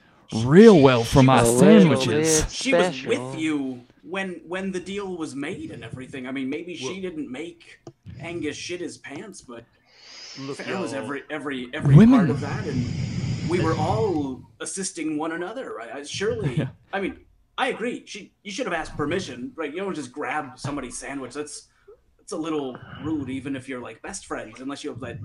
real 0.44 0.80
well 0.80 1.04
for 1.04 1.22
my 1.22 1.44
sandwiches. 1.44 2.44
She 2.52 2.74
was 2.74 3.04
with 3.04 3.38
you 3.38 3.82
when 4.02 4.40
when 4.46 4.72
the 4.72 4.80
deal 4.80 5.16
was 5.16 5.34
made 5.34 5.70
and 5.70 5.84
everything. 5.84 6.26
I 6.26 6.32
mean, 6.32 6.50
maybe 6.50 6.74
she 6.76 7.00
didn't 7.00 7.30
make 7.30 7.80
Angus 8.20 8.56
shit 8.56 8.80
his 8.80 8.98
pants, 8.98 9.40
but 9.42 9.64
Look, 10.40 10.58
Farah 10.58 10.80
was 10.80 10.92
every 10.92 11.22
every 11.30 11.68
every 11.72 11.94
Women- 11.94 12.18
part 12.18 12.30
of 12.30 12.40
that, 12.40 12.66
and 12.66 12.84
we 13.50 13.60
were 13.60 13.74
all 13.78 14.42
assisting 14.60 15.18
one 15.18 15.32
another. 15.32 15.74
Right? 15.74 15.90
I- 15.92 16.02
Surely, 16.04 16.66
I 16.92 17.00
mean, 17.00 17.18
I 17.58 17.68
agree. 17.68 18.04
She 18.06 18.32
you 18.42 18.52
should 18.52 18.66
have 18.66 18.72
asked 18.72 18.96
permission, 18.96 19.52
right? 19.56 19.72
You 19.72 19.80
don't 19.80 19.94
just 19.94 20.12
grab 20.12 20.58
somebody's 20.58 20.96
sandwich. 20.96 21.34
That's 21.34 21.68
that's 22.18 22.32
a 22.32 22.36
little 22.36 22.78
rude, 23.02 23.28
even 23.28 23.56
if 23.56 23.68
you're 23.68 23.80
like 23.80 24.00
best 24.02 24.26
friends, 24.26 24.60
unless 24.60 24.84
you 24.84 24.90
have 24.90 25.00
that 25.00 25.18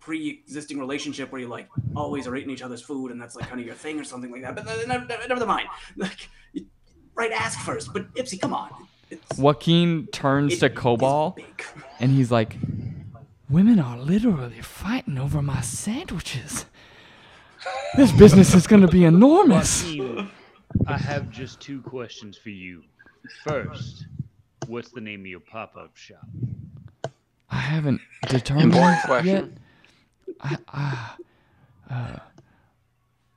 pre-existing 0.00 0.78
relationship 0.78 1.30
where 1.30 1.40
you 1.40 1.48
like 1.48 1.68
always 1.94 2.26
are 2.26 2.34
eating 2.36 2.50
each 2.50 2.62
other's 2.62 2.82
food, 2.82 3.10
and 3.10 3.20
that's 3.20 3.36
like 3.36 3.48
kind 3.48 3.60
of 3.60 3.66
your 3.66 3.74
thing 3.74 4.00
or 4.00 4.04
something 4.04 4.30
like 4.30 4.42
that. 4.42 4.56
But 4.56 4.66
uh, 4.66 4.86
never, 4.86 5.06
never, 5.28 5.46
mind. 5.46 5.68
Like, 5.96 6.28
right? 7.14 7.32
Ask 7.32 7.60
first. 7.60 7.92
But 7.92 8.12
Ipsy, 8.14 8.40
come 8.40 8.52
on. 8.52 8.70
It's, 9.10 9.38
Joaquin 9.38 10.06
turns 10.08 10.54
it 10.54 10.60
to 10.60 10.66
is 10.66 10.78
Cobalt 10.78 11.38
and 12.00 12.10
he's 12.10 12.30
like, 12.30 12.56
Women 13.50 13.78
are 13.78 13.98
literally 13.98 14.62
fighting 14.62 15.18
over 15.18 15.42
my 15.42 15.60
sandwiches. 15.60 16.64
This 17.96 18.12
business 18.12 18.54
is 18.54 18.66
going 18.66 18.82
to 18.82 18.88
be 18.88 19.04
enormous. 19.04 19.84
Joaquin, 19.84 20.30
I 20.86 20.96
have 20.96 21.30
just 21.30 21.60
two 21.60 21.80
questions 21.82 22.36
for 22.36 22.50
you. 22.50 22.82
First, 23.44 24.06
what's 24.66 24.90
the 24.90 25.00
name 25.00 25.20
of 25.20 25.26
your 25.26 25.40
pop-up 25.40 25.96
shop? 25.96 26.26
I 27.50 27.56
haven't 27.58 28.00
determined 28.28 28.72
Important 28.72 28.96
yet. 28.96 29.06
question. 29.06 29.58
I, 30.40 30.58
I, 30.68 31.10
uh, 31.90 32.16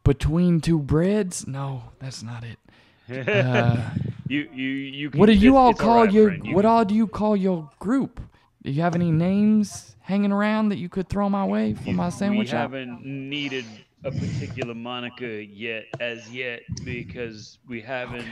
between 0.03 0.61
two 0.61 0.79
breads? 0.79 1.45
No, 1.47 1.83
that's 1.99 2.23
not 2.23 2.43
it. 2.43 3.27
Uh, 3.27 3.89
you, 4.27 4.49
you, 4.53 4.67
you. 4.67 5.09
Can, 5.11 5.19
what 5.19 5.25
do 5.27 5.33
you 5.33 5.49
it's- 5.51 5.59
all 5.59 5.69
it's 5.71 5.79
call 5.81 6.03
right, 6.05 6.11
your? 6.13 6.27
friend. 6.29 6.45
You 6.47 6.55
What 6.55 6.61
can- 6.63 6.71
all 6.71 6.85
do 6.85 6.95
you 6.95 7.07
call 7.07 7.35
your 7.35 7.69
group? 7.79 8.21
Do 8.63 8.71
you 8.71 8.81
have 8.81 8.95
any 8.95 9.11
names 9.11 9.95
hanging 9.99 10.31
around 10.31 10.69
that 10.69 10.77
you 10.77 10.89
could 10.89 11.07
throw 11.09 11.29
my 11.29 11.45
way 11.45 11.73
for 11.75 11.91
my 11.91 12.09
sandwich 12.09 12.47
We 12.47 12.51
shop? 12.51 12.71
haven't 12.71 13.05
needed 13.05 13.65
a 14.05 14.11
particular 14.11 14.75
moniker 14.75 15.41
yet, 15.41 15.85
as 15.99 16.29
yet, 16.31 16.61
because 16.83 17.57
we 17.67 17.81
haven't 17.81 18.27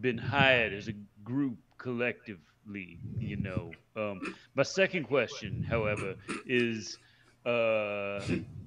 been 0.00 0.18
hired 0.18 0.72
as 0.72 0.88
a 0.88 0.92
group 1.24 1.56
collectively. 1.78 2.98
You 3.18 3.36
know. 3.36 3.70
Um, 3.96 4.34
my 4.54 4.62
second 4.62 5.04
question, 5.04 5.64
however, 5.68 6.14
is, 6.46 6.98
uh, 7.44 8.20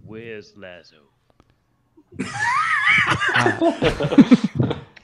where's 0.06 0.53
Lazo? 0.57 0.97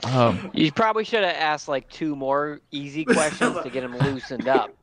Um, 0.04 0.50
You 0.54 0.72
probably 0.72 1.04
should 1.04 1.24
have 1.24 1.36
asked 1.36 1.68
like 1.68 1.88
two 1.90 2.16
more 2.16 2.60
easy 2.72 3.06
questions 3.06 3.58
to 3.62 3.70
get 3.70 3.84
him 3.84 3.96
loosened 4.00 4.48
up 4.48 4.74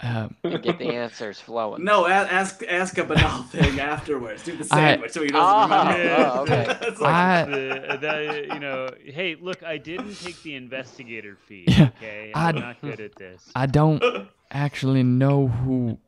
And 0.00 0.34
get 0.42 0.78
the 0.78 0.88
answers 0.94 1.40
flowing. 1.40 1.82
No, 1.82 2.06
ask 2.06 2.62
ask 2.68 2.98
a 2.98 3.04
banal 3.04 3.42
thing 3.50 3.80
afterwards. 3.80 4.42
Do 4.42 4.54
the 4.56 4.64
I- 4.70 4.76
sandwich 4.92 5.12
so 5.12 5.22
he 5.22 5.28
doesn't 5.28 5.42
Ah, 5.42 5.92
remember. 5.92 6.14
oh, 6.34 6.40
okay. 6.42 6.76
It's 6.88 7.00
like, 7.00 7.14
I, 7.14 7.44
the, 7.44 7.98
the, 8.00 8.54
you 8.54 8.60
know, 8.60 8.88
hey, 9.04 9.36
look, 9.40 9.62
I 9.62 9.78
didn't 9.78 10.14
take 10.20 10.42
the 10.42 10.54
investigator 10.54 11.36
fee. 11.46 11.64
Yeah, 11.66 11.90
Okay, 11.96 12.30
I'm 12.34 12.56
I- 12.56 12.60
not 12.60 12.80
good 12.82 13.00
at 13.00 13.14
this. 13.16 13.50
I 13.56 13.64
don't 13.66 14.02
actually 14.50 15.02
know 15.02 15.48
who 15.48 15.98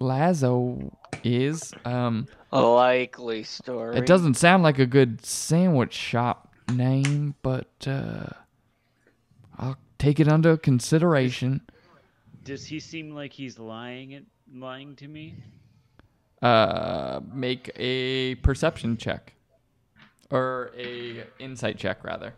Lazo 0.00 0.96
is. 1.22 1.70
Um, 1.84 2.26
A 2.50 2.60
likely 2.62 3.42
story. 3.42 3.96
it 3.98 4.06
doesn't 4.06 4.34
sound 4.34 4.62
like 4.62 4.78
a 4.78 4.86
good 4.86 5.24
sandwich 5.24 5.92
shop 5.92 6.52
name, 6.72 7.34
but 7.42 7.68
uh, 7.86 8.26
I'll 9.58 9.76
take 9.98 10.18
it 10.18 10.28
under 10.28 10.56
consideration. 10.56 11.60
Does 12.44 12.66
he 12.66 12.78
seem 12.78 13.14
like 13.14 13.32
he's 13.32 13.58
lying 13.58 14.12
it, 14.12 14.24
lying 14.54 14.94
to 14.96 15.08
me? 15.08 15.34
uh, 16.42 17.20
make 17.32 17.70
a 17.76 18.34
perception 18.36 18.96
check, 18.98 19.32
or 20.30 20.70
a 20.76 21.24
insight 21.38 21.78
check 21.78 22.04
rather. 22.04 22.34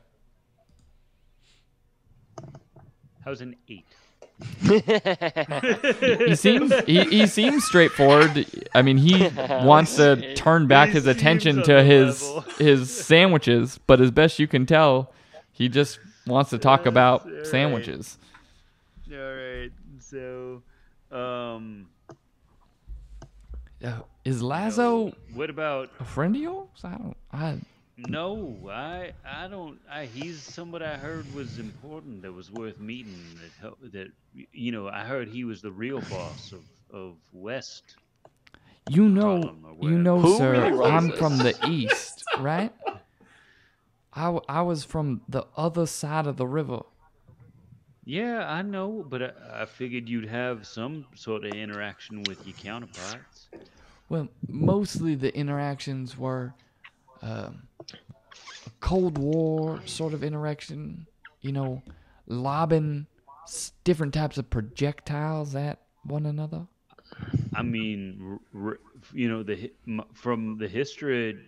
How's 3.24 3.40
an 3.40 3.56
eight? 3.68 3.84
he 4.60 6.36
seems 6.36 6.72
he, 6.84 7.02
he 7.04 7.26
seems 7.26 7.64
straightforward. 7.64 8.46
I 8.74 8.82
mean, 8.82 8.98
he 8.98 9.28
wants 9.64 9.96
to 9.96 10.34
turn 10.36 10.68
back 10.68 10.90
his 10.90 11.06
attention 11.06 11.64
to 11.64 11.82
his 11.82 12.22
his 12.58 12.90
sandwiches, 12.94 13.80
but 13.88 14.00
as 14.00 14.12
best 14.12 14.38
you 14.38 14.46
can 14.46 14.66
tell, 14.66 15.12
he 15.50 15.68
just 15.68 15.98
wants 16.28 16.50
to 16.50 16.58
talk 16.58 16.86
about 16.86 17.26
alright. 17.26 17.46
sandwiches. 17.46 18.18
All 19.10 19.16
right. 19.18 19.45
So, 20.10 20.62
um, 21.10 21.88
Uh, 23.84 24.00
is 24.24 24.40
Lazo 24.42 25.12
what 25.34 25.50
about 25.50 25.90
a 26.00 26.04
friend 26.04 26.34
of 26.34 26.40
yours? 26.42 26.68
I 26.84 26.90
don't. 26.96 27.16
I 27.32 27.60
No, 27.96 28.56
I 28.70 29.12
I 29.24 29.48
don't. 29.48 29.78
I 29.90 30.06
he's 30.06 30.40
somebody 30.40 30.84
I 30.84 30.96
heard 30.96 31.26
was 31.34 31.58
important 31.58 32.22
that 32.22 32.32
was 32.32 32.50
worth 32.50 32.78
meeting. 32.80 33.20
That 33.40 33.50
help, 33.60 33.78
that 33.92 34.08
you 34.52 34.72
know 34.72 34.88
I 34.88 35.04
heard 35.04 35.28
he 35.28 35.44
was 35.44 35.60
the 35.60 35.72
real 35.72 36.00
boss 36.02 36.52
of 36.52 36.64
of 36.90 37.16
West. 37.32 37.96
You 38.88 39.08
know, 39.08 39.56
you 39.82 39.98
know, 39.98 40.20
Who 40.20 40.36
sir. 40.38 40.52
really 40.70 40.90
I'm 40.90 41.08
this? 41.08 41.18
from 41.18 41.38
the 41.38 41.54
east, 41.68 42.22
right? 42.38 42.72
I, 44.14 44.38
I 44.48 44.62
was 44.62 44.84
from 44.84 45.22
the 45.28 45.44
other 45.56 45.86
side 45.86 46.26
of 46.28 46.36
the 46.36 46.46
river. 46.46 46.82
Yeah, 48.08 48.46
I 48.48 48.62
know, 48.62 49.04
but 49.08 49.20
I, 49.22 49.62
I 49.62 49.64
figured 49.66 50.08
you'd 50.08 50.28
have 50.28 50.64
some 50.66 51.06
sort 51.16 51.44
of 51.44 51.52
interaction 51.52 52.22
with 52.22 52.46
your 52.46 52.54
counterparts. 52.56 53.48
Well, 54.08 54.28
mostly 54.48 55.16
the 55.16 55.36
interactions 55.36 56.16
were 56.16 56.54
um, 57.20 57.66
a 57.90 58.70
Cold 58.78 59.18
War 59.18 59.80
sort 59.86 60.14
of 60.14 60.22
interaction. 60.22 61.06
You 61.40 61.50
know, 61.52 61.82
lobbing 62.28 63.06
s- 63.44 63.72
different 63.82 64.14
types 64.14 64.38
of 64.38 64.48
projectiles 64.50 65.56
at 65.56 65.80
one 66.04 66.26
another. 66.26 66.66
I 67.54 67.62
mean, 67.62 68.38
r- 68.54 68.68
r- 68.68 68.78
you 69.12 69.28
know, 69.28 69.42
the 69.42 69.56
hi- 69.56 69.70
m- 69.88 70.04
from 70.12 70.58
the 70.58 70.68
history 70.68 71.38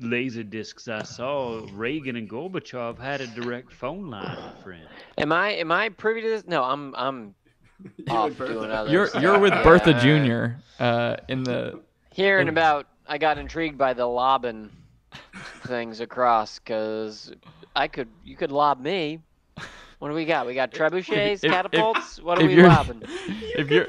laser 0.00 0.42
discs 0.42 0.88
I 0.88 1.02
saw, 1.02 1.66
Reagan 1.72 2.16
and 2.16 2.28
Gorbachev 2.28 2.98
had 2.98 3.20
a 3.20 3.26
direct 3.28 3.72
phone 3.72 4.10
line, 4.10 4.24
my 4.38 4.62
friend. 4.62 4.86
Am 5.18 5.32
I 5.32 5.50
am 5.52 5.70
I 5.72 5.88
privy 5.90 6.22
to 6.22 6.28
this? 6.28 6.46
No, 6.46 6.62
I'm 6.64 6.94
I'm 6.96 7.34
off 8.08 8.36
doing 8.38 8.70
other. 8.70 8.90
You're 8.90 9.06
stuff. 9.08 9.22
you're 9.22 9.38
with 9.38 9.52
Bertha 9.64 9.90
Yeah. 9.92 10.00
Junior. 10.00 10.58
Uh, 10.78 11.16
in 11.28 11.42
the 11.44 11.80
Hearing 12.12 12.48
about, 12.48 12.86
I 13.08 13.18
got 13.18 13.38
intrigued 13.38 13.76
by 13.76 13.92
the 13.92 14.06
lobbing 14.06 14.70
things 15.66 16.00
across 16.00 16.58
because 16.60 17.32
I 17.74 17.88
could 17.88 18.08
you 18.24 18.36
could 18.36 18.52
lob 18.52 18.80
me. 18.80 19.20
What 19.98 20.08
do 20.10 20.14
we 20.14 20.24
got? 20.24 20.46
We 20.46 20.54
got 20.54 20.70
trebuchets, 20.70 21.42
if- 21.44 21.50
catapults. 21.50 22.20
what 22.22 22.38
are 22.38 22.42
if 22.42 22.48
we 22.48 22.56
you're- 22.56 22.68
lobbing? 22.68 23.02
if 23.56 23.70
you're 23.70 23.86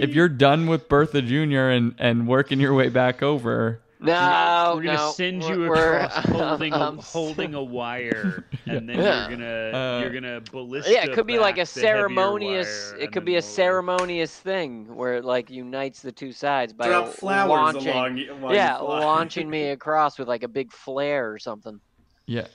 if 0.00 0.14
you're 0.14 0.28
done 0.30 0.66
with 0.66 0.88
Bertha 0.88 1.20
Junior 1.20 1.68
and 1.70 1.94
and 1.98 2.26
working 2.28 2.58
your 2.60 2.72
way 2.74 2.88
back 2.88 3.22
over, 3.22 3.81
No, 4.02 4.72
We're 4.76 4.82
gonna 4.82 4.96
no, 4.98 5.10
send 5.12 5.42
we're- 5.42 5.54
you 5.64 5.70
we're- 5.70 6.04
across 6.04 6.24
holding 6.28 6.72
a, 6.72 6.76
I'm- 6.78 6.98
holding 6.98 7.54
a 7.54 7.62
wire, 7.78 8.44
and 8.66 8.88
then 8.88 8.98
Yeah. 8.98 9.28
you're 9.28 9.36
gonna 9.38 9.78
Uh, 9.78 10.00
you're 10.00 10.12
gonna 10.12 10.40
ballista. 10.50 10.90
Yeah, 10.92 11.04
it 11.04 11.12
could 11.12 11.26
be 11.26 11.38
like 11.38 11.56
a 11.56 11.62
back 11.62 11.68
the 11.68 11.80
heavier 11.80 11.96
ceremonious. 11.98 12.90
wire, 12.92 13.00
It 13.02 13.12
could 13.12 13.24
be 13.24 13.32
a 13.32 13.36
we'll- 13.36 13.42
ceremonious 13.42 14.36
thing 14.38 14.94
where 14.94 15.14
it 15.14 15.24
like 15.24 15.50
unites 15.50 16.02
the 16.02 16.12
two 16.12 16.32
sides 16.32 16.72
by 16.72 16.88
Drop 16.88 17.08
flowers 17.08 17.48
launching. 17.48 17.88
along 17.92 18.16
y- 18.16 18.26
while 18.40 18.54
yeah, 18.54 18.76
launching 18.78 19.48
me 19.48 19.68
across 19.78 20.18
with 20.18 20.28
like 20.28 20.42
a 20.42 20.48
big 20.48 20.72
flare 20.72 21.30
or 21.32 21.38
something. 21.38 21.80
yeah. 22.26 22.46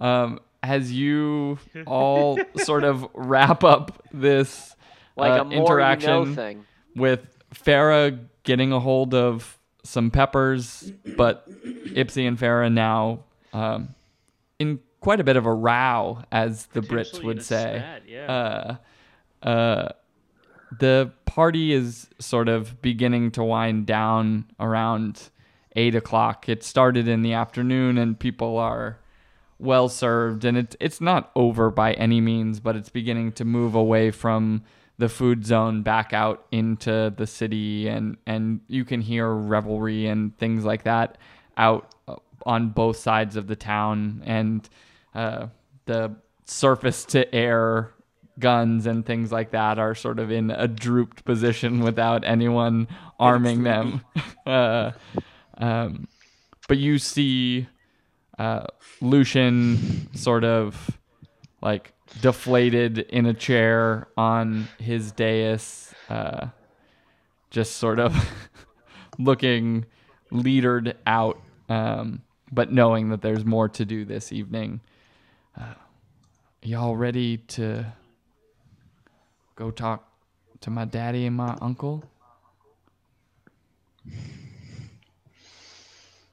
Um, 0.00 0.40
as 0.62 0.92
you 0.92 1.58
all 1.86 2.38
sort 2.56 2.84
of 2.84 3.06
wrap 3.14 3.62
up 3.64 4.02
this 4.12 4.74
Like 5.16 5.32
uh, 5.38 5.42
a 5.42 5.44
more 5.44 5.52
you 5.54 5.60
interaction 5.60 6.10
know 6.10 6.34
thing. 6.34 6.64
with 6.96 7.20
Farah 7.54 8.18
getting 8.42 8.72
a 8.72 8.80
hold 8.80 9.14
of 9.14 9.58
some 9.84 10.10
peppers, 10.10 10.92
but 11.16 11.48
Ipsy 11.94 12.26
and 12.26 12.38
Farah 12.38 12.72
now 12.72 13.20
um, 13.52 13.94
in 14.58 14.80
quite 15.00 15.20
a 15.20 15.24
bit 15.24 15.36
of 15.36 15.46
a 15.46 15.52
row, 15.52 16.22
as 16.32 16.66
the 16.66 16.80
Brits 16.80 17.22
would 17.22 17.42
say. 17.42 17.76
spat, 17.78 18.02
yeah. 18.08 18.78
Uh, 19.42 19.46
uh, 19.46 19.88
the 20.80 21.12
party 21.26 21.72
is 21.72 22.08
sort 22.18 22.48
of 22.48 22.80
beginning 22.82 23.30
to 23.32 23.44
wind 23.44 23.86
down 23.86 24.46
around 24.58 25.30
eight 25.76 25.94
o'clock. 25.94 26.48
It 26.48 26.64
started 26.64 27.06
in 27.06 27.22
the 27.22 27.34
afternoon, 27.34 27.98
and 27.98 28.18
people 28.18 28.56
are 28.58 28.98
well 29.58 29.88
served, 29.88 30.44
and 30.44 30.56
it's 30.56 30.76
it's 30.80 31.00
not 31.00 31.30
over 31.36 31.70
by 31.70 31.92
any 31.92 32.20
means, 32.20 32.58
but 32.58 32.74
it's 32.74 32.88
beginning 32.88 33.32
to 33.32 33.44
move 33.44 33.74
away 33.74 34.10
from 34.10 34.64
the 34.98 35.08
food 35.08 35.44
zone 35.44 35.82
back 35.82 36.12
out 36.12 36.46
into 36.52 37.12
the 37.16 37.26
city, 37.26 37.88
and 37.88 38.16
and 38.26 38.60
you 38.68 38.84
can 38.84 39.00
hear 39.00 39.28
revelry 39.28 40.06
and 40.06 40.36
things 40.38 40.64
like 40.64 40.84
that 40.84 41.18
out 41.56 41.94
uh, 42.06 42.16
on 42.46 42.70
both 42.70 42.96
sides 42.96 43.36
of 43.36 43.46
the 43.46 43.56
town, 43.56 44.22
and 44.24 44.68
uh, 45.14 45.46
the 45.86 46.14
surface 46.46 47.04
to 47.06 47.34
air 47.34 47.92
guns 48.38 48.86
and 48.86 49.06
things 49.06 49.30
like 49.30 49.52
that 49.52 49.78
are 49.78 49.94
sort 49.94 50.18
of 50.18 50.30
in 50.30 50.50
a 50.50 50.66
drooped 50.66 51.24
position 51.24 51.80
without 51.80 52.24
anyone 52.24 52.88
arming 53.18 53.62
them. 53.62 54.00
uh, 54.46 54.90
um, 55.58 56.08
but 56.68 56.78
you 56.78 56.98
see 56.98 57.68
uh, 58.38 58.66
Lucian 59.00 60.12
sort 60.14 60.44
of 60.44 60.98
like 61.62 61.93
deflated 62.20 62.98
in 62.98 63.26
a 63.26 63.34
chair 63.34 64.08
on 64.16 64.68
his 64.78 65.12
dais, 65.12 65.94
uh, 66.08 66.48
just 67.50 67.76
sort 67.76 67.98
of 67.98 68.14
looking 69.18 69.86
leadered 70.30 70.96
out, 71.06 71.40
um, 71.68 72.22
but 72.52 72.72
knowing 72.72 73.10
that 73.10 73.22
there's 73.22 73.44
more 73.44 73.68
to 73.68 73.84
do 73.84 74.04
this 74.04 74.32
evening. 74.32 74.80
Uh, 75.58 75.74
y'all 76.62 76.96
ready 76.96 77.36
to 77.36 77.86
go 79.56 79.70
talk 79.70 80.08
to 80.60 80.70
my 80.70 80.84
daddy 80.84 81.26
and 81.26 81.36
my 81.36 81.56
uncle? 81.60 82.04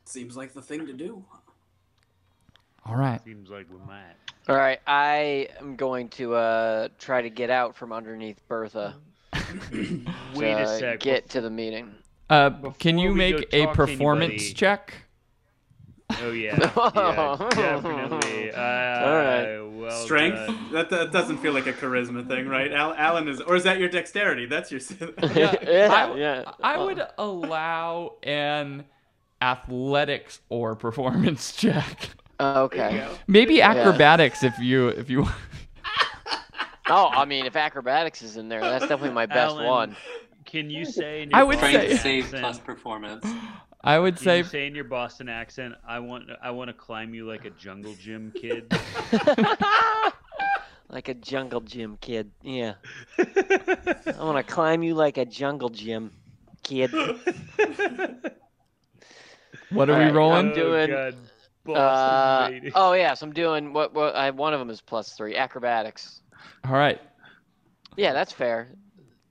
Seems 0.05 0.35
like 0.35 0.53
the 0.53 0.61
thing 0.61 0.85
to 0.87 0.93
do. 0.93 1.23
All 2.85 2.95
right. 2.95 3.23
Seems 3.23 3.49
like 3.49 3.67
we 3.69 3.77
might. 3.87 4.15
All 4.49 4.55
right, 4.55 4.79
I 4.87 5.47
am 5.59 5.75
going 5.75 6.09
to 6.09 6.35
uh 6.35 6.87
try 6.99 7.21
to 7.21 7.29
get 7.29 7.49
out 7.49 7.75
from 7.75 7.93
underneath 7.93 8.39
Bertha. 8.47 8.95
Wait 9.71 10.05
to 10.35 10.63
a 10.63 10.79
sec. 10.79 10.99
Get 10.99 11.29
to 11.29 11.41
the 11.41 11.49
meeting. 11.49 11.93
Uh, 12.29 12.49
can 12.79 12.97
you 12.97 13.09
we 13.09 13.15
make 13.15 13.35
go 13.51 13.57
a 13.57 13.65
talk 13.65 13.75
to 13.75 13.85
performance 13.85 14.31
anybody- 14.31 14.53
check? 14.53 14.93
Oh 16.21 16.31
yeah, 16.31 16.57
yeah 16.95 17.49
definitely. 17.51 18.51
Uh, 18.51 18.57
right. 18.59 19.59
Well 19.61 20.03
Strength? 20.03 20.35
done. 20.35 20.71
That, 20.73 20.89
that 20.89 21.11
doesn't 21.13 21.37
feel 21.37 21.53
like 21.53 21.67
a 21.67 21.73
charisma 21.73 22.27
thing, 22.27 22.47
right? 22.49 22.71
Al- 22.71 22.93
Alan 22.93 23.29
is, 23.29 23.39
or 23.39 23.55
is 23.55 23.63
that 23.63 23.79
your 23.79 23.87
dexterity? 23.87 24.45
That's 24.45 24.71
your. 24.71 24.81
yeah, 25.33 25.55
I, 25.89 26.15
yeah. 26.17 26.51
I 26.61 26.77
would 26.77 27.01
allow 27.17 28.15
an 28.23 28.83
athletics 29.41 30.41
or 30.49 30.75
performance 30.75 31.53
check. 31.55 32.09
Okay. 32.41 33.07
Maybe 33.27 33.61
acrobatics 33.61 34.43
if 34.43 34.57
you 34.59 34.89
if 34.89 35.09
you. 35.09 35.25
Oh, 36.93 37.07
I 37.07 37.23
mean, 37.23 37.45
if 37.45 37.55
acrobatics 37.55 38.21
is 38.21 38.35
in 38.35 38.49
there, 38.49 38.59
that's 38.59 38.85
definitely 38.85 39.11
my 39.11 39.25
best 39.25 39.55
Alan, 39.55 39.65
one. 39.65 39.95
Can 40.43 40.69
you 40.69 40.83
say? 40.83 41.21
In 41.21 41.33
I 41.33 41.37
your 41.37 41.47
would 41.47 41.55
Boston 41.61 41.71
Strength 41.79 41.91
say- 41.91 41.97
save 41.97 42.23
accent- 42.25 42.41
plus 42.41 42.59
performance. 42.59 43.25
I 43.81 43.97
would 43.97 44.15
Can 44.17 44.23
say 44.25 44.37
you 44.39 44.43
say 44.43 44.67
in 44.67 44.75
your 44.75 44.83
Boston 44.83 45.29
accent, 45.29 45.75
I 45.87 45.99
want, 45.99 46.25
I 46.43 46.51
want 46.51 46.67
to 46.67 46.73
climb 46.73 47.13
you 47.13 47.25
like 47.25 47.45
a 47.45 47.49
jungle 47.51 47.93
gym 47.95 48.33
kid. 48.35 48.69
like 50.89 51.07
a 51.07 51.13
jungle 51.13 51.61
gym 51.61 51.97
kid. 52.01 52.29
Yeah. 52.41 52.73
I 53.17 54.15
want 54.19 54.45
to 54.45 54.53
climb 54.53 54.83
you 54.83 54.93
like 54.93 55.17
a 55.17 55.23
jungle 55.25 55.69
gym 55.69 56.11
kid. 56.61 56.91
what 59.69 59.89
are 59.89 59.97
we 59.97 60.05
Alright, 60.05 60.13
rolling? 60.13 60.47
I'm 60.49 60.53
doing- 60.53 60.91
oh, 60.91 61.11
God, 61.11 61.15
Boston 61.15 61.30
Uh, 61.67 62.47
lady. 62.49 62.71
oh 62.73 62.93
yes, 62.93 63.21
I'm 63.21 63.33
doing 63.33 63.73
what? 63.73 63.93
What? 63.93 64.15
I, 64.15 64.31
one 64.31 64.53
of 64.53 64.59
them 64.59 64.69
is 64.69 64.81
plus 64.81 65.13
three 65.13 65.35
acrobatics. 65.35 66.21
All 66.65 66.73
right. 66.73 66.99
Yeah, 67.97 68.13
that's 68.13 68.31
fair. 68.31 68.69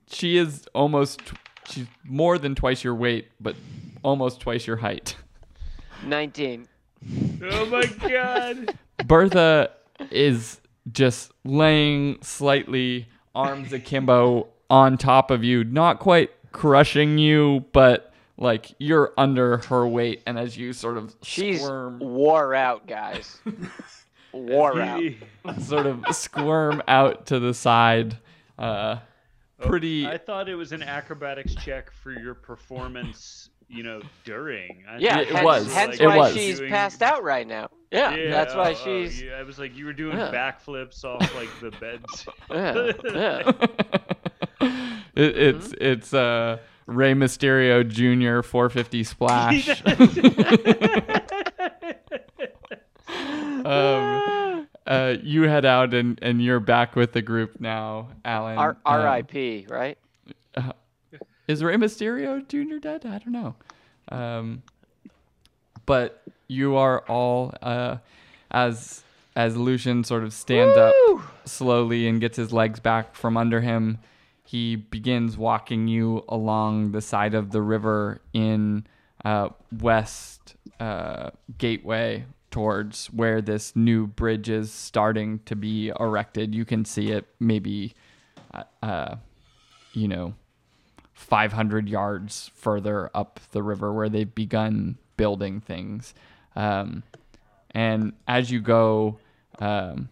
She 0.09 0.37
is 0.37 0.65
almost 0.73 1.21
she's 1.67 1.87
more 2.03 2.37
than 2.37 2.55
twice 2.55 2.83
your 2.83 2.95
weight, 2.95 3.27
but 3.39 3.55
almost 4.03 4.39
twice 4.39 4.65
your 4.65 4.77
height. 4.77 5.15
Nineteen. 6.05 6.67
Oh 7.43 7.65
my 7.65 7.85
god. 8.07 8.77
Bertha 9.05 9.71
is 10.09 10.61
just 10.91 11.31
laying 11.43 12.17
slightly 12.21 13.07
arms 13.35 13.73
akimbo 13.73 14.47
on 14.69 14.97
top 14.97 15.31
of 15.31 15.43
you, 15.43 15.63
not 15.63 15.99
quite 15.99 16.29
crushing 16.51 17.17
you, 17.17 17.65
but 17.73 18.10
like 18.41 18.73
you're 18.79 19.13
under 19.17 19.57
her 19.69 19.87
weight, 19.87 20.23
and 20.25 20.37
as 20.37 20.57
you 20.57 20.73
sort 20.73 20.97
of 20.97 21.15
She's 21.21 21.61
squirm, 21.61 21.99
wore 21.99 22.53
out, 22.55 22.87
guys. 22.87 23.39
wore 24.33 24.81
out. 24.81 25.01
sort 25.61 25.85
of 25.85 26.03
squirm 26.11 26.81
out 26.87 27.27
to 27.27 27.39
the 27.39 27.53
side, 27.53 28.17
Uh, 28.57 28.97
Oh, 29.63 29.67
pretty. 29.67 30.07
I 30.07 30.17
thought 30.17 30.49
it 30.49 30.55
was 30.55 30.71
an 30.71 30.81
acrobatics 30.81 31.53
check 31.53 31.91
for 31.91 32.11
your 32.11 32.33
performance. 32.33 33.49
You 33.69 33.83
know, 33.83 34.01
during. 34.25 34.83
I 34.89 34.97
Yeah, 34.97 35.17
thought 35.23 35.27
It 35.27 35.43
was. 35.45 35.73
hence 35.73 35.99
It 35.99 36.05
why 36.07 36.17
was. 36.17 36.33
she's 36.33 36.57
doing- 36.59 36.71
passed 36.71 37.01
out 37.03 37.23
right 37.23 37.47
now. 37.47 37.69
Yeah, 37.91 38.13
Yeah, 38.15 38.29
that's 38.31 38.53
why 38.55 38.71
oh, 38.71 38.73
she's. 38.83 39.21
yeah, 39.21 39.33
I 39.35 39.43
was 39.43 39.59
like, 39.59 39.77
you 39.77 39.85
were 39.85 39.93
doing 39.93 40.17
Yeah. 40.17 40.29
backflips 40.31 41.05
off 41.05 41.33
like 41.35 41.47
the 41.61 41.71
beds. 41.79 42.25
Yeah, 42.49 42.91
yeah. 43.13 44.97
it, 45.15 45.37
it's 45.37 45.73
it's 45.79 46.13
uh 46.13 46.57
Rey 46.85 47.13
Mysterio 47.13 47.87
Jr. 47.87 48.41
450 48.45 49.03
splash. 49.03 49.81
um, 53.65 54.67
uh, 54.87 55.15
you 55.21 55.43
head 55.43 55.65
out 55.65 55.93
and 55.93 56.19
and 56.21 56.43
you're 56.43 56.59
back 56.59 56.95
with 56.95 57.13
the 57.13 57.21
group 57.21 57.59
now, 57.59 58.09
Alan. 58.25 58.57
R- 58.57 58.69
Um, 58.71 58.77
R.I.P. 58.85 59.67
Right? 59.69 59.97
is 61.47 61.63
Rey 61.63 61.75
Mysterio 61.75 62.45
Jr. 62.47 62.77
dead? 62.79 63.05
I 63.05 63.19
don't 63.19 63.31
know. 63.31 63.55
Um, 64.09 64.63
but 65.85 66.21
you 66.47 66.75
are 66.75 67.01
all 67.07 67.53
uh, 67.61 67.97
as 68.51 69.03
as 69.35 69.55
Lucian 69.55 70.03
sort 70.03 70.23
of 70.23 70.33
stands 70.33 70.77
up 70.77 70.93
slowly 71.45 72.07
and 72.07 72.19
gets 72.19 72.37
his 72.37 72.51
legs 72.51 72.79
back 72.79 73.15
from 73.15 73.37
under 73.37 73.61
him. 73.61 73.99
He 74.51 74.75
begins 74.75 75.37
walking 75.37 75.87
you 75.87 76.25
along 76.27 76.91
the 76.91 76.99
side 76.99 77.35
of 77.35 77.51
the 77.51 77.61
river 77.61 78.19
in 78.33 78.85
uh, 79.23 79.47
West 79.79 80.57
uh, 80.77 81.29
Gateway 81.57 82.25
towards 82.49 83.05
where 83.13 83.41
this 83.41 83.77
new 83.77 84.07
bridge 84.07 84.49
is 84.49 84.69
starting 84.69 85.39
to 85.45 85.55
be 85.55 85.93
erected. 85.97 86.53
You 86.53 86.65
can 86.65 86.83
see 86.83 87.11
it 87.11 87.27
maybe, 87.39 87.93
uh, 88.53 88.63
uh, 88.83 89.15
you 89.93 90.09
know, 90.09 90.33
500 91.13 91.87
yards 91.87 92.51
further 92.53 93.09
up 93.15 93.39
the 93.51 93.63
river 93.63 93.93
where 93.93 94.09
they've 94.09 94.35
begun 94.35 94.97
building 95.15 95.61
things. 95.61 96.13
Um, 96.57 97.03
and 97.73 98.11
as 98.27 98.51
you 98.51 98.59
go, 98.59 99.17
um, 99.59 100.09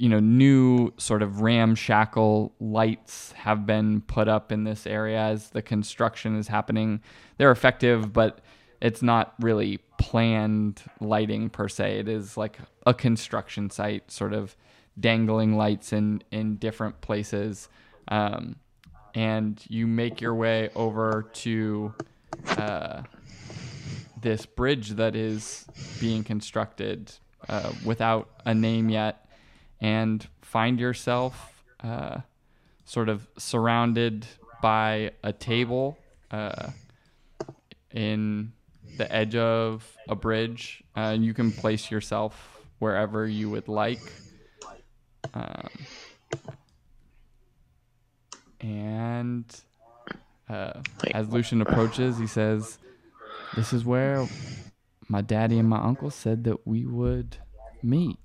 you 0.00 0.08
know, 0.08 0.18
new 0.18 0.94
sort 0.96 1.20
of 1.20 1.42
ramshackle 1.42 2.54
lights 2.58 3.32
have 3.32 3.66
been 3.66 4.00
put 4.00 4.28
up 4.28 4.50
in 4.50 4.64
this 4.64 4.86
area 4.86 5.18
as 5.20 5.50
the 5.50 5.60
construction 5.60 6.38
is 6.38 6.48
happening. 6.48 7.02
They're 7.36 7.50
effective, 7.50 8.10
but 8.10 8.40
it's 8.80 9.02
not 9.02 9.34
really 9.40 9.76
planned 9.98 10.82
lighting 11.00 11.50
per 11.50 11.68
se. 11.68 11.98
It 11.98 12.08
is 12.08 12.38
like 12.38 12.58
a 12.86 12.94
construction 12.94 13.68
site, 13.68 14.10
sort 14.10 14.32
of 14.32 14.56
dangling 14.98 15.58
lights 15.58 15.92
in 15.92 16.22
in 16.30 16.56
different 16.56 17.02
places. 17.02 17.68
Um, 18.08 18.56
and 19.14 19.62
you 19.68 19.86
make 19.86 20.22
your 20.22 20.34
way 20.34 20.70
over 20.74 21.28
to 21.34 21.94
uh, 22.56 23.02
this 24.18 24.46
bridge 24.46 24.90
that 24.92 25.14
is 25.14 25.66
being 26.00 26.24
constructed 26.24 27.12
uh, 27.50 27.70
without 27.84 28.30
a 28.46 28.54
name 28.54 28.88
yet, 28.88 29.26
and 29.80 30.26
find 30.42 30.78
yourself 30.78 31.64
uh, 31.82 32.20
sort 32.84 33.08
of 33.08 33.26
surrounded 33.38 34.26
by 34.62 35.12
a 35.22 35.32
table 35.32 35.98
uh, 36.30 36.70
in 37.92 38.52
the 38.98 39.10
edge 39.12 39.34
of 39.36 39.96
a 40.08 40.14
bridge. 40.14 40.82
Uh, 40.94 41.16
you 41.18 41.32
can 41.32 41.52
place 41.52 41.90
yourself 41.90 42.60
wherever 42.78 43.26
you 43.26 43.48
would 43.50 43.68
like. 43.68 44.00
Um, 45.32 45.68
and 48.60 49.44
uh, 50.48 50.72
as 51.14 51.28
Lucian 51.28 51.62
approaches, 51.62 52.18
he 52.18 52.26
says, 52.26 52.78
This 53.54 53.72
is 53.72 53.84
where 53.84 54.26
my 55.08 55.20
daddy 55.20 55.58
and 55.58 55.68
my 55.68 55.80
uncle 55.82 56.10
said 56.10 56.44
that 56.44 56.66
we 56.66 56.84
would 56.84 57.36
meet. 57.82 58.18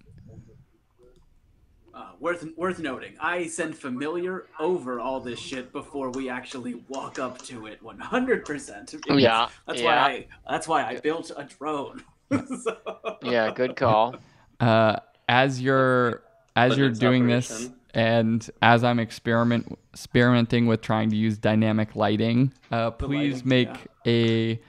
Worth 2.26 2.44
worth 2.58 2.80
noting, 2.80 3.14
I 3.20 3.46
send 3.46 3.78
familiar 3.78 4.48
over 4.60 5.00
all 5.00 5.20
this 5.20 5.38
shit 5.38 5.72
before 5.72 6.10
we 6.10 6.28
actually 6.28 6.82
walk 6.88 7.20
up 7.20 7.40
to 7.44 7.68
it 7.68 7.84
100%. 7.84 9.20
Yeah, 9.20 9.48
That's 9.68 9.80
yeah. 9.80 9.86
why 9.86 9.96
I 9.96 10.28
that's 10.50 10.68
why 10.68 10.88
I 10.88 10.98
built 10.98 11.32
a 11.38 11.44
drone. 11.44 12.02
So- 12.64 13.18
Yeah, 13.22 13.52
good 13.54 13.76
call. 13.76 14.16
Uh, 14.60 14.96
as 15.30 15.62
you're 15.62 16.24
as 16.56 16.72
But 16.72 16.78
you're 16.80 16.90
it's 16.90 16.98
doing 16.98 17.28
this, 17.28 17.70
and 17.94 18.50
as 18.60 18.84
I'm 18.84 18.98
experiment 18.98 19.78
experimenting 19.94 20.66
with 20.66 20.82
trying 20.82 21.12
to 21.12 21.16
use 21.16 21.38
dynamic 21.38 21.96
lighting, 21.96 22.52
uh, 22.72 22.90
please 22.90 23.46
lighting, 23.46 23.50
make 23.50 23.68
yeah. 24.04 24.12
a 24.12 24.62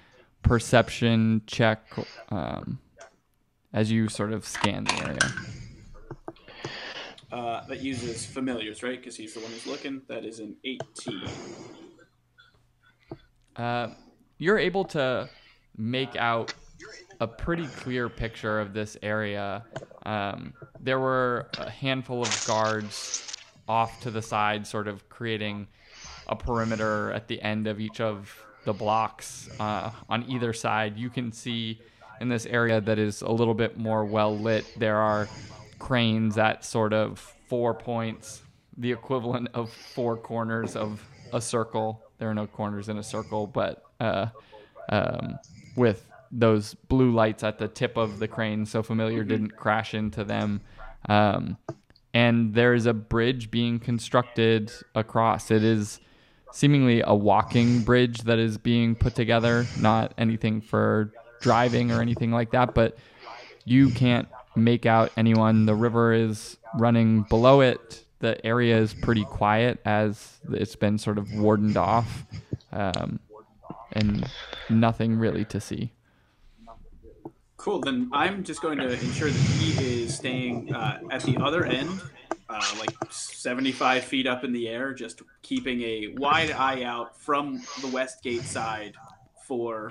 perception 0.42 1.40
check 1.46 1.86
um, 2.28 2.80
as 3.72 3.90
you 3.90 4.10
sort 4.10 4.34
of 4.34 4.46
scan 4.46 4.84
the 4.84 5.06
area. 5.06 5.18
Uh, 7.32 7.66
that 7.66 7.80
uses 7.80 8.24
familiars, 8.24 8.82
right? 8.84 8.98
Because 9.00 9.16
he's 9.16 9.34
the 9.34 9.40
one 9.40 9.50
who's 9.50 9.66
looking. 9.66 10.02
That 10.08 10.24
is 10.24 10.38
an 10.38 10.54
18. 10.64 11.22
Uh, 13.56 13.88
you're 14.38 14.58
able 14.58 14.84
to 14.84 15.28
make 15.76 16.14
out 16.16 16.54
a 17.20 17.26
pretty 17.26 17.66
clear 17.66 18.08
picture 18.08 18.60
of 18.60 18.74
this 18.74 18.96
area. 19.02 19.64
Um, 20.04 20.54
there 20.80 21.00
were 21.00 21.48
a 21.58 21.70
handful 21.70 22.22
of 22.22 22.46
guards 22.46 23.34
off 23.68 24.00
to 24.02 24.10
the 24.10 24.22
side, 24.22 24.66
sort 24.66 24.86
of 24.86 25.08
creating 25.08 25.66
a 26.28 26.36
perimeter 26.36 27.12
at 27.12 27.26
the 27.28 27.40
end 27.42 27.66
of 27.66 27.80
each 27.80 28.00
of 28.00 28.40
the 28.64 28.72
blocks 28.72 29.48
uh, 29.58 29.90
on 30.08 30.24
either 30.28 30.52
side. 30.52 30.96
You 30.96 31.10
can 31.10 31.32
see 31.32 31.80
in 32.20 32.28
this 32.28 32.46
area 32.46 32.80
that 32.80 32.98
is 32.98 33.22
a 33.22 33.30
little 33.30 33.54
bit 33.54 33.78
more 33.78 34.04
well 34.04 34.36
lit, 34.36 34.64
there 34.78 34.96
are 34.96 35.28
cranes 35.78 36.38
at 36.38 36.64
sort 36.64 36.92
of 36.92 37.18
four 37.48 37.74
points, 37.74 38.42
the 38.76 38.92
equivalent 38.92 39.48
of 39.54 39.70
four 39.70 40.16
corners 40.16 40.76
of 40.76 41.02
a 41.32 41.40
circle. 41.40 42.02
There 42.18 42.30
are 42.30 42.34
no 42.34 42.46
corners 42.46 42.88
in 42.88 42.98
a 42.98 43.02
circle, 43.02 43.46
but 43.46 43.82
uh, 44.00 44.26
um, 44.88 45.38
with 45.76 46.06
those 46.32 46.74
blue 46.74 47.12
lights 47.12 47.42
at 47.42 47.58
the 47.58 47.68
tip 47.68 47.96
of 47.96 48.18
the 48.18 48.28
crane, 48.28 48.66
so 48.66 48.82
familiar 48.82 49.24
didn't 49.24 49.56
crash 49.56 49.94
into 49.94 50.24
them. 50.24 50.60
Um, 51.08 51.56
and 52.12 52.54
there 52.54 52.74
is 52.74 52.86
a 52.86 52.94
bridge 52.94 53.50
being 53.50 53.78
constructed 53.78 54.72
across. 54.94 55.50
It 55.50 55.62
is 55.62 56.00
seemingly 56.52 57.02
a 57.04 57.14
walking 57.14 57.82
bridge 57.82 58.22
that 58.22 58.38
is 58.38 58.56
being 58.56 58.94
put 58.94 59.14
together, 59.14 59.66
not 59.78 60.14
anything 60.16 60.60
for 60.62 61.12
driving 61.40 61.92
or 61.92 62.00
anything 62.00 62.32
like 62.32 62.52
that, 62.52 62.74
but 62.74 62.96
you 63.64 63.90
can't 63.90 64.28
make 64.56 64.86
out 64.86 65.12
anyone. 65.16 65.66
The 65.66 65.74
river 65.74 66.12
is 66.12 66.56
running 66.78 67.22
below 67.22 67.60
it. 67.60 68.04
The 68.18 68.44
area 68.44 68.78
is 68.78 68.94
pretty 68.94 69.24
quiet 69.24 69.80
as 69.84 70.38
it's 70.50 70.74
been 70.74 70.98
sort 70.98 71.18
of 71.18 71.32
wardened 71.34 71.76
off, 71.76 72.24
um, 72.72 73.20
and 73.92 74.28
nothing 74.70 75.18
really 75.18 75.44
to 75.46 75.60
see. 75.60 75.92
Cool. 77.58 77.80
Then 77.80 78.08
I'm 78.12 78.42
just 78.42 78.62
going 78.62 78.78
to 78.78 78.90
ensure 78.92 79.28
that 79.28 79.38
he 79.38 80.02
is 80.02 80.14
staying 80.14 80.72
uh, 80.74 81.00
at 81.10 81.22
the 81.24 81.36
other 81.38 81.64
end, 81.64 82.00
uh, 82.48 82.74
like 82.78 82.94
75 83.10 84.04
feet 84.04 84.26
up 84.26 84.44
in 84.44 84.52
the 84.52 84.68
air, 84.68 84.94
just 84.94 85.22
keeping 85.42 85.82
a 85.82 86.08
wide 86.16 86.52
eye 86.52 86.84
out 86.84 87.20
from 87.20 87.60
the 87.80 87.88
west 87.88 88.22
gate 88.22 88.42
side 88.42 88.94
for, 89.46 89.90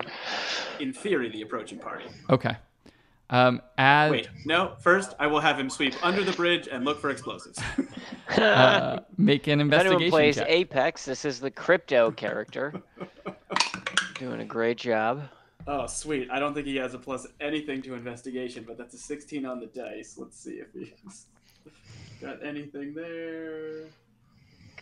in 0.80 0.94
theory, 0.94 1.30
the 1.30 1.42
approaching 1.42 1.78
party. 1.78 2.06
Okay. 2.30 2.56
Um, 3.30 3.62
as 3.78 4.12
Wait, 4.12 4.30
no. 4.46 4.76
First, 4.80 5.16
I 5.20 5.28
will 5.28 5.40
have 5.40 5.60
him 5.60 5.70
sweep 5.70 5.96
under 6.04 6.24
the 6.24 6.32
bridge 6.34 6.68
and 6.72 6.86
look 6.86 7.00
for 7.00 7.10
explosives. 7.10 7.60
uh, 8.38 9.00
make 9.18 9.48
an 9.48 9.60
If 9.62 9.74
anyone 9.74 9.74
investigation 9.74 10.12
plays 10.12 10.36
check. 10.36 10.48
Apex, 10.48 11.06
this 11.06 11.26
is 11.26 11.40
the 11.40 11.50
crypto 11.50 12.12
character. 12.12 12.82
Doing 14.20 14.42
a 14.42 14.46
great 14.46 14.78
job. 14.78 15.24
oh, 15.68 15.88
sweet. 15.88 16.30
I 16.32 16.40
don't 16.40 16.54
think 16.54 16.68
he 16.68 16.76
has 16.78 16.94
a 16.94 17.00
plus 17.00 17.26
anything 17.42 17.82
to 17.84 17.96
investigation, 17.96 18.64
but 18.68 18.78
that's 18.78 18.94
a 18.94 19.00
16 19.00 19.46
on 19.46 19.60
the 19.60 19.68
dice. 19.68 20.16
Let's 20.18 20.40
see 20.40 20.62
if 20.62 20.68
he's 20.74 21.26
got 22.22 22.46
anything 22.46 22.94
there. 22.94 23.86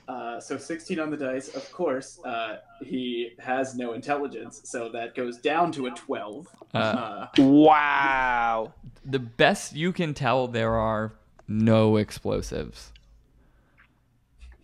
Uh, 0.07 0.39
so 0.39 0.57
16 0.57 0.99
on 0.99 1.09
the 1.11 1.17
dice. 1.17 1.49
Of 1.55 1.71
course, 1.71 2.19
uh, 2.25 2.57
he 2.84 3.31
has 3.39 3.75
no 3.75 3.93
intelligence, 3.93 4.61
so 4.65 4.89
that 4.89 5.15
goes 5.15 5.38
down 5.38 5.71
to 5.73 5.85
a 5.88 5.91
12. 5.91 6.47
Uh, 6.73 6.77
Uh, 6.77 7.27
Wow. 7.38 8.73
the 9.05 9.19
best 9.19 9.75
you 9.75 9.93
can 9.93 10.13
tell, 10.13 10.47
there 10.47 10.73
are 10.75 11.13
no 11.47 11.95
explosives. 11.97 12.91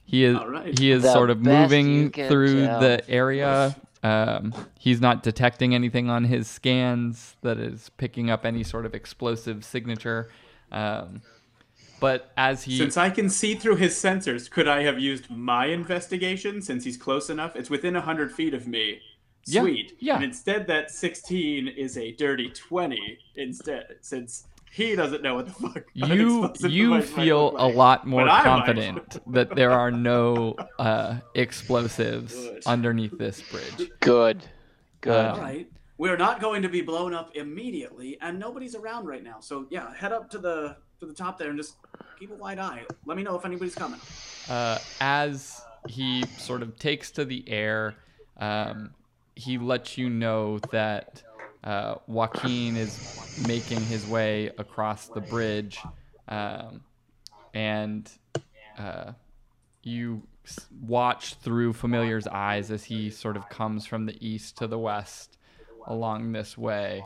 He 0.04 0.24
is 0.26 0.36
All 0.38 0.50
right. 0.50 0.78
he 0.78 0.92
is 0.92 1.04
The 1.04 1.14
sort 1.14 1.30
of 1.30 1.40
moving 1.42 2.12
through 2.12 2.66
tell. 2.66 2.80
the 2.80 3.10
area. 3.10 3.76
Um, 4.02 4.54
he's 4.80 5.00
not 5.02 5.24
detecting 5.24 5.76
anything 5.76 6.10
on 6.10 6.24
his 6.24 6.48
scans 6.48 7.36
that 7.42 7.58
is 7.60 7.90
picking 7.98 8.30
up 8.30 8.46
any 8.46 8.64
sort 8.64 8.86
of 8.86 8.96
explosive 8.96 9.64
signature. 9.64 10.30
Um, 10.72 11.22
but 12.00 12.32
as 12.38 12.64
he 12.64 12.78
Since 12.78 12.98
I 12.98 13.10
can 13.10 13.30
see 13.30 13.56
through 13.56 13.78
his 13.78 13.94
sensors, 13.96 14.50
could 14.50 14.68
I 14.68 14.84
have 14.84 15.00
used 15.00 15.30
my 15.30 15.68
investigation 15.68 16.62
since 16.62 16.84
he's 16.84 16.98
close 16.98 17.30
enough? 17.30 17.56
It's 17.56 17.70
within 17.70 17.94
100 17.94 18.32
feet 18.32 18.54
of 18.54 18.68
me. 18.68 19.02
Yeah, 19.46 19.62
Sweet. 19.62 19.98
yeah. 20.00 20.16
And 20.16 20.24
instead, 20.24 20.68
that 20.68 20.92
16 20.92 21.68
is 21.70 21.98
a 21.98 22.12
dirty 22.12 22.50
20 22.50 23.18
instead, 23.36 23.96
since 24.02 24.48
he 24.72 24.96
doesn't 24.96 25.24
know 25.24 25.36
what 25.36 25.48
the 25.48 25.54
fuck. 25.54 25.84
you 25.94 26.54
you 26.60 26.90
might 26.92 27.06
feel 27.06 27.46
look 27.46 27.60
a 27.60 27.66
lot 27.66 28.06
more 28.06 28.26
But 28.26 28.44
confident 28.44 29.18
that 29.34 29.56
there 29.56 29.72
are 29.72 29.90
no 29.90 30.56
uh, 30.80 31.16
explosives 31.34 32.34
Good. 32.36 32.64
underneath 32.66 33.18
this 33.18 33.42
bridge. 33.42 33.90
Good. 34.00 34.46
Good. 35.02 35.12
Uh, 35.26 35.34
All 35.34 35.42
right. 35.42 35.68
We're 35.98 36.18
not 36.18 36.40
going 36.40 36.62
to 36.62 36.70
be 36.70 36.82
blown 36.82 37.14
up 37.14 37.36
immediately, 37.36 38.18
and 38.22 38.40
nobody's 38.40 38.74
around 38.76 39.06
right 39.08 39.24
now. 39.24 39.40
So 39.42 39.66
yeah, 39.70 39.94
head 39.96 40.14
up 40.14 40.30
to 40.32 40.38
the 40.38 40.78
to 41.00 41.06
the 41.06 41.14
top 41.14 41.38
there 41.38 41.50
and 41.50 41.58
just 41.58 41.76
keep 42.20 42.32
a 42.32 42.36
wide 42.36 42.60
eye. 42.60 42.84
Let 43.06 43.18
me 43.18 43.24
know 43.24 43.36
if 43.36 43.46
anybody's 43.46 43.76
coming. 43.76 44.00
uh, 44.50 44.78
as 45.00 45.62
he 45.88 46.24
sort 46.38 46.62
of 46.62 46.78
takes 46.78 47.12
to 47.12 47.26
the 47.26 47.44
air, 47.48 47.96
um, 48.38 48.92
he 49.36 49.58
lets 49.58 49.98
you 49.98 50.10
know 50.10 50.60
that 50.72 51.24
uh, 51.64 51.96
Joaquin 52.08 52.76
is 52.76 53.44
making 53.48 53.80
his 53.82 54.06
way 54.08 54.48
across 54.58 55.08
the 55.08 55.22
bridge, 55.22 55.80
um, 56.28 56.82
and 57.54 58.10
uh, 58.78 59.14
you 59.84 60.22
watch 60.82 61.36
through 61.36 61.74
Familiar's 61.74 62.28
eyes 62.28 62.72
as 62.72 62.84
he 62.84 63.10
sort 63.10 63.38
of 63.38 63.48
comes 63.50 63.86
from 63.86 64.06
the 64.06 64.18
east 64.26 64.58
to 64.58 64.68
the 64.68 64.80
west 64.80 65.38
along 65.88 66.32
this 66.32 66.58
way 66.58 67.04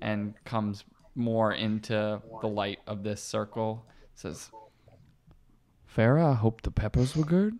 and 0.00 0.34
comes 0.44 0.84
more 1.14 1.52
into 1.52 2.20
the 2.40 2.48
light 2.48 2.78
of 2.86 3.02
this 3.02 3.22
circle. 3.22 3.84
Says, 4.14 4.50
Farah, 5.94 6.32
I 6.32 6.34
hope 6.34 6.62
the 6.62 6.70
peppers 6.70 7.16
were 7.16 7.24
good. 7.24 7.58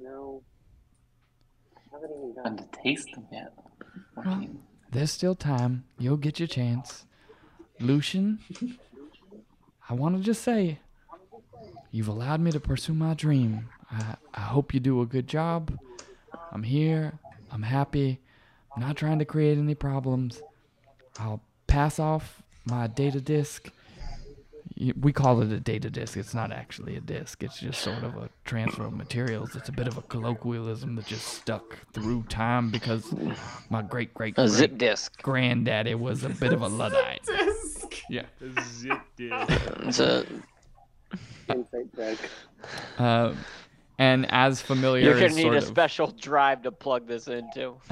No. 0.00 0.42
I 1.76 1.94
haven't 1.94 2.10
even 2.10 2.34
gotten 2.34 2.56
to 2.56 2.68
taste 2.82 3.08
them 3.14 3.26
yet. 3.30 3.52
Joaquin. 4.16 4.58
There's 4.90 5.10
still 5.10 5.34
time. 5.34 5.84
You'll 5.98 6.16
get 6.16 6.38
your 6.38 6.48
chance. 6.48 7.06
Lucian, 7.80 8.38
I 9.88 9.94
want 9.94 10.16
to 10.16 10.22
just 10.22 10.42
say, 10.42 10.78
you've 11.90 12.08
allowed 12.08 12.40
me 12.40 12.52
to 12.52 12.60
pursue 12.60 12.92
my 12.92 13.14
dream. 13.14 13.68
I, 13.90 14.16
I 14.34 14.40
hope 14.40 14.74
you 14.74 14.80
do 14.80 15.00
a 15.00 15.06
good 15.06 15.26
job. 15.26 15.78
I'm 16.50 16.62
here. 16.62 17.18
I'm 17.50 17.62
happy. 17.62 18.20
I'm 18.74 18.82
not 18.82 18.96
trying 18.96 19.18
to 19.18 19.24
create 19.24 19.58
any 19.58 19.74
problems. 19.74 20.40
I'll 21.18 21.42
pass 21.66 21.98
off 21.98 22.42
my 22.64 22.86
data 22.86 23.20
disk. 23.20 23.70
We 24.98 25.12
call 25.12 25.42
it 25.42 25.52
a 25.52 25.60
data 25.60 25.90
disk. 25.90 26.16
It's 26.16 26.32
not 26.34 26.50
actually 26.50 26.96
a 26.96 27.00
disk. 27.00 27.42
It's 27.42 27.60
just 27.60 27.82
sort 27.82 28.02
of 28.02 28.16
a 28.16 28.30
transfer 28.44 28.84
of 28.84 28.94
materials. 28.94 29.54
It's 29.54 29.68
a 29.68 29.72
bit 29.72 29.86
of 29.86 29.98
a 29.98 30.02
colloquialism 30.02 30.96
that 30.96 31.06
just 31.06 31.28
stuck 31.28 31.78
through 31.92 32.24
time 32.24 32.70
because 32.70 33.12
my 33.68 33.82
great 33.82 34.14
great 34.14 34.32
A 34.34 34.46
great 34.46 34.48
zip 34.50 34.78
disk. 34.78 35.20
granddaddy 35.22 35.94
was 35.94 36.24
a 36.24 36.30
bit 36.30 36.52
of 36.52 36.62
a 36.62 36.68
luddite. 36.80 37.20
Yeah. 38.08 38.22
a 38.40 38.62
Zip 38.62 39.00
disk. 39.16 39.62
It's 39.82 40.00
a 40.00 40.24
Um, 42.98 43.36
and 43.98 44.26
as 44.32 44.62
familiar 44.62 45.04
You're 45.04 45.14
gonna 45.14 45.26
is 45.26 45.36
need 45.36 45.42
sort 45.42 45.54
a 45.54 45.58
of, 45.58 45.64
special 45.64 46.06
drive 46.08 46.62
to 46.62 46.72
plug 46.72 47.06
this 47.06 47.28
into. 47.28 47.74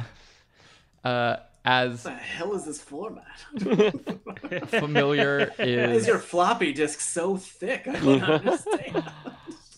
uh, 1.04 1.36
as 1.64 2.04
What 2.04 2.14
the 2.14 2.20
hell 2.20 2.54
is 2.54 2.64
this 2.64 2.80
format? 2.80 3.26
familiar 4.68 5.52
Why 5.56 5.64
is 5.64 6.02
is 6.02 6.08
your 6.08 6.18
floppy 6.18 6.72
disk 6.72 7.00
so 7.00 7.36
thick? 7.36 7.86
I 7.86 7.98
don't 8.00 8.22
understand. 8.22 9.04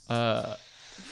uh, 0.09 0.57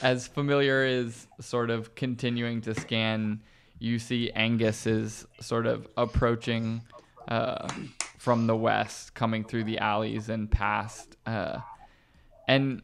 as 0.01 0.27
familiar 0.27 0.85
is 0.85 1.27
sort 1.39 1.69
of 1.69 1.93
continuing 1.95 2.61
to 2.61 2.73
scan, 2.73 3.41
you 3.79 3.99
see 3.99 4.31
Angus 4.31 4.87
is 4.87 5.27
sort 5.39 5.67
of 5.67 5.87
approaching 5.97 6.81
uh, 7.27 7.67
from 8.17 8.47
the 8.47 8.55
west, 8.55 9.13
coming 9.13 9.43
through 9.43 9.65
the 9.65 9.79
alleys 9.79 10.29
and 10.29 10.49
past. 10.49 11.17
Uh, 11.25 11.59
and 12.47 12.81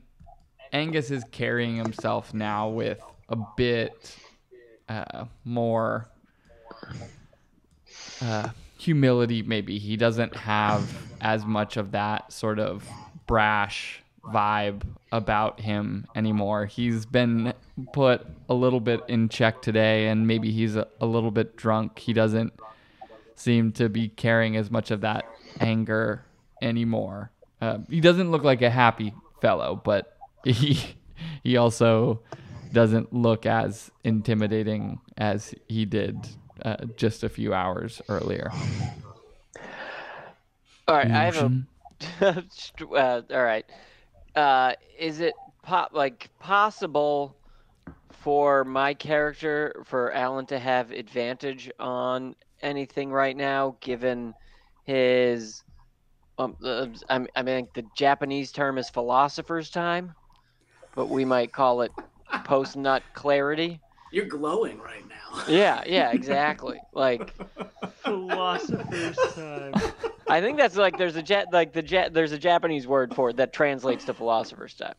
Angus 0.73 1.11
is 1.11 1.23
carrying 1.31 1.75
himself 1.75 2.33
now 2.33 2.69
with 2.69 3.01
a 3.29 3.37
bit 3.55 4.15
uh, 4.89 5.25
more 5.43 6.09
uh, 8.21 8.49
humility, 8.77 9.41
maybe. 9.41 9.77
He 9.77 9.97
doesn't 9.97 10.35
have 10.35 10.89
as 11.21 11.45
much 11.45 11.77
of 11.77 11.91
that 11.91 12.31
sort 12.31 12.59
of 12.59 12.87
brash 13.25 14.01
vibe 14.23 14.83
about 15.11 15.59
him 15.59 16.05
anymore. 16.15 16.65
He's 16.65 17.05
been 17.05 17.53
put 17.93 18.25
a 18.49 18.53
little 18.53 18.79
bit 18.79 19.01
in 19.07 19.29
check 19.29 19.61
today, 19.61 20.07
and 20.07 20.27
maybe 20.27 20.51
he's 20.51 20.75
a, 20.75 20.87
a 20.99 21.05
little 21.05 21.31
bit 21.31 21.55
drunk. 21.55 21.99
He 21.99 22.13
doesn't 22.13 22.53
seem 23.35 23.71
to 23.73 23.89
be 23.89 24.09
carrying 24.09 24.57
as 24.57 24.69
much 24.69 24.91
of 24.91 25.01
that 25.01 25.25
anger 25.59 26.25
anymore. 26.61 27.31
Uh, 27.61 27.79
he 27.89 28.01
doesn't 28.01 28.31
look 28.31 28.43
like 28.43 28.61
a 28.61 28.69
happy 28.69 29.13
fellow, 29.41 29.79
but 29.83 30.17
he 30.43 30.79
he 31.43 31.57
also 31.57 32.21
doesn't 32.73 33.13
look 33.13 33.45
as 33.45 33.89
intimidating 34.03 34.99
as 35.17 35.55
he 35.67 35.85
did 35.85 36.27
uh, 36.63 36.85
just 36.95 37.23
a 37.23 37.29
few 37.29 37.53
hours 37.53 38.01
earlier. 38.09 38.51
All 40.87 40.95
right, 40.95 41.11
I 41.11 41.25
have 41.25 41.37
a. 41.37 41.51
uh, 42.95 43.21
all 43.31 43.43
right, 43.43 43.65
uh, 44.35 44.73
is 44.97 45.19
it 45.19 45.35
po- 45.63 45.87
like 45.91 46.29
possible 46.39 47.35
for 48.11 48.63
my 48.63 48.93
character 48.93 49.81
for 49.85 50.13
Alan 50.13 50.45
to 50.47 50.59
have 50.59 50.91
advantage 50.91 51.69
on 51.79 52.35
anything 52.61 53.11
right 53.11 53.35
now, 53.35 53.77
given 53.81 54.33
his? 54.85 55.63
Um, 56.37 56.55
uh, 56.63 56.87
I 57.09 57.25
I 57.35 57.41
mean, 57.41 57.67
the 57.73 57.83
Japanese 57.95 58.51
term 58.51 58.77
is 58.77 58.89
philosopher's 58.89 59.69
time, 59.69 60.13
but 60.95 61.09
we 61.09 61.25
might 61.25 61.51
call 61.51 61.81
it 61.81 61.91
post 62.45 62.77
nut 62.77 63.03
clarity. 63.13 63.81
You're 64.11 64.25
glowing 64.25 64.79
right 64.79 65.03
now. 65.07 65.43
Yeah, 65.47 65.83
yeah, 65.85 66.11
exactly. 66.13 66.79
Like. 66.93 67.33
Philosopher's 68.03 69.17
time. 69.35 69.73
I 70.29 70.39
think 70.41 70.57
that's 70.57 70.77
like 70.77 70.97
there's 70.97 71.15
a 71.17 71.21
jet 71.21 71.47
like 71.51 71.73
the 71.73 71.81
jet 71.81 72.13
there's 72.13 72.31
a 72.31 72.37
Japanese 72.37 72.87
word 72.87 73.13
for 73.13 73.29
it 73.31 73.37
that 73.37 73.51
translates 73.53 74.05
to 74.05 74.13
philosopher's 74.13 74.73
time. 74.73 74.93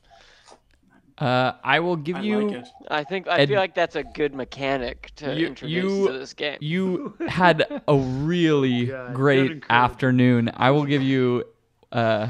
Uh, 1.16 1.52
I 1.64 1.80
will 1.80 1.97
give 1.97 2.16
I 2.16 2.20
you. 2.20 2.48
like 2.48 2.56
it. 2.59 2.68
I 2.90 3.05
think 3.05 3.26
I 3.28 3.39
Ed- 3.39 3.48
feel 3.48 3.59
like 3.59 3.74
that's 3.74 3.97
a 3.97 4.05
good 4.05 4.35
mechanic 4.35 5.10
to 5.16 5.35
You- 5.35 5.47
introduce 5.48 5.93
you- 5.93 6.06
to 6.06 6.12
this 6.18 6.32
game. 6.35 6.59
You 6.60 7.14
had 7.26 7.82
a 7.89 7.97
really 7.97 8.86
God, 8.86 9.05
don't 9.06 9.14
great 9.14 9.64
afternoon. 9.70 10.51
I 10.55 10.70
will 10.70 10.85
give 10.85 11.02
you 11.02 11.44
uh, 11.93 12.28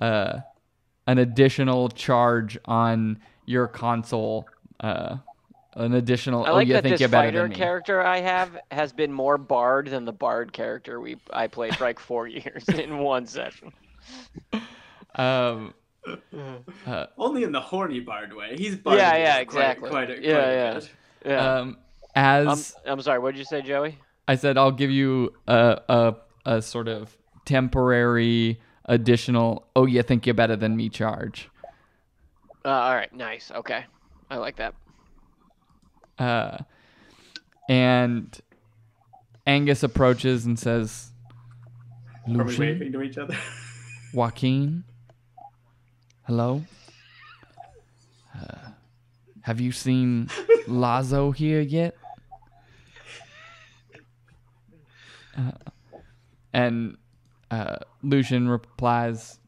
uh, 0.00 0.40
an 1.06 1.18
additional 1.18 1.88
charge 1.90 2.58
on 2.64 3.18
your 3.44 3.68
console. 3.68 4.48
Uh, 5.76 5.82
an 5.84 5.94
additional. 5.94 6.44
I 6.44 6.50
oh, 6.50 6.54
like 6.54 6.68
you 6.68 6.74
that 6.74 6.82
think 6.84 6.98
this 6.98 7.10
fighter 7.10 7.48
character 7.48 8.00
I 8.02 8.20
have 8.20 8.58
has 8.70 8.92
been 8.92 9.12
more 9.12 9.38
bard 9.38 9.88
than 9.88 10.04
the 10.04 10.12
bard 10.12 10.52
character 10.52 11.00
we 11.00 11.16
I 11.32 11.46
played 11.48 11.76
for 11.76 11.84
like 11.84 11.98
four 11.98 12.26
years 12.28 12.64
in 12.68 12.98
one 12.98 13.26
session. 13.26 13.72
Um, 15.18 15.72
Only 17.18 17.44
in 17.44 17.50
the 17.52 17.60
horny 17.60 18.00
bard 18.00 18.34
way. 18.34 18.54
He's 18.58 18.78
Yeah, 18.84 19.16
yeah, 19.16 19.36
it 19.38 19.48
quite- 19.48 19.60
exactly. 19.60 19.88
Quite, 19.88 20.10
a, 20.10 20.22
Yeah, 20.22 20.34
quite 20.34 20.44
a 20.44 20.54
yeah. 20.54 20.74
bit. 20.74 20.90
Yeah. 21.24 21.54
um, 21.54 21.78
as 22.14 22.76
I'm, 22.84 22.92
I'm 22.92 23.00
sorry. 23.00 23.18
What 23.18 23.32
did 23.32 23.38
you 23.38 23.46
say, 23.46 23.62
Joey? 23.62 23.98
I 24.28 24.34
said 24.34 24.58
I'll 24.58 24.72
give 24.72 24.90
you 24.90 25.32
a, 25.48 25.80
a 25.88 26.14
a 26.44 26.60
sort 26.62 26.88
of 26.88 27.16
temporary 27.46 28.60
additional. 28.84 29.66
Oh, 29.74 29.86
you 29.86 30.02
think 30.02 30.26
you're 30.26 30.34
better 30.34 30.54
than 30.56 30.76
me? 30.76 30.90
Charge. 30.90 31.48
Uh, 32.64 32.68
all 32.68 32.94
right. 32.94 33.12
Nice. 33.14 33.50
Okay. 33.50 33.84
I 34.30 34.36
like 34.36 34.56
that. 34.56 34.74
Uh, 36.18 36.58
and 37.68 38.38
Angus 39.46 39.82
approaches 39.82 40.44
and 40.46 40.58
says, 40.58 41.12
Are 42.26 42.32
we 42.32 42.34
"Lucian, 42.38 42.60
waving 42.60 42.92
to 42.92 43.02
each 43.02 43.18
other? 43.18 43.36
Joaquin, 44.14 44.84
hello. 46.24 46.64
Uh, 48.34 48.70
have 49.42 49.60
you 49.60 49.72
seen 49.72 50.28
Lazo 50.66 51.30
here 51.32 51.60
yet? 51.60 51.96
and 56.52 56.96
uh, 57.50 57.76
Lucian 58.02 58.48
replies, 58.48 59.38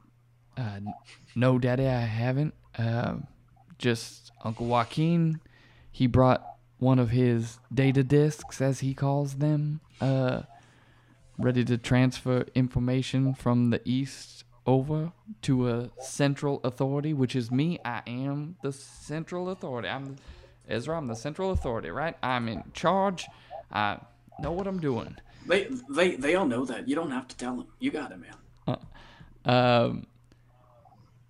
Uh, 0.57 0.81
no, 1.35 1.59
Daddy, 1.59 1.86
I 1.86 2.01
haven't. 2.01 2.55
Uh, 2.77 3.16
just 3.78 4.32
Uncle 4.45 4.66
Joaquin. 4.66 5.40
He 5.90 6.07
brought 6.07 6.57
one 6.78 6.98
of 6.98 7.10
his 7.10 7.59
data 7.72 8.02
disks, 8.02 8.60
as 8.60 8.80
he 8.80 8.94
calls 8.94 9.34
them, 9.34 9.80
uh, 10.00 10.42
ready 11.38 11.64
to 11.64 11.78
transfer 11.78 12.44
information 12.55 13.34
from 13.34 13.70
the 13.70 13.80
east 13.84 14.44
over 14.66 15.12
to 15.42 15.68
a 15.68 15.90
central 16.00 16.60
authority, 16.62 17.12
which 17.12 17.34
is 17.34 17.50
me. 17.50 17.78
I 17.84 18.02
am 18.06 18.56
the 18.62 18.72
central 18.72 19.48
authority. 19.48 19.88
I'm 19.88 20.16
Ezra. 20.68 20.98
I'm 20.98 21.06
the 21.06 21.16
central 21.16 21.50
authority, 21.50 21.90
right? 21.90 22.16
I'm 22.22 22.48
in 22.48 22.62
charge. 22.74 23.26
I 23.72 23.98
know 24.38 24.52
what 24.52 24.66
I'm 24.66 24.78
doing. 24.78 25.16
They 25.46 25.68
they 25.88 26.16
they 26.16 26.34
all 26.34 26.46
know 26.46 26.64
that. 26.66 26.86
You 26.86 26.94
don't 26.94 27.10
have 27.10 27.26
to 27.28 27.36
tell 27.36 27.56
them. 27.56 27.66
You 27.78 27.90
got 27.90 28.12
it, 28.12 28.18
man. 28.18 28.78
Um, 29.44 30.06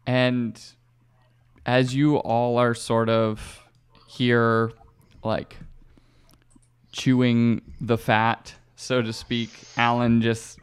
and 0.07 0.61
as 1.65 1.95
you 1.95 2.17
all 2.17 2.59
are 2.59 2.75
sort 2.75 3.09
of 3.09 3.65
here, 4.09 4.73
like 5.23 5.57
chewing 6.93 7.63
the 7.81 7.99
fat, 7.99 8.55
so 8.77 9.03
to 9.03 9.13
speak, 9.13 9.51
Alan 9.77 10.23
just, 10.23 10.59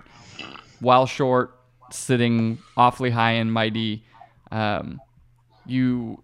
while 0.79 1.05
short, 1.05 1.57
sitting 1.91 2.57
awfully 2.75 3.09
high 3.11 3.33
and 3.33 3.51
mighty, 3.51 4.03
um, 4.51 4.99
you 5.65 6.21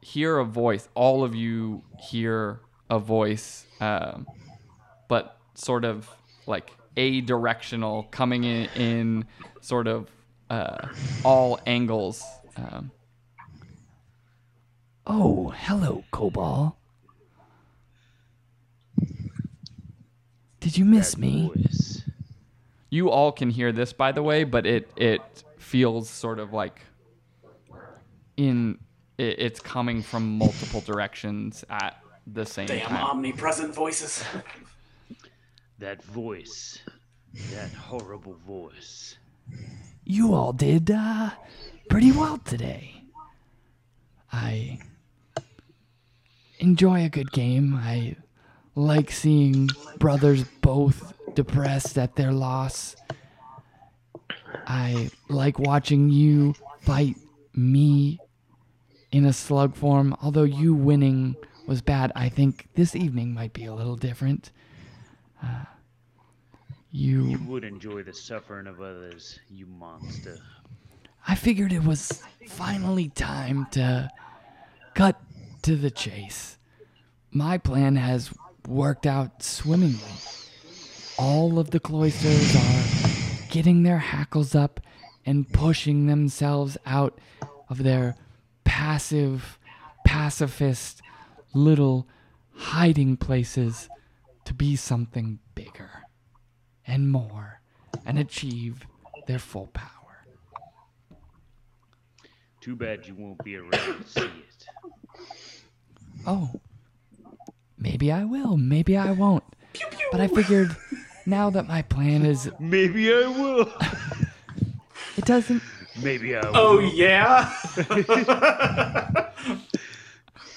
hear 0.00 0.38
a 0.38 0.44
voice. 0.44 0.88
All 0.94 1.24
of 1.24 1.34
you 1.34 1.82
hear 1.98 2.60
a 2.90 2.98
voice, 2.98 3.66
um, 3.80 4.26
but 5.08 5.38
sort 5.54 5.84
of 5.84 6.08
like 6.46 6.70
a 6.96 7.20
directional, 7.22 8.04
coming 8.04 8.44
in, 8.44 8.68
in 8.76 9.24
sort 9.60 9.86
of 9.86 10.10
uh, 10.50 10.88
all 11.24 11.58
angles. 11.66 12.22
Um, 12.56 12.90
Oh, 15.04 15.52
hello, 15.56 16.04
Cobalt. 16.12 16.76
Did 20.72 20.78
you 20.78 20.84
miss 20.86 21.18
me? 21.18 21.52
voice. 21.54 22.00
you 22.88 23.10
all 23.10 23.30
can 23.30 23.50
hear 23.50 23.72
this, 23.72 23.92
by 23.92 24.10
the 24.10 24.22
way, 24.22 24.44
but 24.44 24.64
it 24.64 24.90
it 24.96 25.20
feels 25.58 26.08
sort 26.08 26.38
of 26.38 26.54
like 26.54 26.80
in 28.38 28.78
it, 29.18 29.38
it's 29.38 29.60
coming 29.60 30.00
from 30.00 30.38
multiple 30.38 30.80
directions 30.80 31.62
at 31.68 32.02
the 32.26 32.46
same 32.46 32.68
Damn 32.68 32.88
time. 32.88 33.04
omnipresent 33.04 33.74
voices. 33.74 34.24
That 35.78 36.02
voice. 36.02 36.78
That 37.50 37.70
horrible 37.74 38.38
voice. 38.46 39.18
You 40.04 40.32
all 40.32 40.54
did 40.54 40.90
uh, 40.90 41.32
pretty 41.90 42.12
well 42.12 42.38
today. 42.38 43.02
I 44.32 44.78
enjoy 46.60 47.04
a 47.04 47.10
good 47.10 47.30
game. 47.30 47.74
I 47.74 48.16
like 48.74 49.10
seeing 49.10 49.68
brothers 49.98 50.44
both 50.60 51.12
depressed 51.34 51.98
at 51.98 52.16
their 52.16 52.32
loss. 52.32 52.96
I 54.66 55.10
like 55.28 55.58
watching 55.58 56.08
you 56.10 56.54
fight 56.80 57.16
me 57.54 58.18
in 59.10 59.24
a 59.24 59.32
slug 59.32 59.74
form. 59.76 60.16
Although 60.22 60.44
you 60.44 60.74
winning 60.74 61.36
was 61.66 61.82
bad, 61.82 62.12
I 62.14 62.28
think 62.28 62.68
this 62.74 62.94
evening 62.94 63.34
might 63.34 63.52
be 63.52 63.64
a 63.66 63.74
little 63.74 63.96
different. 63.96 64.50
Uh, 65.42 65.64
you 66.90 67.24
You 67.24 67.38
would 67.46 67.64
enjoy 67.64 68.02
the 68.02 68.12
suffering 68.12 68.66
of 68.66 68.80
others, 68.80 69.38
you 69.48 69.66
monster. 69.66 70.38
I 71.26 71.34
figured 71.34 71.72
it 71.72 71.84
was 71.84 72.22
finally 72.48 73.08
time 73.08 73.66
to 73.72 74.10
cut 74.94 75.20
to 75.62 75.76
the 75.76 75.90
chase. 75.90 76.58
My 77.30 77.58
plan 77.58 77.96
has 77.96 78.32
worked 78.66 79.06
out 79.06 79.42
swimmingly. 79.42 79.98
All 81.18 81.58
of 81.58 81.70
the 81.70 81.80
cloisters 81.80 82.56
are 82.56 83.48
getting 83.50 83.82
their 83.82 83.98
hackles 83.98 84.54
up 84.54 84.80
and 85.26 85.50
pushing 85.52 86.06
themselves 86.06 86.76
out 86.86 87.18
of 87.68 87.82
their 87.82 88.16
passive, 88.64 89.58
pacifist 90.06 91.02
little 91.54 92.08
hiding 92.54 93.16
places 93.16 93.88
to 94.44 94.54
be 94.54 94.76
something 94.76 95.38
bigger 95.54 95.90
and 96.86 97.10
more 97.10 97.60
and 98.04 98.18
achieve 98.18 98.86
their 99.26 99.38
full 99.38 99.68
power. 99.68 100.26
Too 102.60 102.76
bad 102.76 103.06
you 103.06 103.14
won't 103.14 103.42
be 103.44 103.56
around 103.56 103.72
to 103.72 104.04
see 104.08 104.20
it. 104.22 104.66
Oh, 106.26 106.50
maybe 107.82 108.12
I 108.12 108.24
will, 108.24 108.56
maybe 108.56 108.96
I 108.96 109.10
won't. 109.10 109.44
But 110.10 110.20
I 110.20 110.28
figured 110.28 110.76
now 111.26 111.50
that 111.50 111.66
my 111.66 111.82
plan 111.82 112.24
is, 112.24 112.50
Maybe 112.60 113.12
I 113.12 113.26
will. 113.26 113.72
it 115.16 115.24
doesn't, 115.24 115.62
Maybe 116.02 116.36
I 116.36 116.40
oh, 116.40 116.50
will. 116.52 116.58
Oh 116.58 116.78
yeah. 116.80 117.52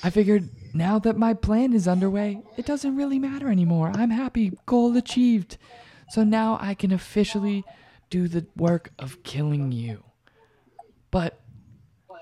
I 0.04 0.10
figured 0.12 0.50
now 0.74 1.00
that 1.00 1.18
my 1.18 1.34
plan 1.34 1.74
is 1.74 1.88
underway, 1.88 2.42
it 2.58 2.66
doesn't 2.66 2.96
really 2.96 3.18
matter 3.18 3.50
anymore. 3.50 3.92
I'm 3.96 4.12
happy, 4.12 4.52
goal 4.66 4.96
achieved. 4.98 5.58
So 6.10 6.24
now 6.24 6.58
I 6.62 6.76
can 6.76 6.92
officially 6.92 7.64
do 8.10 8.28
the 8.28 8.46
work 8.56 8.92
of 9.00 9.24
killing 9.24 9.72
you. 9.72 10.04
But 11.10 11.40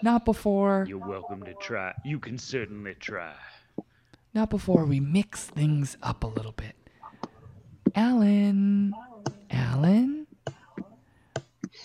not 0.02 0.24
before, 0.24 0.86
You're 0.88 1.06
welcome 1.06 1.44
to 1.44 1.54
try. 1.56 1.94
You 2.06 2.20
can 2.20 2.38
certainly 2.38 2.96
try. 2.96 3.34
Not 4.34 4.50
before 4.50 4.86
we 4.86 5.00
mix 5.00 5.46
things 5.46 5.98
up 6.02 6.24
a 6.24 6.28
little 6.28 6.52
bit. 6.54 6.76
Alan, 7.96 8.94
Alan, 9.52 10.28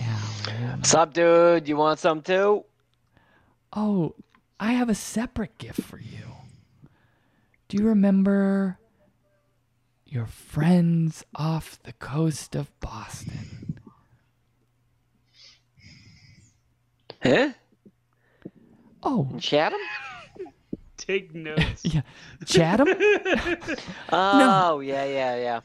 Alan. 0.00 0.84
Sup, 0.84 1.12
dude? 1.12 1.68
You 1.68 1.76
want 1.76 1.98
some 1.98 2.22
too? 2.22 2.64
Oh, 3.72 4.14
I 4.58 4.72
have 4.72 4.88
a 4.88 4.94
separate 4.94 5.58
gift 5.58 5.82
for 5.82 5.98
you. 5.98 6.24
Do 7.68 7.76
you 7.76 7.86
remember 7.86 8.78
your 10.06 10.26
friends 10.26 11.24
off 11.34 11.78
the 11.82 11.92
coast 11.92 12.54
of 12.54 12.70
Boston? 12.80 13.78
Huh? 17.22 17.50
Oh, 19.02 19.28
Chatham? 19.38 19.80
Take 21.08 21.34
notes. 21.34 21.84
yeah. 21.84 22.02
Chatham? 22.44 22.88
Oh, 24.12 24.80
yeah, 24.80 25.04
yeah, 25.04 25.36
yeah. 25.36 25.60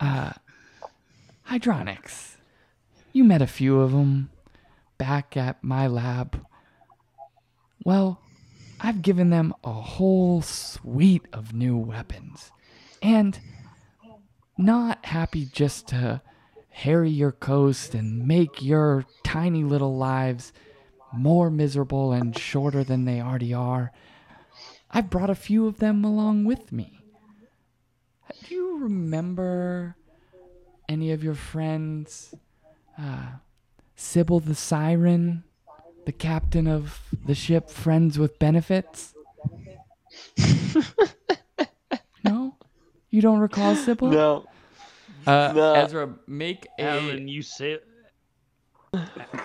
Uh, 0.00 0.32
hydronics. 1.48 2.34
You 3.12 3.22
met 3.22 3.40
a 3.40 3.46
few 3.46 3.80
of 3.80 3.92
them 3.92 4.30
back 4.98 5.36
at 5.36 5.62
my 5.62 5.86
lab. 5.86 6.44
Well, 7.84 8.20
I've 8.80 9.02
given 9.02 9.30
them 9.30 9.54
a 9.62 9.72
whole 9.72 10.42
suite 10.42 11.26
of 11.32 11.54
new 11.54 11.76
weapons. 11.76 12.50
And 13.00 13.38
not 14.58 15.04
happy 15.06 15.46
just 15.46 15.86
to 15.88 16.20
harry 16.70 17.10
your 17.10 17.32
coast 17.32 17.94
and 17.94 18.26
make 18.26 18.62
your 18.62 19.04
tiny 19.22 19.62
little 19.62 19.96
lives 19.96 20.52
more 21.12 21.50
miserable 21.50 22.12
and 22.12 22.36
shorter 22.36 22.82
than 22.82 23.04
they 23.04 23.20
already 23.20 23.54
are. 23.54 23.92
I've 24.96 25.10
brought 25.10 25.28
a 25.28 25.34
few 25.34 25.66
of 25.66 25.78
them 25.78 26.06
along 26.06 26.46
with 26.46 26.72
me. 26.72 27.02
Do 28.48 28.54
you 28.54 28.78
remember 28.78 29.94
any 30.88 31.12
of 31.12 31.22
your 31.22 31.34
friends? 31.34 32.34
Uh, 32.98 33.32
Sybil 33.94 34.40
the 34.40 34.54
Siren, 34.54 35.44
the 36.06 36.12
captain 36.12 36.66
of 36.66 37.02
the 37.26 37.34
ship 37.34 37.68
Friends 37.68 38.18
with 38.18 38.38
Benefits? 38.38 39.12
no? 42.24 42.54
You 43.10 43.20
don't 43.20 43.40
recall 43.40 43.76
Sybil? 43.76 44.08
No. 44.08 44.46
Uh, 45.26 45.52
No. 45.54 45.74
Ezra, 45.74 46.14
make 46.26 46.66
a. 46.78 46.84
Alan, 46.84 47.28
you 47.28 47.42
sail. 47.42 47.80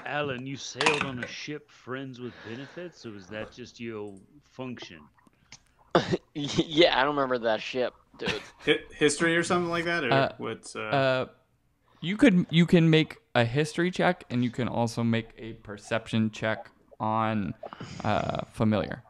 Alan, 0.05 0.47
you 0.47 0.55
sailed 0.55 1.03
on 1.03 1.21
a 1.21 1.27
ship, 1.27 1.69
friends 1.69 2.21
with 2.21 2.31
benefits, 2.47 3.05
or 3.05 3.11
was 3.11 3.27
that 3.27 3.51
just 3.51 3.81
your 3.81 4.15
function? 4.43 4.99
yeah, 6.33 6.97
I 6.97 7.03
don't 7.03 7.15
remember 7.15 7.39
that 7.39 7.61
ship, 7.61 7.93
dude. 8.17 8.31
History 8.95 9.35
or 9.35 9.43
something 9.43 9.69
like 9.69 9.85
that, 9.85 10.03
or 10.03 10.11
Uh, 10.11 10.29
what's? 10.37 10.75
Uh, 10.75 10.79
Uh, 10.79 11.25
you 12.01 12.17
could 12.17 12.45
you 12.49 12.65
can 12.65 12.89
make 12.89 13.17
a 13.35 13.45
history 13.45 13.91
check, 13.91 14.23
and 14.29 14.43
you 14.43 14.49
can 14.49 14.67
also 14.67 15.03
make 15.03 15.29
a 15.37 15.53
perception 15.53 16.31
check 16.31 16.69
on 16.99 17.53
uh, 18.03 18.45
familiar. 18.53 19.03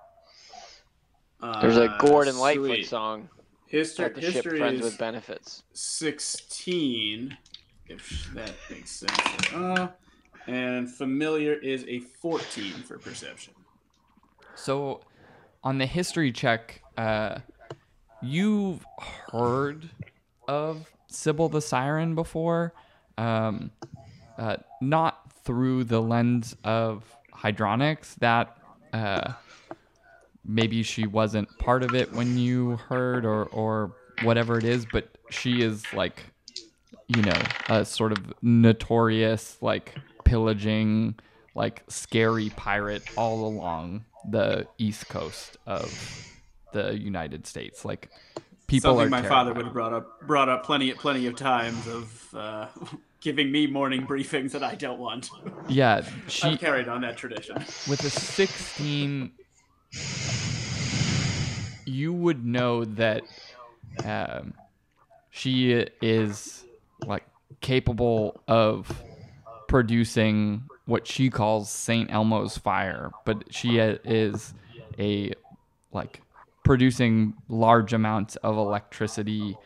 There's 1.62 1.78
a 1.78 1.90
uh, 1.90 1.98
Gordon 1.98 2.38
Lightfoot 2.38 2.78
sweet. 2.78 2.88
song. 2.88 3.30
History, 3.68 4.06
At 4.06 4.16
the 4.16 4.22
ship 4.22 4.46
Friends 4.46 4.80
is 4.82 4.84
with 4.84 4.98
Benefits. 4.98 5.64
16, 5.74 7.38
if 7.88 8.30
that 8.36 8.54
makes 8.70 8.92
sense. 8.92 9.54
Uh, 9.54 9.88
and 10.48 10.90
familiar 10.94 11.54
is 11.54 11.86
a 11.88 12.00
14 12.00 12.74
for 12.84 12.98
perception. 12.98 13.54
So, 14.56 15.02
on 15.64 15.78
the 15.78 15.86
history 15.86 16.32
check, 16.32 16.82
uh, 16.98 17.40
you've 18.22 18.86
heard 19.32 19.90
of 20.48 20.90
Sybil 21.08 21.50
the 21.50 21.62
Siren 21.62 22.16
before, 22.16 22.74
um, 23.18 23.72
uh, 24.38 24.58
not 24.82 25.32
through 25.44 25.84
the 25.84 26.02
lens 26.02 26.56
of 26.64 27.04
hydronics 27.34 28.16
that 28.16 28.58
uh, 28.94 29.34
maybe 30.46 30.84
she 30.84 31.06
wasn't 31.08 31.48
part 31.60 31.84
of 31.84 31.94
it 31.96 32.12
when 32.14 32.38
you 32.38 32.78
heard 32.78 33.26
or 33.26 33.46
or 33.46 33.94
whatever 34.24 34.58
it 34.58 34.64
is, 34.64 34.86
but 34.92 35.18
she 35.30 35.62
is 35.62 35.84
like 35.94 36.24
you 37.08 37.22
know 37.22 37.42
a 37.70 37.84
sort 37.84 38.12
of 38.12 38.34
notorious 38.42 39.58
like 39.62 39.96
pillaging 40.24 41.16
like 41.56 41.84
scary 41.90 42.50
pirate 42.52 43.04
all 43.18 43.46
along 43.46 44.06
the 44.30 44.68
east 44.78 45.08
coast 45.10 45.58
of 45.66 46.28
the 46.74 46.98
United 46.98 47.48
States. 47.48 47.84
Like 47.86 48.10
people 48.68 48.92
Something 48.92 49.08
are 49.08 49.10
my 49.10 49.28
father 49.28 49.54
would 49.54 49.66
have 49.66 49.74
brought 49.74 49.94
up 49.94 50.22
brought 50.28 50.50
up 50.50 50.66
plenty 50.66 50.92
plenty 50.94 51.28
of 51.28 51.36
times 51.36 51.88
of 51.88 52.36
uh, 52.36 52.68
giving 53.22 53.52
me 53.52 53.68
morning 53.68 54.06
briefings 54.08 54.52
that 54.52 54.64
I 54.64 54.76
don't 54.76 55.00
want. 55.00 55.30
Yeah, 55.68 56.06
she 56.28 56.50
I've 56.50 56.60
carried 56.60 56.88
on 56.88 57.02
that 57.02 57.18
tradition. 57.18 57.58
with 57.58 58.04
a 58.04 58.10
16 58.10 59.32
you 61.86 62.14
would 62.14 62.46
know 62.46 62.86
that 62.86 63.24
um, 64.06 64.54
she 65.30 65.72
is 66.02 66.64
like 67.06 67.26
capable 67.60 68.42
of 68.48 69.04
producing 69.68 70.64
what 70.92 71.08
she 71.08 71.30
calls 71.30 71.70
St. 71.70 72.12
Elmo's 72.12 72.58
fire, 72.58 73.12
but 73.26 73.46
she 73.50 73.80
is 73.80 74.54
a 75.00 75.32
like 75.94 76.22
producing 76.66 77.34
large 77.48 77.94
amounts 77.94 78.36
of 78.38 78.58
electricity 78.58 79.58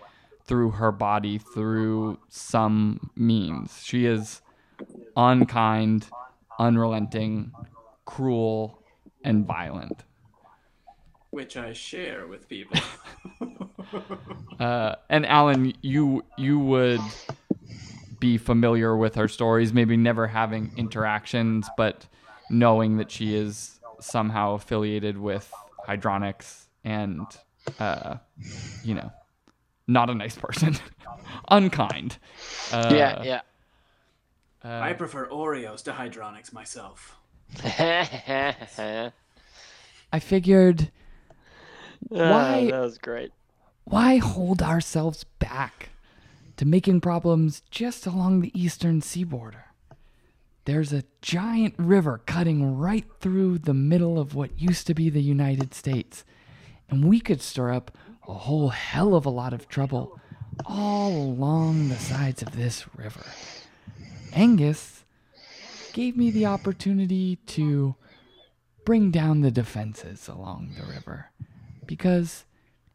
through 0.46 0.70
her 0.72 0.92
body 0.92 1.40
through 1.40 2.20
some 2.30 3.10
means. 3.16 3.82
She 3.84 4.06
is 4.06 4.44
unkind, 5.18 6.08
unrelenting, 6.60 7.52
cruel, 8.06 8.84
and 9.24 9.48
violent. 9.48 10.04
Which 11.32 11.58
I 11.58 11.74
share 11.74 12.28
with 12.28 12.48
people. 12.48 12.80
Uh, 14.60 14.96
and 15.10 15.26
Alan, 15.26 15.74
you 15.82 16.24
you 16.38 16.58
would 16.60 17.02
be 18.26 18.38
familiar 18.40 18.98
with 18.98 19.14
her 19.14 19.28
stories, 19.28 19.72
maybe 19.72 19.96
never 19.96 20.26
having 20.26 20.72
interactions, 20.78 21.70
but 21.78 22.08
knowing 22.50 22.98
that 22.98 23.12
she 23.12 23.36
is 23.36 23.80
somehow 24.00 24.56
affiliated 24.56 25.16
with 25.16 25.52
hydronics 25.88 26.66
and, 26.84 27.28
uh, 27.80 28.16
you 28.84 28.96
know, 28.96 29.12
not 29.88 30.10
a 30.10 30.16
nice 30.16 30.36
person, 30.36 30.76
unkind. 31.50 32.18
Uh, 32.72 32.90
yeah, 32.92 33.24
yeah. 33.24 33.42
I 34.64 34.94
prefer 34.94 35.28
Oreos 35.30 35.84
to 35.84 35.92
hydronics 35.92 36.52
myself. 36.52 37.16
I 37.64 39.12
figured, 40.20 40.90
Why? 42.08 42.72
that 42.72 42.80
was 42.80 42.98
great. 42.98 43.32
Why 43.84 44.16
hold 44.18 44.64
ourselves 44.64 45.26
back 45.38 45.90
to 46.58 46.66
making 46.66 47.02
problems 47.02 47.62
just 47.70 48.06
along 48.06 48.42
the 48.42 48.52
eastern 48.60 49.02
seaboard? 49.02 49.58
There's 50.66 50.92
a 50.92 51.04
giant 51.22 51.76
river 51.78 52.22
cutting 52.26 52.78
right 52.78 53.06
through 53.20 53.60
the 53.60 53.74
middle 53.74 54.18
of 54.18 54.34
what 54.34 54.60
used 54.60 54.88
to 54.88 54.96
be 54.96 55.10
the 55.10 55.22
United 55.22 55.74
States, 55.74 56.26
and 56.90 57.06
we 57.06 57.20
could 57.20 57.42
stir 57.42 57.72
up 57.72 57.96
a 58.28 58.34
whole 58.34 58.70
hell 58.70 59.16
of 59.16 59.26
a 59.26 59.30
lot 59.30 59.54
of 59.54 59.68
trouble 59.68 60.20
all 60.66 61.12
along 61.12 61.90
the 61.90 61.96
sides 61.96 62.42
of 62.42 62.56
this 62.56 62.86
river. 62.96 63.26
Angus 64.34 65.04
gave 65.94 66.18
me 66.18 66.32
the 66.32 66.46
opportunity 66.46 67.36
to 67.48 67.96
bring 68.86 69.12
down 69.12 69.42
the 69.42 69.52
defenses 69.52 70.28
along 70.28 70.72
the 70.78 70.86
river 70.86 71.32
because 71.86 72.46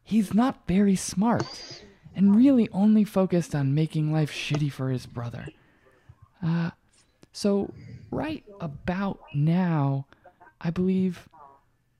he's 0.03 0.33
not 0.33 0.67
very 0.67 0.95
smart 0.95 1.83
and 2.15 2.35
really 2.35 2.69
only 2.71 3.03
focused 3.03 3.55
on 3.55 3.73
making 3.73 4.11
life 4.11 4.31
shitty 4.31 4.71
for 4.71 4.89
his 4.89 5.05
brother. 5.05 5.47
Uh, 6.43 6.71
so, 7.31 7.71
right 8.09 8.43
about 8.59 9.19
now, 9.33 10.07
I 10.59 10.69
believe 10.69 11.29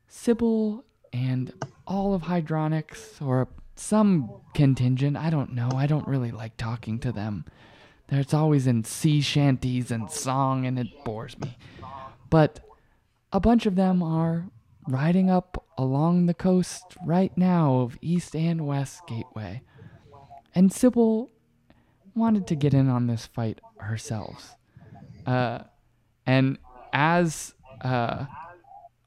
Sybil 0.08 0.84
and 1.14 1.54
all 1.88 2.14
of 2.14 2.24
Hydronics, 2.24 3.22
or 3.26 3.48
some 3.76 4.30
contingent, 4.54 5.18
I 5.18 5.30
don't 5.30 5.54
know, 5.54 5.70
I 5.74 5.88
don't 5.88 6.08
really 6.08 6.32
like 6.32 6.58
talking 6.58 7.00
to 7.00 7.12
them. 7.12 7.46
There's 8.08 8.34
always 8.34 8.68
in 8.68 8.84
sea 8.84 9.22
shanties 9.22 9.90
and 9.90 10.12
song, 10.12 10.66
and 10.66 10.78
it 10.78 10.88
bores 11.06 11.40
me. 11.40 11.58
But 12.30 12.60
a 13.32 13.40
bunch 13.40 13.66
of 13.66 13.76
them 13.76 14.04
are 14.04 14.48
riding 14.88 15.30
up 15.30 15.66
along 15.78 16.26
the 16.26 16.34
coast 16.34 16.84
right 17.06 17.36
now 17.38 17.76
of 17.80 17.98
East 18.02 18.36
and 18.36 18.68
West 18.68 19.02
Gateway. 19.08 19.62
And 20.54 20.72
Sybil 20.72 21.30
wanted 22.16 22.48
to 22.48 22.56
get 22.56 22.74
in 22.74 22.90
on 22.90 23.08
this 23.08 23.26
fight 23.26 23.60
herself. 23.78 24.56
Uh, 25.26 25.60
and 26.26 26.58
as 26.94 27.54
uh, 27.82 28.26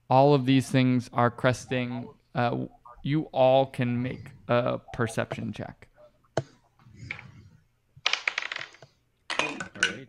all 0.09 0.35
of 0.35 0.47
these 0.47 0.69
things 0.69 1.11
are 1.12 1.31
cresting, 1.31 2.09
uh, 2.35 2.65
you 3.03 3.23
all 3.33 3.66
can 3.66 4.03
make 4.03 4.31
a 4.49 4.81
perception 4.93 5.53
check. 5.53 5.89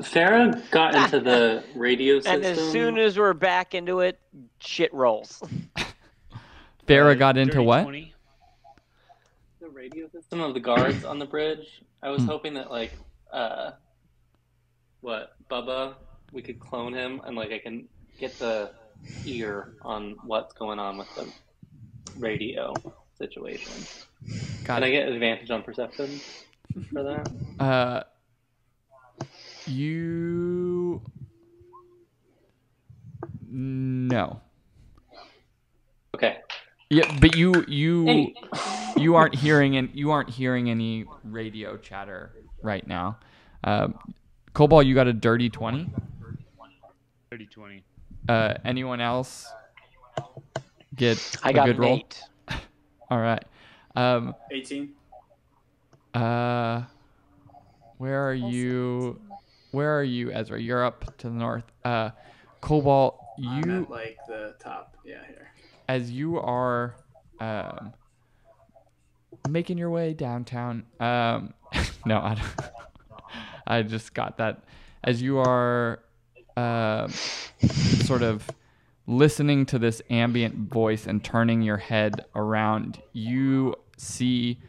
Farah 0.01 0.69
got 0.71 0.95
into 0.95 1.19
the 1.19 1.63
radio 1.75 2.19
system. 2.19 2.35
And 2.35 2.45
as 2.45 2.71
soon 2.71 2.97
as 2.97 3.17
we're 3.17 3.33
back 3.33 3.73
into 3.73 3.99
it, 3.99 4.19
shit 4.59 4.93
rolls. 4.93 5.41
Farah 6.87 7.17
got 7.17 7.37
into 7.37 7.55
Dirty 7.55 7.65
what? 7.65 7.83
20. 7.83 8.14
Radio 9.85 10.09
system 10.09 10.41
of 10.41 10.53
the 10.55 10.59
guards 10.59 11.03
on 11.05 11.19
the 11.19 11.25
bridge, 11.25 11.65
I 12.01 12.09
was 12.09 12.21
Hmm. 12.21 12.27
hoping 12.27 12.53
that 12.55 12.71
like 12.71 12.97
uh 13.31 13.71
what, 15.01 15.29
Bubba, 15.51 15.95
we 16.31 16.41
could 16.41 16.59
clone 16.59 16.93
him 16.93 17.21
and 17.25 17.35
like 17.35 17.51
I 17.51 17.59
can 17.59 17.87
get 18.19 18.39
the 18.39 18.71
ear 19.25 19.75
on 19.83 20.15
what's 20.23 20.53
going 20.53 20.79
on 20.79 20.97
with 20.97 21.07
the 21.15 21.31
radio 22.17 22.73
situation. 23.17 23.87
Got 24.63 24.75
Can 24.75 24.83
I 24.83 24.89
get 24.89 25.07
advantage 25.07 25.51
on 25.51 25.61
perception 25.61 26.21
for 26.91 27.03
that? 27.03 27.29
Uh, 27.59 28.01
you 29.65 31.01
no. 33.47 34.41
Okay. 36.91 37.01
Yeah, 37.01 37.17
but 37.19 37.35
you 37.35 37.65
you 37.67 38.33
you 38.97 39.15
aren't 39.15 39.35
hearing 39.35 39.77
and 39.77 39.89
you 39.93 40.11
aren't 40.11 40.29
hearing 40.29 40.69
any 40.69 41.05
radio 41.23 41.77
chatter 41.77 42.31
right 42.61 42.85
now. 42.87 43.17
Um, 43.63 43.95
Cobalt, 44.53 44.85
you 44.85 44.93
got 44.95 45.07
a 45.07 45.13
dirty 45.13 45.49
twenty. 45.49 45.89
30 47.31 47.45
20. 47.47 47.83
Uh, 48.29 48.53
anyone 48.63 49.01
else 49.01 49.51
get 50.95 51.35
I 51.43 51.49
a 51.49 51.53
got 51.53 51.65
good 51.65 51.75
an 51.75 51.81
roll? 51.81 51.95
eight. 51.97 52.21
All 53.09 53.19
right. 53.19 53.43
Um, 53.95 54.35
18. 54.51 54.93
uh, 56.13 56.83
where 57.97 58.29
are 58.29 58.33
you? 58.33 59.19
Where 59.71 59.97
are 59.99 60.03
you, 60.03 60.31
Ezra? 60.31 60.61
You're 60.61 60.85
up 60.85 61.17
to 61.17 61.27
the 61.27 61.33
north. 61.33 61.65
Uh, 61.83 62.11
Cobalt, 62.61 63.19
you. 63.37 63.49
I'm 63.49 63.69
you 63.69 63.83
at 63.83 63.89
like 63.89 64.17
the 64.27 64.55
top. 64.59 64.95
Yeah, 65.03 65.25
here. 65.27 65.49
As 65.87 66.11
you 66.11 66.37
are 66.39 66.95
um, 67.39 67.93
making 69.49 69.77
your 69.77 69.89
way 69.89 70.13
downtown. 70.13 70.85
Um, 70.99 71.53
no, 72.05 72.17
I, 72.17 72.41
I 73.67 73.81
just 73.83 74.13
got 74.13 74.37
that. 74.37 74.63
As 75.03 75.21
you 75.21 75.37
are 75.39 75.99
um 76.57 77.11
sort 78.05 78.21
of 78.21 78.49
listening 79.07 79.65
to 79.65 79.77
this 79.77 80.01
ambient 80.09 80.55
voice 80.55 81.05
and 81.05 81.23
turning 81.23 81.61
your 81.61 81.77
head 81.77 82.25
around, 82.33 83.01
you 83.13 83.75
see 83.97 84.59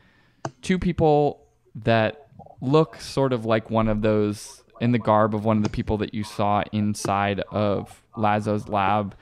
two 0.62 0.78
people 0.78 1.46
that 1.74 2.26
look 2.60 3.00
sort 3.00 3.32
of 3.32 3.44
like 3.44 3.70
one 3.70 3.88
of 3.88 4.02
those 4.02 4.62
in 4.80 4.92
the 4.92 4.98
garb 4.98 5.34
of 5.34 5.44
one 5.44 5.56
of 5.56 5.62
the 5.62 5.70
people 5.70 5.96
that 5.98 6.12
you 6.12 6.22
saw 6.22 6.62
inside 6.72 7.40
of 7.50 8.02
Lazo's 8.16 8.68
lab, 8.68 9.14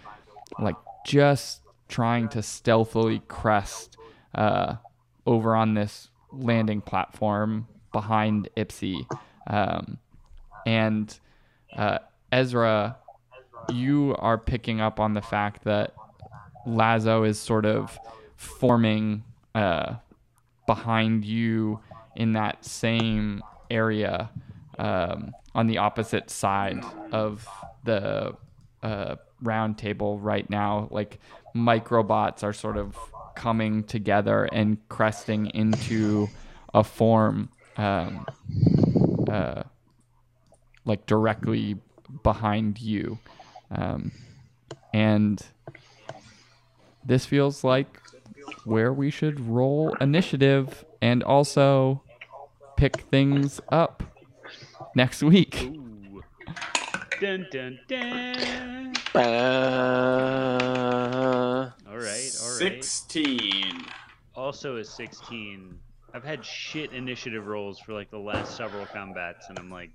like 0.59 0.77
just 1.07 1.61
trying 1.95 2.29
to 2.29 2.43
stealthily 2.43 3.21
crest 3.29 3.97
uh, 4.35 4.75
over 5.27 5.55
on 5.55 5.75
this 5.75 6.11
landing 6.33 6.81
platform 6.81 7.69
behind 7.93 8.49
Ipsy. 8.57 9.07
Um, 9.47 9.99
and 10.67 11.17
uh, 11.77 11.99
Ezra, 12.33 12.97
you 13.73 14.17
are 14.19 14.37
picking 14.37 14.81
up 14.81 14.99
on 14.99 15.15
the 15.15 15.23
fact 15.23 15.63
that 15.63 15.95
Lazo 16.67 17.23
is 17.23 17.39
sort 17.39 17.65
of 17.65 17.97
forming 18.37 19.23
uh, 19.55 19.95
behind 20.67 21.25
you 21.25 21.79
in 22.17 22.33
that 22.33 22.65
same 22.65 23.41
area 23.71 24.31
um, 24.79 25.33
on 25.55 25.69
the 25.69 25.79
opposite 25.79 26.29
side 26.29 26.83
of 27.13 27.47
the 27.85 28.35
uh, 28.83 29.15
round 29.41 29.79
table 29.79 30.19
right 30.19 30.51
now. 30.51 30.89
Like 30.91 31.21
microbots 31.55 32.43
are 32.43 32.53
sort 32.53 32.77
of 32.77 32.97
coming 33.35 33.85
together 33.85 34.45
and 34.53 34.79
cresting 34.89 35.47
into 35.47 36.29
a 36.73 36.85
form, 36.85 37.49
um, 37.77 38.27
uh, 39.29 39.63
like 40.85 41.07
directly 41.07 41.77
behind 42.23 42.81
you, 42.81 43.19
um, 43.71 44.13
and 44.93 45.45
this 47.05 47.27
feels 47.27 47.65
like 47.65 48.01
where 48.65 48.93
we 48.93 49.11
should 49.11 49.41
roll 49.41 49.95
initiative 50.01 50.85
and 51.03 51.23
also 51.23 52.03
pick 52.77 53.03
things 53.03 53.61
up 53.71 54.03
next 54.95 55.23
week. 55.23 55.71
Dun 57.21 57.47
dun 57.51 57.79
dun. 57.89 58.94
Uh, 59.15 59.21
All 61.89 61.97
right, 61.97 61.97
all 61.97 61.97
right. 61.99 62.33
Sixteen. 62.83 63.85
Also 64.35 64.77
a 64.79 64.85
16. 64.85 65.79
I've 66.13 66.25
had 66.25 66.45
shit 66.45 66.93
initiative 66.93 67.47
rolls 67.47 67.79
for 67.79 67.93
like 67.93 68.11
the 68.11 68.19
last 68.19 68.57
several 68.57 68.87
combats, 68.87 69.49
and 69.49 69.59
I'm 69.59 69.71
like, 69.71 69.91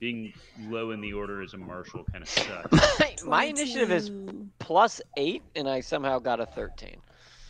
being 0.00 0.32
low 0.62 0.90
in 0.90 1.00
the 1.00 1.12
order 1.12 1.42
as 1.42 1.54
a 1.54 1.58
marshal 1.58 2.04
kind 2.04 2.22
of 2.22 2.28
sucks. 2.28 3.24
my 3.24 3.44
initiative 3.44 3.92
is 3.92 4.10
plus 4.58 5.00
eight, 5.16 5.42
and 5.54 5.68
I 5.68 5.80
somehow 5.80 6.18
got 6.18 6.40
a 6.40 6.46
13. 6.46 6.96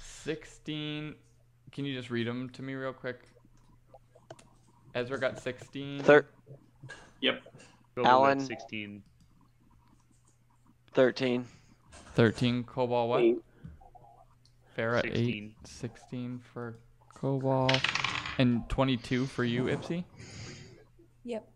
16. 0.02 1.14
Can 1.72 1.85
you 1.86 1.94
just 1.97 2.10
read 2.10 2.27
them 2.27 2.51
to 2.51 2.62
me 2.62 2.74
real 2.74 2.93
quick? 2.93 3.22
Ezra 4.94 5.18
got 5.18 5.40
16. 5.40 6.02
Thir- 6.02 6.27
Yep. 7.22 7.43
Alan. 8.05 8.40
16. 8.40 9.02
13. 10.95 11.47
13. 12.15 12.65
Cobalt 12.65 13.09
what? 13.09 13.21
Eight. 13.21 13.39
Farah 14.77 15.05
8. 15.05 15.15
16. 15.15 15.55
16 15.65 16.41
for 16.53 16.77
Cobalt. 17.15 17.81
And 18.39 18.69
22 18.69 19.27
for 19.27 19.45
you, 19.45 19.65
Ipsy? 19.65 20.05
Yep. 21.25 21.49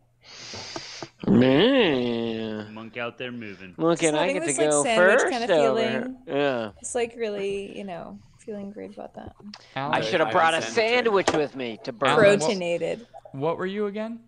Man. 1.27 2.74
Monk 2.74 2.97
out 2.97 3.19
there 3.19 3.32
moving. 3.32 3.74
Look, 3.78 4.02
and 4.02 4.16
I 4.16 4.32
get 4.32 4.40
to 4.40 4.47
this, 4.47 4.59
like, 4.59 4.70
go 4.70 4.82
sandwich 4.82 5.20
first 5.20 5.28
kinda 5.31 5.55
over 5.55 5.81
feeling. 5.81 6.16
Yeah. 6.27 6.70
It's 6.81 6.94
like 6.94 7.15
really, 7.16 7.77
you 7.77 7.85
know, 7.85 8.19
feeling 8.39 8.70
great 8.70 8.93
about 8.93 9.15
that. 9.15 9.35
Alan, 9.74 9.94
I 9.94 10.01
should 10.01 10.20
have 10.20 10.31
brought 10.32 10.55
a 10.55 10.61
sandwich. 10.62 11.27
sandwich 11.27 11.32
with 11.32 11.56
me 11.56 11.78
to 11.85 11.93
burn. 11.93 12.11
Alan, 12.11 12.40
what- 12.40 12.51
Proteinated. 12.51 13.06
what 13.32 13.56
were 13.59 13.66
you 13.66 13.86
again? 13.86 14.20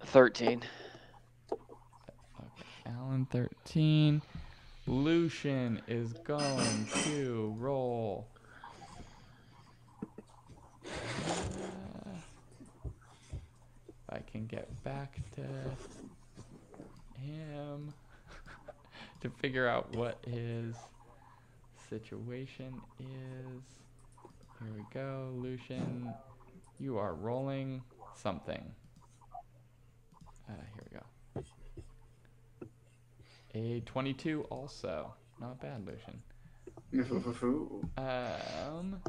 13. 0.00 0.62
Alan 2.86 3.26
13. 3.26 4.22
Lucian 4.86 5.82
is 5.88 6.12
going 6.12 6.86
to 7.04 7.54
roll. 7.58 8.28
If 10.84 10.92
I 14.10 14.18
can 14.30 14.46
get 14.46 14.82
back 14.84 15.18
to 15.34 15.42
him 17.20 17.92
to 19.20 19.30
figure 19.30 19.66
out 19.66 19.94
what 19.96 20.18
his 20.24 20.76
situation 21.88 22.80
is. 23.00 23.62
Here 24.60 24.72
we 24.74 24.84
go, 24.94 25.32
Lucian. 25.34 26.12
You 26.78 26.98
are 26.98 27.14
rolling 27.14 27.82
something. 28.14 28.72
Uh, 30.48 30.52
here 30.52 30.84
we 30.90 30.98
go. 30.98 31.04
A 33.56 33.80
22 33.86 34.42
also. 34.50 35.14
Not 35.40 35.58
bad, 35.60 35.86
Lucian. 35.86 36.22
Um, 37.96 39.00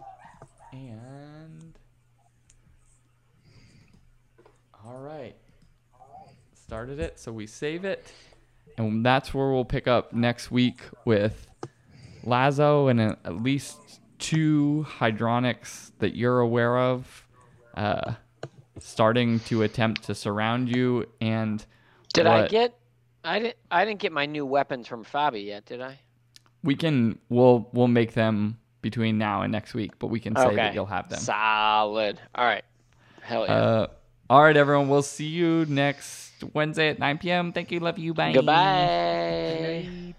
and. 0.72 1.74
Alright. 4.86 5.36
Started 6.54 7.00
it, 7.00 7.20
so 7.20 7.34
we 7.34 7.46
save 7.46 7.84
it. 7.84 8.10
And 8.78 9.06
that's 9.06 9.34
where 9.34 9.52
we'll 9.52 9.66
pick 9.66 9.86
up 9.88 10.14
next 10.14 10.50
week 10.50 10.80
with 11.04 11.48
Lazo 12.24 12.88
and 12.88 13.02
a- 13.02 13.18
at 13.26 13.42
least 13.42 14.00
two 14.18 14.86
hydronics 14.90 15.92
that 16.00 16.16
you're 16.16 16.40
aware 16.40 16.78
of 16.78 17.28
uh, 17.76 18.14
starting 18.80 19.40
to 19.42 19.64
attempt 19.64 20.04
to 20.04 20.16
surround 20.16 20.74
you 20.74 21.06
and 21.20 21.66
Did 22.14 22.28
I 22.28 22.48
get? 22.48 22.78
I 23.28 23.40
didn't. 23.40 23.56
I 23.70 23.86
didn't 23.86 24.00
get 24.00 24.12
my 24.12 24.26
new 24.26 24.46
weapons 24.46 24.88
from 24.88 25.04
Fabi 25.04 25.46
yet, 25.46 25.66
did 25.66 25.82
I? 25.82 26.00
we 26.64 26.76
can 26.76 27.18
we'll 27.30 27.70
we'll 27.74 27.88
make 27.88 28.14
them 28.14 28.60
between 28.82 29.18
now 29.18 29.42
and 29.42 29.52
next 29.52 29.74
week 29.74 29.92
but 30.00 30.08
we 30.08 30.20
can 30.20 30.36
say 30.36 30.46
okay. 30.46 30.56
that 30.56 30.74
you'll 30.74 30.86
have 30.86 31.10
them 31.10 31.20
Solid. 31.20 32.20
All 32.36 32.46
right. 32.46 32.64
Hell 33.22 33.46
yeah. 33.46 33.54
uh, 33.54 33.88
all 34.30 34.44
right 34.44 34.56
everyone 34.58 34.90
we'll 34.90 35.02
see 35.02 35.28
you 35.28 35.66
next 35.68 36.44
wednesday 36.54 36.90
at 36.90 37.00
9 37.00 37.18
p.m 37.18 37.52
thank 37.52 37.72
you 37.72 37.80
love 37.80 37.98
you 37.98 38.14
bye 38.14 38.34
Goodbye. 38.34 40.14